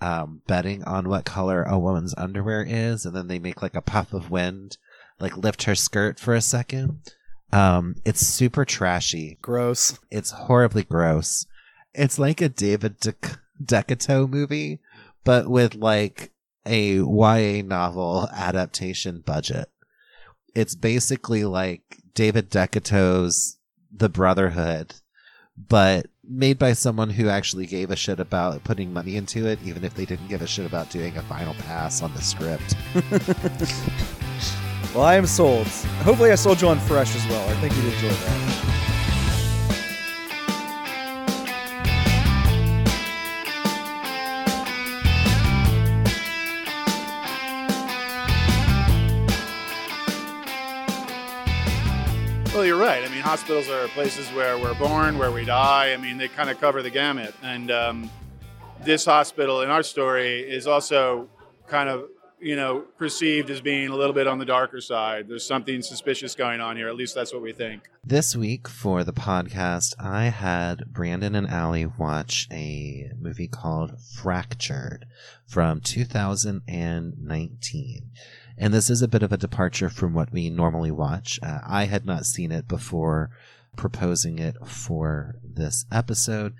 um, 0.00 0.42
betting 0.46 0.84
on 0.84 1.08
what 1.08 1.24
color 1.24 1.62
a 1.64 1.78
woman's 1.78 2.14
underwear 2.16 2.64
is, 2.66 3.04
and 3.04 3.16
then 3.16 3.28
they 3.28 3.38
make 3.38 3.62
like 3.62 3.74
a 3.74 3.82
puff 3.82 4.12
of 4.12 4.30
wind, 4.30 4.76
like 5.18 5.36
lift 5.36 5.64
her 5.64 5.74
skirt 5.74 6.20
for 6.20 6.34
a 6.34 6.40
second. 6.40 7.00
Um, 7.52 7.96
it's 8.04 8.20
super 8.20 8.64
trashy. 8.64 9.38
Gross. 9.42 9.98
It's 10.10 10.30
horribly 10.32 10.84
gross. 10.84 11.46
It's 11.94 12.18
like 12.18 12.40
a 12.40 12.48
David 12.48 13.00
De- 13.00 13.14
DeCoteau 13.62 14.28
movie, 14.28 14.80
but 15.24 15.48
with 15.48 15.74
like 15.74 16.30
a 16.66 16.96
YA 16.96 17.62
novel 17.62 18.28
adaptation 18.32 19.20
budget. 19.20 19.68
It's 20.54 20.74
basically 20.74 21.44
like 21.44 21.98
David 22.14 22.50
DeCoteau's 22.50 23.58
The 23.92 24.08
Brotherhood, 24.08 24.94
but 25.56 26.06
made 26.28 26.58
by 26.58 26.72
someone 26.72 27.10
who 27.10 27.28
actually 27.28 27.66
gave 27.66 27.90
a 27.90 27.96
shit 27.96 28.18
about 28.18 28.64
putting 28.64 28.92
money 28.92 29.16
into 29.16 29.46
it, 29.46 29.58
even 29.64 29.84
if 29.84 29.94
they 29.94 30.04
didn't 30.04 30.28
give 30.28 30.42
a 30.42 30.46
shit 30.46 30.66
about 30.66 30.90
doing 30.90 31.16
a 31.16 31.22
final 31.22 31.54
pass 31.54 32.02
on 32.02 32.12
the 32.14 32.22
script. 32.22 32.74
Well, 34.96 35.04
I 35.04 35.16
am 35.16 35.26
sold. 35.26 35.66
Hopefully, 36.04 36.30
I 36.30 36.36
sold 36.36 36.62
you 36.62 36.68
on 36.68 36.78
Fresh 36.78 37.14
as 37.16 37.26
well. 37.26 37.46
I 37.50 37.54
think 37.60 37.76
you'd 37.76 37.92
enjoy 37.92 38.08
that. 38.08 38.65
Right. 52.86 53.04
I 53.04 53.08
mean, 53.08 53.20
hospitals 53.20 53.68
are 53.68 53.88
places 53.88 54.28
where 54.28 54.56
we're 54.56 54.78
born, 54.78 55.18
where 55.18 55.32
we 55.32 55.44
die. 55.44 55.92
I 55.92 55.96
mean, 55.96 56.18
they 56.18 56.28
kind 56.28 56.48
of 56.48 56.60
cover 56.60 56.82
the 56.82 56.90
gamut. 56.90 57.34
And 57.42 57.72
um, 57.72 58.08
this 58.84 59.04
hospital 59.04 59.62
in 59.62 59.70
our 59.70 59.82
story 59.82 60.48
is 60.48 60.68
also 60.68 61.28
kind 61.66 61.88
of, 61.88 62.04
you 62.38 62.54
know, 62.54 62.84
perceived 62.96 63.50
as 63.50 63.60
being 63.60 63.88
a 63.88 63.96
little 63.96 64.12
bit 64.12 64.28
on 64.28 64.38
the 64.38 64.44
darker 64.44 64.80
side. 64.80 65.26
There's 65.26 65.44
something 65.44 65.82
suspicious 65.82 66.36
going 66.36 66.60
on 66.60 66.76
here. 66.76 66.86
At 66.86 66.94
least 66.94 67.16
that's 67.16 67.32
what 67.32 67.42
we 67.42 67.52
think. 67.52 67.82
This 68.04 68.36
week 68.36 68.68
for 68.68 69.02
the 69.02 69.12
podcast, 69.12 69.96
I 69.98 70.26
had 70.26 70.92
Brandon 70.92 71.34
and 71.34 71.48
Alli 71.48 71.86
watch 71.86 72.46
a 72.52 73.10
movie 73.18 73.48
called 73.48 74.00
Fractured 74.00 75.06
from 75.44 75.80
2019. 75.80 78.10
And 78.58 78.72
this 78.72 78.88
is 78.88 79.02
a 79.02 79.08
bit 79.08 79.22
of 79.22 79.32
a 79.32 79.36
departure 79.36 79.90
from 79.90 80.14
what 80.14 80.32
we 80.32 80.50
normally 80.50 80.90
watch. 80.90 81.38
Uh, 81.42 81.60
I 81.66 81.84
had 81.84 82.06
not 82.06 82.26
seen 82.26 82.52
it 82.52 82.66
before 82.68 83.30
proposing 83.76 84.38
it 84.38 84.56
for 84.66 85.36
this 85.44 85.84
episode, 85.92 86.54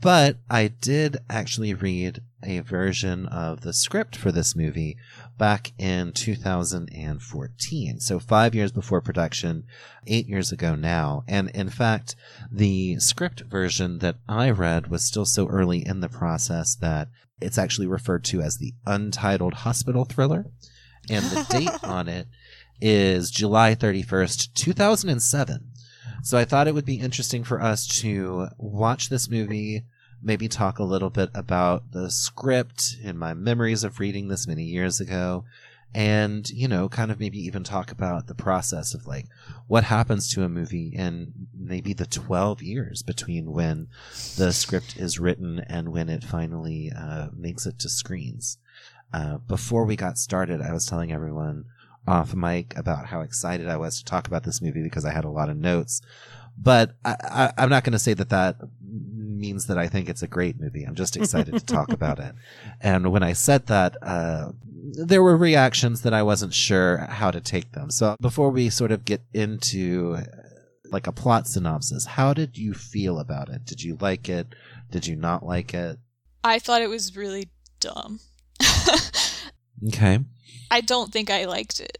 but 0.00 0.38
I 0.50 0.68
did 0.68 1.18
actually 1.30 1.72
read 1.74 2.22
a 2.42 2.60
version 2.60 3.26
of 3.26 3.62
the 3.62 3.72
script 3.72 4.16
for 4.16 4.30
this 4.30 4.54
movie 4.54 4.96
back 5.38 5.72
in 5.78 6.12
2014. 6.12 8.00
So, 8.00 8.18
five 8.18 8.54
years 8.54 8.72
before 8.72 9.00
production, 9.00 9.64
eight 10.06 10.26
years 10.26 10.52
ago 10.52 10.74
now. 10.74 11.24
And 11.26 11.48
in 11.50 11.68
fact, 11.68 12.16
the 12.50 12.98
script 12.98 13.42
version 13.42 13.98
that 13.98 14.16
I 14.28 14.50
read 14.50 14.88
was 14.88 15.04
still 15.04 15.26
so 15.26 15.46
early 15.48 15.86
in 15.86 16.00
the 16.00 16.08
process 16.08 16.74
that 16.76 17.08
it's 17.40 17.58
actually 17.58 17.86
referred 17.86 18.24
to 18.24 18.40
as 18.40 18.58
the 18.58 18.74
Untitled 18.86 19.54
Hospital 19.54 20.04
Thriller. 20.04 20.46
And 21.10 21.24
the 21.24 21.46
date 21.50 21.70
on 21.84 22.08
it 22.08 22.28
is 22.80 23.30
July 23.30 23.74
31st, 23.74 24.54
2007. 24.54 25.70
So 26.22 26.36
I 26.36 26.44
thought 26.44 26.68
it 26.68 26.74
would 26.74 26.84
be 26.84 27.00
interesting 27.00 27.44
for 27.44 27.60
us 27.60 27.86
to 28.00 28.48
watch 28.58 29.08
this 29.08 29.30
movie, 29.30 29.84
maybe 30.22 30.48
talk 30.48 30.78
a 30.78 30.84
little 30.84 31.10
bit 31.10 31.30
about 31.34 31.92
the 31.92 32.10
script 32.10 32.96
and 33.04 33.18
my 33.18 33.34
memories 33.34 33.84
of 33.84 34.00
reading 34.00 34.28
this 34.28 34.46
many 34.46 34.64
years 34.64 35.00
ago, 35.00 35.44
and, 35.94 36.48
you 36.50 36.68
know, 36.68 36.88
kind 36.88 37.10
of 37.10 37.18
maybe 37.18 37.38
even 37.38 37.64
talk 37.64 37.90
about 37.90 38.26
the 38.26 38.34
process 38.34 38.94
of 38.94 39.06
like 39.06 39.26
what 39.68 39.84
happens 39.84 40.30
to 40.32 40.44
a 40.44 40.48
movie 40.48 40.88
in 40.88 41.32
maybe 41.56 41.94
the 41.94 42.06
12 42.06 42.62
years 42.62 43.02
between 43.02 43.52
when 43.52 43.88
the 44.36 44.52
script 44.52 44.96
is 44.98 45.18
written 45.18 45.60
and 45.60 45.88
when 45.90 46.08
it 46.08 46.22
finally 46.22 46.92
uh, 46.94 47.28
makes 47.34 47.64
it 47.64 47.78
to 47.78 47.88
screens. 47.88 48.58
Uh, 49.12 49.38
before 49.38 49.84
we 49.84 49.96
got 49.96 50.18
started, 50.18 50.60
I 50.60 50.72
was 50.72 50.86
telling 50.86 51.12
everyone 51.12 51.64
off 52.06 52.34
mic 52.34 52.76
about 52.76 53.06
how 53.06 53.20
excited 53.20 53.68
I 53.68 53.76
was 53.76 53.98
to 53.98 54.04
talk 54.04 54.26
about 54.26 54.44
this 54.44 54.62
movie 54.62 54.82
because 54.82 55.04
I 55.04 55.12
had 55.12 55.24
a 55.24 55.30
lot 55.30 55.50
of 55.50 55.56
notes. 55.56 56.00
But 56.56 56.96
I, 57.04 57.16
I, 57.22 57.52
I'm 57.58 57.68
not 57.70 57.84
going 57.84 57.92
to 57.92 57.98
say 57.98 58.14
that 58.14 58.30
that 58.30 58.56
means 59.38 59.66
that 59.66 59.78
I 59.78 59.86
think 59.86 60.08
it's 60.08 60.22
a 60.22 60.28
great 60.28 60.60
movie. 60.60 60.84
I'm 60.84 60.94
just 60.94 61.16
excited 61.16 61.54
to 61.54 61.64
talk 61.64 61.92
about 61.92 62.18
it. 62.18 62.34
And 62.80 63.12
when 63.12 63.22
I 63.22 63.32
said 63.32 63.66
that, 63.66 63.96
uh, 64.02 64.52
there 64.92 65.22
were 65.22 65.36
reactions 65.36 66.02
that 66.02 66.14
I 66.14 66.22
wasn't 66.22 66.54
sure 66.54 66.98
how 67.08 67.30
to 67.30 67.40
take 67.40 67.72
them. 67.72 67.90
So 67.90 68.16
before 68.20 68.50
we 68.50 68.70
sort 68.70 68.90
of 68.90 69.04
get 69.04 69.22
into 69.32 70.16
uh, 70.18 70.22
like 70.90 71.06
a 71.06 71.12
plot 71.12 71.46
synopsis, 71.46 72.06
how 72.06 72.34
did 72.34 72.56
you 72.56 72.74
feel 72.74 73.20
about 73.20 73.48
it? 73.50 73.64
Did 73.64 73.82
you 73.82 73.96
like 74.00 74.28
it? 74.28 74.48
Did 74.90 75.06
you 75.06 75.14
not 75.14 75.44
like 75.44 75.74
it? 75.74 75.98
I 76.42 76.58
thought 76.58 76.82
it 76.82 76.88
was 76.88 77.16
really 77.16 77.50
dumb. 77.80 78.20
Okay. 79.88 80.18
I 80.70 80.80
don't 80.80 81.12
think 81.12 81.30
I 81.30 81.44
liked 81.44 81.78
it, 81.80 81.98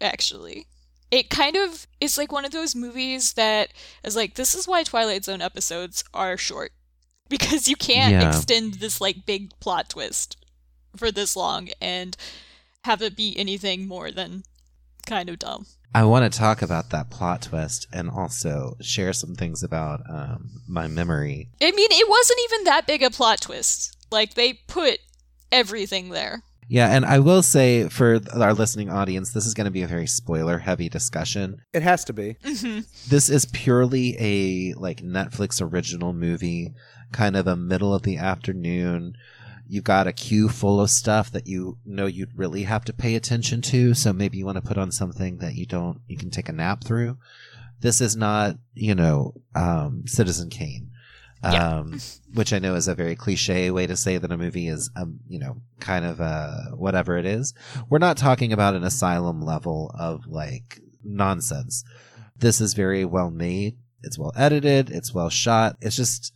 actually. 0.00 0.66
It 1.10 1.28
kind 1.28 1.56
of 1.56 1.86
is 2.00 2.16
like 2.16 2.32
one 2.32 2.46
of 2.46 2.52
those 2.52 2.74
movies 2.74 3.34
that 3.34 3.72
is 4.02 4.16
like, 4.16 4.34
this 4.34 4.54
is 4.54 4.66
why 4.66 4.82
Twilight 4.82 5.24
Zone 5.24 5.42
episodes 5.42 6.04
are 6.14 6.36
short. 6.36 6.72
Because 7.28 7.66
you 7.68 7.76
can't 7.76 8.12
Yeah. 8.12 8.28
extend 8.28 8.74
this 8.74 9.00
like 9.00 9.24
big 9.24 9.58
plot 9.60 9.88
twist 9.90 10.36
for 10.96 11.10
this 11.10 11.34
long 11.34 11.68
and 11.80 12.14
have 12.84 13.00
it 13.00 13.16
be 13.16 13.34
anything 13.38 13.86
more 13.88 14.10
than 14.10 14.42
kind 15.06 15.30
of 15.30 15.38
dumb. 15.38 15.64
I 15.94 16.04
want 16.04 16.30
to 16.30 16.38
talk 16.38 16.60
about 16.60 16.90
that 16.90 17.08
plot 17.10 17.42
twist 17.42 17.86
and 17.92 18.10
also 18.10 18.76
share 18.82 19.12
some 19.14 19.34
things 19.34 19.62
about 19.62 20.00
um, 20.10 20.62
my 20.68 20.88
memory. 20.88 21.48
I 21.62 21.70
mean, 21.70 21.88
it 21.90 22.08
wasn't 22.08 22.40
even 22.50 22.64
that 22.64 22.86
big 22.86 23.02
a 23.02 23.10
plot 23.10 23.40
twist. 23.42 23.96
Like, 24.10 24.34
they 24.34 24.54
put 24.54 24.98
everything 25.52 26.10
there. 26.10 26.42
Yeah, 26.68 26.88
and 26.88 27.04
I 27.04 27.18
will 27.18 27.42
say 27.42 27.88
for 27.88 28.20
our 28.32 28.54
listening 28.54 28.88
audience, 28.88 29.32
this 29.32 29.44
is 29.44 29.52
going 29.52 29.66
to 29.66 29.70
be 29.70 29.82
a 29.82 29.86
very 29.86 30.06
spoiler 30.06 30.58
heavy 30.58 30.88
discussion. 30.88 31.60
It 31.74 31.82
has 31.82 32.04
to 32.06 32.12
be. 32.12 32.36
hmm 32.42 32.80
This 33.08 33.28
is 33.28 33.44
purely 33.46 34.16
a 34.18 34.74
like 34.74 35.02
Netflix 35.02 35.60
original 35.60 36.14
movie, 36.14 36.72
kind 37.12 37.36
of 37.36 37.46
a 37.46 37.56
middle 37.56 37.94
of 37.94 38.02
the 38.02 38.16
afternoon. 38.16 39.16
You've 39.68 39.84
got 39.84 40.06
a 40.06 40.12
queue 40.12 40.48
full 40.48 40.80
of 40.80 40.90
stuff 40.90 41.30
that 41.32 41.46
you 41.46 41.78
know 41.84 42.06
you'd 42.06 42.38
really 42.38 42.62
have 42.62 42.84
to 42.86 42.92
pay 42.92 43.16
attention 43.16 43.60
to, 43.62 43.92
so 43.94 44.12
maybe 44.12 44.38
you 44.38 44.46
want 44.46 44.56
to 44.56 44.66
put 44.66 44.78
on 44.78 44.92
something 44.92 45.38
that 45.38 45.54
you 45.54 45.66
don't 45.66 46.00
you 46.06 46.16
can 46.16 46.30
take 46.30 46.48
a 46.48 46.52
nap 46.52 46.84
through. 46.84 47.18
This 47.80 48.00
is 48.00 48.16
not, 48.16 48.56
you 48.74 48.94
know, 48.94 49.34
um, 49.56 50.04
Citizen 50.06 50.50
Kane. 50.50 50.91
Yeah. 51.42 51.78
Um, 51.78 52.00
which 52.34 52.52
I 52.52 52.60
know 52.60 52.76
is 52.76 52.86
a 52.86 52.94
very 52.94 53.16
cliche 53.16 53.70
way 53.70 53.86
to 53.86 53.96
say 53.96 54.16
that 54.16 54.30
a 54.30 54.36
movie 54.36 54.68
is, 54.68 54.90
um, 54.94 55.18
you 55.28 55.40
know, 55.40 55.56
kind 55.80 56.04
of 56.04 56.20
uh, 56.20 56.70
whatever 56.76 57.18
it 57.18 57.26
is. 57.26 57.52
We're 57.88 57.98
not 57.98 58.16
talking 58.16 58.52
about 58.52 58.74
an 58.74 58.84
asylum 58.84 59.42
level 59.42 59.92
of 59.98 60.26
like 60.26 60.80
nonsense. 61.02 61.84
This 62.36 62.60
is 62.60 62.74
very 62.74 63.04
well 63.04 63.30
made. 63.30 63.76
It's 64.02 64.18
well 64.18 64.32
edited. 64.36 64.90
It's 64.90 65.12
well 65.12 65.30
shot. 65.30 65.76
It's 65.80 65.96
just 65.96 66.32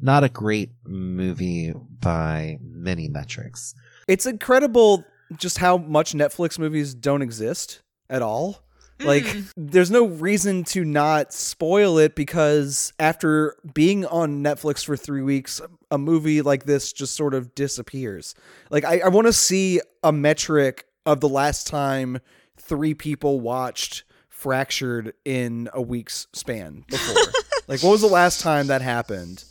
not 0.00 0.24
a 0.24 0.28
great 0.28 0.70
movie 0.84 1.72
by 2.00 2.58
many 2.62 3.08
metrics. 3.08 3.74
It's 4.06 4.26
incredible 4.26 5.04
just 5.36 5.58
how 5.58 5.76
much 5.76 6.12
Netflix 6.12 6.58
movies 6.58 6.94
don't 6.94 7.22
exist 7.22 7.82
at 8.08 8.22
all. 8.22 8.62
Like, 8.98 9.24
Mm. 9.24 9.52
there's 9.56 9.90
no 9.90 10.06
reason 10.06 10.64
to 10.64 10.84
not 10.84 11.32
spoil 11.32 11.98
it 11.98 12.14
because 12.14 12.92
after 12.98 13.56
being 13.74 14.06
on 14.06 14.42
Netflix 14.42 14.84
for 14.84 14.96
three 14.96 15.22
weeks, 15.22 15.60
a 15.90 15.98
movie 15.98 16.40
like 16.42 16.64
this 16.64 16.92
just 16.92 17.14
sort 17.14 17.34
of 17.34 17.54
disappears. 17.54 18.34
Like, 18.70 18.84
I, 18.84 19.00
I 19.00 19.08
want 19.08 19.26
to 19.26 19.32
see 19.32 19.80
a 20.02 20.12
metric 20.12 20.86
of 21.04 21.20
the 21.20 21.28
last 21.28 21.66
time 21.66 22.18
three 22.56 22.94
people 22.94 23.40
watched 23.40 24.04
Fractured 24.28 25.14
in 25.24 25.68
a 25.72 25.80
week's 25.80 26.26
span 26.34 26.84
before. 26.88 27.22
like, 27.68 27.82
what 27.82 27.90
was 27.92 28.02
the 28.02 28.06
last 28.06 28.40
time 28.42 28.66
that 28.66 28.82
happened? 28.82 29.44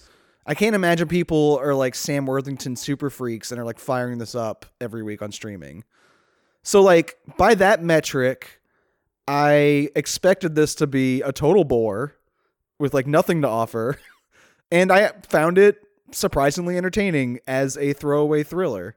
I 0.46 0.54
can't 0.54 0.76
imagine 0.76 1.08
people 1.08 1.58
are 1.60 1.74
like 1.74 1.96
Sam 1.96 2.28
Worthington 2.28 2.76
super 2.76 3.10
freaks 3.10 3.52
and 3.52 3.60
are 3.60 3.66
like 3.66 3.80
firing 3.80 4.20
this 4.20 4.36
up 4.36 4.66
every 4.80 5.02
week 5.02 5.24
on 5.24 5.32
streaming. 5.32 5.84
So 6.62 6.82
like 6.84 7.18
by 7.36 7.56
that 7.56 7.82
metric, 7.84 8.62
I 9.28 9.90
expected 9.96 10.56
this 10.56 10.76
to 10.76 10.88
be 10.88 11.22
a 11.22 11.32
total 11.32 11.64
bore 11.64 12.16
with 12.80 12.94
like 12.94 13.08
nothing 13.08 13.42
to 13.42 13.48
offer, 13.48 14.00
and 14.72 14.92
I 14.92 15.12
found 15.28 15.58
it 15.58 15.82
surprisingly 16.12 16.78
entertaining 16.78 17.40
as 17.48 17.78
a 17.78 17.94
throwaway 17.94 18.44
thriller. 18.44 18.96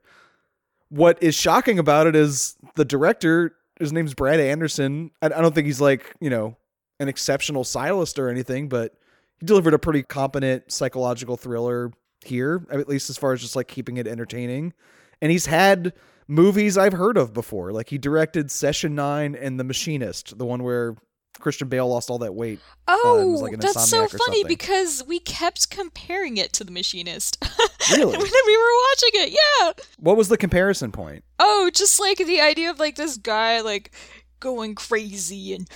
What 0.91 1.23
is 1.23 1.35
shocking 1.35 1.79
about 1.79 2.07
it 2.07 2.17
is 2.17 2.57
the 2.75 2.85
director, 2.85 3.55
his 3.79 3.93
name's 3.93 4.15
Brad 4.15 4.41
Anderson. 4.41 5.11
I, 5.21 5.29
don't 5.29 5.55
think 5.55 5.67
he's 5.67 5.81
like, 5.81 6.15
you 6.21 6.31
know, 6.31 6.57
an 7.01 7.09
exceptional 7.09 7.65
stylist 7.65 8.19
or 8.19 8.29
anything, 8.29 8.69
but 8.69 8.95
he 9.39 9.47
delivered 9.47 9.75
a 9.75 9.79
pretty 9.79 10.03
competent 10.03 10.73
psychological 10.73 11.37
thriller 11.37 11.93
here, 12.25 12.67
at 12.71 12.89
least 12.89 13.11
as 13.11 13.17
far 13.17 13.33
as 13.33 13.41
just 13.41 13.57
like 13.57 13.69
keeping 13.69 13.99
it 13.99 14.07
entertaining. 14.07 14.73
And 15.21 15.31
he's 15.31 15.47
had 15.47 15.93
movies 16.29 16.79
I've 16.79 16.93
heard 16.93 17.17
of 17.17 17.33
before. 17.33 17.73
Like 17.73 17.89
he 17.89 17.99
directed 17.99 18.51
Session 18.51 18.95
9 18.95 19.35
and 19.35 19.59
The 19.59 19.65
Machinist, 19.65 20.39
the 20.39 20.47
one 20.47 20.63
where 20.63 20.95
Christian 21.41 21.69
Bale 21.69 21.89
lost 21.89 22.11
all 22.11 22.19
that 22.19 22.35
weight. 22.35 22.61
Uh, 22.87 22.97
oh, 23.05 23.27
was 23.33 23.43
like 23.43 23.55
an 23.55 23.61
that's 23.61 23.89
so 23.89 24.07
funny 24.07 24.45
because 24.45 25.03
we 25.07 25.21
kept 25.21 25.71
comparing 25.71 26.37
it 26.37 26.53
to 26.55 26.65
The 26.65 26.73
Machinist. 26.73 27.45
Really? 27.93 28.19
when 28.19 28.21
we 28.21 28.57
were 28.57 28.75
watching 28.91 29.11
it, 29.15 29.31
yeah. 29.31 29.73
What 29.99 30.19
was 30.19 30.29
the 30.29 30.37
comparison 30.37 30.93
point? 30.93 31.25
Oh, 31.39 31.71
just 31.73 31.99
like 31.99 32.19
the 32.19 32.39
idea 32.39 32.69
of 32.69 32.79
like 32.79 32.97
this 32.97 33.17
guy 33.17 33.63
like 33.63 33.95
going 34.41 34.75
crazy 34.75 35.55
and 35.55 35.67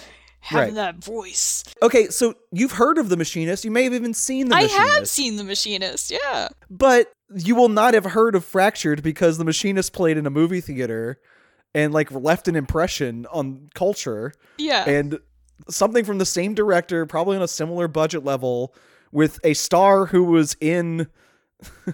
having 0.45 0.75
Right. 0.75 0.97
that 0.97 0.97
voice. 0.97 1.63
Okay, 1.83 2.09
so 2.09 2.35
you've 2.51 2.73
heard 2.73 2.99
of 2.99 3.09
The 3.09 3.17
Machinist. 3.17 3.65
You 3.65 3.71
may 3.71 3.85
have 3.85 3.95
even 3.95 4.13
seen 4.13 4.49
The 4.49 4.57
I 4.57 4.63
Machinist. 4.63 4.81
I 4.91 4.95
have 4.97 5.09
seen 5.09 5.37
The 5.37 5.45
Machinist, 5.45 6.11
yeah. 6.11 6.49
but 6.69 7.13
you 7.35 7.55
will 7.55 7.69
not 7.69 7.95
have 7.95 8.05
heard 8.05 8.35
of 8.35 8.45
Fractured 8.45 9.03
because 9.03 9.39
The 9.39 9.45
Machinist 9.45 9.93
played 9.93 10.17
in 10.19 10.27
a 10.27 10.31
movie 10.31 10.61
theater 10.61 11.21
and 11.75 11.93
like 11.95 12.11
left 12.11 12.49
an 12.49 12.57
impression 12.57 13.27
on 13.33 13.71
culture. 13.75 14.33
Yeah. 14.59 14.85
and 14.89 15.19
something 15.71 16.05
from 16.05 16.19
the 16.19 16.27
same 16.27 16.55
director, 16.55 17.07
probably 17.07 17.37
on 17.37 17.43
a 17.43 17.49
similar 17.49 17.87
budget 17.87 18.25
level, 18.25 18.75
with 19.13 19.39
a 19.45 19.55
star 19.55 20.07
who 20.07 20.25
was 20.25 20.57
in 20.61 21.07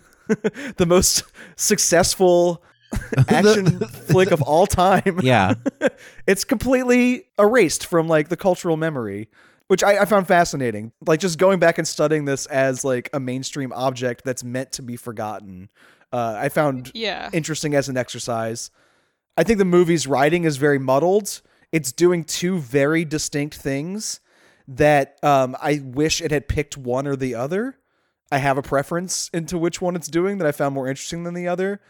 the 0.76 0.86
most 0.86 1.24
successful 1.56 2.62
action 3.28 3.80
flick 3.80 4.30
of 4.30 4.42
all 4.42 4.66
time. 4.66 5.20
Yeah. 5.22 5.54
It's 6.26 6.44
completely 6.44 7.24
erased 7.38 7.86
from 7.86 8.06
like 8.06 8.28
the 8.28 8.36
cultural 8.36 8.76
memory. 8.76 9.28
Which 9.66 9.84
I, 9.84 9.98
I 9.98 10.04
found 10.06 10.26
fascinating. 10.26 10.92
Like 11.06 11.20
just 11.20 11.38
going 11.38 11.58
back 11.58 11.76
and 11.76 11.86
studying 11.86 12.24
this 12.24 12.46
as 12.46 12.84
like 12.84 13.10
a 13.12 13.20
mainstream 13.20 13.70
object 13.74 14.24
that's 14.24 14.42
meant 14.42 14.72
to 14.72 14.82
be 14.82 14.96
forgotten. 14.96 15.68
Uh, 16.10 16.36
I 16.38 16.48
found 16.48 16.90
yeah. 16.94 17.28
interesting 17.34 17.74
as 17.74 17.90
an 17.90 17.98
exercise. 17.98 18.70
I 19.36 19.44
think 19.44 19.58
the 19.58 19.66
movie's 19.66 20.06
writing 20.06 20.44
is 20.44 20.56
very 20.56 20.78
muddled. 20.78 21.42
It's 21.70 21.92
doing 21.92 22.24
two 22.24 22.58
very 22.58 23.04
distinct 23.04 23.56
things 23.56 24.20
that 24.66 25.18
um, 25.22 25.56
I 25.60 25.80
wish 25.82 26.20
it 26.20 26.30
had 26.30 26.48
picked 26.48 26.76
one 26.76 27.06
or 27.06 27.16
the 27.16 27.34
other. 27.34 27.78
I 28.30 28.38
have 28.38 28.58
a 28.58 28.62
preference 28.62 29.30
into 29.32 29.58
which 29.58 29.80
one 29.80 29.96
it's 29.96 30.08
doing 30.08 30.38
that 30.38 30.46
I 30.46 30.52
found 30.52 30.74
more 30.74 30.88
interesting 30.88 31.24
than 31.24 31.34
the 31.34 31.48
other. 31.48 31.80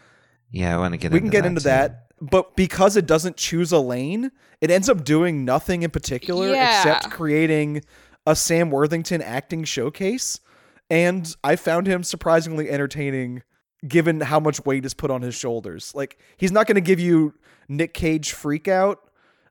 Yeah, 0.51 0.75
I 0.75 0.79
want 0.79 0.93
to 0.93 0.97
get 0.97 1.11
we 1.11 1.17
into 1.19 1.25
can 1.25 1.31
get 1.31 1.41
that 1.43 1.47
into 1.47 1.61
too. 1.61 1.67
that. 1.69 2.05
But 2.21 2.55
because 2.55 2.97
it 2.97 3.05
doesn't 3.05 3.37
choose 3.37 3.71
a 3.71 3.79
lane, 3.79 4.31
it 4.61 4.69
ends 4.71 4.89
up 4.89 5.03
doing 5.05 5.45
nothing 5.45 5.83
in 5.83 5.89
particular 5.91 6.49
Yeah. 6.49 6.77
except 6.79 7.11
creating 7.13 7.83
a 8.25 8.35
Sam 8.35 8.69
Worthington 8.71 9.21
acting 9.21 9.63
showcase. 9.63 10.39
And 10.89 11.33
I 11.43 11.55
found 11.55 11.87
him 11.87 12.03
surprisingly 12.03 12.69
entertaining 12.69 13.43
given 13.87 14.19
how 14.21 14.39
much 14.39 14.65
weight 14.65 14.83
is 14.85 14.93
put 14.93 15.09
on 15.11 15.21
his 15.21 15.35
shoulders. 15.35 15.93
Like 15.95 16.17
he's 16.35 16.51
not 16.51 16.67
going 16.67 16.75
to 16.75 16.81
give 16.81 16.99
you 16.99 17.33
Nick 17.69 17.93
Cage 17.93 18.33
freak 18.33 18.67
out. 18.67 18.99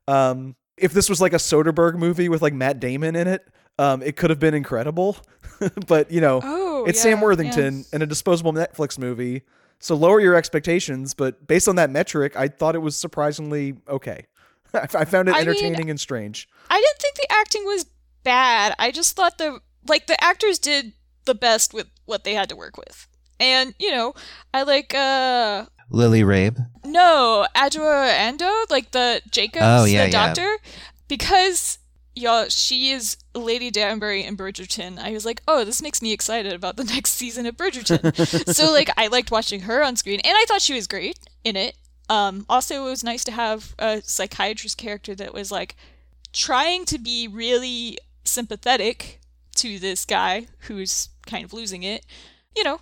Um, 0.07 0.55
if 0.77 0.93
this 0.93 1.09
was 1.09 1.21
like 1.21 1.33
a 1.33 1.37
Soderbergh 1.37 1.97
movie 1.97 2.29
with 2.29 2.43
like 2.43 2.53
Matt 2.55 2.81
Damon 2.81 3.17
in 3.17 3.29
it, 3.29 3.47
um, 3.79 4.03
it 4.03 4.17
could 4.17 4.31
have 4.31 4.39
been 4.41 4.55
incredible. 4.55 5.17
but 5.87 6.11
you 6.11 6.21
know, 6.21 6.41
Oh, 6.43 6.85
it's 6.87 6.99
yeah, 6.99 7.13
Sam 7.15 7.21
Worthington 7.23 7.85
in 7.93 8.03
a 8.03 8.07
disposable 8.07 8.53
Netflix 8.53 8.99
movie. 8.99 9.43
So 9.81 9.95
lower 9.95 10.21
your 10.21 10.35
expectations, 10.35 11.15
but 11.15 11.47
based 11.47 11.69
on 11.69 11.77
that 11.77 11.91
metric, 11.91 12.35
I 12.37 12.49
thought 12.49 12.75
it 12.75 12.81
was 12.81 12.97
surprisingly 12.97 13.77
okay. 13.89 14.27
I 14.75 14.89
I 14.95 15.05
found 15.05 15.29
it 15.29 15.35
I 15.35 15.39
mean- 15.39 15.49
entertaining 15.49 15.91
and 15.91 16.01
strange. 16.01 16.49
I 16.71 16.81
didn't 16.81 16.99
think 17.01 17.15
the 17.17 17.33
acting 17.33 17.65
was 17.65 17.87
bad. 18.25 18.75
I 18.79 18.91
just 18.91 19.15
thought 19.17 19.39
the 19.39 19.61
like 19.87 20.07
the 20.07 20.23
actors 20.23 20.59
did 20.59 20.93
the 21.25 21.35
best 21.35 21.73
with 21.75 21.87
what 22.07 22.25
they 22.25 22.35
had 22.35 22.49
to 22.49 22.57
work 22.57 22.77
with. 22.77 23.07
And, 23.41 23.75
you 23.79 23.91
know, 23.93 24.15
I 24.53 24.63
like 24.65 24.93
uh 24.95 25.67
Lily 25.91 26.23
Rabe. 26.23 26.59
no, 26.85 27.47
Adjoa 27.57 28.13
Andoh, 28.13 28.65
like 28.71 28.91
the 28.91 29.23
Jacobs, 29.31 29.63
Oh, 29.65 29.85
yeah, 29.85 30.07
the 30.07 30.11
yeah. 30.11 30.27
doctor, 30.27 30.57
because 31.07 31.78
y'all, 32.19 32.49
she 32.49 32.91
is 32.91 33.17
Lady 33.35 33.71
Danbury 33.71 34.25
in 34.25 34.37
Bridgerton. 34.37 34.99
I 34.99 35.13
was 35.13 35.25
like, 35.25 35.43
oh, 35.49 35.65
this 35.65 35.83
makes 35.83 36.03
me 36.03 36.13
excited 36.13 36.53
about 36.53 36.77
the 36.77 36.85
next 36.95 37.11
season 37.11 37.47
of 37.47 37.57
Bridgerton. 37.57 38.53
so 38.55 38.73
like, 38.73 38.91
I 38.97 39.07
liked 39.07 39.31
watching 39.31 39.61
her 39.61 39.83
on 39.83 39.97
screen, 39.97 40.21
and 40.25 40.37
I 40.37 40.45
thought 40.47 40.63
she 40.63 40.75
was 40.75 40.87
great 40.87 41.19
in 41.45 41.57
it. 41.57 41.77
Um, 42.09 42.47
also, 42.49 42.87
it 42.87 42.91
was 42.91 43.05
nice 43.05 43.25
to 43.25 43.33
have 43.33 43.75
a 43.79 44.01
psychiatrist 44.03 44.79
character 44.79 45.15
that 45.15 45.35
was 45.35 45.53
like 45.53 45.77
trying 46.33 46.85
to 46.87 46.99
be 46.99 47.29
really 47.29 47.99
sympathetic 48.25 49.21
to 49.57 49.79
this 49.79 50.05
guy 50.05 50.47
who's 50.61 51.11
kind 51.27 51.45
of 51.45 51.53
losing 51.53 51.83
it. 51.83 52.05
You 52.57 52.65
know, 52.65 52.81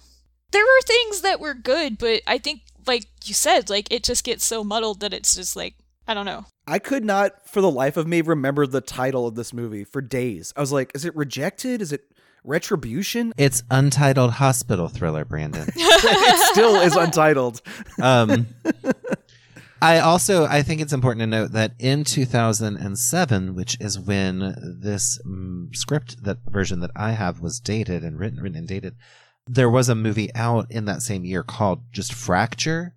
there 0.53 0.63
were 0.63 0.83
things 0.83 1.23
that 1.23 1.41
were 1.41 1.55
good, 1.55 1.99
but 1.99 2.23
I 2.27 2.39
think, 2.39 2.63
like 2.87 3.07
you 3.25 3.35
said, 3.35 3.69
like 3.69 3.89
it 3.91 4.05
just 4.05 4.25
gets 4.25 4.45
so 4.45 4.63
muddled 4.63 5.01
that 5.01 5.13
it's 5.13 5.35
just 5.35 5.57
like 5.57 5.75
I 6.07 6.15
don't 6.15 6.27
know. 6.27 6.47
I 6.67 6.79
could 6.79 7.05
not, 7.05 7.49
for 7.49 7.61
the 7.61 7.71
life 7.71 7.97
of 7.97 8.07
me, 8.07 8.21
remember 8.21 8.67
the 8.67 8.81
title 8.81 9.27
of 9.27 9.37
this 9.37 9.53
movie 9.53 9.85
for 9.85 10.01
days. 10.01 10.53
I 10.57 10.61
was 10.61 10.73
like, 10.73 10.93
is 10.95 11.05
it 11.05 11.15
rejected? 11.15 11.81
Is 11.81 11.93
it 11.93 12.11
retribution? 12.43 13.33
It's 13.37 13.63
untitled 13.71 14.33
hospital 14.33 14.89
thriller, 14.89 15.25
Brandon. 15.25 15.69
it 15.77 16.39
still 16.53 16.77
is 16.77 16.97
untitled. 16.97 17.63
Um, 18.03 18.49
I 19.81 20.01
also 20.01 20.47
I 20.47 20.63
think 20.63 20.81
it's 20.81 20.93
important 20.93 21.21
to 21.21 21.27
note 21.27 21.53
that 21.53 21.75
in 21.79 22.03
2007, 22.03 23.55
which 23.55 23.77
is 23.81 24.01
when 24.01 24.55
this 24.81 25.21
mm, 25.25 25.75
script 25.77 26.25
that 26.25 26.39
version 26.49 26.81
that 26.81 26.91
I 26.97 27.13
have 27.13 27.41
was 27.41 27.61
dated 27.61 28.03
and 28.03 28.19
written, 28.19 28.41
written 28.41 28.59
and 28.59 28.67
dated, 28.67 28.97
there 29.47 29.71
was 29.71 29.89
a 29.89 29.95
movie 29.95 30.35
out 30.35 30.71
in 30.71 30.87
that 30.87 31.03
same 31.03 31.25
year 31.25 31.43
called 31.43 31.83
just 31.93 32.13
Fracture 32.13 32.96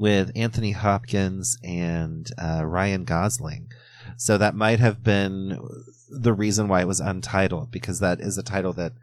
with 0.00 0.32
Anthony 0.34 0.72
Hopkins 0.72 1.58
and 1.62 2.26
uh, 2.42 2.64
Ryan 2.64 3.04
Gosling. 3.04 3.70
So 4.16 4.38
that 4.38 4.54
might 4.54 4.80
have 4.80 5.04
been 5.04 5.60
the 6.08 6.32
reason 6.32 6.68
why 6.68 6.80
it 6.80 6.88
was 6.88 7.00
untitled 7.00 7.70
because 7.70 8.00
that 8.00 8.18
is 8.18 8.38
a 8.38 8.42
title 8.42 8.72
that 8.72 8.94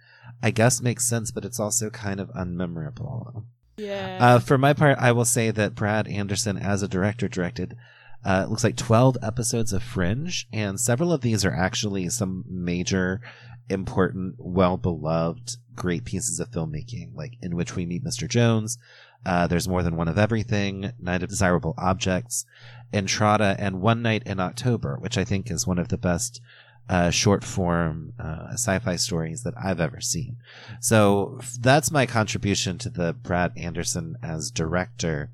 I 0.42 0.50
guess 0.50 0.82
makes 0.82 1.08
sense, 1.08 1.30
but 1.30 1.46
it's 1.46 1.60
also 1.60 1.92
kind 1.92 2.20
of 2.20 2.30
unmemorable. 2.30 3.44
Yeah. 3.78 4.18
Uh, 4.20 4.40
for 4.40 4.58
my 4.58 4.74
part, 4.74 4.98
I 4.98 5.12
will 5.12 5.24
say 5.26 5.52
that 5.52 5.76
Brad 5.76 6.08
Anderson, 6.08 6.58
as 6.58 6.82
a 6.82 6.88
director, 6.88 7.28
directed 7.28 7.78
uh, 8.26 8.44
it 8.46 8.50
looks 8.50 8.64
like 8.64 8.76
12 8.76 9.18
episodes 9.22 9.72
of 9.72 9.84
Fringe, 9.84 10.48
and 10.52 10.80
several 10.80 11.14
of 11.14 11.22
these 11.22 11.46
are 11.46 11.54
actually 11.54 12.10
some 12.10 12.44
major, 12.50 13.22
important, 13.70 14.36
well 14.40 14.78
beloved, 14.78 15.58
great 15.76 16.06
pieces 16.06 16.40
of 16.40 16.50
filmmaking, 16.50 17.16
like 17.16 17.34
In 17.42 17.56
Which 17.56 17.76
We 17.76 17.86
Meet 17.86 18.04
Mr. 18.04 18.28
Jones. 18.28 18.80
Uh, 19.26 19.48
There's 19.48 19.68
More 19.68 19.84
Than 19.84 19.96
One 19.96 20.08
of 20.08 20.18
Everything, 20.18 20.92
Night 21.00 21.24
of 21.24 21.30
Desirable 21.30 21.74
Objects, 21.78 22.46
Entrada, 22.94 23.56
and 23.60 23.82
One 23.82 24.02
Night 24.02 24.24
in 24.26 24.40
October, 24.40 24.98
which 25.00 25.18
I 25.18 25.24
think 25.24 25.52
is 25.52 25.68
one 25.68 25.80
of 25.80 25.90
the 25.90 25.98
best 25.98 26.42
uh, 26.90 27.10
short 27.10 27.44
form 27.44 28.14
uh, 28.18 28.54
sci-fi 28.54 28.96
stories 28.96 29.44
that 29.44 29.54
I've 29.62 29.82
ever 29.82 30.00
seen. 30.00 30.38
So 30.80 31.40
that's 31.60 31.92
my 31.92 32.06
contribution 32.06 32.78
to 32.80 32.90
the 32.90 33.14
Brad 33.14 33.52
Anderson 33.58 34.16
as 34.24 34.52
director 34.52 35.32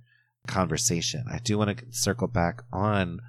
conversation. 0.47 1.25
I 1.31 1.38
do 1.38 1.57
want 1.57 1.77
to 1.77 1.86
circle 1.91 2.27
back 2.27 2.63
on 2.71 3.21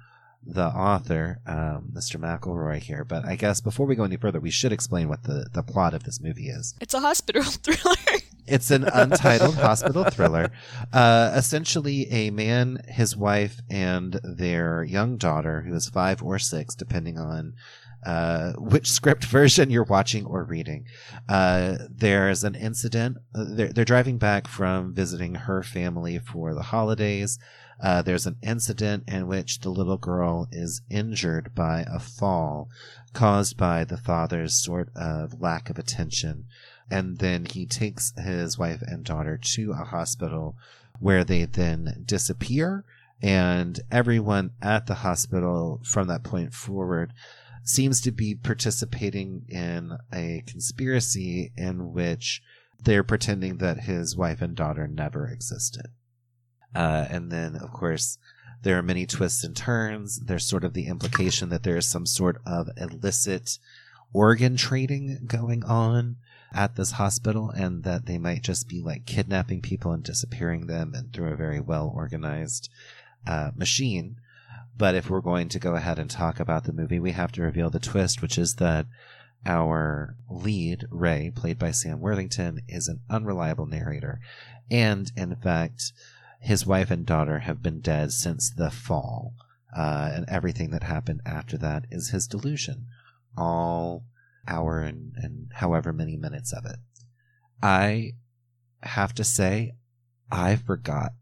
the 0.45 0.65
author, 0.67 1.39
um, 1.47 1.89
Mr. 1.93 2.17
McElroy 2.19 2.77
here, 2.81 3.03
but 3.03 3.25
I 3.25 3.35
guess 3.35 3.61
before 3.61 3.85
we 3.85 3.95
go 3.95 4.03
any 4.03 4.17
further, 4.17 4.39
we 4.39 4.51
should 4.51 4.71
explain 4.71 5.09
what 5.09 5.23
the, 5.23 5.47
the 5.53 5.63
plot 5.63 5.93
of 5.93 6.03
this 6.03 6.21
movie 6.21 6.49
is. 6.49 6.75
it's 6.79 6.93
a 6.93 6.99
hospital 6.99 7.43
thriller. 7.63 8.19
It's 8.47 8.69
an 8.69 8.83
untitled 8.83 9.55
hospital 9.55 10.03
thriller. 10.03 10.51
Uh, 10.93 11.31
essentially, 11.35 12.07
a 12.11 12.29
man, 12.29 12.79
his 12.87 13.17
wife, 13.17 13.59
and 13.71 14.19
their 14.23 14.83
young 14.83 15.17
daughter, 15.17 15.61
who 15.61 15.73
is 15.73 15.89
five 15.89 16.21
or 16.21 16.37
six, 16.37 16.75
depending 16.75 17.17
on 17.17 17.55
uh, 18.05 18.53
which 18.53 18.91
script 18.91 19.25
version 19.39 19.71
you're 19.71 19.83
watching 19.83 20.27
or 20.27 20.43
reading. 20.43 20.85
Uh, 21.27 21.77
there's 21.89 22.43
an 22.43 22.53
incident. 22.53 23.17
uh, 23.33 23.45
They're, 23.47 23.73
they're 23.73 23.83
driving 23.83 24.19
back 24.19 24.47
from 24.47 24.93
visiting 24.93 25.33
her 25.33 25.63
family 25.63 26.19
for 26.19 26.53
the 26.53 26.61
holidays. 26.61 27.39
Uh, 27.81 28.01
there's 28.01 28.25
an 28.25 28.37
incident 28.41 29.03
in 29.07 29.27
which 29.27 29.59
the 29.59 29.69
little 29.69 29.97
girl 29.97 30.47
is 30.51 30.81
injured 30.89 31.53
by 31.53 31.85
a 31.87 31.99
fall 31.99 32.69
caused 33.13 33.57
by 33.57 33.83
the 33.83 33.97
father's 33.97 34.53
sort 34.53 34.89
of 34.95 35.41
lack 35.41 35.69
of 35.69 35.77
attention. 35.77 36.45
And 36.89 37.17
then 37.17 37.45
he 37.45 37.65
takes 37.65 38.13
his 38.17 38.57
wife 38.57 38.81
and 38.81 39.03
daughter 39.03 39.37
to 39.37 39.71
a 39.71 39.85
hospital 39.85 40.55
where 40.99 41.23
they 41.23 41.45
then 41.45 42.03
disappear. 42.05 42.85
And 43.21 43.79
everyone 43.91 44.51
at 44.61 44.87
the 44.87 44.95
hospital 44.95 45.81
from 45.83 46.07
that 46.07 46.23
point 46.23 46.53
forward 46.53 47.13
seems 47.63 47.99
to 48.01 48.11
be 48.11 48.35
participating 48.35 49.45
in 49.49 49.97
a 50.13 50.43
conspiracy 50.45 51.51
in 51.57 51.91
which 51.93 52.43
they're 52.81 53.03
pretending 53.03 53.57
that 53.57 53.81
his 53.81 54.15
wife 54.15 54.41
and 54.41 54.55
daughter 54.55 54.87
never 54.87 55.27
existed 55.27 55.87
uh, 56.75 57.05
and 57.09 57.31
then 57.31 57.55
of 57.55 57.71
course 57.71 58.17
there 58.61 58.77
are 58.77 58.83
many 58.83 59.05
twists 59.05 59.43
and 59.43 59.55
turns 59.55 60.19
there's 60.21 60.45
sort 60.45 60.63
of 60.63 60.73
the 60.73 60.87
implication 60.87 61.49
that 61.49 61.63
there 61.63 61.77
is 61.77 61.85
some 61.85 62.05
sort 62.05 62.41
of 62.45 62.69
illicit 62.77 63.57
organ 64.13 64.55
trading 64.55 65.19
going 65.27 65.63
on 65.65 66.15
at 66.53 66.75
this 66.75 66.91
hospital 66.91 67.49
and 67.49 67.83
that 67.83 68.05
they 68.05 68.17
might 68.17 68.41
just 68.41 68.69
be 68.69 68.81
like 68.81 69.05
kidnapping 69.05 69.61
people 69.61 69.91
and 69.91 70.03
disappearing 70.03 70.67
them 70.67 70.93
and 70.95 71.11
through 71.11 71.31
a 71.31 71.35
very 71.35 71.59
well 71.59 71.91
organized 71.93 72.69
uh, 73.27 73.51
machine. 73.55 74.15
But 74.77 74.95
if 74.95 75.09
we're 75.09 75.21
going 75.21 75.49
to 75.49 75.59
go 75.59 75.75
ahead 75.75 75.99
and 75.99 76.09
talk 76.09 76.39
about 76.39 76.63
the 76.63 76.73
movie, 76.73 76.99
we 76.99 77.11
have 77.11 77.31
to 77.33 77.41
reveal 77.41 77.69
the 77.69 77.79
twist, 77.79 78.21
which 78.21 78.37
is 78.37 78.55
that 78.55 78.85
our 79.45 80.15
lead, 80.29 80.85
Ray, 80.89 81.31
played 81.33 81.59
by 81.59 81.71
Sam 81.71 81.99
Worthington, 81.99 82.61
is 82.67 82.87
an 82.87 83.01
unreliable 83.09 83.65
narrator. 83.65 84.19
And 84.71 85.11
in 85.15 85.35
fact, 85.35 85.93
his 86.45 86.65
wife 86.65 86.91
and 86.91 87.07
daughter 87.07 87.39
have 87.39 87.63
been 87.63 87.81
dead 87.81 88.11
since 88.11 88.51
the 88.51 88.69
fall. 88.69 89.33
Uh, 89.75 90.11
and 90.13 90.25
everything 90.29 90.69
that 90.69 90.83
happened 90.83 91.19
after 91.25 91.57
that 91.57 91.85
is 91.89 92.11
his 92.11 92.27
delusion. 92.27 92.85
All 93.35 94.05
hour 94.47 94.79
and, 94.79 95.13
and 95.15 95.47
however 95.55 95.91
many 95.91 96.15
minutes 96.15 96.53
of 96.53 96.65
it. 96.65 96.77
I 97.63 98.11
have 98.83 99.13
to 99.15 99.23
say, 99.23 99.73
I 100.31 100.55
forgot 100.55 101.13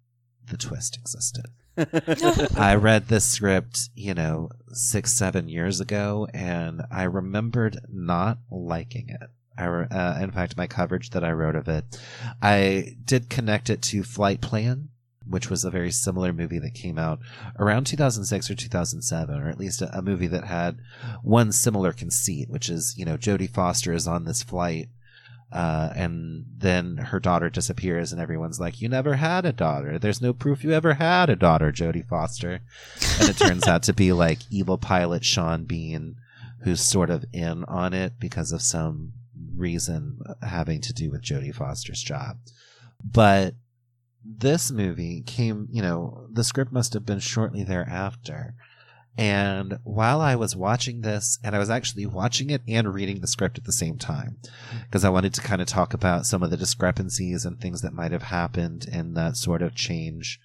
the 0.46 0.58
twist 0.58 0.98
existed. 0.98 1.46
I 2.58 2.76
read 2.76 3.08
this 3.08 3.26
script, 3.26 3.90
you 3.96 4.14
know, 4.14 4.50
six, 4.74 5.14
seven 5.14 5.48
years 5.48 5.80
ago, 5.80 6.28
and 6.34 6.82
I 6.92 7.04
remembered 7.04 7.80
not 7.90 8.40
liking 8.52 9.08
it. 9.08 9.30
I, 9.58 9.68
uh, 9.68 10.20
in 10.22 10.32
fact, 10.32 10.58
my 10.58 10.68
coverage 10.68 11.12
that 11.12 11.24
I 11.24 11.32
wrote 11.32 11.56
of 11.56 11.70
it, 11.70 11.86
I 12.42 12.98
did 13.06 13.30
connect 13.30 13.70
it 13.70 13.82
to 13.84 14.04
Flight 14.04 14.42
Plan, 14.42 14.90
which 15.28 15.50
was 15.50 15.64
a 15.64 15.72
very 15.72 15.92
similar 15.92 16.34
movie 16.34 16.60
that 16.60 16.74
came 16.74 16.98
out 16.98 17.20
around 17.60 17.86
2006 17.86 18.50
or 18.50 18.56
2007, 18.56 19.42
or 19.42 19.50
at 19.50 19.60
least 19.60 19.82
a, 19.82 19.98
a 19.98 20.02
movie 20.02 20.28
that 20.28 20.46
had 20.46 20.80
one 21.22 21.52
similar 21.52 21.94
conceit, 21.94 22.50
which 22.50 22.70
is, 22.70 22.98
you 22.98 23.06
know, 23.06 23.18
Jodie 23.18 23.50
Foster 23.50 23.94
is 23.94 24.08
on 24.08 24.26
this 24.26 24.44
flight. 24.44 24.90
Uh, 25.52 25.94
and 25.96 26.46
then 26.58 26.98
her 26.98 27.20
daughter 27.20 27.48
disappears, 27.48 28.12
and 28.12 28.20
everyone's 28.20 28.60
like, 28.60 28.82
"You 28.82 28.90
never 28.90 29.14
had 29.18 29.46
a 29.46 29.54
daughter. 29.54 30.00
There's 30.00 30.20
no 30.20 30.34
proof 30.34 30.64
you 30.64 30.72
ever 30.72 30.96
had 30.96 31.30
a 31.30 31.36
daughter, 31.36 31.72
Jodie 31.72 32.08
Foster." 32.08 32.62
And 33.20 33.30
it 33.30 33.38
turns 33.38 33.68
out 33.68 33.84
to 33.84 33.94
be 33.94 34.12
like 34.14 34.40
evil 34.50 34.80
pilot 34.80 35.24
Sean 35.24 35.66
Bean, 35.66 36.16
who's 36.62 36.82
sort 36.82 37.12
of 37.12 37.24
in 37.32 37.66
on 37.66 37.94
it 37.94 38.14
because 38.20 38.52
of 38.52 38.64
some 38.64 39.14
reason 39.56 40.20
having 40.42 40.82
to 40.82 40.94
do 40.94 41.12
with 41.12 41.22
Jodie 41.22 41.54
Foster's 41.54 42.02
job. 42.02 42.38
But 43.04 43.54
this 44.26 44.72
movie 44.72 45.22
came, 45.22 45.68
you 45.72 45.82
know, 45.82 46.28
the 46.32 46.44
script 46.44 46.72
must 46.72 46.94
have 46.94 47.06
been 47.06 47.20
shortly 47.20 47.64
thereafter. 47.64 48.56
And 49.18 49.78
while 49.84 50.22
I 50.22 50.36
was 50.36 50.56
watching 50.56 51.02
this, 51.02 51.38
and 51.44 51.56
I 51.56 51.60
was 51.60 51.70
actually 51.70 52.08
watching 52.08 52.50
it 52.50 52.64
and 52.68 52.94
reading 52.94 53.22
the 53.22 53.28
script 53.28 53.58
at 53.58 53.66
the 53.66 53.72
same 53.72 53.98
time, 53.98 54.38
because 54.86 55.06
I 55.06 55.10
wanted 55.10 55.34
to 55.36 55.42
kind 55.42 55.62
of 55.62 55.68
talk 55.68 55.94
about 55.94 56.26
some 56.26 56.42
of 56.42 56.50
the 56.50 56.58
discrepancies 56.58 57.46
and 57.46 57.60
things 57.60 57.82
that 57.82 57.94
might 57.94 58.12
have 58.12 58.24
happened 58.24 58.88
in 58.92 59.14
that 59.14 59.38
sort 59.38 59.62
of 59.62 59.76
change 59.76 60.40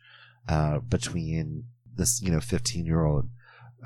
uh, 0.49 0.81
between 0.81 1.65
this, 1.97 2.21
you 2.21 2.31
know, 2.31 2.41
15 2.41 2.85
year 2.85 3.05
old 3.05 3.29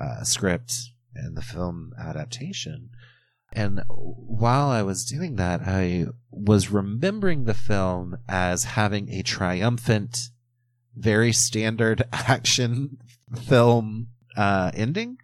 uh, 0.01 0.23
script 0.23 0.75
and 1.15 1.37
the 1.37 1.41
film 1.41 1.93
adaptation. 1.97 2.89
And 3.55 3.83
while 3.87 4.69
I 4.69 4.81
was 4.81 5.05
doing 5.05 5.35
that, 5.35 5.61
I 5.61 6.07
was 6.31 6.71
remembering 6.71 7.45
the 7.45 7.53
film 7.53 8.17
as 8.27 8.63
having 8.63 9.09
a 9.09 9.23
triumphant, 9.23 10.29
very 10.95 11.31
standard 11.31 12.03
action 12.13 12.97
film 13.47 14.07
uh, 14.35 14.71
ending. 14.73 15.17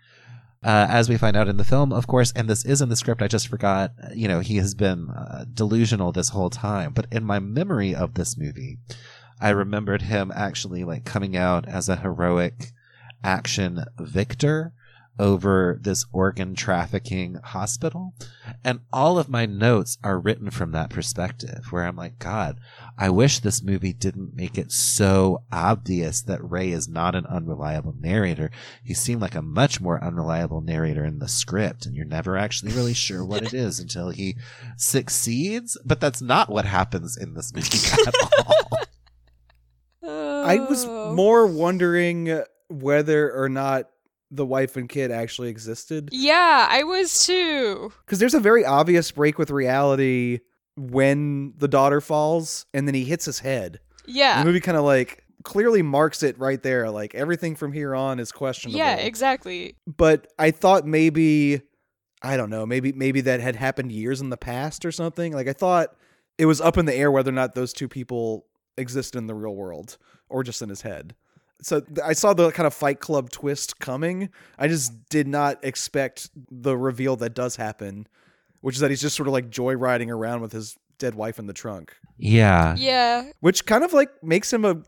Uh, 0.62 0.88
as 0.90 1.08
we 1.08 1.18
find 1.18 1.38
out 1.38 1.48
in 1.48 1.56
the 1.56 1.64
film, 1.64 1.94
of 1.94 2.06
course, 2.06 2.34
and 2.36 2.50
this 2.50 2.66
is 2.66 2.82
in 2.82 2.90
the 2.90 2.96
script, 2.96 3.22
I 3.22 3.30
just 3.30 3.48
forgot, 3.48 3.94
you 4.14 4.28
know, 4.28 4.42
he 4.42 4.58
has 4.58 4.76
been 4.76 5.10
uh, 5.10 5.46
delusional 5.54 6.12
this 6.12 6.30
whole 6.30 6.50
time. 6.50 6.92
But 6.92 7.08
in 7.12 7.24
my 7.24 7.40
memory 7.40 7.96
of 7.96 8.16
this 8.16 8.38
movie, 8.38 8.78
I 9.40 9.50
remembered 9.50 10.02
him 10.02 10.34
actually 10.36 10.84
like 10.84 11.06
coming 11.06 11.38
out 11.38 11.68
as 11.68 11.88
a 11.88 11.96
heroic 11.96 12.74
action 13.24 13.86
victor 13.98 14.74
over 15.20 15.78
this 15.82 16.06
organ 16.14 16.56
trafficking 16.56 17.36
hospital. 17.44 18.14
And 18.64 18.80
all 18.92 19.20
of 19.20 19.30
my 19.30 19.46
notes 19.46 19.98
are 20.04 20.20
written 20.20 20.50
from 20.50 20.72
that 20.72 20.90
perspective, 20.90 21.66
where 21.72 21.84
I'm 21.84 21.98
like, 21.98 22.18
God, 22.18 22.60
I 22.98 23.10
wish 23.10 23.40
this 23.40 23.62
movie 23.62 23.94
didn't 23.94 24.36
make 24.36 24.58
it 24.58 24.72
so 24.72 25.44
obvious 25.52 26.22
that 26.22 26.50
Ray 26.50 26.72
is 26.72 26.88
not 26.88 27.16
an 27.16 27.26
unreliable 27.26 27.94
narrator. 28.00 28.50
He 28.84 28.94
seemed 28.94 29.22
like 29.22 29.36
a 29.36 29.42
much 29.42 29.82
more 29.82 30.04
unreliable 30.04 30.62
narrator 30.62 31.04
in 31.04 31.20
the 31.20 31.28
script, 31.28 31.86
and 31.86 31.96
you're 31.96 32.06
never 32.06 32.38
actually 32.38 32.72
really 32.72 32.94
sure 32.94 33.24
what 33.26 33.44
it 33.44 33.54
is 33.54 33.80
until 33.80 34.10
he 34.10 34.38
succeeds. 34.78 35.78
But 35.86 36.00
that's 36.00 36.22
not 36.22 36.50
what 36.50 36.66
happens 36.66 37.18
in 37.18 37.34
this 37.34 37.54
movie 37.54 37.68
at 38.08 38.16
all. 38.48 38.70
I 40.46 40.58
was 40.58 40.86
more 40.88 41.46
wondering 41.46 42.44
whether 42.70 43.32
or 43.32 43.50
not 43.50 43.90
the 44.32 44.46
wife 44.46 44.78
and 44.78 44.88
kid 44.88 45.12
actually 45.12 45.50
existed. 45.50 46.10
Yeah, 46.12 46.68
I 46.70 46.84
was 46.84 47.26
too. 47.26 47.92
Because 48.06 48.20
there's 48.20 48.34
a 48.34 48.40
very 48.40 48.66
obvious 48.66 49.12
break 49.12 49.38
with 49.38 49.50
reality 49.50 50.40
when 50.76 51.54
the 51.58 51.68
daughter 51.68 52.00
falls 52.02 52.66
and 52.74 52.88
then 52.88 52.96
he 52.96 53.04
hits 53.04 53.26
his 53.26 53.40
head. 53.40 53.80
Yeah. 54.06 54.40
The 54.40 54.46
movie 54.46 54.60
kind 54.60 54.78
of 54.78 54.84
like 54.84 55.24
clearly 55.44 55.82
marks 55.82 56.24
it 56.24 56.38
right 56.40 56.62
there. 56.62 56.90
Like 56.90 57.16
everything 57.16 57.56
from 57.56 57.74
here 57.74 57.96
on 57.96 58.20
is 58.20 58.32
questionable. 58.32 58.78
Yeah, 58.78 58.96
exactly. 58.96 59.76
but 59.86 60.28
I 60.38 60.52
thought 60.52 60.86
maybe 60.86 61.62
I 62.22 62.36
don't 62.36 62.50
know, 62.50 62.66
maybe 62.66 62.92
maybe 62.92 63.22
that 63.22 63.40
had 63.40 63.56
happened 63.56 63.92
years 63.92 64.22
in 64.22 64.30
the 64.30 64.38
past 64.38 64.86
or 64.86 64.92
something. 64.92 65.34
Like 65.34 65.48
I 65.48 65.54
thought 65.54 65.96
it 66.38 66.46
was 66.46 66.62
up 66.62 66.78
in 66.78 66.86
the 66.86 66.96
air 66.96 67.12
whether 67.12 67.30
or 67.30 67.34
not 67.34 67.56
those 67.56 67.74
two 67.74 67.88
people 67.88 68.46
exist 68.78 69.16
in 69.16 69.28
the 69.28 69.36
real 69.36 69.56
world 69.56 69.98
or 70.30 70.44
just 70.44 70.62
in 70.62 70.70
his 70.70 70.82
head. 70.82 71.16
So 71.62 71.82
th- 71.82 72.00
I 72.04 72.14
saw 72.14 72.34
the 72.34 72.52
kind 72.52 72.66
of 72.68 72.74
Fight 72.74 73.00
Club 73.00 73.30
twist 73.30 73.80
coming. 73.80 74.30
I 74.58 74.68
just 74.68 75.10
did 75.10 75.28
not 75.28 75.64
expect 75.64 76.30
the 76.50 76.78
reveal 76.78 77.16
that 77.18 77.34
does 77.34 77.56
happen, 77.58 78.08
which 78.62 78.76
is 78.76 78.82
that 78.82 78.90
he's 78.90 79.02
just 79.02 79.16
sort 79.16 79.28
of 79.28 79.34
like 79.34 79.50
joyriding 79.50 80.10
around 80.10 80.42
with 80.42 80.52
his 80.54 80.78
dead 81.00 81.16
wife 81.16 81.40
in 81.40 81.48
the 81.48 81.54
trunk, 81.54 81.94
Yeah. 82.18 82.76
Yeah. 82.78 83.32
which 83.40 83.66
kind 83.66 83.84
of 83.84 83.94
like 83.94 84.10
makes 84.24 84.52
him 84.52 84.66
a 84.66 84.82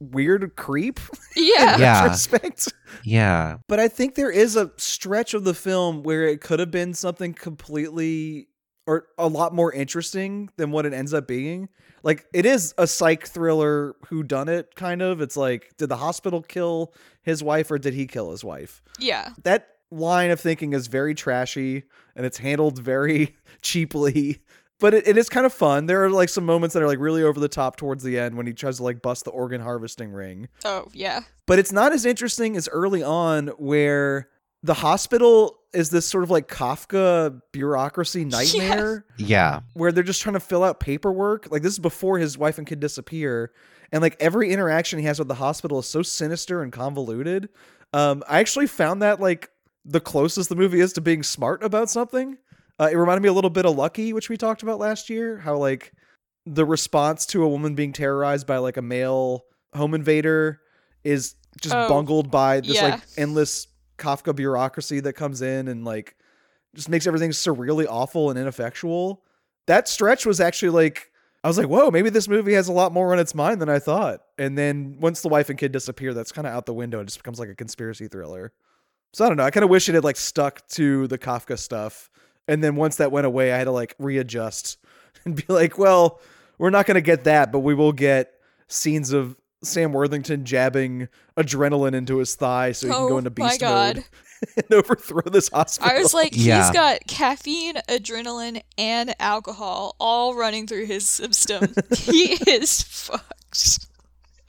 weird 0.00 0.56
creep 0.56 0.98
Yeah. 1.36 1.74
in 1.74 1.80
Yeah. 1.80 2.02
retrospect. 2.02 2.72
Yeah. 3.04 3.58
But 3.68 3.78
I 3.80 3.88
think 3.88 4.14
there 4.16 4.30
is 4.30 4.56
a 4.56 4.72
stretch 4.76 5.34
of 5.34 5.44
the 5.44 5.54
film 5.54 6.02
where 6.02 6.24
it 6.26 6.40
could 6.40 6.58
have 6.60 6.70
been 6.72 6.94
something 6.94 7.32
completely 7.34 8.48
or 8.86 9.06
a 9.18 9.28
lot 9.28 9.54
more 9.54 9.72
interesting 9.72 10.50
than 10.56 10.72
what 10.72 10.84
it 10.86 10.92
ends 10.92 11.14
up 11.14 11.28
being. 11.28 11.68
Like 12.02 12.26
it 12.32 12.44
is 12.46 12.74
a 12.78 12.86
psych 12.86 13.26
thriller 13.26 13.94
who 14.08 14.22
done 14.22 14.48
it 14.48 14.74
kind 14.74 15.02
of. 15.02 15.20
It's 15.20 15.36
like 15.36 15.76
did 15.76 15.88
the 15.88 15.96
hospital 15.96 16.42
kill 16.42 16.92
his 17.22 17.42
wife 17.42 17.70
or 17.70 17.78
did 17.78 17.94
he 17.94 18.06
kill 18.06 18.30
his 18.30 18.42
wife? 18.44 18.82
Yeah. 18.98 19.30
That 19.44 19.68
line 19.90 20.30
of 20.30 20.40
thinking 20.40 20.72
is 20.72 20.86
very 20.88 21.14
trashy 21.14 21.84
and 22.16 22.26
it's 22.26 22.38
handled 22.38 22.78
very 22.78 23.36
cheaply. 23.62 24.40
But 24.80 24.94
it, 24.94 25.06
it 25.06 25.16
is 25.16 25.28
kind 25.28 25.46
of 25.46 25.52
fun. 25.52 25.86
There 25.86 26.02
are 26.04 26.10
like 26.10 26.28
some 26.28 26.44
moments 26.44 26.74
that 26.74 26.82
are 26.82 26.88
like 26.88 26.98
really 26.98 27.22
over 27.22 27.38
the 27.38 27.46
top 27.48 27.76
towards 27.76 28.02
the 28.02 28.18
end 28.18 28.36
when 28.36 28.48
he 28.48 28.52
tries 28.52 28.78
to 28.78 28.82
like 28.82 29.00
bust 29.00 29.24
the 29.24 29.30
organ 29.30 29.60
harvesting 29.60 30.10
ring 30.10 30.48
Oh, 30.64 30.88
yeah. 30.92 31.20
but 31.46 31.60
it's 31.60 31.70
not 31.70 31.92
as 31.92 32.04
interesting 32.04 32.56
as 32.56 32.68
early 32.68 33.00
on 33.02 33.46
where 33.58 34.28
the 34.62 34.74
hospital 34.74 35.58
is 35.72 35.90
this 35.90 36.06
sort 36.06 36.22
of 36.24 36.30
like 36.30 36.48
Kafka 36.48 37.40
bureaucracy 37.52 38.24
nightmare 38.24 39.04
Yeah. 39.16 39.60
where 39.74 39.90
they're 39.90 40.02
just 40.02 40.20
trying 40.22 40.34
to 40.34 40.40
fill 40.40 40.62
out 40.62 40.78
paperwork. 40.80 41.50
Like 41.50 41.62
this 41.62 41.72
is 41.72 41.78
before 41.78 42.18
his 42.18 42.36
wife 42.36 42.58
and 42.58 42.66
kid 42.66 42.78
disappear, 42.80 43.52
and 43.90 44.02
like 44.02 44.16
every 44.20 44.50
interaction 44.52 44.98
he 44.98 45.06
has 45.06 45.18
with 45.18 45.28
the 45.28 45.34
hospital 45.34 45.78
is 45.78 45.86
so 45.86 46.02
sinister 46.02 46.62
and 46.62 46.72
convoluted. 46.72 47.48
Um, 47.92 48.22
I 48.28 48.38
actually 48.40 48.66
found 48.66 49.02
that 49.02 49.20
like 49.20 49.50
the 49.84 50.00
closest 50.00 50.48
the 50.48 50.56
movie 50.56 50.80
is 50.80 50.92
to 50.94 51.00
being 51.00 51.22
smart 51.22 51.62
about 51.64 51.90
something. 51.90 52.38
Uh, 52.78 52.88
it 52.92 52.96
reminded 52.96 53.22
me 53.22 53.28
a 53.28 53.32
little 53.32 53.50
bit 53.50 53.66
of 53.66 53.76
Lucky, 53.76 54.12
which 54.12 54.28
we 54.28 54.36
talked 54.36 54.62
about 54.62 54.78
last 54.78 55.10
year. 55.10 55.38
How 55.38 55.56
like 55.56 55.92
the 56.46 56.64
response 56.64 57.26
to 57.26 57.42
a 57.42 57.48
woman 57.48 57.74
being 57.74 57.92
terrorized 57.92 58.46
by 58.46 58.58
like 58.58 58.76
a 58.76 58.82
male 58.82 59.44
home 59.74 59.94
invader 59.94 60.60
is 61.04 61.34
just 61.60 61.74
Oh, 61.74 61.88
bungled 61.88 62.30
by 62.30 62.60
this 62.60 62.76
yeah. 62.76 62.90
like 62.90 63.00
endless 63.16 63.66
Kafka 63.98 64.34
bureaucracy 64.34 65.00
that 65.00 65.14
comes 65.14 65.42
in 65.42 65.68
and 65.68 65.84
like 65.84 66.16
just 66.74 66.88
makes 66.88 67.06
everything 67.06 67.30
surreally 67.30 67.86
awful 67.88 68.30
and 68.30 68.38
ineffectual. 68.38 69.22
That 69.66 69.88
stretch 69.88 70.26
was 70.26 70.40
actually 70.40 70.70
like 70.70 71.12
I 71.44 71.48
was 71.48 71.58
like, 71.58 71.66
whoa, 71.66 71.90
maybe 71.90 72.08
this 72.08 72.28
movie 72.28 72.52
has 72.52 72.68
a 72.68 72.72
lot 72.72 72.92
more 72.92 73.12
on 73.12 73.18
its 73.18 73.34
mind 73.34 73.60
than 73.60 73.68
I 73.68 73.80
thought. 73.80 74.20
And 74.38 74.56
then 74.56 74.96
once 75.00 75.22
the 75.22 75.28
wife 75.28 75.50
and 75.50 75.58
kid 75.58 75.72
disappear, 75.72 76.14
that's 76.14 76.30
kind 76.30 76.46
of 76.46 76.54
out 76.54 76.66
the 76.66 76.74
window. 76.74 77.00
It 77.00 77.06
just 77.06 77.18
becomes 77.18 77.40
like 77.40 77.48
a 77.48 77.54
conspiracy 77.54 78.06
thriller. 78.06 78.52
So 79.12 79.24
I 79.24 79.28
don't 79.28 79.36
know. 79.36 79.44
I 79.44 79.50
kind 79.50 79.64
of 79.64 79.70
wish 79.70 79.88
it 79.88 79.94
had 79.94 80.04
like 80.04 80.16
stuck 80.16 80.66
to 80.68 81.08
the 81.08 81.18
Kafka 81.18 81.58
stuff. 81.58 82.10
And 82.46 82.62
then 82.62 82.76
once 82.76 82.96
that 82.96 83.10
went 83.10 83.26
away, 83.26 83.52
I 83.52 83.58
had 83.58 83.64
to 83.64 83.72
like 83.72 83.94
readjust 83.98 84.78
and 85.24 85.34
be 85.34 85.44
like, 85.48 85.78
well, 85.78 86.20
we're 86.58 86.70
not 86.70 86.86
going 86.86 86.94
to 86.94 87.00
get 87.00 87.24
that, 87.24 87.50
but 87.50 87.60
we 87.60 87.74
will 87.74 87.92
get 87.92 88.34
scenes 88.68 89.12
of 89.12 89.36
Sam 89.62 89.92
Worthington 89.92 90.44
jabbing 90.44 91.08
adrenaline 91.36 91.94
into 91.94 92.18
his 92.18 92.34
thigh 92.34 92.72
so 92.72 92.86
he 92.86 92.92
can 92.92 93.08
go 93.08 93.14
Oh 93.14 93.18
into 93.18 93.30
my 93.36 93.48
beast 93.48 93.60
God. 93.60 93.96
mode 93.96 94.04
and 94.56 94.72
overthrow 94.72 95.22
this 95.30 95.48
hospital. 95.48 95.90
I 95.90 95.98
was 96.00 96.12
like, 96.14 96.30
Yeah. 96.34 96.62
he's 96.66 96.72
got 96.74 97.00
caffeine, 97.06 97.76
adrenaline, 97.88 98.62
and 98.76 99.14
alcohol 99.20 99.94
all 100.00 100.34
running 100.34 100.66
through 100.66 100.86
his 100.86 101.08
system. 101.08 101.72
he 101.96 102.32
is 102.50 102.82
fucked. 102.82 103.86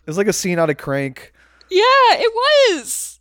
it's 0.07 0.17
like 0.17 0.27
a 0.27 0.33
scene 0.33 0.57
out 0.59 0.69
of 0.71 0.77
Crank. 0.77 1.31
Yeah, 1.69 1.81
it 2.11 2.31
was. 2.77 3.19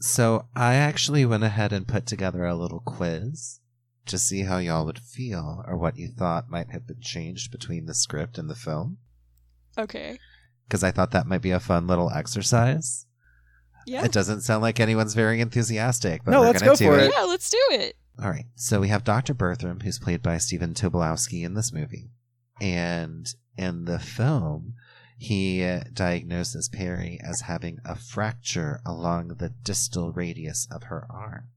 So 0.00 0.46
I 0.56 0.74
actually 0.74 1.26
went 1.26 1.44
ahead 1.44 1.72
and 1.72 1.86
put 1.86 2.06
together 2.06 2.44
a 2.46 2.54
little 2.54 2.80
quiz 2.80 3.60
to 4.06 4.18
see 4.18 4.42
how 4.42 4.56
y'all 4.58 4.86
would 4.86 4.98
feel 4.98 5.62
or 5.68 5.76
what 5.76 5.96
you 5.98 6.08
thought 6.08 6.48
might 6.48 6.70
have 6.70 6.86
been 6.86 7.00
changed 7.02 7.52
between 7.52 7.84
the 7.86 7.94
script 7.94 8.38
and 8.38 8.48
the 8.48 8.54
film. 8.54 8.96
Okay. 9.78 10.18
Because 10.70 10.84
I 10.84 10.92
thought 10.92 11.10
that 11.10 11.26
might 11.26 11.42
be 11.42 11.50
a 11.50 11.58
fun 11.58 11.88
little 11.88 12.10
exercise. 12.12 13.04
Yeah. 13.86 14.04
It 14.04 14.12
doesn't 14.12 14.42
sound 14.42 14.62
like 14.62 14.78
anyone's 14.78 15.14
very 15.14 15.40
enthusiastic, 15.40 16.22
but 16.24 16.30
No, 16.30 16.40
we're 16.42 16.46
let's 16.46 16.60
gonna 16.60 16.70
go 16.72 16.76
do 16.76 16.84
for 16.86 16.98
it. 17.00 17.04
it. 17.06 17.12
Yeah, 17.12 17.24
let's 17.24 17.50
do 17.50 17.58
it. 17.72 17.96
All 18.22 18.30
right. 18.30 18.46
So 18.54 18.78
we 18.80 18.86
have 18.86 19.02
Dr. 19.02 19.34
Bertram, 19.34 19.80
who's 19.80 19.98
played 19.98 20.22
by 20.22 20.38
Stephen 20.38 20.72
Tobolowsky 20.74 21.42
in 21.44 21.54
this 21.54 21.72
movie. 21.72 22.10
And 22.60 23.26
in 23.56 23.86
the 23.86 23.98
film, 23.98 24.74
he 25.18 25.64
uh, 25.64 25.80
diagnoses 25.92 26.68
Perry 26.68 27.18
as 27.20 27.40
having 27.42 27.78
a 27.84 27.96
fracture 27.96 28.80
along 28.86 29.28
the 29.38 29.48
distal 29.64 30.12
radius 30.12 30.68
of 30.70 30.84
her 30.84 31.04
arm. 31.10 31.48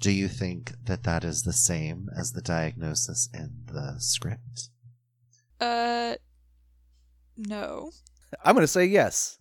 Do 0.00 0.10
you 0.10 0.28
think 0.28 0.74
that 0.84 1.04
that 1.04 1.24
is 1.24 1.44
the 1.44 1.52
same 1.54 2.10
as 2.14 2.32
the 2.32 2.42
diagnosis 2.42 3.30
in 3.32 3.62
the 3.72 3.94
script? 4.00 4.68
Uh, 5.60 6.16
no. 7.36 7.92
I'm 8.44 8.54
going 8.54 8.62
to 8.64 8.68
say 8.68 8.86
yes. 8.86 9.38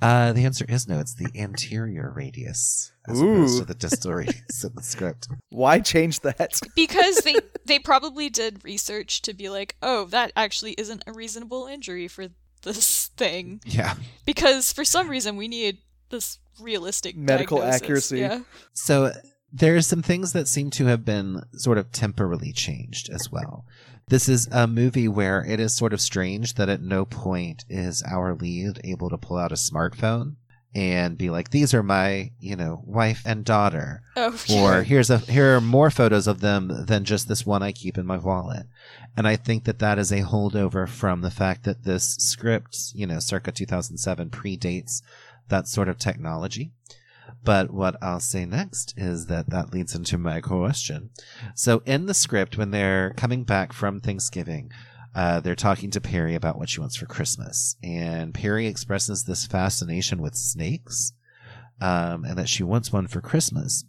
Uh, 0.00 0.32
the 0.32 0.44
answer 0.44 0.64
is 0.68 0.86
no. 0.86 1.00
It's 1.00 1.14
the 1.14 1.28
anterior 1.34 2.12
radius 2.14 2.92
as 3.08 3.20
opposed 3.20 3.58
to 3.58 3.64
the 3.64 3.74
distal 3.74 4.12
radius 4.14 4.62
in 4.62 4.72
the 4.76 4.82
script. 4.82 5.26
Why 5.48 5.80
change 5.80 6.20
that? 6.20 6.60
Because 6.76 7.16
they 7.18 7.34
they 7.64 7.80
probably 7.80 8.30
did 8.30 8.64
research 8.64 9.22
to 9.22 9.34
be 9.34 9.48
like, 9.48 9.74
oh, 9.82 10.04
that 10.06 10.30
actually 10.36 10.72
isn't 10.74 11.02
a 11.06 11.12
reasonable 11.12 11.66
injury 11.66 12.06
for 12.06 12.28
this 12.62 13.08
thing. 13.16 13.60
Yeah. 13.66 13.94
Because 14.24 14.72
for 14.72 14.84
some 14.84 15.08
reason 15.08 15.36
we 15.36 15.48
need 15.48 15.78
this 16.10 16.38
realistic 16.60 17.16
Medical 17.16 17.58
diagnosis. 17.58 17.82
accuracy. 17.82 18.18
Yeah. 18.20 18.40
So 18.72 19.12
there's 19.52 19.86
some 19.88 20.02
things 20.02 20.32
that 20.32 20.46
seem 20.46 20.70
to 20.70 20.86
have 20.86 21.04
been 21.04 21.42
sort 21.54 21.78
of 21.78 21.90
temporarily 21.90 22.52
changed 22.52 23.10
as 23.10 23.32
well. 23.32 23.64
This 24.08 24.28
is 24.28 24.48
a 24.50 24.66
movie 24.66 25.08
where 25.08 25.44
it 25.44 25.60
is 25.60 25.74
sort 25.76 25.92
of 25.92 26.00
strange 26.00 26.54
that 26.54 26.68
at 26.68 26.80
no 26.80 27.04
point 27.04 27.64
is 27.68 28.02
our 28.04 28.34
lead 28.34 28.80
able 28.84 29.10
to 29.10 29.18
pull 29.18 29.36
out 29.36 29.52
a 29.52 29.56
smartphone 29.56 30.36
and 30.74 31.18
be 31.18 31.30
like, 31.30 31.50
"These 31.50 31.74
are 31.74 31.82
my, 31.82 32.30
you 32.38 32.56
know, 32.56 32.82
wife 32.86 33.22
and 33.24 33.44
daughter," 33.44 34.02
Oh, 34.16 34.34
or 34.52 34.82
"Here's 34.82 35.10
a 35.10 35.18
here 35.18 35.56
are 35.56 35.60
more 35.60 35.90
photos 35.90 36.26
of 36.26 36.40
them 36.40 36.86
than 36.86 37.04
just 37.04 37.28
this 37.28 37.44
one 37.44 37.62
I 37.62 37.72
keep 37.72 37.98
in 37.98 38.06
my 38.06 38.16
wallet." 38.18 38.66
And 39.16 39.26
I 39.26 39.36
think 39.36 39.64
that 39.64 39.78
that 39.80 39.98
is 39.98 40.12
a 40.12 40.22
holdover 40.22 40.88
from 40.88 41.20
the 41.20 41.30
fact 41.30 41.64
that 41.64 41.84
this 41.84 42.14
script, 42.16 42.92
you 42.94 43.06
know, 43.06 43.18
circa 43.18 43.50
2007 43.52 44.30
predates 44.30 45.02
that 45.48 45.68
sort 45.68 45.88
of 45.88 45.98
technology. 45.98 46.72
But 47.48 47.70
what 47.70 47.96
I'll 48.02 48.20
say 48.20 48.44
next 48.44 48.92
is 48.98 49.24
that 49.28 49.48
that 49.48 49.72
leads 49.72 49.94
into 49.94 50.18
my 50.18 50.42
question. 50.42 51.08
So 51.54 51.80
in 51.86 52.04
the 52.04 52.12
script, 52.12 52.58
when 52.58 52.72
they're 52.72 53.14
coming 53.16 53.44
back 53.44 53.72
from 53.72 54.00
Thanksgiving, 54.00 54.70
uh, 55.14 55.40
they're 55.40 55.54
talking 55.54 55.90
to 55.92 56.00
Perry 56.02 56.34
about 56.34 56.58
what 56.58 56.68
she 56.68 56.80
wants 56.80 56.96
for 56.96 57.06
Christmas, 57.06 57.76
and 57.82 58.34
Perry 58.34 58.66
expresses 58.66 59.24
this 59.24 59.46
fascination 59.46 60.20
with 60.20 60.34
snakes, 60.34 61.14
um, 61.80 62.26
and 62.26 62.36
that 62.36 62.50
she 62.50 62.62
wants 62.62 62.92
one 62.92 63.06
for 63.06 63.22
Christmas. 63.22 63.82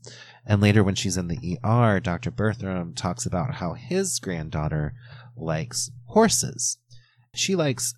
And 0.46 0.62
later, 0.62 0.82
when 0.82 0.96
she's 0.96 1.18
in 1.18 1.28
the 1.28 1.60
ER, 1.62 2.00
Dr. 2.00 2.32
Bertram 2.32 2.94
talks 2.94 3.26
about 3.26 3.56
how 3.56 3.74
his 3.74 4.20
granddaughter 4.20 4.94
likes 5.36 5.92
horses. 6.06 6.78
She 7.36 7.58
likes 7.58 7.94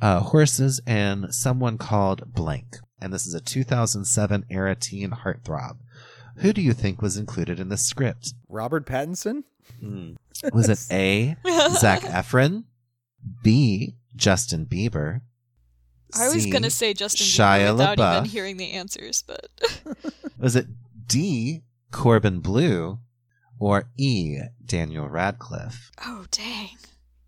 uh, 0.00 0.20
horses 0.20 0.80
and 0.86 1.34
someone 1.34 1.76
called 1.76 2.32
Blank. 2.32 2.78
And 3.02 3.12
this 3.12 3.26
is 3.26 3.34
a 3.34 3.40
2007 3.40 4.46
era 4.48 4.76
teen 4.76 5.10
heartthrob. 5.10 5.78
Who 6.36 6.52
do 6.52 6.62
you 6.62 6.72
think 6.72 7.02
was 7.02 7.16
included 7.16 7.58
in 7.58 7.68
the 7.68 7.76
script? 7.76 8.32
Robert 8.48 8.86
Pattinson? 8.86 9.42
Hmm. 9.80 10.12
Was 10.52 10.68
it 10.68 10.86
A. 10.94 11.36
Zac 11.72 12.00
Efron, 12.02 12.64
B. 13.42 13.96
Justin 14.14 14.66
Bieber? 14.66 15.20
I 16.14 16.28
was 16.28 16.44
C, 16.44 16.50
gonna 16.50 16.70
say 16.70 16.94
Justin 16.94 17.26
Shia 17.26 17.68
Bieber 17.68 17.72
without 17.72 17.98
LaBeouf. 17.98 18.16
even 18.18 18.30
hearing 18.30 18.56
the 18.56 18.70
answers, 18.70 19.22
but 19.26 19.48
Was 20.38 20.54
it 20.56 20.66
D. 21.06 21.62
Corbin 21.90 22.40
Bleu, 22.40 22.98
or 23.58 23.90
E. 23.98 24.38
Daniel 24.64 25.08
Radcliffe? 25.08 25.90
oh 26.06 26.26
dang, 26.30 26.76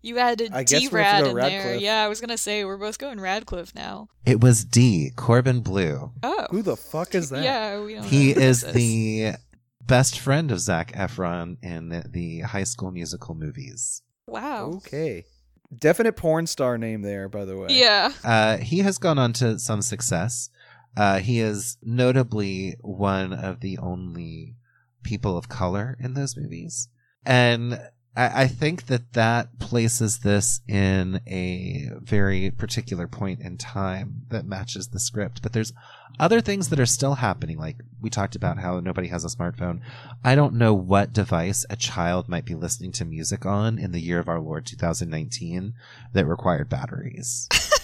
you 0.05 0.19
added 0.19 0.51
I 0.53 0.63
guess 0.63 0.81
D 0.81 0.87
we 0.89 1.01
have 1.01 1.23
Rad 1.23 1.25
to 1.25 1.25
go 1.25 1.29
in 1.29 1.35
there. 1.35 1.75
Yeah, 1.75 2.03
I 2.03 2.07
was 2.07 2.21
gonna 2.21 2.37
say 2.37 2.63
we're 2.63 2.77
both 2.77 2.97
going 2.99 3.19
Radcliffe 3.19 3.73
now. 3.75 4.07
It 4.25 4.41
was 4.41 4.63
D. 4.63 5.11
Corbin 5.15 5.61
Bleu. 5.61 6.11
Oh, 6.23 6.47
Who 6.51 6.61
the 6.61 6.75
fuck 6.77 7.15
is 7.15 7.29
that? 7.31 7.43
yeah, 7.43 7.79
we 7.81 7.95
don't. 7.95 8.03
He 8.03 8.29
know 8.29 8.33
who 8.35 8.41
is 8.41 8.61
the 8.61 9.33
best 9.81 10.19
friend 10.19 10.51
of 10.51 10.59
Zac 10.59 10.91
Efron 10.93 11.57
in 11.61 11.89
the, 11.89 12.03
the 12.09 12.39
High 12.41 12.63
School 12.63 12.91
Musical 12.91 13.35
movies. 13.35 14.01
wow. 14.27 14.71
Okay. 14.77 15.25
Definite 15.77 16.15
porn 16.15 16.45
star 16.47 16.77
name 16.77 17.01
there, 17.01 17.27
by 17.27 17.43
the 17.43 17.57
way. 17.57 17.67
Yeah. 17.71 18.11
Uh, 18.23 18.57
he 18.57 18.79
has 18.79 18.97
gone 18.99 19.17
on 19.17 19.33
to 19.33 19.57
some 19.59 19.81
success. 19.81 20.49
Uh, 20.95 21.17
he 21.19 21.39
is 21.39 21.77
notably 21.83 22.75
one 22.81 23.33
of 23.33 23.59
the 23.59 23.77
only 23.79 24.55
people 25.03 25.37
of 25.37 25.49
color 25.49 25.97
in 25.99 26.13
those 26.13 26.37
movies. 26.37 26.87
And 27.25 27.79
I, 28.15 28.43
I 28.43 28.47
think 28.47 28.87
that 28.87 29.13
that 29.13 29.59
places 29.59 30.19
this 30.19 30.61
in 30.67 31.19
a 31.27 31.89
very 32.01 32.51
particular 32.51 33.07
point 33.07 33.41
in 33.41 33.57
time 33.57 34.23
that 34.29 34.45
matches 34.45 34.87
the 34.87 34.99
script. 34.99 35.41
But 35.41 35.53
there's 35.53 35.73
other 36.19 36.41
things 36.41 36.69
that 36.69 36.79
are 36.79 36.85
still 36.85 37.15
happening. 37.15 37.57
Like 37.57 37.77
we 38.01 38.09
talked 38.09 38.35
about 38.35 38.59
how 38.59 38.79
nobody 38.79 39.09
has 39.09 39.25
a 39.25 39.29
smartphone. 39.29 39.81
I 40.23 40.35
don't 40.35 40.55
know 40.55 40.73
what 40.73 41.13
device 41.13 41.65
a 41.69 41.75
child 41.75 42.29
might 42.29 42.45
be 42.45 42.55
listening 42.55 42.91
to 42.93 43.05
music 43.05 43.45
on 43.45 43.77
in 43.77 43.91
the 43.91 44.01
year 44.01 44.19
of 44.19 44.29
our 44.29 44.39
Lord 44.39 44.65
2019 44.65 45.73
that 46.13 46.25
required 46.25 46.69
batteries. 46.69 47.49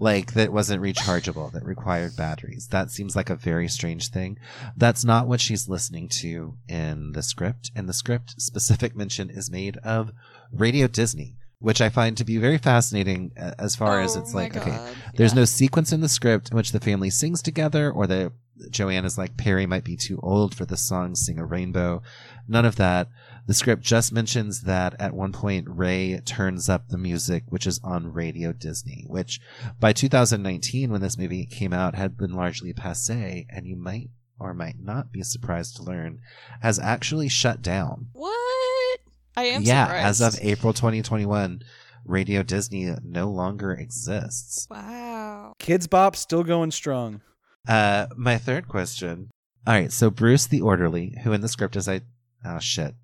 like 0.00 0.32
that 0.34 0.52
wasn't 0.52 0.82
rechargeable 0.82 1.50
that 1.52 1.64
required 1.64 2.16
batteries 2.16 2.68
that 2.70 2.90
seems 2.90 3.16
like 3.16 3.30
a 3.30 3.34
very 3.36 3.68
strange 3.68 4.08
thing 4.10 4.38
that's 4.76 5.04
not 5.04 5.26
what 5.26 5.40
she's 5.40 5.68
listening 5.68 6.08
to 6.08 6.54
in 6.68 7.12
the 7.12 7.22
script 7.22 7.70
and 7.74 7.88
the 7.88 7.92
script 7.92 8.40
specific 8.40 8.94
mention 8.96 9.30
is 9.30 9.50
made 9.50 9.76
of 9.78 10.10
radio 10.52 10.86
disney 10.86 11.34
which 11.60 11.80
i 11.80 11.88
find 11.88 12.16
to 12.16 12.24
be 12.24 12.36
very 12.38 12.58
fascinating 12.58 13.32
uh, 13.40 13.52
as 13.58 13.74
far 13.74 14.00
as 14.00 14.16
Oh 14.16 14.20
it's 14.20 14.32
my 14.34 14.42
like 14.42 14.56
okay 14.56 14.70
God. 14.70 14.94
there's 15.16 15.32
Yeah. 15.32 15.40
no 15.40 15.44
sequence 15.44 15.92
in 15.92 16.00
the 16.00 16.08
script 16.08 16.50
in 16.50 16.56
which 16.56 16.72
the 16.72 16.80
family 16.80 17.10
sings 17.10 17.42
together 17.42 17.90
or 17.90 18.06
the 18.06 18.32
joanne 18.70 19.04
is 19.04 19.16
like 19.18 19.36
perry 19.36 19.66
might 19.66 19.84
be 19.84 19.96
too 19.96 20.18
old 20.22 20.54
for 20.54 20.64
the 20.64 20.76
song 20.76 21.14
sing 21.14 21.38
a 21.38 21.44
rainbow 21.44 22.02
none 22.48 22.64
of 22.64 22.76
that 22.76 23.08
the 23.48 23.54
script 23.54 23.82
just 23.82 24.12
mentions 24.12 24.60
that 24.62 24.94
at 25.00 25.14
one 25.14 25.32
point 25.32 25.66
ray 25.68 26.20
turns 26.24 26.68
up 26.68 26.88
the 26.88 26.98
music 26.98 27.42
which 27.48 27.66
is 27.66 27.80
on 27.82 28.12
radio 28.12 28.52
disney 28.52 29.04
which 29.08 29.40
by 29.80 29.92
2019 29.92 30.92
when 30.92 31.00
this 31.00 31.18
movie 31.18 31.46
came 31.46 31.72
out 31.72 31.94
had 31.96 32.16
been 32.16 32.32
largely 32.34 32.72
passe 32.74 33.46
and 33.50 33.66
you 33.66 33.74
might 33.74 34.10
or 34.38 34.54
might 34.54 34.76
not 34.78 35.10
be 35.10 35.22
surprised 35.22 35.74
to 35.76 35.82
learn 35.82 36.20
has 36.62 36.78
actually 36.78 37.28
shut 37.28 37.60
down 37.62 38.06
What? 38.12 39.00
I 39.36 39.44
am 39.44 39.62
yeah 39.62 39.86
surprised. 39.86 40.22
as 40.22 40.34
of 40.34 40.40
april 40.44 40.72
2021 40.72 41.62
radio 42.04 42.42
disney 42.42 42.94
no 43.02 43.28
longer 43.30 43.72
exists 43.72 44.66
Wow. 44.70 45.54
Kidz 45.58 45.88
Bop 45.88 46.14
still 46.16 46.44
going 46.44 46.70
strong. 46.70 47.22
uh 47.66 48.06
my 48.16 48.36
third 48.38 48.68
question 48.68 49.30
all 49.66 49.74
right 49.74 49.90
so 49.92 50.10
bruce 50.10 50.46
the 50.46 50.60
orderly 50.60 51.16
who 51.24 51.32
in 51.32 51.40
the 51.40 51.48
script 51.48 51.76
is 51.76 51.88
i 51.88 52.00
oh 52.44 52.58
shit 52.58 52.94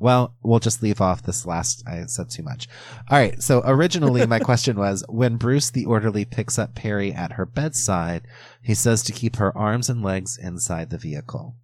well 0.00 0.34
we'll 0.42 0.58
just 0.58 0.82
leave 0.82 1.00
off 1.00 1.22
this 1.22 1.46
last 1.46 1.84
i 1.86 2.04
said 2.06 2.28
too 2.28 2.42
much. 2.42 2.66
All 3.08 3.18
right 3.18 3.40
so 3.40 3.62
originally 3.64 4.26
my 4.26 4.38
question 4.50 4.76
was 4.76 5.04
when 5.08 5.36
bruce 5.36 5.70
the 5.70 5.84
orderly 5.84 6.24
picks 6.24 6.58
up 6.58 6.74
perry 6.74 7.12
at 7.12 7.32
her 7.32 7.46
bedside 7.46 8.26
he 8.60 8.74
says 8.74 9.02
to 9.04 9.12
keep 9.12 9.36
her 9.36 9.56
arms 9.56 9.88
and 9.88 10.02
legs 10.02 10.36
inside 10.36 10.90
the 10.90 10.98
vehicle. 10.98 11.54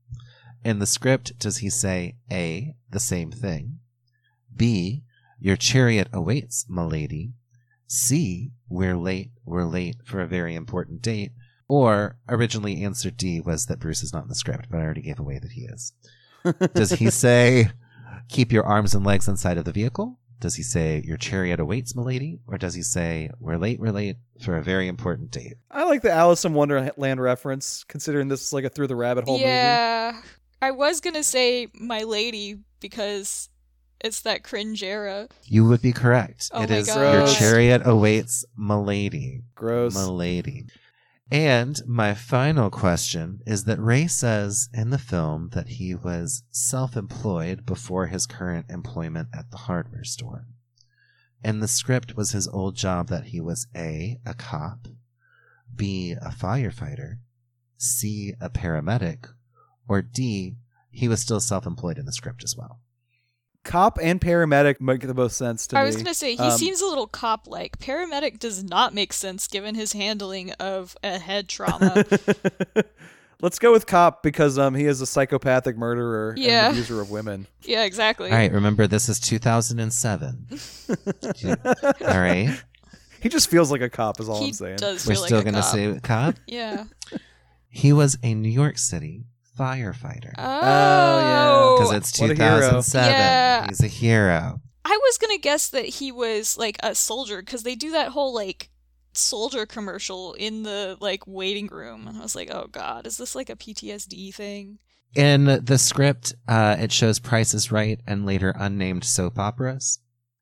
In 0.64 0.78
the 0.78 0.87
script 0.87 1.39
does 1.41 1.59
he 1.59 1.70
say 1.70 2.16
a 2.30 2.74
the 2.91 3.01
same 3.01 3.32
thing? 3.32 3.80
B 4.55 5.03
your 5.41 5.57
chariot 5.57 6.09
awaits 6.12 6.66
milady 6.68 7.32
c 7.89 8.53
we're 8.68 8.97
late 8.97 9.30
we're 9.45 9.64
late 9.64 9.97
for 10.05 10.20
a 10.20 10.26
very 10.26 10.55
important 10.55 11.03
date. 11.03 11.32
Or 11.68 12.16
originally 12.28 12.84
answer 12.84 13.11
D 13.11 13.41
was 13.41 13.66
that 13.66 13.80
Bruce 13.80 14.03
is 14.03 14.12
not 14.12 14.24
in 14.24 14.28
the 14.28 14.34
script, 14.34 14.66
but 14.70 14.78
I 14.78 14.82
already 14.82 15.03
gave 15.03 15.18
away 15.18 15.39
that 15.41 15.53
he 15.53 15.62
is. 15.62 15.93
Does 16.74 16.91
he 16.91 17.11
say 17.11 17.70
keep 18.29 18.53
your 18.53 18.64
arms 18.64 18.95
and 18.95 19.05
legs 19.05 19.29
inside 19.29 19.59
of 19.59 19.64
the 19.64 19.72
vehicle? 19.72 20.18
Does 20.39 20.55
he 20.55 20.62
say 20.62 21.03
your 21.05 21.16
chariot 21.16 21.61
awaits, 21.61 21.97
milady? 21.97 22.41
Or 22.47 22.59
does 22.59 22.74
he 22.74 22.83
say 22.83 23.31
we're 23.41 23.57
late, 23.57 23.81
we're 23.81 23.91
late 23.91 24.16
for 24.43 24.57
a 24.59 24.62
very 24.62 24.87
important 24.87 25.31
date? 25.31 25.55
I 25.70 25.85
like 25.85 26.03
the 26.03 26.12
Alice 26.12 26.45
in 26.45 26.53
Wonderland 26.53 27.20
reference, 27.22 27.85
considering 27.85 28.29
this 28.29 28.43
is 28.43 28.53
like 28.53 28.64
a 28.64 28.68
through 28.68 28.89
the 28.89 28.97
rabbit 28.97 29.24
hole 29.24 29.39
movie. 29.39 29.49
yeah. 29.49 30.20
I 30.61 30.70
was 30.72 31.01
gonna 31.01 31.22
say 31.22 31.68
my 31.74 32.03
lady 32.03 32.59
because 32.81 33.49
it's 34.01 34.22
that 34.22 34.43
cringe 34.45 34.83
era. 34.83 35.29
You 35.45 35.64
would 35.68 35.81
be 35.81 35.93
correct. 35.93 36.51
Oh 36.53 36.62
it 36.62 36.70
my 36.70 36.77
is 36.77 36.87
God. 36.87 37.12
your 37.12 37.27
chariot 37.35 37.83
awaits, 37.87 38.45
milady. 38.59 39.43
Gross. 39.55 39.95
Milady. 39.95 40.66
And 41.31 41.81
my 41.87 42.14
final 42.14 42.70
question 42.70 43.41
is 43.47 43.64
that 43.64 43.81
Ray 43.81 44.07
says 44.07 44.68
in 44.72 44.91
the 44.91 44.99
film 44.99 45.51
that 45.55 45.68
he 45.68 45.95
was 45.95 46.45
self 46.51 46.97
employed 46.97 47.66
before 47.66 48.07
his 48.07 48.27
current 48.27 48.66
employment 48.68 49.29
at 49.35 49.51
the 49.51 49.57
hardware 49.57 50.05
store. 50.05 50.47
In 51.43 51.59
the 51.59 51.68
script 51.68 52.16
was 52.16 52.31
his 52.31 52.47
old 52.49 52.77
job 52.77 53.09
that 53.09 53.27
he 53.27 53.41
was 53.41 53.66
A, 53.74 54.20
a 54.24 54.35
cop, 54.35 54.87
B, 55.74 56.12
a 56.12 56.31
firefighter, 56.31 57.18
C, 57.77 58.35
a 58.41 58.49
paramedic, 58.49 59.29
or 59.89 60.03
D, 60.03 60.57
he 60.91 61.09
was 61.09 61.20
still 61.20 61.41
self 61.41 61.66
employed 61.66 61.99
in 61.99 62.07
the 62.07 62.12
script 62.12 62.45
as 62.45 62.57
well. 62.57 62.81
Cop 63.66 63.98
and 64.00 64.20
paramedic 64.20 64.80
make 64.80 65.00
the 65.00 65.12
most 65.12 65.36
sense 65.36 65.66
to 65.66 65.76
I 65.76 65.80
me. 65.80 65.82
I 65.82 65.86
was 65.86 65.96
gonna 65.96 66.14
say 66.14 66.36
he 66.36 66.42
Um, 66.42 66.56
seems 66.56 66.80
a 66.80 66.86
little 66.86 67.06
cop 67.06 67.46
like. 67.48 67.78
Paramedic 67.78 68.38
does 68.38 68.62
not 68.64 68.94
make 68.94 69.12
sense 69.12 69.46
given 69.48 69.74
his 69.74 69.92
handling 69.92 70.52
of 70.52 70.96
a 71.04 71.18
head 71.18 71.48
trauma. 71.50 72.04
Let's 73.42 73.58
go 73.58 73.70
with 73.72 73.86
cop 73.86 74.22
because 74.22 74.58
um 74.58 74.74
he 74.74 74.86
is 74.86 75.00
a 75.02 75.06
psychopathic 75.06 75.76
murderer 75.76 76.32
Yeah. 76.38 76.68
and 76.68 76.74
abuser 76.74 77.00
of 77.02 77.10
women. 77.10 77.46
yeah, 77.62 77.84
exactly. 77.84 78.30
All 78.30 78.36
right, 78.36 78.50
remember 78.52 78.86
this 78.86 79.08
is 79.10 79.20
2007. 79.20 80.46
All 81.44 82.20
right, 82.20 82.62
He 83.20 83.28
just 83.28 83.50
feels 83.50 83.70
like 83.70 83.80
a 83.80 83.90
cop, 83.90 84.20
is 84.20 84.28
all 84.28 84.40
he 84.40 84.46
I'm 84.48 84.52
saying. 84.52 84.76
does 84.76 85.06
we're 85.06 85.14
feel 85.14 85.24
still 85.24 85.42
going 85.42 85.54
to 85.54 85.62
say 85.62 85.98
cop. 86.02 86.36
Yeah. 86.46 86.84
He 87.68 87.92
was 87.92 88.16
a 88.22 88.32
New 88.32 88.48
York 88.48 88.78
City 88.78 89.24
firefighter. 89.59 90.32
Oh, 90.38 91.18
yeah. 91.18 91.74
Because 91.78 91.92
it's 91.92 92.20
What 92.20 92.30
a 92.30 92.34
2007. 92.34 93.11
Yeah. 93.11 93.66
He's 93.68 93.82
a 93.82 93.88
hero. 93.88 94.61
I 94.84 94.98
was 95.02 95.18
gonna 95.18 95.38
guess 95.38 95.68
that 95.70 95.84
he 95.86 96.12
was 96.12 96.57
like 96.57 96.76
a 96.82 96.94
soldier 96.94 97.40
because 97.42 97.64
they 97.64 97.74
do 97.74 97.90
that 97.90 98.09
whole 98.11 98.32
like 98.32 98.70
soldier 99.14 99.66
commercial 99.66 100.34
in 100.34 100.62
the 100.62 100.96
like 101.00 101.26
waiting 101.26 101.66
room, 101.66 102.07
and 102.07 102.16
I 102.16 102.22
was 102.22 102.36
like, 102.36 102.50
oh 102.52 102.68
god, 102.70 103.07
is 103.07 103.16
this 103.16 103.34
like 103.34 103.50
a 103.50 103.57
PTSD 103.57 104.32
thing? 104.32 104.78
In 105.16 105.46
the 105.64 105.78
script, 105.78 106.34
uh, 106.46 106.76
it 106.78 106.92
shows 106.92 107.18
Price 107.18 107.54
is 107.54 107.72
Right 107.72 107.98
and 108.07 108.26
later 108.26 108.54
unnamed 108.57 109.02
soap 109.04 109.38
operas. 109.38 109.98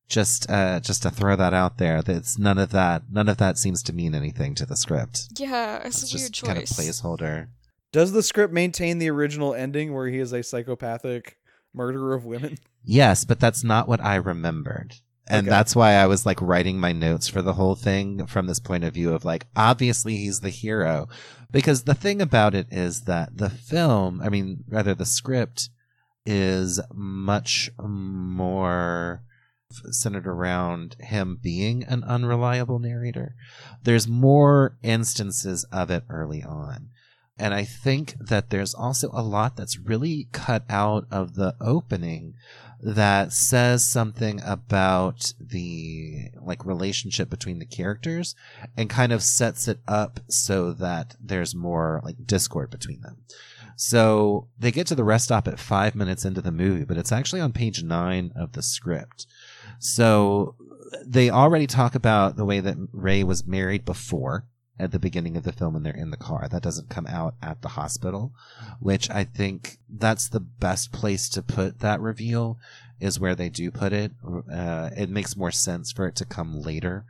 Just, 0.08 0.50
uh, 0.50 0.80
just 0.80 1.02
to 1.04 1.10
throw 1.10 1.36
that 1.36 1.54
out 1.54 1.78
there, 1.78 2.02
that's 2.02 2.38
none 2.38 2.58
of 2.58 2.70
that. 2.72 3.04
None 3.10 3.28
of 3.28 3.38
that 3.38 3.56
seems 3.56 3.82
to 3.84 3.92
mean 3.94 4.14
anything 4.14 4.54
to 4.56 4.66
the 4.66 4.76
script. 4.76 5.28
Yeah, 5.38 5.76
it's, 5.84 6.02
It's 6.02 6.12
a 6.12 6.16
weird 6.18 6.32
choice. 6.32 6.46
kind 6.46 6.58
of 6.58 6.64
placeholder. 6.64 7.48
Does 7.94 8.10
the 8.10 8.24
script 8.24 8.52
maintain 8.52 8.98
the 8.98 9.08
original 9.08 9.54
ending 9.54 9.94
where 9.94 10.08
he 10.08 10.18
is 10.18 10.32
a 10.32 10.42
psychopathic 10.42 11.38
murderer 11.72 12.12
of 12.12 12.24
women? 12.24 12.58
Yes, 12.82 13.24
but 13.24 13.38
that's 13.38 13.62
not 13.62 13.86
what 13.86 14.00
I 14.00 14.16
remembered. 14.16 14.96
And 15.28 15.46
Okay. 15.46 15.50
that's 15.50 15.76
why 15.76 15.92
I 15.92 16.06
was 16.06 16.26
like 16.26 16.42
writing 16.42 16.80
my 16.80 16.90
notes 16.90 17.28
for 17.28 17.40
the 17.40 17.52
whole 17.52 17.76
thing 17.76 18.26
from 18.26 18.48
this 18.48 18.58
point 18.58 18.82
of 18.82 18.94
view 18.94 19.14
of 19.14 19.24
like, 19.24 19.46
obviously 19.54 20.16
he's 20.16 20.40
the 20.40 20.50
hero. 20.50 21.08
Because 21.52 21.84
the 21.84 21.94
thing 21.94 22.20
about 22.20 22.52
it 22.52 22.66
is 22.72 23.02
that 23.02 23.36
the 23.36 23.48
film, 23.48 24.20
I 24.20 24.28
mean, 24.28 24.64
rather 24.68 24.92
the 24.92 25.06
script, 25.06 25.70
is 26.26 26.80
much 26.92 27.70
more 27.80 29.22
centered 29.90 30.26
around 30.26 30.96
him 30.98 31.38
being 31.40 31.84
an 31.84 32.02
unreliable 32.02 32.80
narrator. 32.80 33.36
There's 33.84 34.08
more 34.08 34.76
instances 34.82 35.62
of 35.70 35.92
it 35.92 36.02
early 36.08 36.42
on. 36.42 36.90
And 37.36 37.52
I 37.52 37.64
think 37.64 38.14
that 38.20 38.50
there's 38.50 38.74
also 38.74 39.10
a 39.12 39.22
lot 39.22 39.56
that's 39.56 39.78
really 39.78 40.28
cut 40.30 40.64
out 40.68 41.06
of 41.10 41.34
the 41.34 41.56
opening 41.60 42.34
that 42.80 43.32
says 43.32 43.84
something 43.84 44.40
about 44.44 45.32
the 45.40 46.28
like 46.40 46.64
relationship 46.64 47.30
between 47.30 47.58
the 47.58 47.66
characters 47.66 48.36
and 48.76 48.90
kind 48.90 49.10
of 49.10 49.22
sets 49.22 49.66
it 49.66 49.80
up 49.88 50.20
so 50.28 50.72
that 50.74 51.16
there's 51.20 51.54
more 51.54 52.00
like 52.04 52.26
discord 52.26 52.70
between 52.70 53.00
them. 53.00 53.16
So 53.76 54.48
they 54.58 54.70
get 54.70 54.86
to 54.88 54.94
the 54.94 55.02
rest 55.02 55.24
stop 55.24 55.48
at 55.48 55.58
five 55.58 55.94
minutes 55.94 56.24
into 56.24 56.40
the 56.40 56.52
movie, 56.52 56.84
but 56.84 56.98
it's 56.98 57.10
actually 57.10 57.40
on 57.40 57.52
page 57.52 57.82
nine 57.82 58.32
of 58.36 58.52
the 58.52 58.62
script. 58.62 59.26
So 59.80 60.54
they 61.04 61.30
already 61.30 61.66
talk 61.66 61.94
about 61.94 62.36
the 62.36 62.44
way 62.44 62.60
that 62.60 62.76
Ray 62.92 63.24
was 63.24 63.46
married 63.46 63.84
before 63.84 64.44
at 64.78 64.90
the 64.90 64.98
beginning 64.98 65.36
of 65.36 65.44
the 65.44 65.52
film 65.52 65.76
and 65.76 65.86
they're 65.86 65.94
in 65.94 66.10
the 66.10 66.16
car. 66.16 66.48
That 66.48 66.62
doesn't 66.62 66.90
come 66.90 67.06
out 67.06 67.34
at 67.42 67.62
the 67.62 67.68
hospital, 67.68 68.32
which 68.80 69.08
I 69.08 69.24
think 69.24 69.78
that's 69.88 70.28
the 70.28 70.40
best 70.40 70.92
place 70.92 71.28
to 71.30 71.42
put 71.42 71.80
that 71.80 72.00
reveal 72.00 72.58
is 73.00 73.20
where 73.20 73.34
they 73.34 73.48
do 73.48 73.70
put 73.70 73.92
it. 73.92 74.12
Uh, 74.52 74.90
it 74.96 75.10
makes 75.10 75.36
more 75.36 75.50
sense 75.50 75.92
for 75.92 76.06
it 76.06 76.16
to 76.16 76.24
come 76.24 76.60
later 76.60 77.04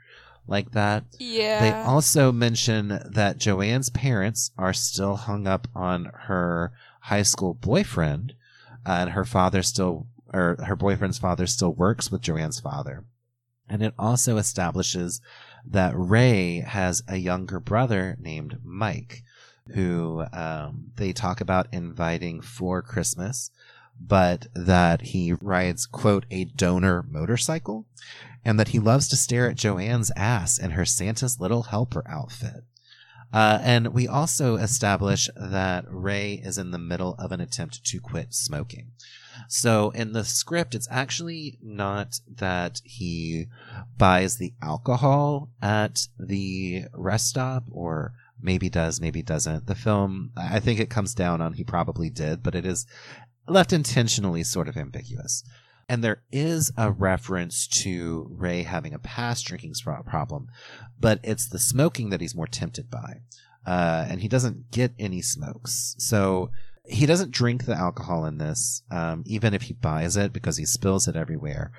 like 0.47 0.73
that. 0.73 1.05
Yeah. 1.19 1.61
They 1.61 1.73
also 1.73 2.33
mention 2.33 3.01
that 3.07 3.39
Joanne's 3.39 3.91
parents 3.91 4.51
are 4.59 4.75
still 4.75 5.17
hung 5.17 5.47
up 5.47 5.69
on 5.75 6.11
her 6.25 6.73
high 7.01 7.23
school 7.23 7.55
boyfriend, 7.55 8.35
uh, 8.87 8.97
and 9.01 9.11
her 9.11 9.25
father 9.25 9.63
still, 9.63 10.07
or 10.33 10.57
her 10.67 10.77
boyfriend's 10.77 11.19
father 11.19 11.47
still 11.47 11.73
works 11.73 12.11
with 12.11 12.21
Joanne's 12.21 12.61
father. 12.61 13.05
And 13.69 13.83
it 13.83 13.95
also 13.99 14.37
establishes 14.37 15.23
that 15.67 15.93
Ray 15.97 16.61
has 16.61 17.03
a 17.09 17.17
younger 17.17 17.61
brother 17.61 18.17
named 18.21 18.59
Mike, 18.63 19.23
who 19.75 20.25
um, 20.33 20.93
they 20.97 21.13
talk 21.13 21.41
about 21.41 21.73
inviting 21.73 22.41
for 22.41 22.83
Christmas 22.83 23.51
but 24.01 24.47
that 24.55 25.03
he 25.03 25.33
rides, 25.33 25.87
quote, 25.87 26.27
a 26.31 26.45
donor 26.45 27.03
motorcycle, 27.09 27.87
and 28.45 28.59
that 28.59 28.69
he 28.69 28.79
loves 28.79 29.09
to 29.09 29.17
stare 29.17 29.49
at 29.49 29.57
Joanne's 29.57 30.13
ass 30.17 30.59
in 30.59 30.73
her 30.73 30.85
Santa's 30.85 31.41
little 31.41 31.65
helper 31.65 32.03
outfit. 32.07 32.65
Uh, 33.33 33.59
and 33.63 33.89
we 33.89 34.07
also 34.07 34.57
establish 34.57 35.29
that 35.35 35.85
Ray 35.89 36.35
is 36.35 36.59
in 36.59 36.71
the 36.71 36.79
middle 36.79 37.15
of 37.19 37.33
an 37.33 37.41
attempt 37.41 37.85
to 37.85 38.01
quit 38.01 38.33
smoking. 38.33 38.93
So 39.49 39.91
in 39.91 40.13
the 40.13 40.25
script, 40.25 40.75
it's 40.75 40.89
actually 40.91 41.59
not 41.63 42.21
that 42.37 42.81
he 42.85 43.47
buys 43.97 44.37
the 44.37 44.55
alcohol 44.63 45.51
at 45.63 46.07
the 46.19 46.85
rest 46.93 47.29
stop 47.29 47.65
or 47.71 48.13
maybe 48.41 48.69
does, 48.69 49.01
maybe 49.01 49.23
doesn't. 49.23 49.67
The 49.67 49.75
film, 49.75 50.31
I 50.37 50.61
think 50.61 50.81
it 50.81 50.91
comes 50.91 51.15
down 51.15 51.41
on 51.41 51.55
he 51.55 51.65
probably 51.65 52.11
did, 52.11 52.43
but 52.43 52.55
it 52.55 52.67
is 52.67 52.87
left 53.49 53.73
intentionally 53.73 54.43
sort 54.43 54.69
of 54.69 54.77
ambiguous. 54.77 55.43
And 55.89 56.03
there 56.03 56.23
is 56.33 56.73
a 56.77 56.91
reference 56.91 57.67
to 57.83 58.27
Ray 58.31 58.63
having 58.63 58.95
a 58.95 58.99
past 58.99 59.47
drinking 59.47 59.75
problem, 60.07 60.49
but 60.99 61.21
it's 61.23 61.49
the 61.49 61.59
smoking 61.59 62.11
that 62.11 62.21
he's 62.21 62.35
more 62.35 62.47
tempted 62.47 62.91
by. 62.91 63.21
Uh, 63.67 64.07
and 64.09 64.21
he 64.21 64.29
doesn't 64.29 64.71
get 64.71 64.93
any 64.99 65.23
smokes. 65.23 65.95
So 65.99 66.51
he 66.87 67.07
doesn't 67.07 67.31
drink 67.31 67.65
the 67.65 67.75
alcohol 67.75 68.25
in 68.27 68.39
this, 68.39 68.83
um, 68.91 69.23
even 69.27 69.55
if 69.55 69.63
he 69.63 69.73
buys 69.75 70.17
it 70.17 70.33
because 70.33 70.57
he 70.59 70.67
spills 70.67 71.09
it 71.09 71.17
everywhere. 71.17 71.73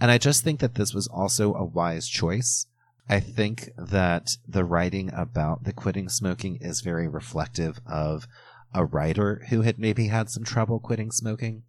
And 0.00 0.10
I 0.10 0.18
just 0.18 0.44
think 0.44 0.60
that 0.60 0.74
this 0.76 0.94
was 0.94 1.08
also 1.08 1.54
a 1.54 1.64
wise 1.64 2.08
choice. 2.08 2.66
I 3.08 3.18
think 3.20 3.70
that 3.76 4.36
the 4.46 4.64
writing 4.64 5.10
about 5.12 5.64
the 5.64 5.72
quitting 5.72 6.08
smoking 6.08 6.58
is 6.60 6.80
very 6.80 7.08
reflective 7.08 7.80
of 7.86 8.28
a 8.72 8.84
writer 8.84 9.44
who 9.50 9.62
had 9.62 9.78
maybe 9.78 10.06
had 10.06 10.30
some 10.30 10.44
trouble 10.44 10.78
quitting 10.78 11.10
smoking. 11.10 11.64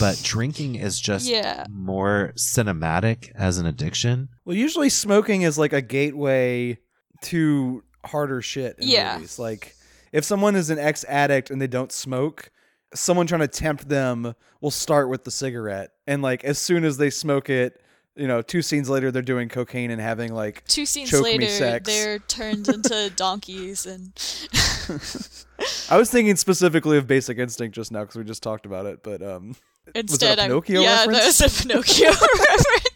But 0.00 0.20
drinking 0.24 0.74
is 0.76 0.98
just 0.98 1.26
Yeah. 1.28 1.66
more 1.70 2.32
cinematic 2.36 3.30
as 3.34 3.58
an 3.58 3.66
addiction. 3.66 4.30
Well, 4.44 4.56
usually 4.56 4.88
smoking 4.88 5.42
is 5.42 5.56
like 5.58 5.72
a 5.72 5.82
gateway 5.82 6.78
to 7.22 7.84
harder 8.04 8.42
shit 8.42 8.76
in 8.78 8.88
Yeah. 8.88 9.14
movies. 9.16 9.38
Like 9.38 9.73
if 10.14 10.24
someone 10.24 10.54
is 10.54 10.70
an 10.70 10.78
ex 10.78 11.04
addict 11.08 11.50
and 11.50 11.60
they 11.60 11.66
don't 11.66 11.90
smoke, 11.90 12.50
someone 12.94 13.26
trying 13.26 13.40
to 13.40 13.48
tempt 13.48 13.88
them 13.88 14.34
will 14.60 14.70
start 14.70 15.08
with 15.08 15.24
the 15.24 15.30
cigarette. 15.32 15.90
And 16.06 16.22
like 16.22 16.44
as 16.44 16.56
soon 16.56 16.84
as 16.84 16.96
they 16.96 17.10
smoke 17.10 17.50
it, 17.50 17.82
you 18.14 18.28
know, 18.28 18.40
two 18.40 18.62
scenes 18.62 18.88
later 18.88 19.10
they're 19.10 19.22
doing 19.22 19.48
cocaine 19.48 19.90
and 19.90 20.00
having 20.00 20.32
like 20.32 20.64
Two 20.68 20.86
scenes 20.86 21.12
later, 21.12 21.80
they're 21.80 22.20
turned 22.20 22.68
into 22.74 23.10
donkeys, 23.16 23.86
and 23.86 24.12
I 25.90 25.98
was 25.98 26.10
thinking 26.12 26.36
specifically 26.36 26.96
of 26.96 27.08
Basic 27.08 27.36
Instinct 27.36 27.74
just 27.74 27.90
now 27.90 28.02
because 28.02 28.14
we 28.14 28.22
just 28.22 28.44
talked 28.44 28.66
about 28.66 28.86
it, 28.86 29.02
but 29.02 29.20
um 29.20 29.56
instead, 29.96 30.38
I'm 30.38 30.48
Pinocchio 30.48 30.80
yeah, 30.82 30.98
reference? 31.06 31.38
that 31.38 31.44
was 31.44 31.60
a 31.60 31.62
Pinocchio 31.62 32.06
reference. 32.10 32.93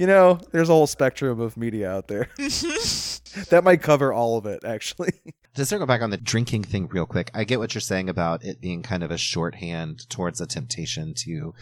You 0.00 0.06
know, 0.06 0.40
there's 0.50 0.70
a 0.70 0.72
whole 0.72 0.86
spectrum 0.86 1.40
of 1.40 1.58
media 1.58 1.90
out 1.90 2.08
there. 2.08 2.30
that 2.38 3.60
might 3.62 3.82
cover 3.82 4.14
all 4.14 4.38
of 4.38 4.46
it 4.46 4.64
actually. 4.64 5.12
To 5.56 5.66
circle 5.66 5.86
back 5.86 6.00
on 6.00 6.10
the 6.10 6.16
drinking 6.16 6.62
thing 6.62 6.86
real 6.86 7.06
quick, 7.06 7.28
I 7.34 7.42
get 7.42 7.58
what 7.58 7.74
you're 7.74 7.80
saying 7.80 8.08
about 8.08 8.44
it 8.44 8.60
being 8.60 8.84
kind 8.84 9.02
of 9.02 9.10
a 9.10 9.18
shorthand 9.18 10.08
towards 10.08 10.40
a 10.40 10.46
temptation 10.46 11.12
to 11.24 11.54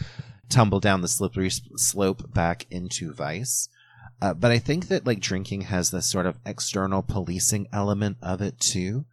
tumble 0.47 0.79
down 0.79 1.01
the 1.01 1.07
slippery 1.07 1.49
slope 1.49 2.31
back 2.31 2.67
into 2.69 3.11
vice. 3.11 3.67
Uh, 4.21 4.35
but 4.35 4.51
I 4.51 4.59
think 4.59 4.89
that 4.89 5.07
like 5.07 5.19
drinking 5.19 5.61
has 5.61 5.89
this 5.89 6.05
sort 6.05 6.27
of 6.27 6.37
external 6.45 7.01
policing 7.01 7.67
element 7.73 8.17
of 8.21 8.41
it 8.41 8.59
too, 8.59 9.05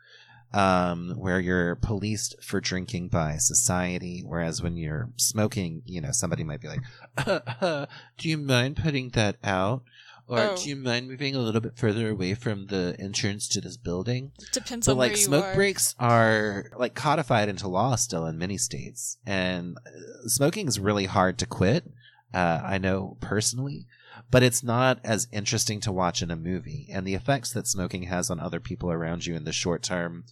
um, 0.52 1.14
where 1.16 1.40
you're 1.40 1.76
policed 1.76 2.42
for 2.42 2.60
drinking 2.60 3.08
by 3.08 3.36
society. 3.36 4.22
Whereas 4.24 4.62
when 4.62 4.76
you're 4.76 5.10
smoking, 5.16 5.82
you 5.86 6.00
know, 6.00 6.12
somebody 6.12 6.44
might 6.44 6.60
be 6.60 6.68
like, 6.68 6.82
"Do 8.18 8.28
you 8.28 8.38
mind 8.38 8.76
putting 8.76 9.10
that 9.10 9.36
out?" 9.44 9.82
Or 10.28 10.40
Oh. 10.40 10.56
do 10.56 10.68
you 10.68 10.74
mind 10.74 11.06
moving 11.08 11.36
a 11.36 11.38
little 11.38 11.60
bit 11.60 11.76
further 11.76 12.10
away 12.10 12.34
from 12.34 12.66
the 12.66 12.96
entrance 12.98 13.46
to 13.48 13.60
this 13.60 13.76
building? 13.76 14.32
Depends 14.52 14.86
But 14.86 14.92
on 14.92 14.98
like 14.98 15.10
where 15.12 15.18
you 15.18 15.24
smoke 15.24 15.44
are. 15.44 15.54
breaks 15.54 15.94
are 16.00 16.64
like 16.76 16.94
codified 16.94 17.48
into 17.48 17.68
law 17.68 17.94
still 17.94 18.26
in 18.26 18.36
many 18.36 18.58
states, 18.58 19.18
and 19.24 19.76
uh, 19.86 20.26
smoking 20.26 20.66
is 20.66 20.80
really 20.80 21.06
hard 21.06 21.38
to 21.38 21.46
quit. 21.46 21.84
Uh, 22.34 22.60
I 22.64 22.78
know 22.78 23.16
personally, 23.20 23.86
but 24.30 24.42
it's 24.42 24.62
not 24.62 24.98
as 25.04 25.28
interesting 25.32 25.80
to 25.80 25.92
watch 25.92 26.22
in 26.22 26.30
a 26.30 26.36
movie. 26.36 26.88
And 26.92 27.06
the 27.06 27.14
effects 27.14 27.52
that 27.52 27.66
smoking 27.66 28.04
has 28.04 28.30
on 28.30 28.40
other 28.40 28.60
people 28.60 28.90
around 28.90 29.26
you 29.26 29.34
in 29.34 29.44
the 29.44 29.52
short 29.52 29.82
term 29.82 30.24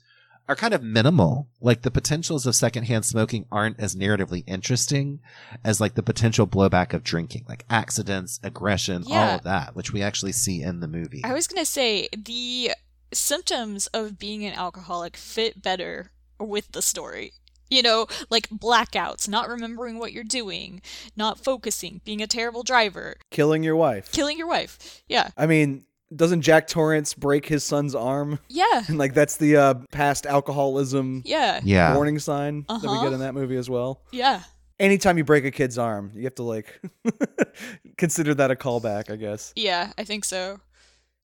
are 0.48 0.56
kind 0.56 0.74
of 0.74 0.82
minimal. 0.82 1.48
Like 1.60 1.82
the 1.82 1.90
potentials 1.90 2.46
of 2.46 2.54
secondhand 2.54 3.04
smoking 3.04 3.46
aren't 3.50 3.80
as 3.80 3.94
narratively 3.94 4.44
interesting 4.46 5.20
as 5.64 5.80
like 5.80 5.94
the 5.94 6.02
potential 6.02 6.46
blowback 6.46 6.92
of 6.92 7.02
drinking, 7.02 7.44
like 7.48 7.64
accidents, 7.70 8.40
aggression, 8.42 9.04
all 9.10 9.36
of 9.36 9.42
that, 9.44 9.74
which 9.74 9.92
we 9.92 10.02
actually 10.02 10.32
see 10.32 10.62
in 10.62 10.80
the 10.80 10.88
movie. 10.88 11.22
I 11.24 11.32
was 11.32 11.46
gonna 11.46 11.64
say 11.64 12.08
the 12.16 12.72
symptoms 13.12 13.86
of 13.88 14.18
being 14.18 14.44
an 14.44 14.54
alcoholic 14.54 15.16
fit 15.16 15.62
better 15.62 16.10
with 16.38 16.72
the 16.72 16.82
story. 16.82 17.32
You 17.70 17.82
know, 17.82 18.06
like 18.30 18.48
blackouts, 18.50 19.28
not 19.28 19.48
remembering 19.48 19.98
what 19.98 20.12
you're 20.12 20.22
doing, 20.24 20.82
not 21.16 21.42
focusing, 21.42 22.00
being 22.04 22.20
a 22.22 22.26
terrible 22.26 22.62
driver, 22.62 23.16
Killing 23.30 23.62
your 23.64 23.76
wife. 23.76 24.12
killing 24.12 24.36
your 24.38 24.46
wife. 24.46 25.02
Yeah. 25.08 25.30
I 25.36 25.46
mean, 25.46 25.84
doesn't 26.14 26.42
Jack 26.42 26.68
Torrance 26.68 27.14
break 27.14 27.46
his 27.46 27.64
son's 27.64 27.94
arm? 27.94 28.38
Yeah. 28.48 28.84
And 28.86 28.98
like 29.02 29.14
that's 29.14 29.36
the 29.38 29.56
uh, 29.56 29.74
past 29.92 30.26
alcoholism 30.26 31.22
Yeah. 31.24 31.60
yeah. 31.64 31.94
warning 31.96 32.18
sign 32.18 32.64
that 32.68 32.82
we 32.82 32.88
Uh-huh. 32.88 33.04
get 33.04 33.12
in 33.14 33.20
that 33.20 33.34
movie 33.34 33.56
as 33.56 33.68
well. 33.70 34.02
Yeah. 34.12 34.42
Anytime 34.78 35.16
you 35.18 35.24
break 35.24 35.44
a 35.44 35.50
kid's 35.50 35.78
arm, 35.78 36.10
you 36.14 36.24
have 36.24 36.34
to 36.36 36.42
like 36.42 36.80
consider 37.96 38.34
that 38.34 38.50
a 38.50 38.54
callback, 38.56 39.10
I 39.10 39.16
guess. 39.16 39.52
Yeah, 39.56 39.92
I 39.96 40.04
think 40.04 40.24
so. 40.24 40.60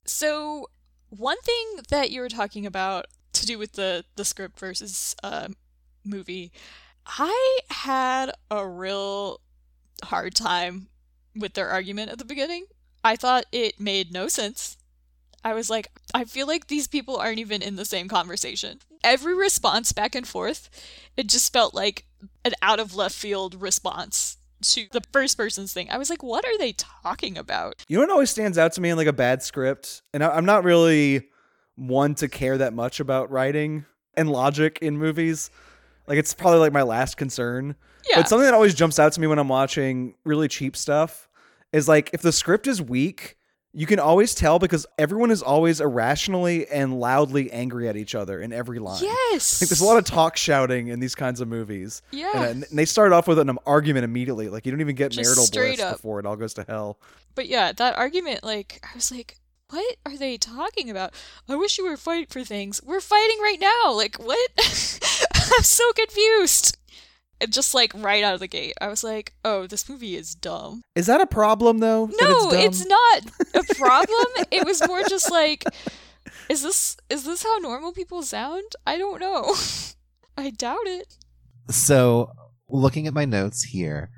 So, 0.07 0.66
one 1.11 1.41
thing 1.43 1.66
that 1.91 2.11
you 2.11 2.20
were 2.20 2.28
talking 2.28 2.64
about 2.66 3.07
to 3.32 3.47
do 3.47 3.59
with 3.59 3.72
the 3.72 4.05
the 4.16 4.24
script 4.24 4.59
versus 4.59 5.14
uh, 5.22 5.49
movie, 6.05 6.53
I 7.07 7.61
had 7.70 8.32
a 8.51 8.66
real 8.66 9.40
hard 10.05 10.34
time 10.34 10.88
with 11.36 11.55
their 11.55 11.68
argument 11.68 12.11
at 12.11 12.18
the 12.18 12.24
beginning. 12.24 12.66
I 13.03 13.16
thought 13.16 13.46
it 13.53 13.80
made 13.80 14.12
no 14.12 14.28
sense. 14.28 14.76
I 15.42 15.55
was 15.55 15.70
like, 15.70 15.88
I 16.12 16.24
feel 16.24 16.46
like 16.46 16.66
these 16.66 16.86
people 16.86 17.16
aren't 17.16 17.38
even 17.38 17.62
in 17.62 17.76
the 17.76 17.84
same 17.84 18.09
conversation. 18.09 18.80
Every 19.03 19.34
response 19.34 19.92
back 19.92 20.14
and 20.14 20.28
forth, 20.28 20.68
it 21.16 21.28
just 21.28 21.53
felt 21.53 21.74
like 21.74 22.05
an 22.44 22.53
out 22.61 22.78
of 22.78 22.94
left 22.94 23.14
field 23.14 23.61
response 23.61 24.36
to 24.62 24.86
the 24.92 25.01
first 25.12 25.38
person's 25.38 25.72
thing. 25.72 25.88
I 25.90 25.96
was 25.96 26.11
like, 26.11 26.22
what 26.22 26.44
are 26.44 26.59
they 26.59 26.72
talking 26.72 27.38
about? 27.38 27.82
You 27.88 27.96
know 27.96 28.03
what 28.03 28.11
always 28.11 28.30
stands 28.30 28.59
out 28.59 28.72
to 28.74 28.82
me 28.82 28.90
in 28.90 28.98
like 28.98 29.07
a 29.07 29.12
bad 29.12 29.42
script, 29.42 30.03
and 30.12 30.22
I'm 30.22 30.44
not 30.44 30.64
really 30.64 31.28
one 31.76 32.14
to 32.16 32.28
care 32.28 32.59
that 32.59 32.74
much 32.74 33.01
about 33.01 33.30
writing 33.30 33.86
and 34.14 34.30
logic 34.30 34.78
in 34.82 34.98
movies. 34.98 35.51
Like 36.07 36.18
it's 36.18 36.34
probably 36.34 36.61
like 36.61 36.72
my 36.72 36.82
last 36.82 37.16
concern. 37.16 37.76
Yeah. 38.09 38.16
But 38.16 38.28
something 38.28 38.44
that 38.44 38.55
always 38.55 38.74
jumps 38.74 38.98
out 38.98 39.12
to 39.12 39.20
me 39.20 39.26
when 39.26 39.38
I'm 39.38 39.48
watching 39.48 40.14
really 40.24 40.48
cheap 40.48 40.76
stuff 40.76 41.28
is 41.72 41.88
like 41.88 42.11
if 42.12 42.22
the 42.22 42.32
script 42.32 42.66
is 42.66 42.80
weak, 42.82 43.36
you 43.72 43.86
can 43.86 44.01
always 44.01 44.34
tell 44.34 44.59
because 44.59 44.84
everyone 44.98 45.30
is 45.30 45.42
always 45.42 45.80
irrationally 45.80 46.66
and 46.66 46.98
loudly 46.98 47.53
angry 47.53 47.88
at 47.88 47.96
each 47.96 48.16
other 48.16 48.40
in 48.40 48.53
every 48.53 48.80
line. 48.80 49.01
Yes. 49.03 49.62
Like 49.62 49.68
there's 49.68 49.80
a 49.80 49.84
lot 49.84 49.96
of 49.96 50.05
talk 50.05 50.36
shouting 50.36 50.88
in 50.88 50.98
these 50.98 51.14
kinds 51.14 51.40
of 51.40 51.46
movies. 51.46 52.03
Yeah. 52.11 52.30
And, 52.34 52.64
uh, 52.64 52.66
and 52.68 52.78
they 52.78 52.84
start 52.84 53.12
off 53.12 53.28
with 53.28 53.38
an 53.38 53.48
um, 53.48 53.61
argument 53.66 54.05
immediately. 54.05 54.48
Like 54.48 54.66
you 54.66 54.72
don't 54.72 54.80
even 54.80 54.96
get 54.96 55.12
Just 55.12 55.28
marital 55.28 55.46
bliss 55.53 55.80
up. 55.80 55.96
before 55.96 56.18
it 56.18 56.26
all 56.26 56.36
goes 56.36 56.55
to 56.55 56.64
hell. 56.66 56.98
But 57.36 57.46
yeah, 57.46 57.70
that 57.72 57.96
argument, 57.96 58.42
like, 58.42 58.80
I 58.82 58.96
was 58.96 59.12
like, 59.12 59.36
what 59.68 59.96
are 60.05 60.16
they 60.16 60.36
talking 60.36 60.90
about? 60.90 61.14
I 61.48 61.55
wish 61.55 61.78
you 61.78 61.84
were 61.84 61.96
fighting 61.96 62.26
for 62.28 62.42
things. 62.42 62.80
We're 62.84 63.01
fighting 63.01 63.38
right 63.40 63.59
now. 63.61 63.92
Like, 63.92 64.16
what? 64.16 64.51
I'm 65.57 65.64
so 65.64 65.92
confused. 65.92 66.76
And 67.40 67.53
just 67.53 67.74
like 67.74 67.92
right 67.94 68.22
out 68.22 68.34
of 68.34 68.40
the 68.40 68.48
gate, 68.48 68.74
I 68.80 68.88
was 68.88 69.03
like, 69.03 69.32
oh, 69.44 69.66
this 69.66 69.88
movie 69.88 70.14
is 70.14 70.34
dumb. 70.34 70.82
Is 70.94 71.07
that 71.07 71.22
a 71.22 71.26
problem 71.26 71.78
though? 71.78 72.11
No, 72.20 72.51
dumb? 72.51 72.61
it's 72.61 72.84
not 72.84 73.22
a 73.55 73.74
problem. 73.74 74.46
it 74.51 74.66
was 74.66 74.86
more 74.86 75.03
just 75.05 75.30
like, 75.30 75.64
is 76.51 76.62
this 76.62 76.96
is 77.09 77.24
this 77.24 77.42
how 77.42 77.57
normal 77.59 77.92
people 77.92 78.22
sound? 78.22 78.72
I 78.86 78.98
don't 78.98 79.20
know. 79.20 79.55
I 80.36 80.51
doubt 80.51 80.86
it. 80.86 81.16
So, 81.70 82.32
looking 82.68 83.07
at 83.07 83.14
my 83.14 83.24
notes 83.24 83.62
here, 83.62 84.11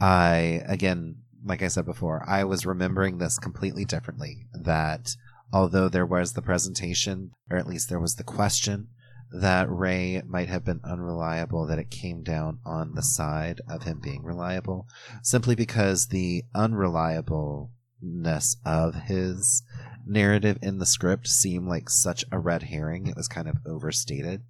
I, 0.00 0.62
again, 0.66 1.16
like 1.44 1.62
I 1.62 1.68
said 1.68 1.84
before, 1.84 2.24
I 2.26 2.44
was 2.44 2.66
remembering 2.66 3.18
this 3.18 3.38
completely 3.38 3.84
differently. 3.84 4.46
That 4.52 5.16
although 5.52 5.88
there 5.88 6.06
was 6.06 6.32
the 6.32 6.42
presentation, 6.42 7.32
or 7.50 7.56
at 7.58 7.66
least 7.66 7.88
there 7.88 8.00
was 8.00 8.16
the 8.16 8.24
question, 8.24 8.88
that 9.34 9.70
Ray 9.70 10.22
might 10.26 10.48
have 10.48 10.64
been 10.64 10.80
unreliable, 10.84 11.66
that 11.66 11.78
it 11.78 11.90
came 11.90 12.22
down 12.22 12.60
on 12.64 12.94
the 12.94 13.02
side 13.02 13.60
of 13.68 13.82
him 13.82 14.00
being 14.00 14.22
reliable, 14.22 14.86
simply 15.22 15.54
because 15.54 16.06
the 16.06 16.44
unreliableness 16.54 18.56
of 18.64 18.94
his 18.94 19.62
narrative 20.06 20.58
in 20.62 20.78
the 20.78 20.86
script 20.86 21.26
seemed 21.26 21.66
like 21.66 21.90
such 21.90 22.24
a 22.30 22.38
red 22.38 22.64
herring. 22.64 23.06
It 23.06 23.16
was 23.16 23.26
kind 23.26 23.48
of 23.48 23.56
overstated. 23.66 24.42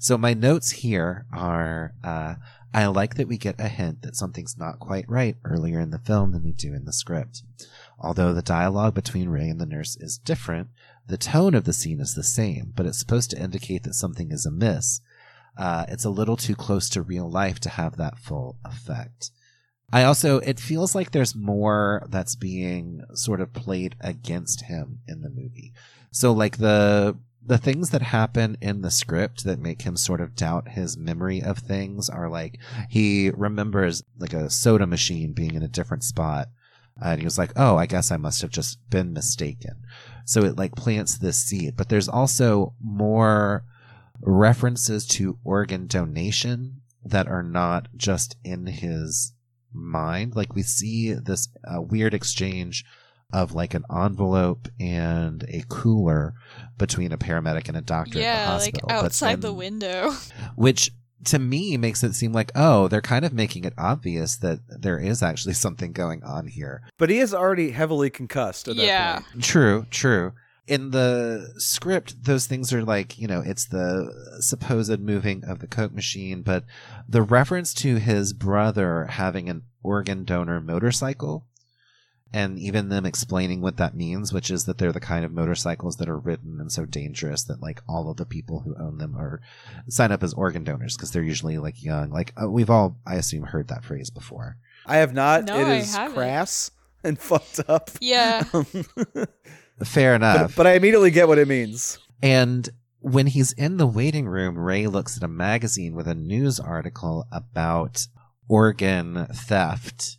So 0.00 0.18
my 0.18 0.34
notes 0.34 0.70
here 0.70 1.24
are 1.32 1.94
uh, 2.04 2.34
I 2.74 2.86
like 2.86 3.14
that 3.14 3.28
we 3.28 3.38
get 3.38 3.58
a 3.58 3.68
hint 3.68 4.02
that 4.02 4.16
something's 4.16 4.58
not 4.58 4.80
quite 4.80 5.08
right 5.08 5.36
earlier 5.44 5.80
in 5.80 5.90
the 5.90 5.98
film 5.98 6.32
than 6.32 6.42
we 6.42 6.52
do 6.52 6.74
in 6.74 6.84
the 6.84 6.92
script. 6.92 7.42
Although 7.98 8.34
the 8.34 8.42
dialogue 8.42 8.94
between 8.94 9.30
Ray 9.30 9.48
and 9.48 9.58
the 9.58 9.64
nurse 9.64 9.96
is 9.96 10.18
different, 10.18 10.68
the 11.06 11.16
tone 11.16 11.54
of 11.54 11.64
the 11.64 11.72
scene 11.72 12.00
is 12.00 12.14
the 12.14 12.22
same, 12.22 12.72
but 12.74 12.86
it's 12.86 12.98
supposed 12.98 13.30
to 13.30 13.40
indicate 13.40 13.84
that 13.84 13.94
something 13.94 14.30
is 14.30 14.46
amiss. 14.46 15.00
Uh, 15.56 15.86
it's 15.88 16.04
a 16.04 16.10
little 16.10 16.36
too 16.36 16.54
close 16.54 16.88
to 16.90 17.02
real 17.02 17.30
life 17.30 17.60
to 17.60 17.70
have 17.70 17.96
that 17.96 18.18
full 18.18 18.58
effect. 18.64 19.30
I 19.92 20.02
also, 20.02 20.40
it 20.40 20.58
feels 20.58 20.94
like 20.94 21.12
there's 21.12 21.34
more 21.34 22.02
that's 22.08 22.34
being 22.34 23.02
sort 23.14 23.40
of 23.40 23.52
played 23.52 23.94
against 24.00 24.64
him 24.64 24.98
in 25.06 25.22
the 25.22 25.30
movie. 25.30 25.72
So, 26.10 26.32
like 26.32 26.58
the 26.58 27.16
the 27.46 27.58
things 27.58 27.90
that 27.90 28.02
happen 28.02 28.56
in 28.60 28.82
the 28.82 28.90
script 28.90 29.44
that 29.44 29.60
make 29.60 29.82
him 29.82 29.96
sort 29.96 30.20
of 30.20 30.34
doubt 30.34 30.70
his 30.70 30.96
memory 30.96 31.40
of 31.40 31.58
things 31.58 32.10
are 32.10 32.28
like 32.28 32.58
he 32.90 33.30
remembers 33.30 34.02
like 34.18 34.32
a 34.32 34.50
soda 34.50 34.84
machine 34.84 35.32
being 35.32 35.54
in 35.54 35.62
a 35.62 35.68
different 35.68 36.02
spot 36.02 36.48
and 37.02 37.20
he 37.20 37.24
was 37.24 37.38
like 37.38 37.52
oh 37.56 37.76
i 37.76 37.86
guess 37.86 38.10
i 38.10 38.16
must 38.16 38.40
have 38.42 38.50
just 38.50 38.78
been 38.90 39.12
mistaken 39.12 39.82
so 40.24 40.42
it 40.42 40.56
like 40.56 40.74
plants 40.74 41.18
this 41.18 41.36
seed 41.36 41.76
but 41.76 41.88
there's 41.88 42.08
also 42.08 42.74
more 42.82 43.64
references 44.20 45.06
to 45.06 45.38
organ 45.44 45.86
donation 45.86 46.80
that 47.04 47.28
are 47.28 47.42
not 47.42 47.88
just 47.96 48.36
in 48.44 48.66
his 48.66 49.32
mind 49.72 50.34
like 50.34 50.54
we 50.54 50.62
see 50.62 51.12
this 51.12 51.48
uh, 51.68 51.80
weird 51.80 52.14
exchange 52.14 52.84
of 53.32 53.54
like 53.54 53.74
an 53.74 53.84
envelope 53.94 54.68
and 54.78 55.44
a 55.48 55.62
cooler 55.68 56.34
between 56.78 57.12
a 57.12 57.18
paramedic 57.18 57.68
and 57.68 57.76
a 57.76 57.82
doctor 57.82 58.18
yeah, 58.18 58.26
at 58.26 58.44
the 58.44 58.50
hospital. 58.52 58.88
like 58.88 59.04
outside 59.04 59.40
the 59.40 59.52
window. 59.52 60.12
Which 60.54 60.92
to 61.24 61.38
me 61.38 61.76
makes 61.76 62.02
it 62.04 62.14
seem 62.14 62.32
like, 62.32 62.52
oh, 62.54 62.88
they're 62.88 63.00
kind 63.00 63.24
of 63.24 63.32
making 63.32 63.64
it 63.64 63.72
obvious 63.78 64.36
that 64.36 64.60
there 64.68 64.98
is 64.98 65.22
actually 65.22 65.54
something 65.64 65.92
going 65.92 66.22
on 66.22 66.46
here. 66.46 66.82
But 66.98 67.10
he 67.10 67.18
is 67.18 67.32
already 67.34 67.70
heavily 67.70 68.10
concussed 68.10 68.68
at 68.68 68.76
that 68.76 68.84
Yeah. 68.84 69.20
point. 69.20 69.42
True, 69.44 69.86
true. 69.90 70.32
In 70.66 70.90
the 70.90 71.52
script, 71.58 72.24
those 72.24 72.46
things 72.46 72.72
are 72.72 72.84
like, 72.84 73.18
you 73.18 73.28
know, 73.28 73.40
it's 73.40 73.66
the 73.66 74.36
supposed 74.40 74.98
moving 75.00 75.44
of 75.44 75.60
the 75.60 75.68
Coke 75.68 75.92
machine, 75.94 76.42
but 76.42 76.64
the 77.08 77.22
reference 77.22 77.72
to 77.74 77.96
his 77.96 78.32
brother 78.32 79.06
having 79.06 79.48
an 79.48 79.62
organ 79.84 80.24
donor 80.24 80.60
motorcycle 80.60 81.46
and 82.36 82.58
even 82.58 82.90
them 82.90 83.06
explaining 83.06 83.62
what 83.62 83.78
that 83.78 83.96
means, 83.96 84.30
which 84.30 84.50
is 84.50 84.66
that 84.66 84.76
they're 84.76 84.92
the 84.92 85.00
kind 85.00 85.24
of 85.24 85.32
motorcycles 85.32 85.96
that 85.96 86.06
are 86.06 86.18
ridden 86.18 86.60
and 86.60 86.70
so 86.70 86.84
dangerous 86.84 87.42
that 87.44 87.62
like 87.62 87.80
all 87.88 88.10
of 88.10 88.18
the 88.18 88.26
people 88.26 88.60
who 88.60 88.76
own 88.78 88.98
them 88.98 89.16
are 89.16 89.40
sign 89.88 90.12
up 90.12 90.22
as 90.22 90.34
organ 90.34 90.62
donors 90.62 90.98
because 90.98 91.12
they're 91.12 91.22
usually 91.22 91.56
like 91.56 91.82
young. 91.82 92.10
Like 92.10 92.34
uh, 92.40 92.50
we've 92.50 92.68
all, 92.68 92.98
I 93.06 93.14
assume, 93.14 93.44
heard 93.44 93.68
that 93.68 93.86
phrase 93.86 94.10
before. 94.10 94.58
I 94.84 94.98
have 94.98 95.14
not. 95.14 95.44
No, 95.44 95.58
it 95.58 95.64
I 95.64 95.74
is 95.76 95.96
haven't. 95.96 96.14
crass 96.14 96.70
and 97.02 97.18
fucked 97.18 97.60
up. 97.70 97.90
Yeah. 98.02 98.42
Fair 99.82 100.14
enough. 100.14 100.48
but, 100.48 100.56
but 100.56 100.66
I 100.66 100.74
immediately 100.74 101.12
get 101.12 101.28
what 101.28 101.38
it 101.38 101.48
means. 101.48 101.98
And 102.22 102.68
when 102.98 103.28
he's 103.28 103.52
in 103.52 103.78
the 103.78 103.86
waiting 103.86 104.28
room, 104.28 104.58
Ray 104.58 104.88
looks 104.88 105.16
at 105.16 105.22
a 105.22 105.28
magazine 105.28 105.94
with 105.94 106.06
a 106.06 106.14
news 106.14 106.60
article 106.60 107.26
about 107.32 108.06
organ 108.46 109.26
theft 109.32 110.18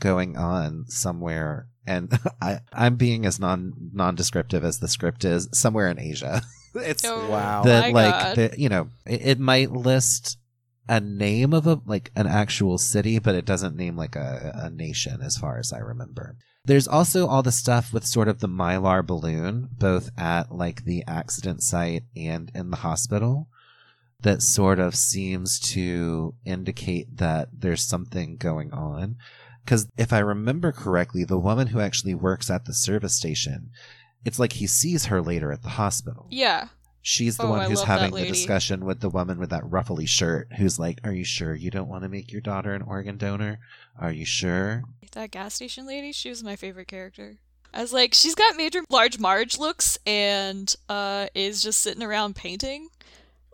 going 0.00 0.36
on 0.36 0.84
somewhere. 0.88 1.66
And 1.86 2.18
I, 2.42 2.60
I'm 2.72 2.96
being 2.96 3.26
as 3.26 3.38
non 3.40 3.72
non-descriptive 3.92 4.64
as 4.64 4.78
the 4.78 4.88
script 4.88 5.24
is 5.24 5.48
somewhere 5.52 5.88
in 5.88 5.98
Asia. 5.98 6.42
it's 6.74 7.04
Oh, 7.04 7.28
Wow. 7.30 7.62
that 7.62 7.80
my 7.82 7.90
like 7.90 8.14
God. 8.14 8.36
the, 8.36 8.54
you 8.58 8.68
know 8.68 8.88
it, 9.06 9.20
it 9.26 9.40
might 9.40 9.70
list 9.72 10.38
a 10.88 11.00
name 11.00 11.52
of 11.52 11.66
a 11.66 11.80
like 11.86 12.10
an 12.14 12.26
actual 12.26 12.78
city, 12.78 13.18
but 13.18 13.34
it 13.34 13.44
doesn't 13.44 13.76
name 13.76 13.96
like 13.96 14.14
a, 14.16 14.52
a 14.54 14.70
nation 14.70 15.20
as 15.22 15.36
far 15.36 15.58
as 15.58 15.72
I 15.72 15.78
remember. 15.78 16.36
There's 16.64 16.88
also 16.88 17.28
all 17.28 17.42
the 17.44 17.52
stuff 17.52 17.92
with 17.92 18.04
sort 18.04 18.26
of 18.28 18.40
the 18.40 18.48
mylar 18.48 19.06
balloon, 19.06 19.68
both 19.78 20.10
at 20.18 20.50
like 20.52 20.84
the 20.84 21.04
accident 21.06 21.62
site 21.62 22.02
and 22.16 22.50
in 22.54 22.70
the 22.70 22.78
hospital, 22.78 23.48
that 24.22 24.42
sort 24.42 24.80
of 24.80 24.96
seems 24.96 25.60
to 25.60 26.34
indicate 26.44 27.18
that 27.18 27.48
there's 27.52 27.82
something 27.82 28.36
going 28.36 28.72
on. 28.72 29.16
Because 29.66 29.88
if 29.98 30.12
I 30.12 30.20
remember 30.20 30.70
correctly, 30.72 31.24
the 31.24 31.38
woman 31.38 31.66
who 31.66 31.80
actually 31.80 32.14
works 32.14 32.48
at 32.50 32.64
the 32.64 32.72
service 32.72 33.14
station, 33.14 33.70
it's 34.24 34.38
like 34.38 34.54
he 34.54 34.66
sees 34.66 35.06
her 35.06 35.20
later 35.20 35.52
at 35.52 35.62
the 35.62 35.68
hospital. 35.70 36.26
yeah. 36.30 36.68
She's 37.02 37.36
the 37.36 37.44
Oh, 37.44 37.50
one 37.50 37.60
I 37.60 37.68
who's 37.68 37.82
having 37.84 38.12
the 38.12 38.26
discussion 38.26 38.84
with 38.84 38.98
the 38.98 39.08
woman 39.08 39.38
with 39.38 39.50
that 39.50 39.62
ruffly 39.70 40.06
shirt 40.06 40.48
who's 40.58 40.76
like, 40.76 40.98
Are 41.04 41.12
you 41.12 41.22
sure 41.22 41.54
you 41.54 41.70
don't 41.70 41.86
want 41.88 42.02
to 42.02 42.08
make 42.08 42.32
your 42.32 42.40
daughter 42.40 42.74
an 42.74 42.82
organ 42.82 43.16
donor? 43.16 43.60
Are 43.96 44.10
you 44.10 44.24
sure? 44.24 44.82
That 45.12 45.30
gas 45.30 45.54
station 45.54 45.86
lady, 45.86 46.10
she 46.10 46.30
was 46.30 46.42
my 46.42 46.56
favorite 46.56 46.88
character. 46.88 47.36
I 47.72 47.80
was 47.82 47.92
like, 47.92 48.12
she's 48.12 48.34
got 48.34 48.56
major 48.56 48.80
large 48.90 49.20
Marge 49.20 49.56
looks 49.56 49.98
and 50.04 50.74
uh 50.88 51.28
is 51.32 51.62
just 51.62 51.78
sitting 51.80 52.02
around 52.02 52.34
painting. 52.34 52.88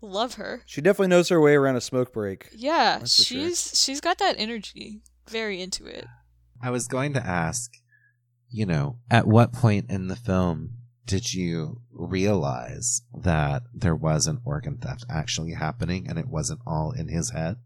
Love 0.00 0.34
her. 0.34 0.62
She 0.64 0.80
definitely 0.80 1.08
knows 1.08 1.28
her 1.28 1.38
way 1.40 1.54
around 1.54 1.76
a 1.76 1.82
smoke 1.82 2.10
break. 2.14 2.48
Yeah, 2.56 3.00
That's 3.00 3.16
for 3.18 3.22
sure. 3.24 3.48
she's 3.48 3.78
she's 3.84 4.00
got 4.00 4.16
that 4.16 4.36
energy. 4.38 5.02
Very 5.32 5.62
into 5.62 5.86
it. 5.86 6.06
I 6.62 6.70
was 6.70 6.86
going 6.86 7.14
to 7.14 7.26
ask, 7.26 7.72
you 8.50 8.66
know, 8.66 8.98
at 9.10 9.26
what 9.26 9.52
point 9.52 9.90
in 9.90 10.08
the 10.08 10.16
film 10.16 10.74
did 11.06 11.32
you 11.34 11.80
realize 11.90 13.02
that 13.14 13.62
there 13.74 13.96
was 13.96 14.26
an 14.26 14.40
organ 14.44 14.76
theft 14.76 15.04
actually 15.10 15.54
happening 15.54 16.06
and 16.08 16.18
it 16.18 16.28
wasn't 16.28 16.60
all 16.66 16.92
in 16.92 17.08
his 17.08 17.30
head? 17.30 17.56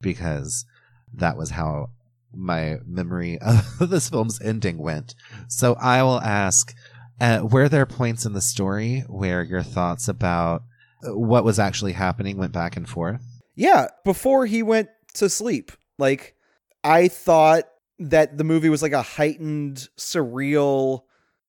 Because 0.00 0.64
that 1.12 1.36
was 1.36 1.50
how 1.50 1.90
my 2.32 2.78
memory 2.86 3.38
of 3.40 3.90
this 3.90 4.08
film's 4.08 4.40
ending 4.40 4.78
went. 4.78 5.14
So 5.48 5.74
I 5.74 6.02
will 6.02 6.20
ask, 6.20 6.74
uh, 7.20 7.40
were 7.42 7.68
there 7.68 7.86
points 7.86 8.24
in 8.24 8.32
the 8.32 8.40
story 8.40 9.04
where 9.08 9.42
your 9.42 9.62
thoughts 9.62 10.08
about 10.08 10.62
what 11.02 11.44
was 11.44 11.58
actually 11.58 11.92
happening 11.92 12.36
went 12.36 12.52
back 12.52 12.76
and 12.76 12.88
forth? 12.88 13.22
Yeah, 13.54 13.88
before 14.04 14.46
he 14.46 14.62
went 14.62 14.88
to 15.14 15.28
sleep. 15.28 15.72
Like 15.98 16.34
I 16.82 17.08
thought 17.08 17.64
that 17.98 18.38
the 18.38 18.44
movie 18.44 18.68
was 18.68 18.82
like 18.82 18.92
a 18.92 19.02
heightened 19.02 19.88
surreal 19.98 21.02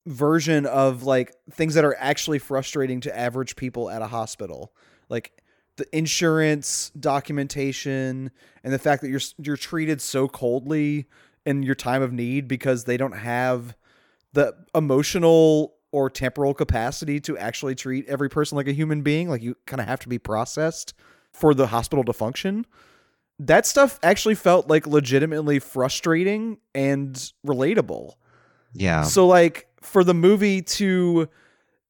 version 0.05 0.65
of 0.65 1.03
like 1.03 1.33
things 1.51 1.75
that 1.75 1.85
are 1.85 1.95
actually 1.99 2.39
frustrating 2.39 3.01
to 3.01 3.17
average 3.17 3.55
people 3.55 3.89
at 3.89 4.01
a 4.01 4.07
hospital. 4.07 4.73
Like 5.09 5.31
the 5.77 5.97
insurance 5.97 6.91
documentation 6.99 8.31
and 8.63 8.73
the 8.73 8.79
fact 8.79 9.01
that 9.01 9.09
you're 9.09 9.21
you're 9.37 9.57
treated 9.57 10.01
so 10.01 10.27
coldly 10.27 11.05
in 11.45 11.63
your 11.63 11.75
time 11.75 12.01
of 12.01 12.11
need 12.11 12.47
because 12.47 12.83
they 12.83 12.97
don't 12.97 13.17
have 13.17 13.75
the 14.33 14.53
emotional 14.75 15.75
or 15.91 16.09
temporal 16.09 16.53
capacity 16.53 17.19
to 17.19 17.37
actually 17.37 17.75
treat 17.75 18.07
every 18.07 18.29
person 18.29 18.55
like 18.55 18.67
a 18.67 18.73
human 18.73 19.01
being 19.01 19.29
like 19.29 19.41
you 19.41 19.55
kind 19.65 19.81
of 19.81 19.87
have 19.87 19.99
to 19.99 20.07
be 20.07 20.19
processed 20.19 20.93
for 21.31 21.53
the 21.53 21.67
hospital 21.67 22.03
to 22.03 22.13
function 22.13 22.65
that 23.39 23.65
stuff 23.65 23.99
actually 24.03 24.35
felt 24.35 24.67
like 24.69 24.85
legitimately 24.85 25.59
frustrating 25.59 26.57
and 26.75 27.31
relatable 27.45 28.13
Yeah. 28.73 29.03
so 29.03 29.25
like 29.27 29.67
for 29.81 30.03
the 30.03 30.13
movie 30.13 30.61
to 30.61 31.27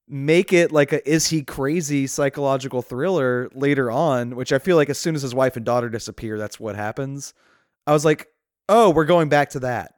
make 0.08 0.52
it 0.54 0.72
like 0.72 0.92
a 0.94 1.10
is 1.10 1.28
he 1.28 1.44
crazy 1.44 2.06
psychological 2.08 2.82
thriller 2.82 3.50
later 3.54 3.90
on, 3.92 4.36
which 4.36 4.52
I 4.54 4.60
feel 4.60 4.76
like 4.78 4.90
as 4.90 4.98
soon 4.98 5.16
as 5.16 5.22
his 5.22 5.34
wife 5.36 5.56
and 5.56 5.66
daughter 5.66 5.90
disappear, 5.90 6.38
that's 6.38 6.60
what 6.60 6.76
happens. 6.76 7.34
I 7.88 7.94
was 7.94 8.04
like, 8.06 8.28
"Oh, 8.68 8.90
we're 8.90 9.06
going 9.06 9.30
back 9.30 9.52
to 9.52 9.60
that." 9.62 9.94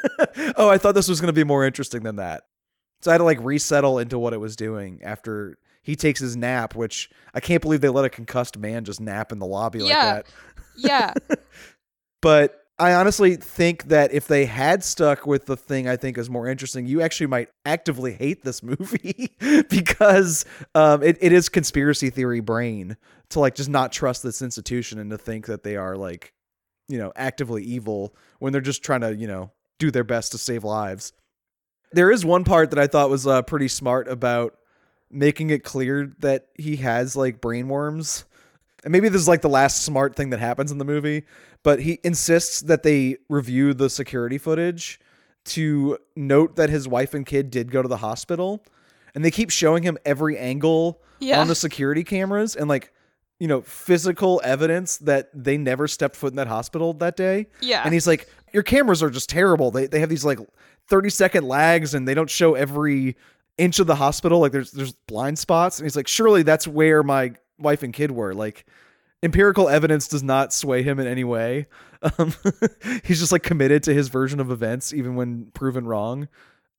oh, 0.56 0.68
I 0.70 0.78
thought 0.78 0.94
this 0.94 1.08
was 1.08 1.20
going 1.20 1.28
to 1.28 1.38
be 1.38 1.44
more 1.44 1.64
interesting 1.66 2.02
than 2.02 2.16
that. 2.16 2.44
So 3.02 3.10
I 3.10 3.14
had 3.14 3.18
to 3.18 3.24
like 3.24 3.38
resettle 3.42 3.98
into 3.98 4.18
what 4.18 4.32
it 4.32 4.38
was 4.40 4.56
doing 4.56 5.00
after 5.02 5.58
he 5.82 5.96
takes 5.96 6.20
his 6.20 6.34
nap, 6.36 6.74
which 6.74 7.10
I 7.34 7.40
can't 7.40 7.62
believe 7.62 7.80
they 7.82 7.88
let 7.90 8.04
a 8.04 8.10
concussed 8.10 8.58
man 8.58 8.84
just 8.84 9.00
nap 9.00 9.32
in 9.32 9.38
the 9.38 9.46
lobby 9.46 9.80
like 9.80 9.90
that. 10.02 10.26
Yeah. 10.78 11.12
But 12.20 12.64
I 12.80 12.94
honestly 12.94 13.36
think 13.36 13.84
that 13.88 14.12
if 14.12 14.28
they 14.28 14.46
had 14.46 14.84
stuck 14.84 15.26
with 15.26 15.46
the 15.46 15.56
thing 15.56 15.88
I 15.88 15.96
think 15.96 16.16
is 16.16 16.30
more 16.30 16.46
interesting, 16.46 16.86
you 16.86 17.00
actually 17.00 17.26
might 17.26 17.48
actively 17.64 18.12
hate 18.12 18.44
this 18.44 18.62
movie 18.62 19.36
because 19.68 20.44
um, 20.74 21.02
it, 21.02 21.18
it 21.20 21.32
is 21.32 21.48
conspiracy 21.48 22.10
theory 22.10 22.40
brain 22.40 22.96
to 23.30 23.40
like 23.40 23.56
just 23.56 23.68
not 23.68 23.92
trust 23.92 24.22
this 24.22 24.42
institution 24.42 24.98
and 24.98 25.10
to 25.10 25.18
think 25.18 25.46
that 25.46 25.64
they 25.64 25.76
are 25.76 25.96
like, 25.96 26.32
you 26.88 26.98
know, 26.98 27.12
actively 27.16 27.64
evil 27.64 28.14
when 28.38 28.52
they're 28.52 28.62
just 28.62 28.82
trying 28.84 29.00
to, 29.00 29.14
you 29.14 29.26
know, 29.26 29.50
do 29.78 29.90
their 29.90 30.04
best 30.04 30.32
to 30.32 30.38
save 30.38 30.64
lives. 30.64 31.12
There 31.92 32.10
is 32.10 32.24
one 32.24 32.44
part 32.44 32.70
that 32.70 32.78
I 32.78 32.86
thought 32.86 33.10
was 33.10 33.26
uh, 33.26 33.42
pretty 33.42 33.68
smart 33.68 34.08
about 34.08 34.56
making 35.10 35.50
it 35.50 35.64
clear 35.64 36.14
that 36.20 36.48
he 36.54 36.76
has 36.76 37.16
like 37.16 37.40
brain 37.40 37.68
worms. 37.68 38.24
And 38.84 38.92
maybe 38.92 39.08
this 39.08 39.20
is 39.20 39.28
like 39.28 39.42
the 39.42 39.48
last 39.48 39.82
smart 39.84 40.14
thing 40.16 40.30
that 40.30 40.38
happens 40.40 40.70
in 40.70 40.78
the 40.78 40.84
movie, 40.84 41.24
but 41.62 41.80
he 41.80 41.98
insists 42.04 42.60
that 42.62 42.82
they 42.82 43.16
review 43.28 43.74
the 43.74 43.90
security 43.90 44.38
footage 44.38 45.00
to 45.46 45.98
note 46.14 46.56
that 46.56 46.70
his 46.70 46.86
wife 46.86 47.14
and 47.14 47.24
kid 47.26 47.50
did 47.50 47.70
go 47.70 47.82
to 47.82 47.88
the 47.88 47.96
hospital 47.96 48.62
and 49.14 49.24
they 49.24 49.30
keep 49.30 49.50
showing 49.50 49.82
him 49.82 49.96
every 50.04 50.36
angle 50.38 51.00
Yeah. 51.20 51.40
on 51.40 51.48
the 51.48 51.54
security 51.54 52.04
cameras 52.04 52.54
and 52.54 52.68
like 52.68 52.92
you 53.40 53.48
know 53.48 53.62
physical 53.62 54.40
evidence 54.44 54.98
that 54.98 55.30
they 55.32 55.56
never 55.56 55.88
stepped 55.88 56.16
foot 56.16 56.32
in 56.32 56.36
that 56.36 56.48
hospital 56.48 56.92
that 56.94 57.16
day 57.16 57.46
yeah. 57.60 57.82
and 57.84 57.94
he's 57.94 58.06
like 58.06 58.28
your 58.52 58.62
cameras 58.62 59.02
are 59.02 59.10
just 59.10 59.28
terrible 59.30 59.70
they, 59.70 59.86
they 59.86 60.00
have 60.00 60.08
these 60.10 60.24
like 60.24 60.38
30 60.88 61.08
second 61.10 61.44
lags 61.48 61.94
and 61.94 62.06
they 62.06 62.14
don't 62.14 62.30
show 62.30 62.54
every 62.54 63.16
inch 63.56 63.78
of 63.78 63.86
the 63.86 63.94
hospital 63.94 64.40
like 64.40 64.52
there's 64.52 64.72
there's 64.72 64.92
blind 65.06 65.38
spots 65.38 65.78
and 65.78 65.86
he's 65.86 65.96
like 65.96 66.08
surely 66.08 66.42
that's 66.42 66.66
where 66.68 67.02
my 67.02 67.32
wife 67.58 67.82
and 67.82 67.92
kid 67.92 68.10
were 68.10 68.34
like 68.34 68.66
empirical 69.22 69.68
evidence 69.68 70.08
does 70.08 70.22
not 70.22 70.52
sway 70.52 70.82
him 70.82 70.98
in 70.98 71.06
any 71.06 71.24
way. 71.24 71.66
Um, 72.02 72.32
he's 73.04 73.18
just 73.18 73.32
like 73.32 73.42
committed 73.42 73.82
to 73.84 73.94
his 73.94 74.08
version 74.08 74.40
of 74.40 74.50
events 74.50 74.92
even 74.92 75.16
when 75.16 75.50
proven 75.52 75.86
wrong. 75.86 76.28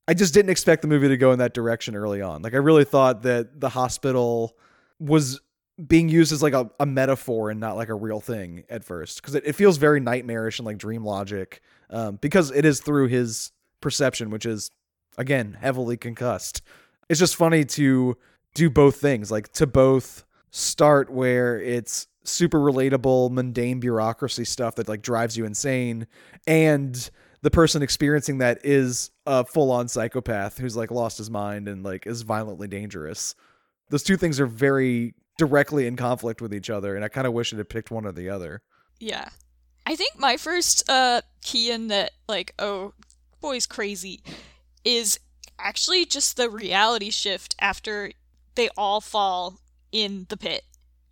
I 0.08 0.14
just 0.14 0.34
didn't 0.34 0.50
expect 0.50 0.82
the 0.82 0.88
movie 0.88 1.08
to 1.08 1.16
go 1.16 1.32
in 1.32 1.38
that 1.38 1.54
direction 1.54 1.94
early 1.94 2.22
on. 2.22 2.42
Like 2.42 2.54
i 2.54 2.56
really 2.56 2.84
thought 2.84 3.22
that 3.22 3.60
the 3.60 3.68
hospital 3.68 4.56
was 4.98 5.40
being 5.86 6.08
used 6.08 6.32
as 6.32 6.42
like 6.42 6.52
a, 6.52 6.70
a 6.78 6.86
metaphor 6.86 7.50
and 7.50 7.60
not 7.60 7.76
like 7.76 7.88
a 7.88 7.94
real 7.94 8.20
thing 8.20 8.64
at 8.68 8.84
first 8.84 9.20
because 9.20 9.34
it, 9.34 9.46
it 9.46 9.54
feels 9.54 9.78
very 9.78 10.00
nightmarish 10.00 10.58
and 10.58 10.66
like 10.66 10.78
dream 10.78 11.04
logic 11.04 11.62
um, 11.88 12.16
because 12.16 12.50
it 12.50 12.64
is 12.64 12.80
through 12.80 13.08
his 13.08 13.52
perception 13.80 14.30
which 14.30 14.44
is 14.44 14.70
again 15.16 15.56
heavily 15.60 15.96
concussed. 15.96 16.62
It's 17.08 17.20
just 17.20 17.36
funny 17.36 17.64
to 17.64 18.16
do 18.54 18.68
both 18.68 18.96
things 18.96 19.30
like 19.30 19.52
to 19.52 19.66
both 19.66 20.24
start 20.50 21.10
where 21.10 21.60
it's 21.60 22.06
super 22.24 22.58
relatable 22.58 23.30
mundane 23.30 23.80
bureaucracy 23.80 24.44
stuff 24.44 24.74
that 24.76 24.88
like 24.88 25.02
drives 25.02 25.36
you 25.36 25.44
insane 25.44 26.06
and 26.46 27.10
the 27.42 27.50
person 27.50 27.82
experiencing 27.82 28.38
that 28.38 28.58
is 28.62 29.10
a 29.26 29.44
full-on 29.44 29.88
psychopath 29.88 30.58
who's 30.58 30.76
like 30.76 30.90
lost 30.90 31.16
his 31.18 31.30
mind 31.30 31.66
and 31.68 31.82
like 31.82 32.06
is 32.06 32.22
violently 32.22 32.68
dangerous 32.68 33.34
those 33.88 34.02
two 34.02 34.16
things 34.16 34.38
are 34.38 34.46
very 34.46 35.14
directly 35.38 35.86
in 35.86 35.96
conflict 35.96 36.42
with 36.42 36.52
each 36.52 36.68
other 36.68 36.94
and 36.94 37.04
i 37.04 37.08
kind 37.08 37.26
of 37.26 37.32
wish 37.32 37.52
it 37.52 37.56
had 37.56 37.68
picked 37.68 37.90
one 37.90 38.04
or 38.04 38.12
the 38.12 38.28
other 38.28 38.62
Yeah. 38.98 39.28
I 39.86 39.96
think 39.96 40.18
my 40.18 40.36
first 40.36 40.88
uh 40.90 41.22
key 41.42 41.70
in 41.70 41.88
that 41.88 42.12
like 42.28 42.54
oh 42.58 42.92
boy's 43.40 43.66
crazy 43.66 44.22
is 44.84 45.18
actually 45.58 46.04
just 46.04 46.36
the 46.36 46.50
reality 46.50 47.10
shift 47.10 47.56
after 47.60 48.12
they 48.56 48.68
all 48.76 49.00
fall 49.00 49.58
in 49.92 50.26
the 50.28 50.36
pit. 50.36 50.64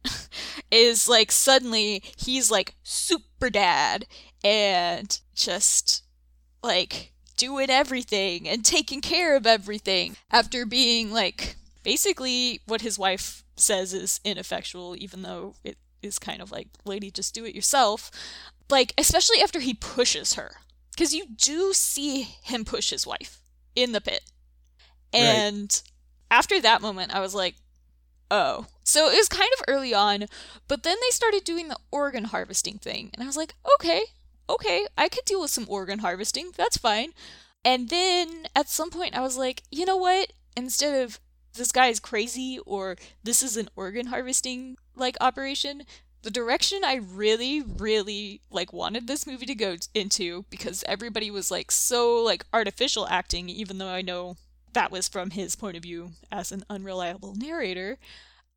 is 0.70 1.08
like 1.08 1.32
suddenly 1.32 2.02
he's 2.16 2.50
like 2.50 2.74
super 2.82 3.50
dad 3.50 4.06
and 4.44 5.20
just 5.34 6.04
like 6.62 7.12
doing 7.36 7.68
everything 7.70 8.48
and 8.48 8.64
taking 8.64 9.00
care 9.00 9.36
of 9.36 9.46
everything 9.46 10.16
after 10.30 10.64
being 10.64 11.10
like 11.10 11.56
basically 11.82 12.60
what 12.66 12.80
his 12.82 12.98
wife 12.98 13.42
says 13.56 13.92
is 13.92 14.20
ineffectual 14.24 14.94
even 14.98 15.22
though 15.22 15.54
it 15.64 15.76
is 16.02 16.18
kind 16.18 16.40
of 16.40 16.52
like 16.52 16.68
lady 16.84 17.10
just 17.10 17.34
do 17.34 17.44
it 17.44 17.54
yourself 17.54 18.10
like 18.70 18.92
especially 18.98 19.40
after 19.42 19.60
he 19.60 19.74
pushes 19.74 20.34
her 20.34 20.52
because 20.92 21.12
you 21.14 21.26
do 21.36 21.72
see 21.72 22.22
him 22.42 22.64
push 22.64 22.90
his 22.90 23.06
wife 23.06 23.40
in 23.74 23.92
the 23.92 24.00
pit 24.00 24.22
Right. 25.12 25.22
and 25.22 25.82
after 26.30 26.60
that 26.60 26.82
moment 26.82 27.14
i 27.14 27.20
was 27.20 27.34
like 27.34 27.54
oh. 28.30 28.66
So 28.84 29.10
it 29.10 29.16
was 29.16 29.28
kind 29.28 29.50
of 29.58 29.64
early 29.68 29.92
on 29.92 30.26
but 30.66 30.82
then 30.82 30.96
they 31.00 31.10
started 31.10 31.44
doing 31.44 31.68
the 31.68 31.78
organ 31.90 32.24
harvesting 32.24 32.78
thing 32.78 33.10
and 33.12 33.22
i 33.22 33.26
was 33.26 33.36
like 33.36 33.54
okay 33.74 34.04
okay 34.48 34.86
i 34.96 35.08
could 35.08 35.24
deal 35.26 35.40
with 35.40 35.50
some 35.50 35.66
organ 35.68 36.00
harvesting 36.00 36.50
that's 36.56 36.76
fine. 36.78 37.12
And 37.64 37.90
then 37.90 38.46
at 38.56 38.68
some 38.68 38.90
point 38.90 39.16
i 39.16 39.20
was 39.20 39.36
like 39.36 39.62
you 39.70 39.84
know 39.84 39.96
what? 39.96 40.32
Instead 40.56 41.02
of 41.02 41.20
this 41.54 41.72
guy 41.72 41.88
is 41.88 42.00
crazy 42.00 42.58
or 42.64 42.96
this 43.22 43.42
is 43.42 43.56
an 43.56 43.68
organ 43.76 44.06
harvesting 44.06 44.76
like 44.96 45.16
operation 45.20 45.82
the 46.22 46.30
direction 46.30 46.80
i 46.84 46.94
really 46.96 47.62
really 47.62 48.40
like 48.50 48.72
wanted 48.72 49.06
this 49.06 49.26
movie 49.26 49.46
to 49.46 49.54
go 49.54 49.76
into 49.94 50.44
because 50.50 50.84
everybody 50.86 51.30
was 51.30 51.50
like 51.50 51.70
so 51.70 52.22
like 52.22 52.44
artificial 52.52 53.06
acting 53.08 53.48
even 53.48 53.78
though 53.78 53.88
i 53.88 54.02
know 54.02 54.36
that 54.72 54.90
was 54.90 55.08
from 55.08 55.30
his 55.30 55.56
point 55.56 55.76
of 55.76 55.82
view 55.82 56.10
as 56.30 56.52
an 56.52 56.64
unreliable 56.70 57.34
narrator 57.34 57.98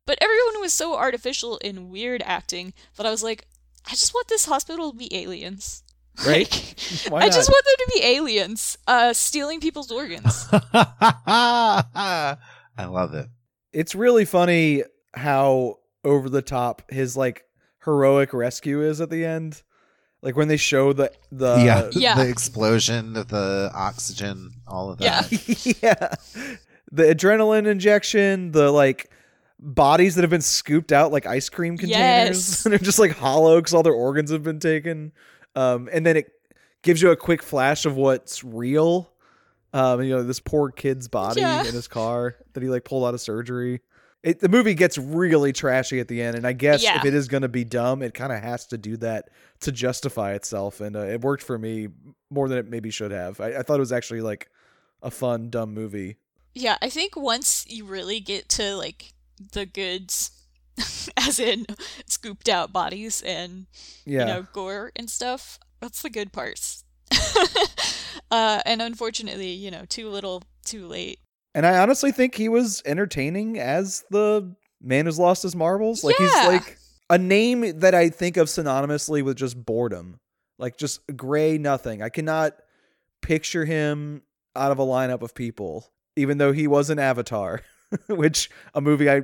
but 0.05 0.17
everyone 0.21 0.59
was 0.61 0.73
so 0.73 0.95
artificial 0.95 1.59
and 1.63 1.89
weird 1.89 2.21
acting 2.25 2.73
that 2.95 3.05
i 3.05 3.11
was 3.11 3.23
like 3.23 3.45
i 3.87 3.91
just 3.91 4.13
want 4.13 4.27
this 4.27 4.45
hospital 4.45 4.91
to 4.91 4.97
be 4.97 5.13
aliens 5.15 5.83
Right? 6.27 7.05
Why 7.07 7.21
I 7.21 7.29
just 7.29 7.49
want 7.49 7.65
them 7.65 7.75
to 7.87 7.91
be 7.95 8.03
aliens, 8.05 8.77
uh, 8.85 9.13
stealing 9.13 9.61
people's 9.61 9.91
organs. 9.91 10.45
I 10.73 12.37
love 12.77 13.13
it. 13.13 13.27
it's 13.71 13.95
really 13.95 14.25
funny 14.25 14.83
how 15.13 15.79
over 16.03 16.29
the 16.29 16.41
top 16.41 16.91
his 16.91 17.15
like 17.15 17.45
heroic 17.85 18.33
rescue 18.33 18.81
is 18.81 18.99
at 19.01 19.09
the 19.09 19.25
end 19.25 19.63
like 20.21 20.35
when 20.35 20.47
they 20.47 20.57
show 20.57 20.93
the 20.93 21.11
the 21.31 21.55
yeah, 21.63 21.89
Yeah. 21.93 22.15
the 22.15 22.29
explosion, 22.29 23.13
the 23.13 23.71
oxygen, 23.73 24.51
all 24.67 24.91
of 24.91 25.01
Yeah. 25.01 25.21
that. 25.21 25.77
yeah 25.81 26.15
the 26.93 27.03
adrenaline 27.03 27.67
injection 27.67 28.51
the 28.51 28.69
like 28.69 29.09
bodies 29.59 30.15
that 30.15 30.21
have 30.23 30.29
been 30.29 30.41
scooped 30.41 30.91
out 30.91 31.11
like 31.11 31.25
ice 31.25 31.47
cream 31.47 31.77
containers 31.77 32.37
Yes. 32.37 32.65
and 32.65 32.71
they're 32.73 32.79
just 32.79 32.99
like 32.99 33.11
hollow 33.11 33.59
because 33.59 33.73
all 33.73 33.83
their 33.83 33.93
organs 33.93 34.29
have 34.31 34.43
been 34.43 34.59
taken 34.59 35.13
um 35.55 35.87
and 35.93 36.05
then 36.05 36.17
it 36.17 36.31
gives 36.81 37.01
you 37.01 37.11
a 37.11 37.15
quick 37.15 37.43
flash 37.43 37.85
of 37.85 37.95
what's 37.95 38.43
real 38.43 39.09
um 39.73 40.03
you 40.03 40.09
know 40.09 40.23
this 40.23 40.39
poor 40.41 40.69
kid's 40.71 41.07
body 41.07 41.39
Yeah. 41.41 41.59
in 41.65 41.73
his 41.73 41.87
car 41.87 42.35
that 42.53 42.61
he 42.63 42.67
like 42.69 42.83
pulled 42.83 43.05
out 43.05 43.13
of 43.13 43.21
surgery 43.21 43.79
it, 44.23 44.39
the 44.39 44.49
movie 44.49 44.73
gets 44.75 44.97
really 44.97 45.51
trashy 45.51 45.99
at 45.99 46.07
the 46.07 46.21
end 46.21 46.35
and 46.37 46.45
i 46.45 46.53
guess 46.53 46.83
Yeah. 46.83 46.97
if 46.99 47.05
it 47.05 47.13
is 47.13 47.27
going 47.27 47.41
to 47.41 47.49
be 47.49 47.63
dumb 47.63 48.01
it 48.01 48.13
kind 48.13 48.31
of 48.31 48.41
has 48.41 48.67
to 48.67 48.77
do 48.77 48.97
that 48.97 49.29
to 49.61 49.71
justify 49.71 50.33
itself 50.33 50.79
and 50.81 50.95
uh, 50.95 50.99
it 51.01 51.21
worked 51.21 51.43
for 51.43 51.57
me 51.57 51.87
more 52.29 52.47
than 52.47 52.57
it 52.59 52.69
maybe 52.69 52.91
should 52.91 53.11
have 53.11 53.39
I, 53.41 53.57
I 53.57 53.61
thought 53.63 53.75
it 53.75 53.79
was 53.79 53.91
actually 53.91 54.21
like 54.21 54.49
a 55.01 55.09
fun 55.11 55.49
dumb 55.49 55.73
movie 55.73 56.17
yeah, 56.53 56.77
I 56.81 56.89
think 56.89 57.15
once 57.15 57.65
you 57.69 57.85
really 57.85 58.19
get 58.19 58.49
to 58.49 58.75
like 58.75 59.13
the 59.53 59.65
goods, 59.65 60.31
as 61.17 61.39
in 61.39 61.65
scooped 62.07 62.49
out 62.49 62.73
bodies 62.73 63.21
and 63.21 63.67
yeah 64.05 64.19
you 64.19 64.25
know 64.25 64.47
gore 64.51 64.91
and 64.97 65.09
stuff, 65.09 65.57
that's 65.79 66.01
the 66.01 66.09
good 66.09 66.33
parts. 66.33 66.83
uh, 68.31 68.59
and 68.65 68.81
unfortunately, 68.81 69.51
you 69.51 69.71
know, 69.71 69.85
too 69.87 70.09
little, 70.09 70.43
too 70.65 70.85
late. 70.87 71.19
And 71.55 71.65
i 71.65 71.77
honestly 71.79 72.11
think 72.11 72.35
he 72.35 72.49
was 72.49 72.81
entertaining 72.85 73.59
as 73.59 74.03
the 74.09 74.55
man 74.81 75.05
who's 75.05 75.19
lost 75.19 75.43
his 75.43 75.55
marbles. 75.55 76.03
Like 76.03 76.15
he's 76.17 76.33
like 76.33 76.77
a 77.09 77.17
name 77.17 77.79
that 77.79 77.93
i 77.93 78.09
think 78.09 78.37
of 78.37 78.47
synonymously 78.47 79.23
with 79.23 79.37
just 79.37 79.63
boredom. 79.63 80.19
Like 80.57 80.77
just 80.77 81.01
gray 81.15 81.57
nothing. 81.57 82.01
I 82.01 82.09
cannot 82.09 82.55
picture 83.21 83.65
him 83.65 84.23
out 84.55 84.71
of 84.71 84.79
a 84.79 84.85
lineup 84.85 85.21
of 85.21 85.35
people 85.35 85.87
even 86.15 86.37
though 86.39 86.51
he 86.51 86.67
was 86.67 86.89
an 86.89 86.99
avatar 86.99 87.61
which 88.07 88.49
a 88.73 88.81
movie 88.81 89.09
i 89.09 89.21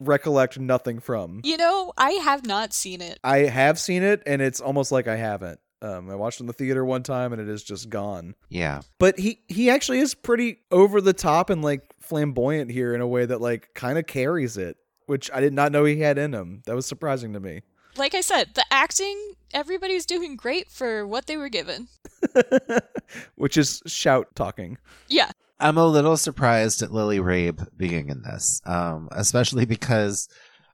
recollect 0.00 0.58
nothing 0.58 1.00
from. 1.00 1.40
You 1.42 1.56
know, 1.56 1.92
I 1.98 2.12
have 2.12 2.46
not 2.46 2.72
seen 2.72 3.00
it. 3.00 3.18
i 3.24 3.38
have 3.38 3.78
seen 3.78 4.02
it 4.02 4.22
and 4.26 4.40
it's 4.42 4.60
almost 4.60 4.92
like 4.92 5.08
i 5.08 5.16
haven't 5.16 5.58
um, 5.82 6.10
i 6.10 6.14
watched 6.14 6.40
it 6.40 6.44
in 6.44 6.46
the 6.46 6.52
theater 6.52 6.84
one 6.84 7.02
time 7.02 7.32
and 7.32 7.40
it 7.40 7.48
is 7.48 7.62
just 7.62 7.88
gone. 7.88 8.34
Yeah. 8.48 8.80
but 8.98 9.18
he 9.18 9.40
he 9.48 9.70
actually 9.70 10.00
is 10.00 10.14
pretty 10.14 10.58
over 10.70 11.00
the 11.00 11.12
top 11.12 11.50
and 11.50 11.62
like 11.62 11.82
flamboyant 12.00 12.70
here 12.70 12.94
in 12.94 13.00
a 13.00 13.06
way 13.06 13.26
that 13.26 13.40
like 13.40 13.70
kind 13.74 13.98
of 13.98 14.06
carries 14.06 14.56
it 14.56 14.76
which 15.06 15.30
i 15.32 15.40
did 15.40 15.52
not 15.52 15.72
know 15.72 15.84
he 15.84 16.00
had 16.00 16.18
in 16.18 16.34
him. 16.34 16.62
That 16.66 16.74
was 16.76 16.86
surprising 16.86 17.32
to 17.32 17.40
me. 17.40 17.62
Like 17.96 18.14
I 18.14 18.20
said, 18.20 18.54
the 18.54 18.64
acting, 18.70 19.32
everybody's 19.52 20.06
doing 20.06 20.36
great 20.36 20.70
for 20.70 21.04
what 21.06 21.26
they 21.26 21.36
were 21.36 21.48
given. 21.48 21.88
which 23.36 23.56
is 23.56 23.82
shout 23.86 24.28
talking. 24.34 24.78
Yeah, 25.08 25.30
I'm 25.60 25.78
a 25.78 25.86
little 25.86 26.16
surprised 26.16 26.82
at 26.82 26.92
Lily 26.92 27.18
Rabe 27.18 27.66
being 27.76 28.08
in 28.10 28.22
this, 28.22 28.60
um, 28.66 29.08
especially 29.12 29.64
because 29.64 30.28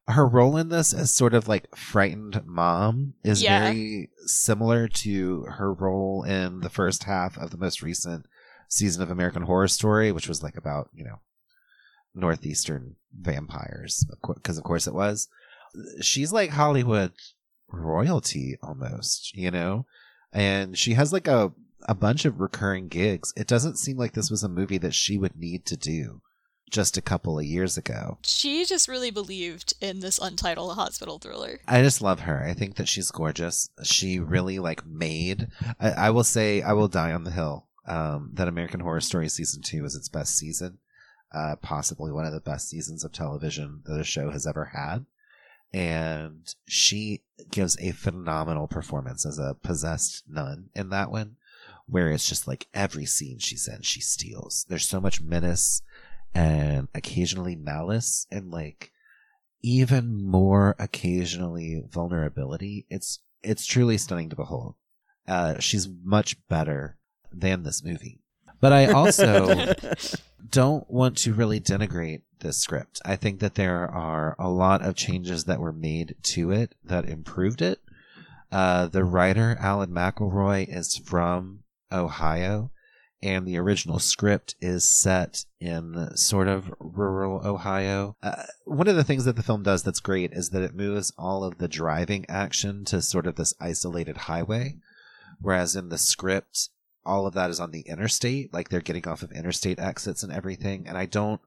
her 0.09 0.27
role 0.27 0.57
in 0.57 0.69
this 0.69 0.93
as 0.93 1.11
sort 1.11 1.33
of 1.35 1.49
like 1.49 1.75
frightened 1.77 2.43
mom 2.45 3.15
is 3.25 3.43
Yeah. 3.43 3.61
very 3.71 4.11
similar 4.27 4.87
to 4.89 5.43
her 5.43 5.73
role 5.73 6.23
in 6.25 6.61
the 6.61 6.69
first 6.71 7.05
half 7.05 7.39
of 7.39 7.51
the 7.51 7.57
most 7.57 7.81
recent 7.83 8.27
season 8.69 9.03
of 9.03 9.11
American 9.11 9.43
Horror 9.43 9.69
Story, 9.69 10.13
which 10.13 10.29
was 10.29 10.43
like 10.43 10.57
about, 10.57 10.91
you 10.95 11.05
know, 11.05 11.21
northeastern 12.15 12.97
vampires, 13.19 14.07
because 14.35 14.59
of 14.59 14.65
course 14.65 14.87
it 14.87 14.95
was. 14.95 15.29
She's 16.01 16.33
like 16.33 16.51
Hollywood 16.51 17.13
royalty 17.69 18.57
almost, 18.63 19.35
you 19.35 19.51
know? 19.51 19.87
And 20.33 20.77
she 20.79 20.95
has 20.95 21.13
like 21.13 21.27
a 21.29 21.53
a 21.87 21.95
bunch 21.95 22.25
of 22.25 22.41
recurring 22.41 22.89
gigs. 22.89 23.33
It 23.37 23.47
doesn't 23.47 23.79
seem 23.79 23.99
like 23.99 24.13
this 24.13 24.31
was 24.31 24.43
a 24.43 24.49
movie 24.49 24.79
that 24.79 24.95
she 24.95 25.19
would 25.19 25.37
need 25.37 25.67
to 25.67 25.77
do 25.77 26.23
just 26.71 26.97
a 26.97 27.03
couple 27.03 27.39
of 27.39 27.45
years 27.45 27.77
ago. 27.77 28.19
she 28.23 28.65
just 28.65 28.89
really 28.89 29.11
believed 29.11 29.75
in 29.81 30.01
this 30.01 30.19
untitled 30.19 30.75
hospital 30.75 31.19
thriller. 31.19 31.61
I 31.69 31.83
just 31.83 32.03
love 32.03 32.21
her. 32.21 32.43
I 32.45 32.53
think 32.55 32.77
that 32.77 32.89
she's 32.89 33.11
gorgeous. 33.11 33.69
She 33.83 34.19
really 34.19 34.59
like 34.59 34.85
made. 34.87 35.49
I, 35.79 35.91
I 35.91 36.11
will 36.11 36.25
say, 36.25 36.63
I 36.63 36.73
will 36.73 36.89
die 36.89 37.13
on 37.13 37.25
the 37.25 37.31
hill. 37.31 37.67
Um, 37.87 38.31
that 38.33 38.49
American 38.49 38.81
Horror 38.81 39.01
Story 39.03 39.29
season 39.29 39.61
two 39.63 39.83
was 39.83 39.95
its 39.95 40.09
best 40.09 40.37
season. 40.39 40.79
uh, 41.33 41.57
possibly 41.57 42.11
one 42.13 42.25
of 42.25 42.33
the 42.33 42.41
best 42.41 42.69
seasons 42.69 43.05
of 43.05 43.13
television 43.13 43.83
that 43.87 44.01
a 44.01 44.05
show 44.05 44.31
has 44.31 44.47
ever 44.47 44.67
had. 44.67 45.05
And 45.73 46.55
she 46.67 47.23
gives 47.51 47.77
a 47.81 47.91
phenomenal 47.91 48.69
performance 48.69 49.27
as 49.27 49.39
a 49.39 49.57
possessed 49.63 50.23
nun 50.29 50.71
in 50.75 50.91
that 50.91 51.11
one, 51.11 51.37
where 51.87 52.11
it's 52.11 52.29
just 52.29 52.47
like 52.47 52.69
every 52.73 53.05
scene 53.05 53.39
she's 53.41 53.67
in, 53.67 53.83
she 53.83 54.01
steals. 54.01 54.65
There's 54.69 54.87
so 54.87 55.01
much 55.01 55.21
menace 55.21 55.83
and 56.35 56.89
occasionally 56.95 57.57
malice 57.57 58.27
and 58.31 58.51
like 58.51 58.91
even 59.63 60.23
more 60.23 60.77
occasionally 60.79 61.83
vulnerability. 61.89 62.87
It's 62.91 63.21
it's 63.43 63.67
truly 63.67 63.99
stunning 63.99 64.31
to 64.31 64.37
behold. 64.37 64.75
Uh, 65.27 65.59
she's 65.59 65.89
much 66.03 66.37
better 66.49 66.99
than 67.33 67.63
this 67.63 67.83
movie. 67.85 68.21
But 68.61 68.73
I 68.73 68.87
also 68.87 69.75
don't 70.51 70.91
want 70.91 71.17
to 71.19 71.35
really 71.35 71.61
denigrate 71.61 72.23
this 72.41 72.59
script. 72.59 73.01
I 73.05 73.17
think 73.17 73.41
that 73.41 73.55
there 73.55 73.89
are 73.91 74.37
a 74.39 74.49
lot 74.49 74.83
of 74.83 74.97
changes 74.97 75.45
that 75.45 75.61
were 75.61 75.73
made 75.73 76.15
to 76.23 76.51
it 76.51 76.75
that 76.85 77.09
improved 77.09 77.63
it. 77.63 77.81
Uh, 78.53 78.87
the 78.87 79.05
writer, 79.05 79.57
Alan 79.59 79.91
McElroy, 79.91 80.67
is 80.69 80.97
from 80.97 81.65
Ohio, 81.91 82.71
and 83.25 83.47
the 83.47 83.57
original 83.57 83.99
script 83.99 84.55
is 84.61 84.87
set 84.87 85.47
in 85.59 86.15
sort 86.15 86.47
of 86.47 86.71
rural 86.79 87.41
Ohio. 87.45 88.17
Uh, 88.23 88.43
one 88.67 88.87
of 88.87 88.97
the 88.97 89.03
things 89.03 89.25
that 89.25 89.35
the 89.35 89.43
film 89.43 89.63
does 89.63 89.83
that's 89.83 89.99
great 89.99 90.31
is 90.33 90.51
that 90.51 90.63
it 90.63 90.75
moves 90.75 91.11
all 91.17 91.43
of 91.43 91.57
the 91.57 91.67
driving 91.67 92.27
action 92.29 92.85
to 92.85 93.01
sort 93.01 93.27
of 93.27 93.37
this 93.37 93.55
isolated 93.59 94.19
highway, 94.19 94.77
whereas 95.41 95.75
in 95.75 95.89
the 95.89 95.97
script, 95.97 96.69
all 97.07 97.27
of 97.27 97.33
that 97.33 97.49
is 97.49 97.59
on 97.59 97.71
the 97.71 97.81
interstate, 97.89 98.53
like 98.53 98.69
they're 98.69 98.81
getting 98.81 99.09
off 99.09 99.23
of 99.23 99.33
interstate 99.33 99.79
exits 99.79 100.23
and 100.23 100.33
everything. 100.33 100.87
And 100.87 100.99
I 100.99 101.07
don't 101.07 101.41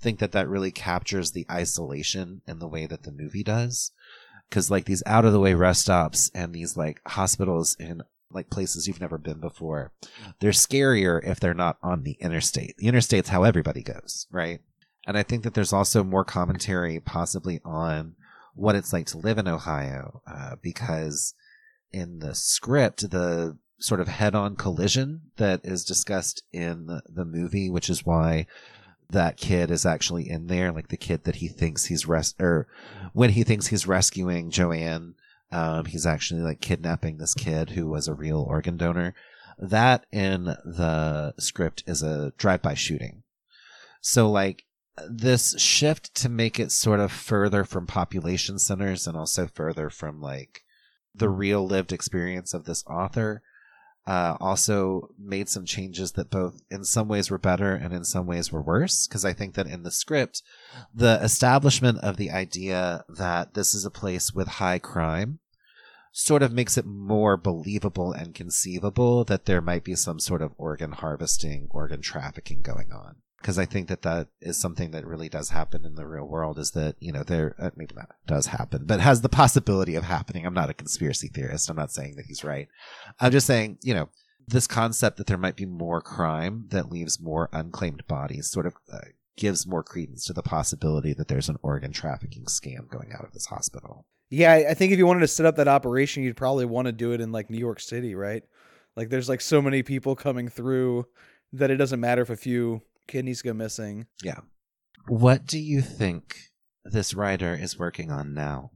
think 0.00 0.20
that 0.20 0.30
that 0.32 0.48
really 0.48 0.70
captures 0.70 1.32
the 1.32 1.46
isolation 1.50 2.42
in 2.46 2.60
the 2.60 2.68
way 2.68 2.86
that 2.86 3.02
the 3.02 3.12
movie 3.12 3.42
does. 3.42 3.90
Cause 4.52 4.70
like 4.70 4.84
these 4.84 5.02
out 5.04 5.24
of 5.24 5.32
the 5.32 5.40
way 5.40 5.54
rest 5.54 5.80
stops 5.80 6.30
and 6.32 6.54
these 6.54 6.76
like 6.76 7.00
hospitals 7.08 7.76
in 7.80 8.02
like 8.30 8.50
places 8.50 8.86
you've 8.86 9.00
never 9.00 9.18
been 9.18 9.40
before, 9.40 9.92
they're 10.40 10.50
scarier 10.50 11.20
if 11.26 11.40
they're 11.40 11.54
not 11.54 11.78
on 11.82 12.02
the 12.02 12.16
interstate. 12.20 12.76
The 12.78 12.86
interstate's 12.86 13.28
how 13.28 13.44
everybody 13.44 13.82
goes, 13.82 14.26
right? 14.30 14.60
And 15.06 15.16
I 15.16 15.22
think 15.22 15.42
that 15.44 15.54
there's 15.54 15.72
also 15.72 16.02
more 16.02 16.24
commentary 16.24 16.98
possibly 17.00 17.60
on 17.64 18.16
what 18.54 18.74
it's 18.74 18.92
like 18.92 19.06
to 19.06 19.18
live 19.18 19.38
in 19.38 19.48
Ohio, 19.48 20.22
uh, 20.26 20.56
because 20.62 21.34
in 21.92 22.20
the 22.20 22.34
script, 22.34 23.10
the 23.10 23.58
sort 23.78 24.00
of 24.00 24.08
head 24.08 24.34
on 24.34 24.56
collision 24.56 25.20
that 25.36 25.60
is 25.64 25.84
discussed 25.84 26.42
in 26.52 26.86
the, 26.86 27.24
movie, 27.24 27.68
which 27.68 27.90
is 27.90 28.06
why 28.06 28.46
that 29.10 29.36
kid 29.36 29.70
is 29.70 29.84
actually 29.84 30.28
in 30.28 30.46
there, 30.46 30.72
like 30.72 30.88
the 30.88 30.96
kid 30.96 31.24
that 31.24 31.36
he 31.36 31.48
thinks 31.48 31.86
he's 31.86 32.06
res 32.06 32.34
or 32.40 32.66
when 33.12 33.30
he 33.30 33.44
thinks 33.44 33.66
he's 33.66 33.86
rescuing 33.86 34.50
Joanne, 34.50 35.14
um, 35.52 35.84
he's 35.86 36.06
actually 36.06 36.40
like 36.40 36.60
kidnapping 36.60 37.18
this 37.18 37.34
kid 37.34 37.70
who 37.70 37.88
was 37.88 38.08
a 38.08 38.14
real 38.14 38.40
organ 38.40 38.76
donor. 38.76 39.14
That 39.58 40.06
in 40.10 40.44
the 40.44 41.34
script 41.38 41.84
is 41.86 42.02
a 42.02 42.32
drive-by 42.36 42.74
shooting. 42.74 43.22
So 44.00 44.30
like 44.30 44.64
this 45.08 45.58
shift 45.60 46.14
to 46.16 46.28
make 46.28 46.58
it 46.60 46.72
sort 46.72 47.00
of 47.00 47.12
further 47.12 47.64
from 47.64 47.86
population 47.86 48.58
centers 48.58 49.06
and 49.06 49.16
also 49.16 49.46
further 49.46 49.90
from 49.90 50.20
like 50.20 50.62
the 51.14 51.28
real 51.28 51.66
lived 51.66 51.92
experience 51.92 52.54
of 52.54 52.64
this 52.64 52.84
author 52.86 53.42
uh, 54.06 54.36
also 54.40 55.08
made 55.18 55.48
some 55.48 55.64
changes 55.64 56.12
that 56.12 56.30
both 56.30 56.60
in 56.70 56.84
some 56.84 57.08
ways 57.08 57.30
were 57.30 57.38
better 57.38 57.74
and 57.74 57.94
in 57.94 58.04
some 58.04 58.26
ways 58.26 58.52
were 58.52 58.62
worse. 58.62 59.06
Because 59.06 59.24
I 59.24 59.32
think 59.32 59.54
that 59.54 59.66
in 59.66 59.82
the 59.82 59.90
script, 59.90 60.42
the 60.94 61.18
establishment 61.22 61.98
of 61.98 62.16
the 62.16 62.30
idea 62.30 63.04
that 63.08 63.54
this 63.54 63.74
is 63.74 63.84
a 63.84 63.90
place 63.90 64.32
with 64.32 64.48
high 64.48 64.78
crime 64.78 65.38
sort 66.12 66.42
of 66.42 66.52
makes 66.52 66.76
it 66.76 66.86
more 66.86 67.36
believable 67.36 68.12
and 68.12 68.34
conceivable 68.34 69.24
that 69.24 69.46
there 69.46 69.60
might 69.60 69.82
be 69.82 69.96
some 69.96 70.20
sort 70.20 70.42
of 70.42 70.52
organ 70.58 70.92
harvesting, 70.92 71.66
organ 71.70 72.00
trafficking 72.00 72.60
going 72.62 72.92
on 72.92 73.16
because 73.44 73.58
I 73.58 73.66
think 73.66 73.88
that 73.88 74.00
that 74.02 74.28
is 74.40 74.58
something 74.58 74.92
that 74.92 75.06
really 75.06 75.28
does 75.28 75.50
happen 75.50 75.84
in 75.84 75.96
the 75.96 76.06
real 76.06 76.24
world. 76.24 76.58
Is 76.58 76.70
that 76.70 76.96
you 76.98 77.12
know 77.12 77.22
there 77.22 77.54
uh, 77.58 77.70
maybe 77.76 77.94
that 77.94 78.08
does 78.26 78.46
happen, 78.46 78.84
but 78.86 79.00
has 79.00 79.20
the 79.20 79.28
possibility 79.28 79.96
of 79.96 80.04
happening. 80.04 80.46
I'm 80.46 80.54
not 80.54 80.70
a 80.70 80.74
conspiracy 80.74 81.28
theorist. 81.28 81.68
I'm 81.68 81.76
not 81.76 81.92
saying 81.92 82.16
that 82.16 82.24
he's 82.24 82.42
right. 82.42 82.68
I'm 83.20 83.32
just 83.32 83.46
saying 83.46 83.78
you 83.82 83.92
know 83.92 84.08
this 84.48 84.66
concept 84.66 85.18
that 85.18 85.26
there 85.26 85.36
might 85.36 85.56
be 85.56 85.66
more 85.66 86.00
crime 86.00 86.68
that 86.70 86.90
leaves 86.90 87.20
more 87.20 87.50
unclaimed 87.52 88.06
bodies 88.06 88.50
sort 88.50 88.64
of 88.64 88.76
uh, 88.90 89.00
gives 89.36 89.66
more 89.66 89.82
credence 89.82 90.24
to 90.24 90.32
the 90.32 90.42
possibility 90.42 91.12
that 91.12 91.28
there's 91.28 91.50
an 91.50 91.58
organ 91.62 91.92
trafficking 91.92 92.46
scam 92.46 92.88
going 92.88 93.12
out 93.12 93.26
of 93.26 93.32
this 93.32 93.46
hospital. 93.46 94.06
Yeah, 94.30 94.52
I 94.52 94.70
I 94.70 94.74
think 94.74 94.90
if 94.90 94.98
you 94.98 95.06
wanted 95.06 95.20
to 95.20 95.28
set 95.28 95.44
up 95.44 95.56
that 95.56 95.68
operation, 95.68 96.22
you'd 96.22 96.38
probably 96.38 96.64
want 96.64 96.86
to 96.86 96.92
do 96.92 97.12
it 97.12 97.20
in 97.20 97.30
like 97.30 97.50
New 97.50 97.58
York 97.58 97.80
City, 97.80 98.14
right? 98.14 98.42
Like 98.96 99.10
there's 99.10 99.28
like 99.28 99.42
so 99.42 99.60
many 99.60 99.82
people 99.82 100.16
coming 100.16 100.48
through 100.48 101.08
that 101.52 101.70
it 101.70 101.76
doesn't 101.76 102.00
matter 102.00 102.22
if 102.22 102.30
a 102.30 102.36
few 102.36 102.80
kidneys 103.06 103.42
go 103.42 103.52
missing. 103.52 104.06
Yeah. 104.22 104.40
What 105.08 105.46
do 105.46 105.58
you 105.58 105.80
think 105.82 106.36
this 106.84 107.14
writer 107.14 107.54
is 107.54 107.78
working 107.78 108.10
on 108.10 108.34
now? 108.34 108.70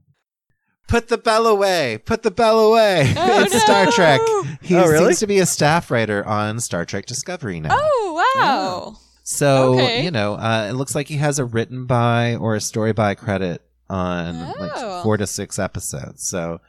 Put 0.87 1.07
the 1.07 1.17
bell 1.19 1.45
away. 1.45 1.99
Put 2.03 2.23
the 2.23 2.31
bell 2.31 2.59
away. 2.59 3.13
Oh, 3.17 3.43
it's 3.43 3.61
Star 3.61 3.85
Trek. 3.91 4.21
He 4.61 4.75
Oh, 4.75 4.87
really? 4.87 5.05
seems 5.05 5.19
to 5.19 5.27
be 5.27 5.39
a 5.39 5.45
staff 5.45 5.91
writer 5.91 6.25
on 6.25 6.59
Star 6.59 6.83
Trek 6.85 7.05
Discovery 7.05 7.59
now. 7.59 7.69
Oh 7.79 8.23
wow! 8.35 8.97
So, 9.23 9.73
Okay. 9.75 10.03
you 10.03 10.09
know, 10.09 10.33
uh, 10.35 10.67
it 10.69 10.73
looks 10.73 10.95
like 10.95 11.07
he 11.07 11.17
has 11.17 11.37
a 11.37 11.45
written 11.45 11.85
by 11.85 12.35
or 12.35 12.55
a 12.55 12.61
story 12.61 12.93
by 12.93 13.13
credit 13.13 13.61
on 13.87 14.35
Oh. 14.35 14.53
like 14.59 15.03
four 15.03 15.17
to 15.17 15.27
six 15.27 15.59
episodes. 15.59 16.27
So 16.27 16.59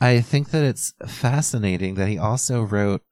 I 0.00 0.20
think 0.20 0.50
that 0.50 0.62
it's 0.62 0.92
fascinating 1.06 1.96
that 1.96 2.08
he 2.08 2.16
also 2.18 2.62
wrote 2.62 3.02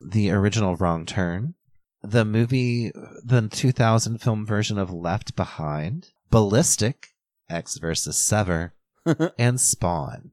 the 0.00 0.30
original 0.32 0.74
Wrong 0.76 1.06
Turn, 1.06 1.54
the 2.02 2.24
movie, 2.24 2.90
the 3.24 3.48
2000 3.50 4.18
film 4.20 4.46
version 4.46 4.78
of 4.78 4.92
Left 4.92 5.34
Behind, 5.36 6.10
Ballistic, 6.30 7.08
Ecks 7.48 7.78
versus 7.78 8.16
Sever, 8.16 8.74
and 9.38 9.60
Spawn, 9.60 10.32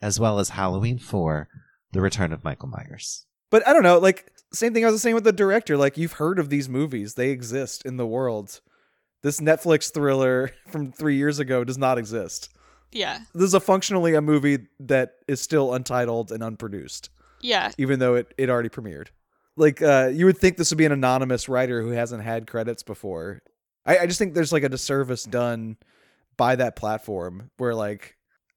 as 0.00 0.18
well 0.20 0.38
as 0.38 0.50
Halloween 0.50 0.98
4, 0.98 1.48
The 1.92 2.00
Return 2.00 2.32
of 2.32 2.44
Michael 2.44 2.68
Myers. 2.68 3.26
But 3.50 3.66
I 3.66 3.72
don't 3.72 3.82
know, 3.82 3.98
like 3.98 4.32
same 4.52 4.72
thing 4.72 4.84
I 4.84 4.90
was 4.90 5.02
saying 5.02 5.14
with 5.14 5.24
the 5.24 5.32
director. 5.32 5.76
Like 5.76 5.96
you've 5.96 6.14
heard 6.14 6.38
of 6.38 6.48
these 6.48 6.68
movies; 6.68 7.14
they 7.14 7.30
exist 7.30 7.84
in 7.84 7.96
the 7.96 8.06
world. 8.06 8.60
This 9.22 9.40
Netflix 9.40 9.92
thriller 9.92 10.50
from 10.68 10.92
three 10.92 11.16
years 11.16 11.38
ago 11.38 11.64
does 11.64 11.78
not 11.78 11.98
exist. 11.98 12.50
Yeah, 12.92 13.20
This 13.34 13.44
is 13.48 13.54
a 13.54 13.60
functionally 13.60 14.14
a 14.14 14.20
movie 14.20 14.68
that 14.78 15.14
is 15.26 15.40
still 15.40 15.74
untitled 15.74 16.30
and 16.30 16.44
unproduced, 16.44 17.10
yeah, 17.40 17.72
even 17.76 17.98
though 17.98 18.14
it, 18.14 18.32
it 18.38 18.48
already 18.48 18.68
premiered. 18.68 19.08
Like 19.56 19.82
uh, 19.82 20.10
you 20.12 20.26
would 20.26 20.38
think 20.38 20.56
this 20.56 20.70
would 20.70 20.78
be 20.78 20.84
an 20.84 20.92
anonymous 20.92 21.48
writer 21.48 21.80
who 21.82 21.90
hasn't 21.90 22.24
had 22.24 22.46
credits 22.46 22.82
before. 22.82 23.42
I, 23.86 23.98
I 23.98 24.06
just 24.06 24.18
think 24.18 24.34
there's 24.34 24.52
like 24.52 24.64
a 24.64 24.68
disservice 24.68 25.24
done 25.24 25.76
by 26.36 26.56
that 26.56 26.76
platform 26.76 27.50
where 27.56 27.74
like 27.74 28.16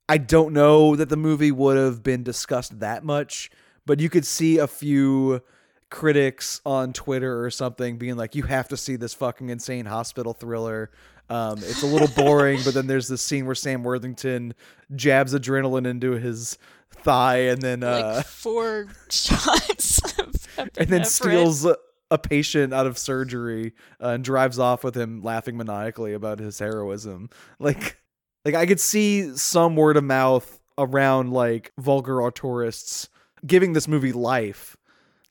I 0.09 0.17
don't 0.17 0.53
know 0.53 0.95
that 0.95 1.09
the 1.09 1.17
movie 1.17 1.51
would 1.51 1.77
have 1.77 2.01
been 2.01 2.23
discussed 2.23 2.79
that 2.79 3.03
much, 3.03 3.51
but 3.85 3.99
you 3.99 4.09
could 4.09 4.25
see 4.25 4.57
a 4.57 4.67
few 4.67 5.41
critics 5.89 6.61
on 6.65 6.93
Twitter 6.93 7.43
or 7.43 7.49
something 7.49 7.97
being 7.97 8.15
like, 8.17 8.35
"You 8.35 8.43
have 8.43 8.67
to 8.69 8.77
see 8.77 8.95
this 8.95 9.13
fucking 9.13 9.49
insane 9.49 9.85
hospital 9.85 10.33
thriller." 10.33 10.89
Um, 11.29 11.57
it's 11.59 11.83
a 11.83 11.87
little 11.87 12.07
boring, 12.07 12.61
but 12.63 12.73
then 12.73 12.87
there's 12.87 13.07
this 13.07 13.21
scene 13.21 13.45
where 13.45 13.55
Sam 13.55 13.83
Worthington 13.83 14.53
jabs 14.95 15.33
adrenaline 15.33 15.85
into 15.85 16.11
his 16.11 16.57
thigh 16.91 17.39
and 17.49 17.61
then 17.61 17.83
uh, 17.83 18.13
like 18.17 18.25
four 18.25 18.87
shots, 19.09 20.01
of 20.19 20.35
and 20.77 20.87
then 20.87 21.03
steals 21.05 21.65
a- 21.65 21.77
a 22.09 22.17
patient 22.17 22.73
out 22.73 22.87
of 22.87 22.97
surgery 22.97 23.73
uh, 24.01 24.09
and 24.09 24.23
drives 24.23 24.57
off 24.59 24.83
with 24.83 24.95
him 24.95 25.21
laughing 25.21 25.57
maniacally 25.57 26.13
about 26.13 26.39
his 26.39 26.57
heroism. 26.59 27.29
Like, 27.59 27.97
like 28.45 28.55
I 28.55 28.65
could 28.65 28.79
see 28.79 29.35
some 29.35 29.75
word 29.75 29.97
of 29.97 30.05
mouth 30.05 30.59
around 30.77 31.33
like 31.33 31.73
vulgar 31.77 32.15
auteurists 32.15 33.09
giving 33.45 33.73
this 33.73 33.87
movie 33.89 34.13
life, 34.13 34.77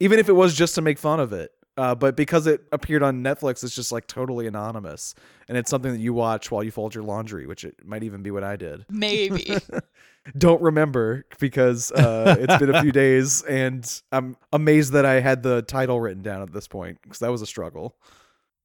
even 0.00 0.18
if 0.18 0.28
it 0.28 0.34
was 0.34 0.54
just 0.54 0.74
to 0.74 0.82
make 0.82 0.98
fun 0.98 1.20
of 1.20 1.32
it. 1.32 1.50
Uh, 1.76 1.94
but 1.94 2.16
because 2.16 2.46
it 2.46 2.62
appeared 2.72 3.02
on 3.02 3.22
Netflix, 3.22 3.62
it's 3.62 3.74
just 3.74 3.92
like 3.92 4.06
totally 4.06 4.46
anonymous, 4.46 5.14
and 5.48 5.58
it's 5.58 5.68
something 5.68 5.92
that 5.92 6.00
you 6.00 6.14
watch 6.14 6.50
while 6.50 6.62
you 6.62 6.70
fold 6.70 6.94
your 6.94 7.04
laundry, 7.04 7.46
which 7.46 7.64
it 7.64 7.74
might 7.84 8.02
even 8.02 8.22
be 8.22 8.30
what 8.30 8.42
I 8.44 8.56
did 8.56 8.86
Maybe. 8.88 9.56
don't 10.38 10.60
remember 10.62 11.24
because 11.38 11.92
uh, 11.92 12.36
it's 12.38 12.56
been 12.58 12.74
a 12.74 12.82
few 12.82 12.92
days 13.04 13.42
and 13.42 14.02
I'm 14.10 14.36
amazed 14.52 14.92
that 14.92 15.04
I 15.04 15.20
had 15.20 15.42
the 15.42 15.62
title 15.62 16.00
written 16.00 16.22
down 16.22 16.42
at 16.42 16.52
this 16.52 16.66
point 16.66 16.98
because 17.02 17.20
that 17.20 17.30
was 17.30 17.42
a 17.42 17.46
struggle. 17.46 17.96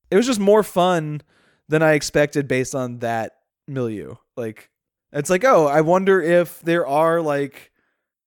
It 0.10 0.16
was 0.16 0.26
just 0.26 0.40
more 0.40 0.64
fun 0.64 1.22
than 1.68 1.82
I 1.82 1.94
expected 1.94 2.48
based 2.48 2.76
on 2.76 3.00
that 3.00 3.34
milieu. 3.68 4.16
Like, 4.36 4.70
it's 5.14 5.30
like, 5.30 5.44
oh, 5.44 5.68
I 5.68 5.82
wonder 5.82 6.22
if 6.22 6.62
there 6.62 6.88
are 6.88 7.22
like 7.22 7.72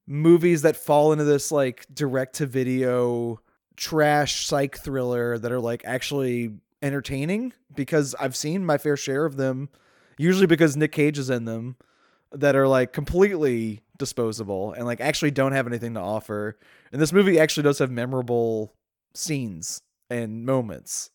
movies 0.07 0.63
that 0.63 0.77
fall 0.77 1.13
into 1.13 1.25
this 1.25 1.51
like 1.51 1.87
direct 1.93 2.37
to 2.37 2.47
video 2.47 3.41
trash 3.77 4.47
psych 4.47 4.79
thriller 4.79 5.39
that 5.39 5.53
are 5.53 5.61
like 5.61 5.83
actually 5.85 6.55
entertaining 6.83 7.53
because 7.75 8.15
I've 8.21 8.37
seen 8.37 8.65
my 8.65 8.79
fair 8.79 8.97
share 8.97 9.25
of 9.25 9.37
them, 9.37 9.69
usually 10.19 10.47
because 10.47 10.77
Nick 10.77 10.93
Cage 10.93 11.19
is 11.19 11.31
in 11.31 11.45
them, 11.45 11.77
that 12.33 12.57
are 12.57 12.69
like 12.69 12.93
completely 12.93 13.81
disposable 13.97 14.73
and 14.73 14.85
like 14.87 15.01
actually 15.01 15.31
don't 15.31 15.53
have 15.53 15.67
anything 15.67 15.95
to 15.95 16.01
offer. 16.01 16.59
And 16.93 17.01
this 17.01 17.13
movie 17.13 17.39
actually 17.39 17.63
does 17.63 17.79
have 17.79 17.91
memorable 17.91 18.75
scenes 19.15 19.83
and 20.11 20.45
moments. 20.45 21.11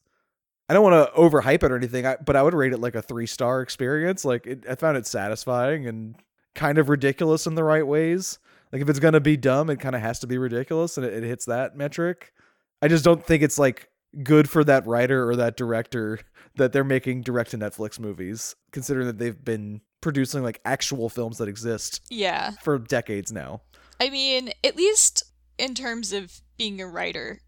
I 0.69 0.73
don't 0.73 0.83
want 0.83 1.13
to 1.13 1.19
overhype 1.19 1.63
it 1.63 1.71
or 1.71 1.77
anything, 1.77 2.05
but 2.23 2.35
I 2.35 2.43
would 2.43 2.53
rate 2.53 2.73
it 2.73 2.79
like 2.79 2.95
a 2.95 3.01
three 3.01 3.25
star 3.25 3.61
experience. 3.61 4.23
Like 4.23 4.45
it, 4.45 4.65
I 4.69 4.75
found 4.75 4.97
it 4.97 5.07
satisfying 5.07 5.87
and 5.87 6.15
kind 6.55 6.77
of 6.77 6.89
ridiculous 6.89 7.47
in 7.47 7.55
the 7.55 7.63
right 7.63 7.85
ways. 7.85 8.39
Like 8.71 8.81
if 8.81 8.89
it's 8.89 8.99
gonna 8.99 9.19
be 9.19 9.35
dumb, 9.35 9.69
it 9.69 9.79
kind 9.79 9.95
of 9.95 10.01
has 10.01 10.19
to 10.19 10.27
be 10.27 10.37
ridiculous, 10.37 10.97
and 10.97 11.05
it, 11.05 11.13
it 11.13 11.23
hits 11.23 11.45
that 11.45 11.75
metric. 11.75 12.33
I 12.81 12.87
just 12.87 13.03
don't 13.03 13.25
think 13.25 13.43
it's 13.43 13.59
like 13.59 13.89
good 14.23 14.49
for 14.49 14.63
that 14.63 14.85
writer 14.87 15.29
or 15.29 15.35
that 15.35 15.57
director 15.57 16.19
that 16.55 16.73
they're 16.73 16.83
making 16.83 17.21
direct 17.21 17.51
to 17.51 17.57
Netflix 17.57 17.99
movies, 17.99 18.55
considering 18.71 19.07
that 19.07 19.17
they've 19.19 19.43
been 19.43 19.81
producing 20.01 20.43
like 20.43 20.59
actual 20.65 21.09
films 21.09 21.37
that 21.37 21.47
exist 21.47 22.01
Yeah. 22.09 22.51
for 22.63 22.79
decades 22.79 23.31
now. 23.31 23.61
I 23.99 24.09
mean, 24.09 24.51
at 24.63 24.75
least 24.75 25.23
in 25.57 25.75
terms 25.75 26.13
of 26.13 26.41
being 26.57 26.79
a 26.81 26.87
writer, 26.87 27.41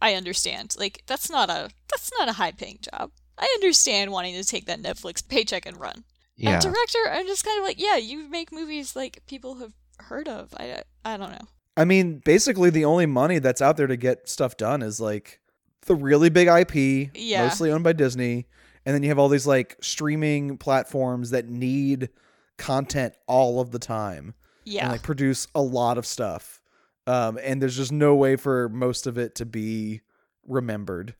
I 0.00 0.14
understand. 0.14 0.76
Like 0.78 1.02
that's 1.06 1.28
not 1.28 1.50
a 1.50 1.70
that's 1.90 2.10
not 2.18 2.28
a 2.28 2.32
high 2.34 2.52
paying 2.52 2.78
job. 2.80 3.10
I 3.36 3.48
understand 3.56 4.12
wanting 4.12 4.34
to 4.34 4.44
take 4.44 4.66
that 4.66 4.80
Netflix 4.82 5.26
paycheck 5.28 5.66
and 5.66 5.78
run. 5.78 6.04
Yeah. 6.36 6.54
And 6.54 6.62
director, 6.62 6.98
I'm 7.10 7.26
just 7.26 7.44
kind 7.44 7.58
of 7.58 7.64
like, 7.64 7.80
yeah, 7.80 7.96
you 7.96 8.28
make 8.28 8.52
movies 8.52 8.94
like 8.94 9.22
people 9.26 9.56
have 9.56 9.72
heard 9.98 10.28
of. 10.28 10.54
I 10.56 10.82
I 11.04 11.16
don't 11.16 11.32
know. 11.32 11.48
I 11.78 11.84
mean, 11.84 12.18
basically 12.24 12.70
the 12.70 12.84
only 12.84 13.06
money 13.06 13.38
that's 13.38 13.62
out 13.62 13.76
there 13.76 13.86
to 13.86 13.96
get 13.96 14.28
stuff 14.28 14.56
done 14.56 14.82
is 14.82 15.00
like 15.00 15.40
the 15.86 15.94
really 15.94 16.28
big 16.28 16.48
IP, 16.48 17.10
Yeah. 17.14 17.44
mostly 17.44 17.70
owned 17.70 17.84
by 17.84 17.92
Disney, 17.94 18.46
and 18.84 18.94
then 18.94 19.02
you 19.02 19.08
have 19.10 19.18
all 19.18 19.28
these 19.28 19.46
like 19.46 19.76
streaming 19.80 20.58
platforms 20.58 21.30
that 21.30 21.48
need 21.48 22.10
content 22.56 23.14
all 23.26 23.60
of 23.60 23.70
the 23.70 23.78
time 23.78 24.34
Yeah. 24.64 24.82
and 24.84 24.92
like 24.92 25.02
produce 25.02 25.46
a 25.54 25.62
lot 25.62 25.96
of 25.98 26.04
stuff. 26.04 26.60
Um, 27.06 27.38
and 27.42 27.62
there's 27.62 27.76
just 27.76 27.92
no 27.92 28.14
way 28.16 28.36
for 28.36 28.68
most 28.68 29.06
of 29.06 29.16
it 29.16 29.34
to 29.36 29.46
be 29.46 30.02
remembered. 30.46 31.14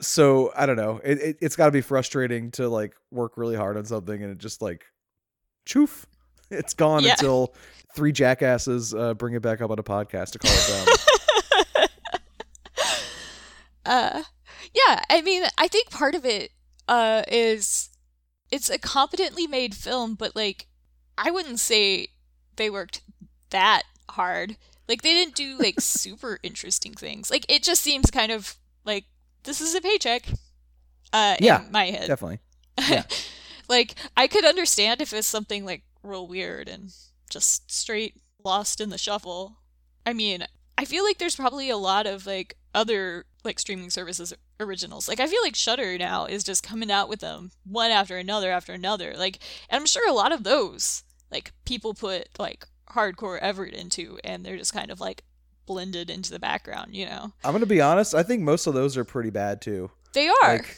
So 0.00 0.52
I 0.56 0.66
don't 0.66 0.76
know. 0.76 1.00
It, 1.04 1.18
it 1.20 1.38
it's 1.40 1.56
got 1.56 1.66
to 1.66 1.72
be 1.72 1.80
frustrating 1.82 2.50
to 2.52 2.68
like 2.68 2.94
work 3.12 3.36
really 3.36 3.54
hard 3.54 3.76
on 3.76 3.84
something 3.84 4.22
and 4.22 4.32
it 4.32 4.38
just 4.38 4.60
like, 4.60 4.86
choof, 5.66 6.04
it's 6.50 6.74
gone 6.74 7.02
Yeah. 7.04 7.12
until 7.12 7.54
three 7.94 8.12
jackasses 8.12 8.92
uh, 8.94 9.14
bring 9.14 9.34
it 9.34 9.42
back 9.42 9.60
up 9.60 9.70
on 9.70 9.78
a 9.78 9.82
podcast 9.82 10.30
to 10.32 10.38
call 10.38 10.50
it 10.52 10.68
down. 10.86 11.86
uh 13.86 14.22
yeah 14.74 15.00
i 15.10 15.20
mean 15.20 15.44
i 15.58 15.68
think 15.68 15.90
part 15.90 16.14
of 16.14 16.24
it 16.24 16.50
uh 16.88 17.22
is 17.28 17.90
it's 18.50 18.70
a 18.70 18.78
competently 18.78 19.46
made 19.46 19.74
film 19.74 20.14
but 20.14 20.34
like 20.34 20.66
i 21.18 21.30
wouldn't 21.30 21.60
say 21.60 22.08
they 22.56 22.70
worked 22.70 23.02
that 23.50 23.82
hard 24.10 24.56
like 24.88 25.02
they 25.02 25.12
didn't 25.12 25.34
do 25.34 25.58
like 25.58 25.74
super 25.80 26.38
interesting 26.42 26.94
things 26.94 27.30
like 27.30 27.44
it 27.48 27.62
just 27.62 27.82
seems 27.82 28.10
kind 28.10 28.32
of 28.32 28.56
like 28.86 29.04
this 29.44 29.60
is 29.60 29.74
a 29.74 29.80
paycheck 29.82 30.24
uh 31.12 31.36
Yeah, 31.40 31.64
in 31.66 31.70
my 31.72 31.86
head 31.90 32.06
Definitely. 32.08 32.38
yeah. 32.88 33.02
like 33.68 33.94
I 34.16 34.26
could 34.28 34.46
understand 34.46 35.02
if 35.02 35.12
it's 35.12 35.28
something 35.28 35.64
like 35.66 35.82
real 36.04 36.26
weird 36.26 36.68
and 36.68 36.92
just 37.30 37.70
straight 37.70 38.20
lost 38.44 38.80
in 38.80 38.90
the 38.90 38.98
shuffle. 38.98 39.58
I 40.06 40.12
mean, 40.12 40.46
I 40.76 40.84
feel 40.84 41.04
like 41.04 41.18
there's 41.18 41.36
probably 41.36 41.70
a 41.70 41.76
lot 41.76 42.06
of 42.06 42.26
like 42.26 42.56
other 42.74 43.24
like 43.44 43.58
streaming 43.58 43.90
services 43.90 44.32
originals. 44.60 45.08
Like 45.08 45.20
I 45.20 45.26
feel 45.26 45.42
like 45.42 45.54
Shudder 45.54 45.96
now 45.98 46.26
is 46.26 46.44
just 46.44 46.62
coming 46.62 46.90
out 46.90 47.08
with 47.08 47.20
them 47.20 47.50
one 47.64 47.90
after 47.90 48.16
another 48.16 48.50
after 48.50 48.72
another. 48.72 49.14
Like 49.16 49.38
and 49.68 49.80
I'm 49.80 49.86
sure 49.86 50.08
a 50.08 50.14
lot 50.14 50.32
of 50.32 50.44
those 50.44 51.02
like 51.30 51.52
people 51.64 51.94
put 51.94 52.28
like 52.38 52.66
hardcore 52.90 53.38
effort 53.40 53.72
into 53.72 54.18
and 54.24 54.44
they're 54.44 54.56
just 54.56 54.72
kind 54.72 54.90
of 54.90 55.00
like 55.00 55.24
blended 55.66 56.10
into 56.10 56.30
the 56.30 56.38
background, 56.38 56.94
you 56.94 57.06
know. 57.06 57.32
I'm 57.44 57.52
gonna 57.52 57.66
be 57.66 57.80
honest. 57.80 58.14
I 58.14 58.22
think 58.22 58.42
most 58.42 58.66
of 58.66 58.74
those 58.74 58.96
are 58.96 59.04
pretty 59.04 59.30
bad 59.30 59.60
too. 59.60 59.90
They 60.12 60.28
are. 60.28 60.34
Like, 60.42 60.76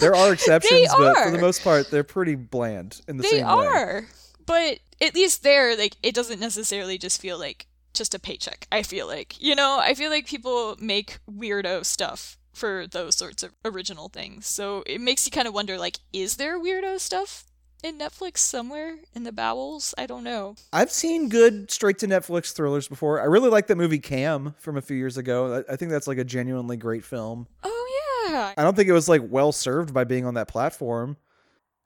there 0.00 0.14
are 0.14 0.32
exceptions, 0.32 0.88
but 0.96 1.16
for 1.16 1.30
the 1.30 1.40
most 1.40 1.64
part, 1.64 1.90
they're 1.90 2.04
pretty 2.04 2.36
bland 2.36 3.00
in 3.08 3.16
the 3.16 3.22
they 3.22 3.30
same 3.30 3.46
way. 3.46 3.64
They 3.64 3.68
are 3.68 4.06
but 4.46 4.78
at 5.00 5.14
least 5.14 5.42
there 5.42 5.76
like 5.76 5.96
it 6.02 6.14
doesn't 6.14 6.40
necessarily 6.40 6.96
just 6.98 7.20
feel 7.20 7.38
like 7.38 7.66
just 7.92 8.14
a 8.14 8.18
paycheck 8.18 8.66
i 8.70 8.82
feel 8.82 9.06
like 9.06 9.40
you 9.40 9.54
know 9.54 9.78
i 9.80 9.94
feel 9.94 10.10
like 10.10 10.26
people 10.26 10.76
make 10.80 11.18
weirdo 11.30 11.84
stuff 11.84 12.38
for 12.52 12.86
those 12.86 13.16
sorts 13.16 13.42
of 13.42 13.52
original 13.64 14.08
things 14.08 14.46
so 14.46 14.82
it 14.86 15.00
makes 15.00 15.26
you 15.26 15.30
kind 15.30 15.48
of 15.48 15.54
wonder 15.54 15.78
like 15.78 15.98
is 16.12 16.36
there 16.36 16.58
weirdo 16.58 16.98
stuff 16.98 17.44
in 17.82 17.98
netflix 17.98 18.38
somewhere 18.38 18.96
in 19.14 19.24
the 19.24 19.32
bowels 19.32 19.94
i 19.98 20.06
don't 20.06 20.24
know 20.24 20.54
I've 20.72 20.90
seen 20.90 21.28
good 21.28 21.70
straight 21.70 21.98
to 21.98 22.06
Netflix 22.06 22.52
thrillers 22.52 22.88
before. 22.88 23.20
I 23.20 23.24
really 23.24 23.50
like 23.50 23.66
that 23.68 23.76
movie 23.76 23.98
Cam 23.98 24.54
from 24.58 24.76
a 24.76 24.82
few 24.82 24.96
years 24.96 25.16
ago. 25.16 25.62
I 25.68 25.72
I 25.72 25.76
think 25.76 25.90
that's 25.90 26.06
like 26.06 26.18
a 26.18 26.24
genuinely 26.24 26.76
great 26.76 27.04
film. 27.04 27.46
oh 27.62 28.26
yeah 28.28 28.52
I 28.56 28.62
don't 28.62 28.74
think 28.74 28.88
it 28.88 28.92
was 28.92 29.08
like 29.08 29.22
well 29.24 29.52
served 29.52 29.94
by 29.94 30.04
being 30.04 30.24
on 30.26 30.34
that 30.34 30.48
platform. 30.48 31.16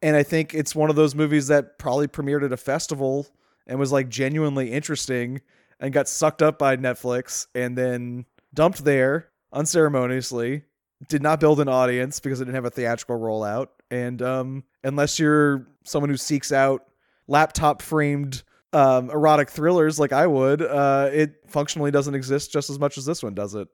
And 0.02 0.16
I 0.16 0.22
think 0.22 0.54
it's 0.54 0.74
one 0.74 0.90
of 0.90 0.96
those 0.96 1.14
movies 1.14 1.48
that 1.48 1.78
probably 1.78 2.08
premiered 2.08 2.44
at 2.44 2.52
a 2.52 2.56
festival 2.56 3.26
and 3.66 3.78
was 3.78 3.92
like 3.92 4.08
genuinely 4.08 4.72
interesting 4.72 5.40
and 5.78 5.92
got 5.92 6.08
sucked 6.08 6.42
up 6.42 6.58
by 6.58 6.76
Netflix 6.76 7.46
and 7.54 7.76
then 7.76 8.24
dumped 8.54 8.84
there 8.84 9.30
unceremoniously. 9.52 10.64
Did 11.08 11.22
not 11.22 11.40
build 11.40 11.60
an 11.60 11.68
audience 11.68 12.20
because 12.20 12.40
it 12.40 12.44
didn't 12.44 12.56
have 12.56 12.66
a 12.66 12.70
theatrical 12.70 13.18
rollout. 13.18 13.68
And 13.90 14.20
um, 14.20 14.64
unless 14.84 15.18
you're 15.18 15.66
someone 15.84 16.10
who 16.10 16.16
seeks 16.16 16.52
out 16.52 16.86
laptop 17.26 17.80
framed 17.80 18.42
um, 18.72 19.10
erotic 19.10 19.50
thrillers 19.50 19.98
like 19.98 20.12
I 20.12 20.26
would, 20.26 20.60
uh, 20.62 21.08
it 21.12 21.36
functionally 21.46 21.90
doesn't 21.90 22.14
exist 22.14 22.52
just 22.52 22.70
as 22.70 22.78
much 22.78 22.98
as 22.98 23.04
this 23.04 23.22
one 23.22 23.34
does 23.34 23.54
it. 23.54 23.68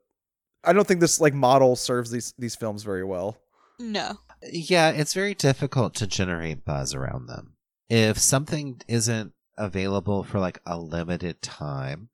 I 0.62 0.72
don't 0.72 0.86
think 0.86 1.00
this 1.00 1.20
like 1.20 1.34
model 1.34 1.76
serves 1.76 2.10
these 2.10 2.34
these 2.38 2.56
films 2.56 2.82
very 2.82 3.04
well. 3.04 3.36
no 3.78 4.18
Yeah, 4.52 4.90
it's 4.90 5.14
very 5.14 5.34
difficult 5.34 5.94
to 5.96 6.06
generate 6.06 6.64
buzz 6.64 6.94
around 6.94 7.26
them. 7.26 7.54
If 7.88 8.18
something 8.18 8.80
isn't 8.88 9.32
available 9.56 10.24
for 10.24 10.38
like 10.38 10.60
a 10.66 10.78
limited 10.78 11.42
time 11.42 12.08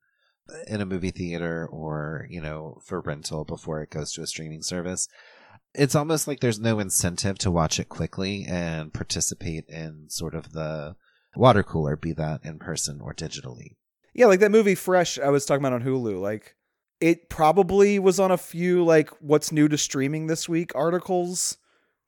in 0.67 0.81
a 0.81 0.85
movie 0.85 1.11
theater 1.11 1.67
or, 1.67 2.27
you 2.29 2.41
know, 2.41 2.79
for 2.85 3.01
rental 3.01 3.45
before 3.45 3.81
it 3.81 3.89
goes 3.89 4.13
to 4.13 4.21
a 4.21 4.27
streaming 4.27 4.61
service, 4.61 5.07
it's 5.73 5.95
almost 5.95 6.27
like 6.27 6.39
there's 6.39 6.59
no 6.59 6.79
incentive 6.79 7.37
to 7.39 7.51
watch 7.51 7.79
it 7.79 7.89
quickly 7.89 8.45
and 8.47 8.93
participate 8.93 9.65
in 9.67 10.05
sort 10.09 10.35
of 10.35 10.53
the 10.53 10.95
water 11.35 11.63
cooler, 11.63 11.95
be 11.95 12.13
that 12.13 12.41
in 12.43 12.59
person 12.59 12.99
or 13.01 13.13
digitally. 13.13 13.75
Yeah, 14.13 14.27
like 14.27 14.39
that 14.41 14.51
movie 14.51 14.75
Fresh 14.75 15.17
I 15.17 15.29
was 15.29 15.45
talking 15.45 15.65
about 15.65 15.81
on 15.81 15.87
Hulu. 15.87 16.21
Like 16.21 16.55
it 16.99 17.29
probably 17.29 17.97
was 17.97 18.19
on 18.19 18.31
a 18.31 18.37
few 18.37 18.83
like 18.85 19.09
what's 19.19 19.51
new 19.51 19.67
to 19.67 19.77
streaming 19.77 20.27
this 20.27 20.47
week 20.47 20.71
articles 20.75 21.57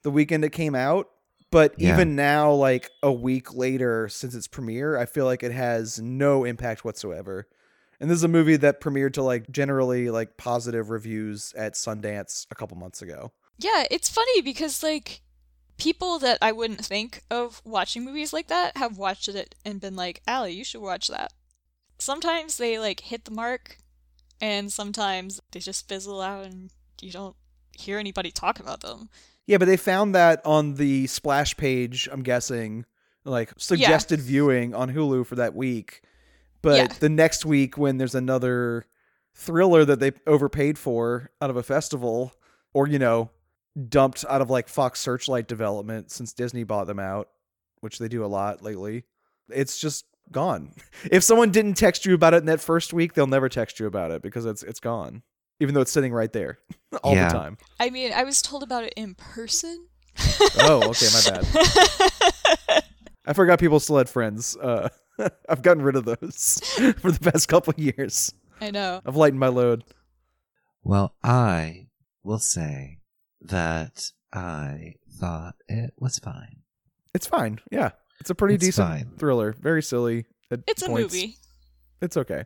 the 0.05 0.11
weekend 0.11 0.45
it 0.45 0.51
came 0.51 0.75
out. 0.75 1.09
But 1.51 1.73
Yeah. 1.77 1.93
even 1.93 2.15
now, 2.15 2.51
like 2.51 2.89
a 3.01 3.11
week 3.11 3.53
later 3.53 4.07
since 4.07 4.35
its 4.35 4.47
premiere, 4.47 4.97
I 4.97 5.05
feel 5.05 5.25
like 5.25 5.41
it 5.43 5.51
has 5.51 5.99
no 5.99 6.43
impact 6.43 6.85
whatsoever. 6.85 7.47
And 7.99 8.09
this 8.09 8.17
is 8.17 8.23
a 8.23 8.27
movie 8.27 8.57
that 8.57 8.81
premiered 8.81 9.13
to 9.13 9.23
like 9.23 9.49
generally 9.51 10.09
like 10.09 10.37
positive 10.37 10.89
reviews 10.89 11.53
at 11.57 11.73
Sundance 11.73 12.45
a 12.51 12.55
couple 12.55 12.77
months 12.77 13.01
ago. 13.01 13.31
Yeah, 13.57 13.85
it's 13.89 14.09
funny 14.09 14.41
because 14.41 14.83
like 14.83 15.21
people 15.77 16.19
that 16.19 16.37
I 16.41 16.51
wouldn't 16.51 16.85
think 16.85 17.23
of 17.31 17.61
watching 17.65 18.03
movies 18.05 18.31
like 18.33 18.47
that 18.47 18.77
have 18.77 18.97
watched 18.97 19.27
it 19.29 19.55
and 19.65 19.79
been 19.81 19.95
like, 19.95 20.21
"Alli, 20.27 20.53
you 20.53 20.63
should 20.63 20.81
watch 20.81 21.07
that." 21.07 21.33
Sometimes 21.97 22.57
they 22.57 22.77
like 22.77 22.99
hit 22.99 23.25
the 23.25 23.31
mark 23.31 23.77
and 24.41 24.71
sometimes 24.71 25.39
they 25.51 25.59
just 25.61 25.87
fizzle 25.87 26.21
out 26.21 26.45
and 26.45 26.71
you 27.01 27.11
don't 27.11 27.35
hear 27.71 27.97
anybody 27.97 28.31
talk 28.31 28.59
about 28.59 28.81
them. 28.81 29.09
Yeah, 29.47 29.57
but 29.57 29.65
they 29.65 29.77
found 29.77 30.15
that 30.15 30.41
on 30.45 30.75
the 30.75 31.07
splash 31.07 31.55
page, 31.57 32.07
I'm 32.11 32.23
guessing, 32.23 32.85
like 33.23 33.51
suggested 33.57 34.19
viewing 34.19 34.73
on 34.73 34.91
Hulu 34.93 35.25
for 35.25 35.35
that 35.35 35.53
week. 35.55 36.01
But 36.61 36.77
Yeah. 36.77 36.87
the 36.99 37.09
next 37.09 37.45
week, 37.45 37.77
when 37.77 37.97
there's 37.97 38.15
another 38.15 38.85
thriller 39.35 39.85
that 39.85 39.99
they 39.99 40.13
overpaid 40.25 40.77
for 40.79 41.29
out 41.41 41.49
of 41.49 41.57
a 41.57 41.63
festival, 41.63 42.33
or, 42.73 42.87
you 42.87 42.97
know, 42.99 43.29
dumped 43.89 44.23
out 44.29 44.41
of 44.41 44.49
like 44.49 44.67
Fox 44.69 44.99
Searchlight 44.99 45.47
development 45.47 46.09
since 46.09 46.33
Disney 46.33 46.63
bought 46.63 46.87
them 46.87 46.99
out, 46.99 47.29
which 47.81 47.99
they 47.99 48.07
do 48.07 48.23
a 48.23 48.27
lot 48.27 48.61
lately, 48.63 49.03
it's 49.49 49.77
just 49.79 50.05
gone. 50.31 50.71
If 51.11 51.23
someone 51.23 51.51
didn't 51.51 51.75
text 51.75 52.05
you 52.05 52.15
about 52.15 52.33
it 52.33 52.37
in 52.37 52.45
that 52.45 52.61
first 52.61 52.93
week, 52.93 53.13
they'll 53.13 53.27
never 53.27 53.47
text 53.49 53.79
you 53.79 53.85
about 53.85 54.09
it 54.11 54.21
because 54.23 54.45
it's 54.45 54.63
it's 54.63 54.79
gone. 54.79 55.21
Even 55.59 55.73
though 55.75 55.81
it's 55.81 55.91
sitting 55.91 56.11
right 56.13 56.31
there 56.33 56.57
all 57.03 57.13
Yeah. 57.15 57.29
the 57.29 57.37
time. 57.37 57.57
I 57.79 57.89
mean, 57.89 58.11
I 58.13 58.23
was 58.23 58.41
told 58.41 58.63
about 58.63 58.83
it 58.83 58.93
in 58.97 59.15
person. 59.15 59.87
Oh, 60.59 60.89
okay, 60.89 61.07
my 61.13 61.21
bad. 61.29 62.83
I 63.25 63.33
forgot 63.33 63.59
people 63.59 63.79
still 63.79 63.97
had 63.97 64.09
friends. 64.09 64.55
Uh, 64.57 64.89
I've 65.49 65.61
gotten 65.61 65.81
rid 65.83 65.95
of 65.95 66.05
those 66.05 66.61
for 66.99 67.11
the 67.11 67.19
past 67.31 67.47
couple 67.47 67.71
of 67.71 67.79
years. 67.79 68.33
I 68.61 68.71
know. 68.71 69.01
I've 69.05 69.15
lightened 69.15 69.39
my 69.39 69.47
load. 69.47 69.83
Well, 70.83 71.15
I 71.23 71.87
will 72.23 72.39
say 72.39 72.99
that 73.41 74.11
I 74.31 74.95
thought 75.19 75.55
it 75.67 75.93
was 75.97 76.19
fine. 76.19 76.57
It's 77.13 77.25
fine. 77.27 77.59
Yeah, 77.71 77.91
it's 78.19 78.29
a 78.29 78.35
pretty 78.35 78.55
It's 78.55 78.65
decent 78.65 78.87
fine. 78.87 79.11
thriller. 79.17 79.53
Very 79.53 79.81
silly. 79.81 80.25
At 80.51 80.61
It's 80.67 80.83
a 80.83 80.89
movie. 80.89 81.37
It's 82.01 82.17
okay. 82.17 82.43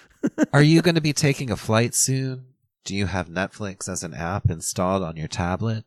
Are 0.52 0.62
you 0.62 0.82
going 0.82 0.94
to 0.94 1.00
be 1.00 1.12
taking 1.12 1.50
a 1.50 1.56
flight 1.56 1.94
soon? 1.94 2.46
Do 2.84 2.96
you 2.96 3.06
have 3.06 3.28
Netflix 3.28 3.88
as 3.88 4.02
an 4.02 4.14
app 4.14 4.50
installed 4.50 5.02
on 5.02 5.16
your 5.16 5.28
tablet? 5.28 5.84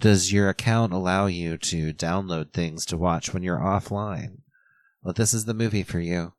Does 0.00 0.32
your 0.32 0.48
account 0.48 0.92
allow 0.92 1.26
you 1.26 1.56
to 1.58 1.92
download 1.92 2.52
things 2.52 2.84
to 2.86 2.96
watch 2.96 3.32
when 3.32 3.42
you're 3.42 3.58
offline? 3.58 4.38
Well, 5.02 5.14
this 5.14 5.34
is 5.34 5.44
the 5.44 5.54
movie 5.54 5.82
for 5.82 6.00
you. 6.00 6.32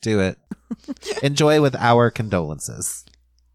Do 0.00 0.20
it. 0.20 0.38
Enjoy 1.22 1.60
with 1.60 1.76
our 1.76 2.10
condolences. 2.10 3.04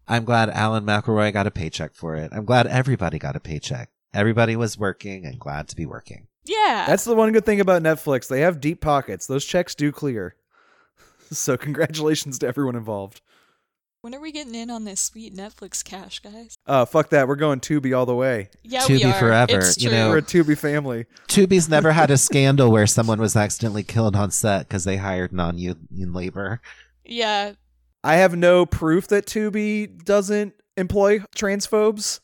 I'm 0.08 0.24
glad 0.24 0.50
Alan 0.50 0.84
McElroy 0.84 1.32
got 1.32 1.46
a 1.46 1.50
paycheck 1.50 1.94
for 1.94 2.16
it. 2.16 2.30
I'm 2.32 2.44
glad 2.44 2.66
everybody 2.66 3.18
got 3.18 3.36
a 3.36 3.40
paycheck. 3.40 3.90
Everybody 4.14 4.56
was 4.56 4.78
working 4.78 5.24
and 5.24 5.38
glad 5.38 5.68
to 5.68 5.76
be 5.76 5.86
working. 5.86 6.26
Yeah. 6.44 6.84
That's 6.86 7.04
the 7.04 7.14
one 7.14 7.32
good 7.32 7.46
thing 7.46 7.60
about 7.60 7.82
Netflix. 7.82 8.28
They 8.28 8.40
have 8.40 8.60
deep 8.60 8.80
pockets. 8.80 9.26
Those 9.26 9.44
checks 9.44 9.74
do 9.74 9.92
clear. 9.92 10.36
So 11.38 11.56
congratulations 11.56 12.38
to 12.40 12.46
everyone 12.46 12.76
involved. 12.76 13.20
when 14.02 14.14
are 14.14 14.20
we 14.20 14.32
getting 14.32 14.54
in 14.54 14.68
on 14.70 14.84
this 14.84 15.00
sweet 15.00 15.34
Netflix 15.34 15.84
cash, 15.84 16.18
guys? 16.20 16.56
Uh, 16.66 16.84
fuck 16.84 17.10
that. 17.10 17.28
We're 17.28 17.36
going 17.36 17.60
Tubi 17.60 17.96
all 17.96 18.04
the 18.06 18.14
way. 18.14 18.50
Yeah, 18.64 18.84
we 18.88 19.00
Tubi 19.00 19.12
are. 19.12 19.18
forever, 19.18 19.58
It's 19.58 19.80
you 19.82 19.88
true. 19.90 19.98
know. 19.98 20.10
We're 20.10 20.18
a 20.18 20.22
Tubi 20.22 20.58
family. 20.58 21.06
Tubi's 21.28 21.68
never 21.68 21.92
had 21.92 22.10
a 22.10 22.16
scandal 22.28 22.70
where 22.72 22.86
someone 22.86 23.20
was 23.20 23.36
accidentally 23.36 23.84
killed 23.84 24.16
on 24.16 24.30
set 24.32 24.66
because 24.68 24.84
they 24.84 24.96
hired 24.96 25.32
non-union 25.32 26.12
labor. 26.12 26.60
Yeah, 27.04 27.52
I 28.04 28.16
have 28.16 28.34
no 28.36 28.66
proof 28.66 29.06
that 29.08 29.26
Tubi 29.26 30.04
doesn't 30.04 30.54
employ 30.76 31.20
transphobes, 31.36 32.18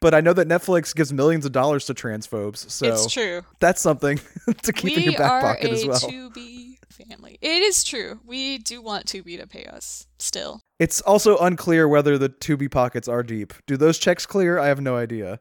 but 0.00 0.14
I 0.14 0.20
know 0.20 0.32
that 0.32 0.48
Netflix 0.48 0.94
gives 0.94 1.12
millions 1.12 1.44
of 1.44 1.52
dollars 1.52 1.86
to 1.86 1.94
transphobes. 1.94 2.70
So 2.70 2.86
it's 2.86 3.12
true. 3.12 3.42
that's 3.60 3.80
something 3.80 4.20
to 4.62 4.72
keep 4.72 4.96
in 4.96 5.04
your 5.04 5.12
back 5.14 5.30
are 5.30 5.40
pocket 5.40 5.70
a 5.70 5.72
as 5.72 5.86
well. 5.86 5.98
Tubi 6.00 6.76
family. 6.90 7.38
It 7.40 7.62
is 7.62 7.84
true. 7.84 8.20
We 8.26 8.58
do 8.58 8.82
want 8.82 9.06
Tubi 9.06 9.38
to 9.38 9.46
pay 9.46 9.64
us 9.64 10.06
still. 10.18 10.60
It's 10.78 11.00
also 11.00 11.38
unclear 11.38 11.88
whether 11.88 12.18
the 12.18 12.28
Tubi 12.28 12.70
pockets 12.70 13.08
are 13.08 13.22
deep. 13.22 13.54
Do 13.66 13.76
those 13.76 13.98
checks 13.98 14.26
clear? 14.26 14.58
I 14.58 14.66
have 14.66 14.80
no 14.80 14.96
idea. 14.96 15.40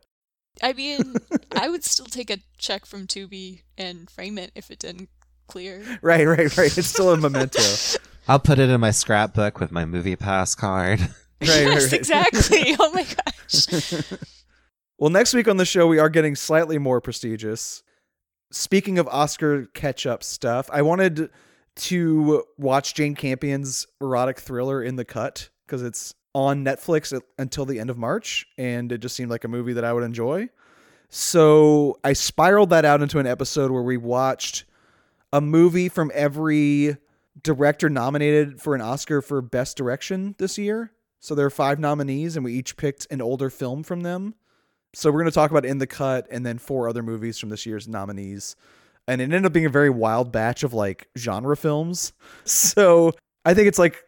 I 0.62 0.74
mean, 0.74 1.16
I 1.56 1.70
would 1.70 1.84
still 1.84 2.06
take 2.06 2.30
a 2.30 2.38
check 2.58 2.86
from 2.86 3.08
Tubi 3.08 3.62
and 3.78 4.10
frame 4.10 4.38
it 4.38 4.52
if 4.56 4.72
it 4.72 4.80
didn't 4.80 5.10
clear. 5.48 5.84
Right, 6.02 6.26
right, 6.26 6.56
right. 6.58 6.78
It's 6.78 6.88
still 6.88 7.12
a 7.12 7.18
memento. 7.18 7.62
I'll 8.28 8.40
put 8.40 8.60
it 8.60 8.70
in 8.70 8.82
my 8.82 8.92
scrapbook 8.92 9.60
with 9.60 9.72
my 9.72 9.86
MoviePass 9.86 10.58
card. 10.58 11.00
Right, 11.00 11.10
right, 11.42 11.68
yes, 11.68 11.84
right. 11.84 11.94
exactly. 11.94 12.76
Oh 12.80 12.92
my 12.94 13.04
gosh. 13.04 14.18
Well, 14.99 15.11
next 15.11 15.36
week 15.36 15.48
on 15.48 15.57
the 15.57 15.65
show, 15.65 15.86
we 15.86 15.99
are 15.99 16.10
getting 16.10 16.36
slightly 16.36 16.80
more 16.80 16.99
prestigious. 16.99 17.84
Speaking 18.52 18.98
of 18.98 19.07
Oscar 19.10 19.68
catch 19.68 20.07
up 20.07 20.24
stuff, 20.24 20.72
I 20.74 20.82
wanted 20.82 21.30
to 21.76 22.44
watch 22.57 22.95
Jane 22.95 23.14
Campion's 23.14 23.86
erotic 24.02 24.40
thriller 24.40 24.82
In 24.82 24.95
the 24.95 25.06
Cut 25.06 25.49
because 25.68 25.84
it's 25.84 26.15
on 26.34 26.65
Netflix 26.65 27.19
until 27.38 27.65
the 27.65 27.80
end 27.80 27.91
of 27.91 27.98
March, 27.99 28.48
and 28.57 28.91
it 28.91 28.98
just 28.98 29.15
seemed 29.15 29.30
like 29.30 29.44
a 29.44 29.48
movie 29.48 29.74
that 29.74 29.84
I 29.84 29.94
would 29.94 30.03
enjoy. 30.03 30.49
So 31.10 31.99
I 32.03 32.14
spiraled 32.14 32.72
that 32.72 32.84
out 32.84 33.03
into 33.03 33.19
an 33.19 33.28
episode 33.28 33.69
where 33.69 33.84
we 33.84 33.98
watched 33.98 34.65
a 35.32 35.41
movie 35.41 35.90
from 35.90 36.11
every 36.15 36.98
director 37.44 37.88
nominated 37.88 38.60
for 38.60 38.74
an 38.74 38.82
Oscar 38.82 39.22
for 39.22 39.44
Best 39.44 39.78
Direction 39.78 40.34
this 40.40 40.57
year. 40.57 40.91
So 41.19 41.36
there 41.36 41.45
are 41.45 41.52
five 41.52 41.78
nominees, 41.78 42.36
and 42.36 42.44
we 42.44 42.53
each 42.53 42.78
picked 42.78 43.06
an 43.11 43.22
older 43.22 43.52
film 43.52 43.84
from 43.84 44.02
them. 44.02 44.34
So 44.94 45.12
we're 45.12 45.20
going 45.20 45.32
to 45.32 45.36
talk 45.36 45.52
about 45.52 45.66
In 45.66 45.78
the 45.78 45.88
Cut 45.88 46.28
and 46.32 46.46
then 46.46 46.58
four 46.58 46.90
other 46.90 47.04
movies 47.04 47.38
from 47.38 47.50
this 47.50 47.66
year's 47.66 47.88
nominees. 47.88 48.56
And 49.08 49.22
it 49.22 49.26
ended 49.26 49.46
up 49.46 49.54
being 49.54 49.66
a 49.66 49.70
very 49.70 49.90
wild 49.90 50.32
batch 50.32 50.64
of 50.64 50.74
like 50.74 51.08
genre 51.18 51.56
films. 51.56 52.14
So 52.46 53.14
I 53.46 53.54
think 53.54 53.68
it's 53.68 53.80
like 53.80 54.04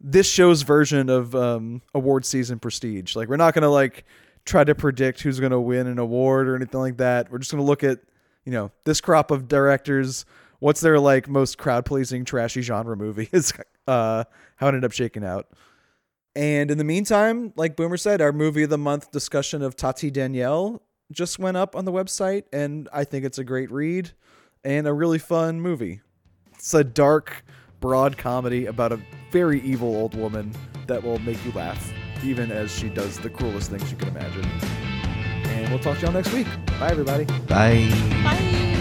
this 0.00 0.28
show's 0.28 0.62
version 0.62 1.08
of 1.08 1.34
um, 1.34 1.82
award 1.94 2.24
season 2.24 2.58
prestige. 2.58 3.14
Like 3.14 3.28
we're 3.28 3.36
not 3.36 3.54
going 3.54 3.62
to 3.62 3.68
like 3.68 4.04
try 4.44 4.64
to 4.64 4.74
predict 4.74 5.20
who's 5.22 5.38
going 5.38 5.52
to 5.52 5.60
win 5.60 5.86
an 5.86 5.98
award 5.98 6.48
or 6.48 6.56
anything 6.56 6.80
like 6.80 6.96
that. 6.96 7.30
We're 7.30 7.38
just 7.38 7.50
going 7.50 7.62
to 7.62 7.66
look 7.66 7.84
at, 7.84 8.00
you 8.44 8.52
know, 8.52 8.72
this 8.84 9.00
crop 9.00 9.30
of 9.30 9.48
directors. 9.48 10.24
What's 10.58 10.80
their 10.80 10.98
like 10.98 11.28
most 11.28 11.58
crowd 11.58 11.84
pleasing 11.84 12.24
trashy 12.24 12.62
genre 12.62 12.96
movie 12.96 13.28
is 13.32 13.52
uh, 13.86 14.24
how 14.56 14.66
it 14.66 14.70
ended 14.70 14.84
up 14.84 14.92
shaking 14.92 15.24
out. 15.24 15.48
And 16.34 16.70
in 16.70 16.78
the 16.78 16.84
meantime, 16.84 17.52
like 17.56 17.76
Boomer 17.76 17.96
said, 17.96 18.20
our 18.20 18.32
movie 18.32 18.62
of 18.62 18.70
the 18.70 18.78
month 18.78 19.10
discussion 19.10 19.62
of 19.62 19.76
Tatie 19.76 20.10
Danielle 20.10 20.82
just 21.10 21.38
went 21.38 21.56
up 21.56 21.76
on 21.76 21.84
the 21.84 21.92
website, 21.92 22.44
and 22.52 22.88
I 22.92 23.04
think 23.04 23.24
it's 23.24 23.38
a 23.38 23.44
great 23.44 23.70
read 23.70 24.12
and 24.64 24.86
a 24.86 24.92
really 24.92 25.18
fun 25.18 25.60
movie. 25.60 26.00
It's 26.54 26.72
a 26.72 26.84
dark, 26.84 27.44
broad 27.80 28.16
comedy 28.16 28.66
about 28.66 28.92
a 28.92 29.00
very 29.30 29.60
evil 29.60 29.94
old 29.94 30.14
woman 30.14 30.54
that 30.86 31.02
will 31.02 31.18
make 31.18 31.44
you 31.44 31.52
laugh, 31.52 31.92
even 32.24 32.50
as 32.50 32.74
she 32.74 32.88
does 32.88 33.18
the 33.18 33.28
cruelest 33.28 33.70
things 33.70 33.90
you 33.90 33.98
can 33.98 34.08
imagine. 34.08 34.44
And 35.50 35.68
we'll 35.68 35.80
talk 35.80 35.98
to 35.98 36.06
y'all 36.06 36.12
next 36.12 36.32
week. 36.32 36.46
Bye, 36.78 36.88
everybody. 36.90 37.24
Bye. 37.24 37.90
Bye. 38.24 38.71